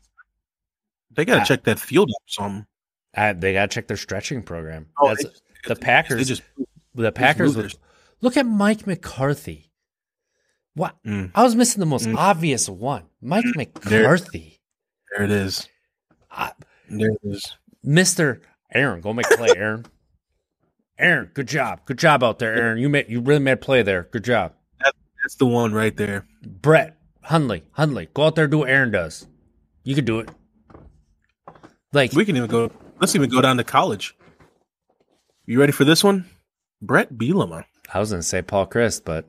They 1.12 1.26
got 1.26 1.36
to 1.36 1.42
Ah. 1.42 1.46
check 1.46 1.64
that 1.64 1.80
field 1.80 2.12
up 2.12 2.22
some. 2.28 2.68
they 3.16 3.54
got 3.54 3.72
to 3.72 3.74
check 3.74 3.88
their 3.88 3.98
stretching 3.98 4.44
program. 4.44 4.88
Oh, 5.00 5.16
the 5.68 5.76
Packers 5.76 6.28
just 6.28 6.44
the 6.94 7.12
Packers 7.12 7.58
look 8.22 8.38
at 8.38 8.46
Mike 8.46 8.86
McCarthy. 8.86 9.72
What? 10.76 10.96
Mm. 11.04 11.32
I 11.34 11.42
was 11.44 11.56
missing 11.56 11.80
the 11.80 11.88
most 11.88 12.06
Mm. 12.06 12.18
obvious 12.18 12.70
one. 12.70 13.06
Mike 13.20 13.46
There- 13.82 14.04
McCarthy. 14.04 14.60
there 15.16 15.26
it 15.26 15.32
is. 15.32 15.68
I- 16.30 16.52
There 16.88 17.10
it 17.10 17.20
is. 17.24 17.58
Mr. 17.84 18.42
Aaron, 18.72 19.02
go 19.02 19.12
make 19.12 19.26
play, 19.32 19.50
Aaron. 19.56 19.86
Aaron, 21.00 21.30
good 21.34 21.48
job. 21.48 21.82
Good 21.86 22.00
job 22.00 22.24
out 22.24 22.40
there, 22.40 22.56
Aaron. 22.56 22.80
You 22.80 22.90
made 22.90 23.08
you 23.10 23.22
really 23.22 23.40
made 23.40 23.52
a 23.54 23.58
play 23.58 23.84
there. 23.84 24.08
Good 24.12 24.24
job. 24.24 24.54
That's 25.24 25.36
the 25.36 25.46
one 25.46 25.74
right 25.74 25.96
there. 25.96 26.26
Brett, 26.42 26.98
Hundley, 27.22 27.64
Hundley, 27.72 28.08
go 28.14 28.24
out 28.24 28.36
there 28.36 28.46
and 28.46 28.52
do 28.52 28.60
what 28.60 28.70
Aaron 28.70 28.92
does. 28.92 29.28
You 29.84 29.94
can 29.94 30.06
do 30.06 30.20
it. 30.20 30.30
Like 31.94 32.14
We 32.14 32.26
can 32.26 32.38
even 32.38 32.50
go. 32.50 32.72
Let's 33.00 33.16
even 33.16 33.30
go 33.30 33.42
down 33.42 33.58
to 33.58 33.64
college. 33.64 34.16
You 35.46 35.60
ready 35.60 35.72
for 35.72 35.86
this 35.86 36.04
one? 36.04 36.26
Brett 36.82 37.14
Bielema. 37.14 37.66
I 37.94 38.00
was 38.00 38.12
gonna 38.12 38.24
say 38.24 38.42
Paul 38.42 38.68
Chryst, 38.68 39.04
but 39.06 39.26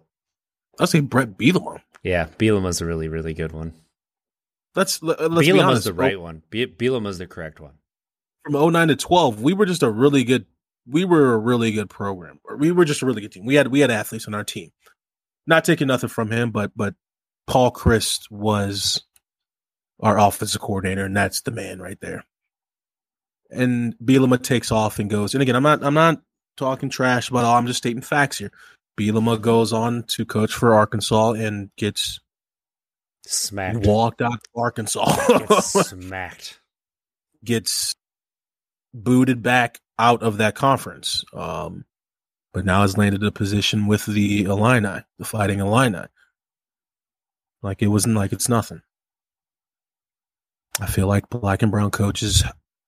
I'll 0.78 0.86
say 0.86 1.00
Brett 1.00 1.36
Bielema. 1.38 1.80
yeah, 2.02 2.26
Bielema's 2.38 2.80
a 2.80 2.86
really, 2.86 3.08
really 3.08 3.34
good 3.34 3.52
one. 3.52 3.74
Let's 4.74 5.02
let, 5.02 5.30
let's 5.30 5.48
be 5.48 5.60
honest. 5.60 5.84
the 5.84 5.90
oh 5.90 5.94
right 5.94 6.20
one. 6.20 6.42
Bielema's 6.50 7.18
the 7.18 7.26
correct 7.26 7.60
one. 7.60 7.74
From 8.44 8.72
09 8.72 8.88
to 8.88 8.96
12, 8.96 9.42
we 9.42 9.52
were 9.54 9.66
just 9.66 9.82
a 9.82 9.90
really 9.90 10.24
good. 10.24 10.46
We 10.88 11.04
were 11.04 11.34
a 11.34 11.38
really 11.38 11.72
good 11.72 11.90
program. 11.90 12.40
We 12.56 12.72
were 12.72 12.84
just 12.84 13.02
a 13.02 13.06
really 13.06 13.20
good 13.20 13.32
team. 13.32 13.44
We 13.44 13.54
had 13.54 13.68
we 13.68 13.80
had 13.80 13.90
athletes 13.90 14.26
on 14.26 14.34
our 14.34 14.44
team. 14.44 14.70
Not 15.46 15.64
taking 15.64 15.88
nothing 15.88 16.08
from 16.08 16.30
him, 16.30 16.50
but 16.50 16.72
but 16.76 16.94
Paul 17.46 17.72
Chryst 17.72 18.30
was 18.30 19.02
our 20.00 20.18
offensive 20.18 20.60
coordinator, 20.60 21.04
and 21.04 21.16
that's 21.16 21.42
the 21.42 21.50
man 21.50 21.80
right 21.80 21.98
there. 22.00 22.24
And 23.50 23.94
Bielema 24.02 24.42
takes 24.42 24.70
off 24.70 24.98
and 24.98 25.08
goes. 25.08 25.34
And 25.34 25.42
again, 25.42 25.56
I'm 25.56 25.62
not 25.62 25.82
I'm 25.82 25.94
not 25.94 26.20
talking 26.56 26.90
trash 26.90 27.30
about 27.30 27.44
all. 27.44 27.56
I'm 27.56 27.66
just 27.66 27.78
stating 27.78 28.02
facts 28.02 28.38
here. 28.38 28.52
Bielema 28.98 29.40
goes 29.40 29.72
on 29.72 30.02
to 30.08 30.26
coach 30.26 30.52
for 30.52 30.74
Arkansas 30.74 31.32
and 31.32 31.70
gets 31.76 32.20
Smacked. 33.26 33.86
walked 33.86 34.20
out 34.22 34.34
of 34.34 34.40
Arkansas. 34.54 35.38
Gets 35.38 35.72
smacked. 35.90 36.60
gets 37.44 37.94
booted 38.92 39.42
back 39.42 39.78
out 39.98 40.22
of 40.22 40.38
that 40.38 40.54
conference. 40.54 41.24
Um, 41.32 41.84
but 42.52 42.64
now 42.64 42.82
has 42.82 42.96
landed 42.96 43.22
a 43.22 43.30
position 43.30 43.86
with 43.86 44.06
the 44.06 44.44
Illini, 44.44 45.00
the 45.18 45.24
Fighting 45.24 45.60
Illini. 45.60 46.06
Like 47.62 47.82
it 47.82 47.88
wasn't 47.88 48.14
like 48.14 48.32
it's 48.32 48.48
nothing. 48.48 48.82
I 50.80 50.86
feel 50.86 51.06
like 51.08 51.28
black 51.28 51.62
and 51.62 51.70
brown 51.72 51.90
coaches 51.90 52.44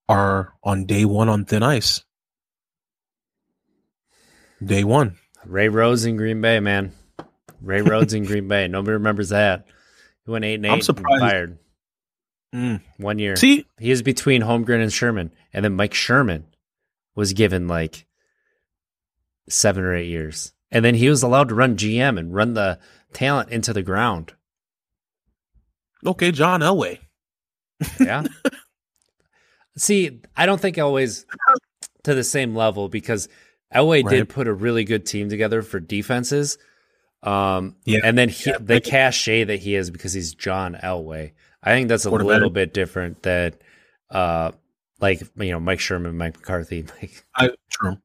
are 0.08 0.54
on 0.62 0.86
day 0.86 1.04
one 1.04 1.28
on 1.28 1.44
thin 1.44 1.62
ice. 1.62 2.04
Day 4.64 4.84
one. 4.84 5.16
Ray 5.44 5.68
Rhodes 5.68 6.04
in 6.04 6.16
Green 6.16 6.40
Bay, 6.40 6.60
man. 6.60 6.92
Ray 7.62 7.82
Rhodes 7.82 8.14
in 8.14 8.24
Green 8.24 8.46
Bay. 8.48 8.68
Nobody 8.68 8.92
remembers 8.92 9.30
that. 9.30 9.66
He 10.24 10.30
went 10.30 10.44
eight 10.44 10.54
and 10.54 10.66
eight. 10.66 10.70
I'm 10.70 10.82
surprised. 10.82 11.20
fired 11.20 11.58
Mm. 12.54 12.80
one 12.96 13.18
year. 13.20 13.36
See, 13.36 13.64
He 13.78 13.90
is 13.92 14.02
between 14.02 14.42
Holmgren 14.42 14.82
and 14.82 14.92
Sherman, 14.92 15.30
and 15.52 15.64
then 15.64 15.76
Mike 15.76 15.94
Sherman 15.94 16.46
was 17.14 17.32
given 17.32 17.68
like 17.68 18.06
seven 19.48 19.84
or 19.84 19.94
eight 19.94 20.08
years, 20.08 20.52
and 20.70 20.84
then 20.84 20.94
he 20.94 21.08
was 21.08 21.22
allowed 21.22 21.48
to 21.48 21.54
run 21.54 21.76
GM 21.76 22.18
and 22.18 22.34
run 22.34 22.54
the 22.54 22.78
talent 23.12 23.50
into 23.50 23.72
the 23.72 23.82
ground. 23.82 24.32
okay, 26.06 26.30
John 26.32 26.60
Elway. 26.60 26.98
Yeah. 27.98 28.24
See, 29.76 30.20
I 30.36 30.46
don't 30.46 30.60
think 30.60 30.76
Elway's 30.76 31.24
to 32.04 32.14
the 32.14 32.24
same 32.24 32.54
level 32.54 32.88
because 32.88 33.28
Elway 33.74 34.02
Right. 34.04 34.10
did 34.16 34.28
put 34.28 34.48
a 34.48 34.52
really 34.52 34.84
good 34.84 35.06
team 35.06 35.28
together 35.28 35.62
for 35.62 35.80
defenses. 35.80 36.58
Um, 37.22 37.76
Yeah. 37.84 38.00
and 38.04 38.16
then 38.18 38.28
he, 38.30 38.50
Yeah, 38.50 38.58
the 38.60 38.80
cachet 38.80 39.44
that 39.44 39.60
he 39.60 39.74
is 39.74 39.90
because 39.90 40.12
he's 40.12 40.34
John 40.34 40.74
Elway. 40.82 41.32
I 41.62 41.72
think 41.72 41.88
that's 41.88 42.04
a 42.06 42.10
little 42.10 42.50
bit 42.50 42.72
different 42.74 43.22
than, 43.22 43.52
uh, 44.10 44.52
like 45.00 45.20
you 45.36 45.50
know 45.52 45.60
Mike 45.60 45.80
Sherman, 45.80 46.16
Mike 46.16 46.36
McCarthy. 46.36 46.84
Mike, 47.00 47.24
I 47.34 47.50
true. 47.70 47.96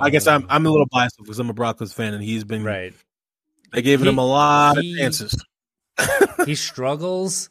I 0.00 0.10
guess 0.10 0.26
I'm 0.26 0.46
I'm 0.48 0.66
a 0.66 0.70
little 0.70 0.86
biased 0.90 1.16
because 1.18 1.38
I'm 1.38 1.50
a 1.50 1.54
Broncos 1.54 1.92
fan 1.92 2.14
and 2.14 2.22
he's 2.22 2.44
been 2.44 2.64
right. 2.64 2.92
They 3.72 3.82
gave 3.82 4.00
He- 4.02 4.08
him 4.08 4.18
a 4.18 4.26
lot 4.26 4.78
he- 4.78 4.92
of 4.92 4.98
chances. 4.98 5.44
he 6.46 6.54
struggles 6.54 7.48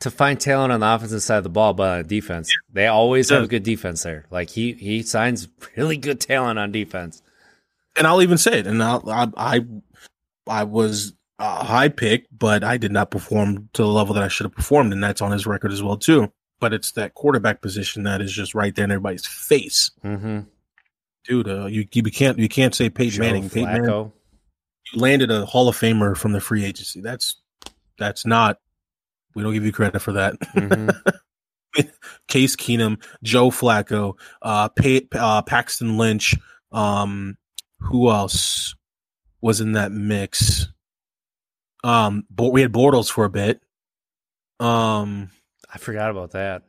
to 0.00 0.10
find 0.10 0.38
talent 0.40 0.72
on 0.72 0.80
the 0.80 0.94
offensive 0.94 1.22
side 1.22 1.38
of 1.38 1.42
the 1.44 1.48
ball, 1.50 1.72
but 1.74 1.98
on 2.00 2.06
defense, 2.06 2.54
they 2.72 2.86
always 2.86 3.28
have 3.30 3.42
a 3.44 3.46
good 3.48 3.62
defense 3.62 4.02
there. 4.02 4.26
Like 4.30 4.50
he 4.50 4.72
he 4.72 5.02
signs 5.02 5.48
really 5.76 5.96
good 5.96 6.20
talent 6.20 6.58
on 6.58 6.70
defense. 6.72 7.22
and 7.96 8.06
I'll 8.06 8.22
even 8.22 8.38
say 8.38 8.58
it. 8.60 8.66
And 8.66 8.82
I'll, 8.82 9.02
I, 9.08 9.28
I, 9.36 9.60
I 10.46 10.64
was 10.64 11.14
a 11.38 11.64
high 11.64 11.88
pick, 11.88 12.26
but 12.36 12.64
I 12.64 12.76
did 12.78 12.92
not 12.92 13.10
perform 13.10 13.68
to 13.74 13.82
the 13.82 13.88
level 13.88 14.14
that 14.14 14.22
I 14.24 14.28
should 14.28 14.44
have 14.44 14.54
performed, 14.54 14.92
and 14.92 15.02
that's 15.02 15.20
on 15.20 15.32
his 15.32 15.46
record 15.46 15.72
as 15.72 15.82
well 15.82 15.96
too. 15.96 16.32
But 16.60 16.72
it's 16.72 16.92
that 16.92 17.14
quarterback 17.14 17.60
position 17.60 18.04
that 18.04 18.20
is 18.22 18.32
just 18.32 18.54
right 18.54 18.74
there 18.74 18.84
in 18.84 18.90
everybody's 18.90 19.26
face, 19.26 19.90
Mm-hmm. 20.04 20.40
dude. 21.24 21.48
Uh, 21.48 21.66
you 21.66 21.86
you 21.92 22.02
can't 22.04 22.38
you 22.38 22.48
can't 22.48 22.74
say 22.74 22.88
Peyton 22.88 23.20
Manning. 23.20 23.50
Peyton 23.50 23.64
Manning 23.82 24.12
you 24.92 25.00
landed 25.00 25.30
a 25.30 25.44
Hall 25.44 25.68
of 25.68 25.76
Famer 25.76 26.16
from 26.16 26.32
the 26.32 26.40
free 26.40 26.64
agency. 26.64 27.00
That's 27.00 27.40
that's 27.98 28.24
not. 28.24 28.58
We 29.34 29.42
don't 29.42 29.52
give 29.52 29.64
you 29.66 29.72
credit 29.72 30.00
for 30.00 30.12
that. 30.12 30.38
Mhm. 30.40 30.96
Case 32.28 32.56
Keenum, 32.56 33.02
Joe 33.22 33.50
Flacco, 33.50 34.14
uh, 34.40 34.68
uh, 35.14 35.42
Paxton 35.42 35.98
Lynch. 35.98 36.34
Um, 36.72 37.36
who 37.80 38.10
else 38.10 38.74
was 39.42 39.60
in 39.60 39.72
that 39.72 39.92
mix? 39.92 40.68
Um, 41.86 42.24
but 42.30 42.52
we 42.52 42.62
had 42.62 42.72
Bortles 42.72 43.08
for 43.08 43.24
a 43.24 43.30
bit. 43.30 43.60
Um, 44.58 45.30
I 45.72 45.78
forgot 45.78 46.10
about 46.10 46.32
that. 46.32 46.62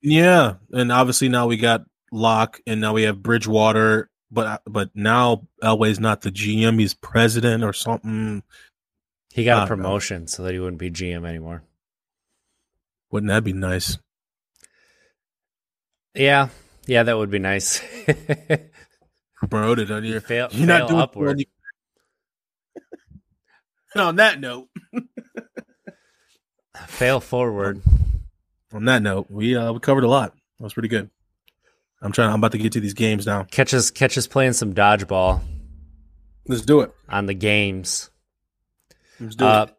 yeah, 0.00 0.54
and 0.70 0.92
obviously 0.92 1.28
now 1.28 1.48
we 1.48 1.56
got 1.56 1.84
Lock, 2.12 2.60
and 2.64 2.80
now 2.80 2.92
we 2.92 3.02
have 3.02 3.20
Bridgewater. 3.20 4.10
But 4.30 4.62
but 4.64 4.90
now 4.94 5.48
Elway's 5.60 5.98
not 5.98 6.20
the 6.20 6.30
GM; 6.30 6.78
he's 6.78 6.94
president 6.94 7.64
or 7.64 7.72
something. 7.72 8.44
He 9.32 9.44
got 9.44 9.56
a 9.64 9.68
don't 9.68 9.78
know. 9.78 9.84
promotion 9.84 10.28
so 10.28 10.44
that 10.44 10.52
he 10.52 10.60
wouldn't 10.60 10.78
be 10.78 10.90
GM 10.90 11.26
anymore. 11.26 11.64
Wouldn't 13.10 13.30
that 13.30 13.42
be 13.42 13.52
nice? 13.52 13.98
Yeah, 16.14 16.50
yeah, 16.86 17.02
that 17.02 17.18
would 17.18 17.30
be 17.30 17.40
nice. 17.40 17.80
Promoted 19.48 19.90
on 19.90 20.04
your 20.04 20.20
fail, 20.20 20.48
You're 20.52 20.68
not 20.68 20.82
fail 20.82 20.88
doing 20.88 21.00
upward. 21.00 21.44
And 23.94 24.02
on 24.02 24.16
that 24.16 24.40
note, 24.40 24.68
Fail 26.88 27.20
forward. 27.20 27.80
on 28.72 28.84
that 28.86 29.02
note, 29.02 29.26
we 29.30 29.56
uh 29.56 29.72
we 29.72 29.78
covered 29.80 30.04
a 30.04 30.08
lot. 30.08 30.34
That 30.58 30.64
was 30.64 30.74
pretty 30.74 30.88
good. 30.88 31.10
I'm 32.02 32.12
trying. 32.12 32.30
I'm 32.30 32.36
about 32.40 32.52
to 32.52 32.58
get 32.58 32.72
to 32.72 32.80
these 32.80 32.94
games 32.94 33.26
now. 33.26 33.44
Catch 33.44 33.72
us, 33.72 33.90
catch 33.90 34.18
us 34.18 34.26
playing 34.26 34.52
some 34.54 34.74
dodgeball 34.74 35.40
Let's 36.46 36.62
do 36.62 36.80
it. 36.80 36.92
on 37.08 37.26
the 37.26 37.34
games. 37.34 38.10
Let's 39.20 39.36
do 39.36 39.44
Uh, 39.44 39.66
it. 39.68 39.76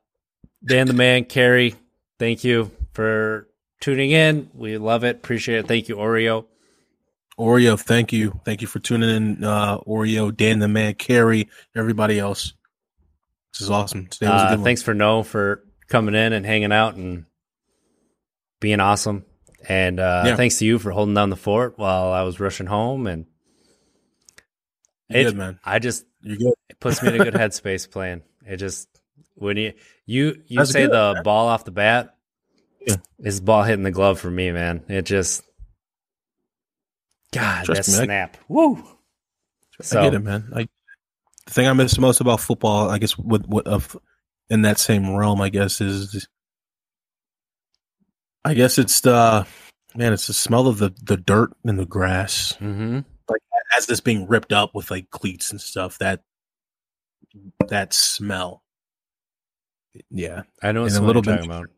Dan 0.67 0.87
the 0.87 0.93
man, 0.93 1.25
Carrie, 1.25 1.75
thank 2.17 2.43
you 2.43 2.71
for 2.93 3.47
tuning 3.81 4.11
in. 4.11 4.49
We 4.55 4.77
love 4.77 5.03
it. 5.03 5.17
Appreciate 5.17 5.59
it. 5.59 5.67
Thank 5.67 5.89
you, 5.89 5.97
Oreo. 5.97 6.45
Oreo, 7.37 7.77
thank 7.79 8.11
you, 8.13 8.39
thank 8.45 8.61
you 8.61 8.67
for 8.67 8.79
tuning 8.79 9.09
in. 9.09 9.43
Uh, 9.43 9.77
Oreo, 9.79 10.35
Dan 10.35 10.59
the 10.59 10.69
Man, 10.69 10.93
Carrie, 10.95 11.49
everybody 11.75 12.17
else. 12.17 12.53
This 13.55 13.61
is 13.61 13.69
awesome. 13.69 14.07
Today 14.07 14.27
was 14.27 14.41
Uh, 14.59 14.63
thanks 14.63 14.81
for 14.83 14.93
No 14.93 15.23
for 15.23 15.63
coming 15.87 16.13
in 16.13 16.33
and 16.33 16.45
hanging 16.45 16.73
out 16.73 16.95
and 16.95 17.25
being 18.59 18.81
awesome. 18.81 19.23
And 19.67 19.97
uh, 19.99 20.23
Yeah. 20.27 20.35
thanks 20.35 20.57
to 20.59 20.65
you 20.65 20.77
for 20.77 20.91
holding 20.91 21.15
down 21.15 21.29
the 21.29 21.37
fort 21.37 21.77
while 21.77 22.11
I 22.11 22.23
was 22.23 22.39
rushing 22.41 22.65
home. 22.67 23.07
And 23.07 23.27
You're 25.09 25.21
it, 25.21 25.23
good, 25.25 25.37
man. 25.37 25.59
I 25.63 25.79
just 25.79 26.05
You're 26.21 26.35
good. 26.37 26.53
it 26.69 26.79
puts 26.81 27.01
me 27.01 27.09
in 27.15 27.21
a 27.21 27.23
good 27.23 27.33
headspace 27.35 27.89
playing. 27.89 28.23
It 28.45 28.57
just 28.57 28.89
when 29.35 29.55
you 29.57 29.73
you 30.05 30.43
you 30.47 30.57
That's 30.57 30.71
say 30.71 30.83
good, 30.83 30.91
the 30.91 31.13
man. 31.15 31.23
ball 31.23 31.47
off 31.47 31.63
the 31.63 31.71
bat, 31.71 32.15
Yeah. 32.85 32.97
it's 33.19 33.39
ball 33.39 33.63
hitting 33.63 33.83
the 33.83 33.91
glove 33.91 34.19
for 34.19 34.29
me, 34.29 34.51
man. 34.51 34.83
It 34.89 35.03
just 35.03 35.43
God, 37.31 37.65
Trust 37.65 37.85
that 37.87 37.91
me, 37.93 38.01
I- 38.01 38.05
snap. 38.05 38.37
Woo. 38.49 38.83
So, 39.81 39.99
I 39.99 40.03
get 40.05 40.13
it, 40.13 40.19
man. 40.19 40.51
I, 40.55 40.67
thing 41.55 41.67
I 41.67 41.73
miss 41.73 41.97
most 41.97 42.19
about 42.21 42.39
football, 42.41 42.89
I 42.89 42.97
guess, 42.99 43.17
with 43.17 43.45
what 43.47 43.65
of 43.65 43.97
in 44.49 44.61
that 44.61 44.77
same 44.77 45.15
realm, 45.15 45.41
I 45.41 45.49
guess, 45.49 45.81
is 45.81 46.27
I 48.43 48.53
guess 48.53 48.77
it's 48.77 49.01
the 49.01 49.47
man. 49.95 50.13
It's 50.13 50.27
the 50.27 50.33
smell 50.33 50.67
of 50.67 50.77
the 50.77 50.93
the 51.03 51.17
dirt 51.17 51.51
and 51.63 51.79
the 51.79 51.85
grass, 51.85 52.53
hmm 52.57 52.99
like 53.27 53.41
as 53.75 53.87
this 53.87 53.99
being 54.01 54.27
ripped 54.27 54.53
up 54.53 54.75
with 54.75 54.91
like 54.91 55.09
cleats 55.09 55.49
and 55.49 55.59
stuff. 55.59 55.97
That 55.97 56.21
that 57.69 57.93
smell, 57.93 58.61
yeah, 60.11 60.43
I 60.61 60.71
know 60.73 60.85
it's 60.85 60.97
a 60.97 61.01
little 61.01 61.21
bit- 61.23 61.43
about. 61.43 61.69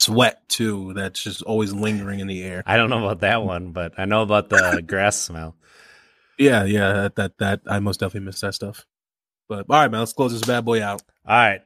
sweat 0.00 0.48
too. 0.48 0.94
That's 0.94 1.22
just 1.22 1.42
always 1.42 1.72
lingering 1.72 2.20
in 2.20 2.26
the 2.26 2.42
air. 2.42 2.62
I 2.66 2.76
don't 2.76 2.88
know 2.90 3.04
about 3.04 3.20
that 3.20 3.42
one, 3.42 3.72
but 3.72 3.92
I 3.98 4.06
know 4.06 4.22
about 4.22 4.48
the 4.48 4.82
grass 4.86 5.16
smell. 5.16 5.56
Yeah, 6.38 6.64
yeah, 6.64 6.92
that 6.92 7.16
that 7.16 7.38
that 7.38 7.60
I 7.66 7.78
most 7.80 8.00
definitely 8.00 8.26
miss 8.26 8.40
that 8.40 8.54
stuff. 8.54 8.86
But 9.66 9.74
all 9.74 9.80
right, 9.80 9.90
man, 9.90 10.00
let's 10.00 10.12
close 10.12 10.32
this 10.32 10.42
bad 10.42 10.64
boy 10.64 10.82
out. 10.82 11.02
All 11.26 11.36
right. 11.36 11.60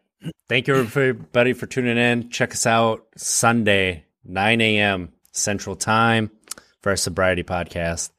Thank 0.48 0.66
you 0.66 0.74
everybody 0.76 1.52
for 1.52 1.66
tuning 1.66 1.96
in. 1.98 2.30
Check 2.30 2.52
us 2.52 2.66
out 2.66 3.06
Sunday, 3.16 4.04
9 4.24 4.60
a.m. 4.60 5.12
Central 5.32 5.76
Time 5.76 6.30
for 6.82 6.90
our 6.90 6.96
sobriety 6.96 7.42
podcast. 7.42 8.10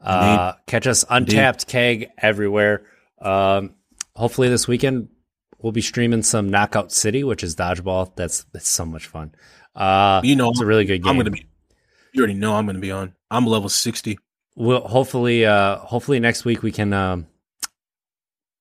Uh, 0.00 0.52
catch 0.66 0.86
us 0.86 1.04
Untapped 1.08 1.66
Keg 1.66 2.10
everywhere. 2.18 2.84
Um, 3.20 3.74
hopefully 4.14 4.48
this 4.48 4.68
weekend 4.68 5.08
we'll 5.58 5.72
be 5.72 5.80
streaming 5.80 6.22
some 6.22 6.50
Knockout 6.50 6.92
City, 6.92 7.24
which 7.24 7.42
is 7.42 7.56
dodgeball. 7.56 8.14
That's 8.16 8.44
that's 8.52 8.68
so 8.68 8.84
much 8.84 9.06
fun. 9.06 9.34
Uh, 9.74 10.20
You 10.24 10.36
know, 10.36 10.50
it's 10.50 10.60
a 10.60 10.66
really 10.66 10.84
good 10.84 10.98
game. 11.02 11.10
I'm 11.10 11.16
gonna 11.16 11.30
be. 11.30 11.46
You 12.12 12.20
already 12.22 12.34
know 12.34 12.54
I'm 12.54 12.66
gonna 12.66 12.78
be 12.78 12.90
on. 12.90 13.14
I'm 13.30 13.46
level 13.46 13.68
sixty. 13.68 14.18
we'll 14.54 14.80
hopefully 14.86 15.44
uh 15.46 15.76
hopefully 15.78 16.20
next 16.20 16.44
week 16.44 16.62
we 16.62 16.72
can 16.72 16.92
um 16.92 17.26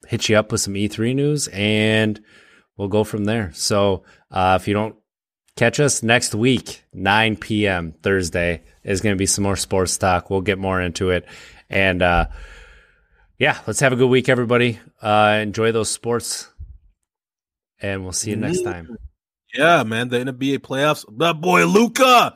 hit 0.07 0.29
you 0.29 0.37
up 0.37 0.51
with 0.51 0.61
some 0.61 0.73
E3 0.73 1.15
news 1.15 1.47
and 1.49 2.21
we'll 2.77 2.87
go 2.87 3.03
from 3.03 3.25
there. 3.25 3.51
So 3.53 4.03
uh 4.31 4.57
if 4.59 4.67
you 4.67 4.73
don't 4.73 4.95
catch 5.55 5.79
us 5.79 6.03
next 6.03 6.35
week, 6.35 6.83
9 6.93 7.37
p.m. 7.37 7.93
Thursday 8.03 8.63
is 8.83 9.01
going 9.01 9.15
to 9.15 9.17
be 9.17 9.25
some 9.25 9.43
more 9.43 9.55
sports 9.55 9.97
talk. 9.97 10.29
We'll 10.29 10.41
get 10.41 10.59
more 10.59 10.81
into 10.81 11.09
it. 11.11 11.25
And 11.69 12.01
uh 12.01 12.27
yeah, 13.37 13.59
let's 13.67 13.79
have 13.81 13.93
a 13.93 13.95
good 13.97 14.09
week 14.09 14.29
everybody. 14.29 14.79
Uh 15.01 15.39
enjoy 15.41 15.71
those 15.71 15.89
sports. 15.89 16.49
And 17.81 18.03
we'll 18.03 18.13
see 18.13 18.31
you 18.31 18.37
next 18.37 18.61
time. 18.61 18.97
Yeah, 19.53 19.83
man, 19.83 20.09
the 20.09 20.19
NBA 20.19 20.59
playoffs. 20.59 21.05
That 21.17 21.39
boy 21.39 21.65
Luka. 21.65 22.35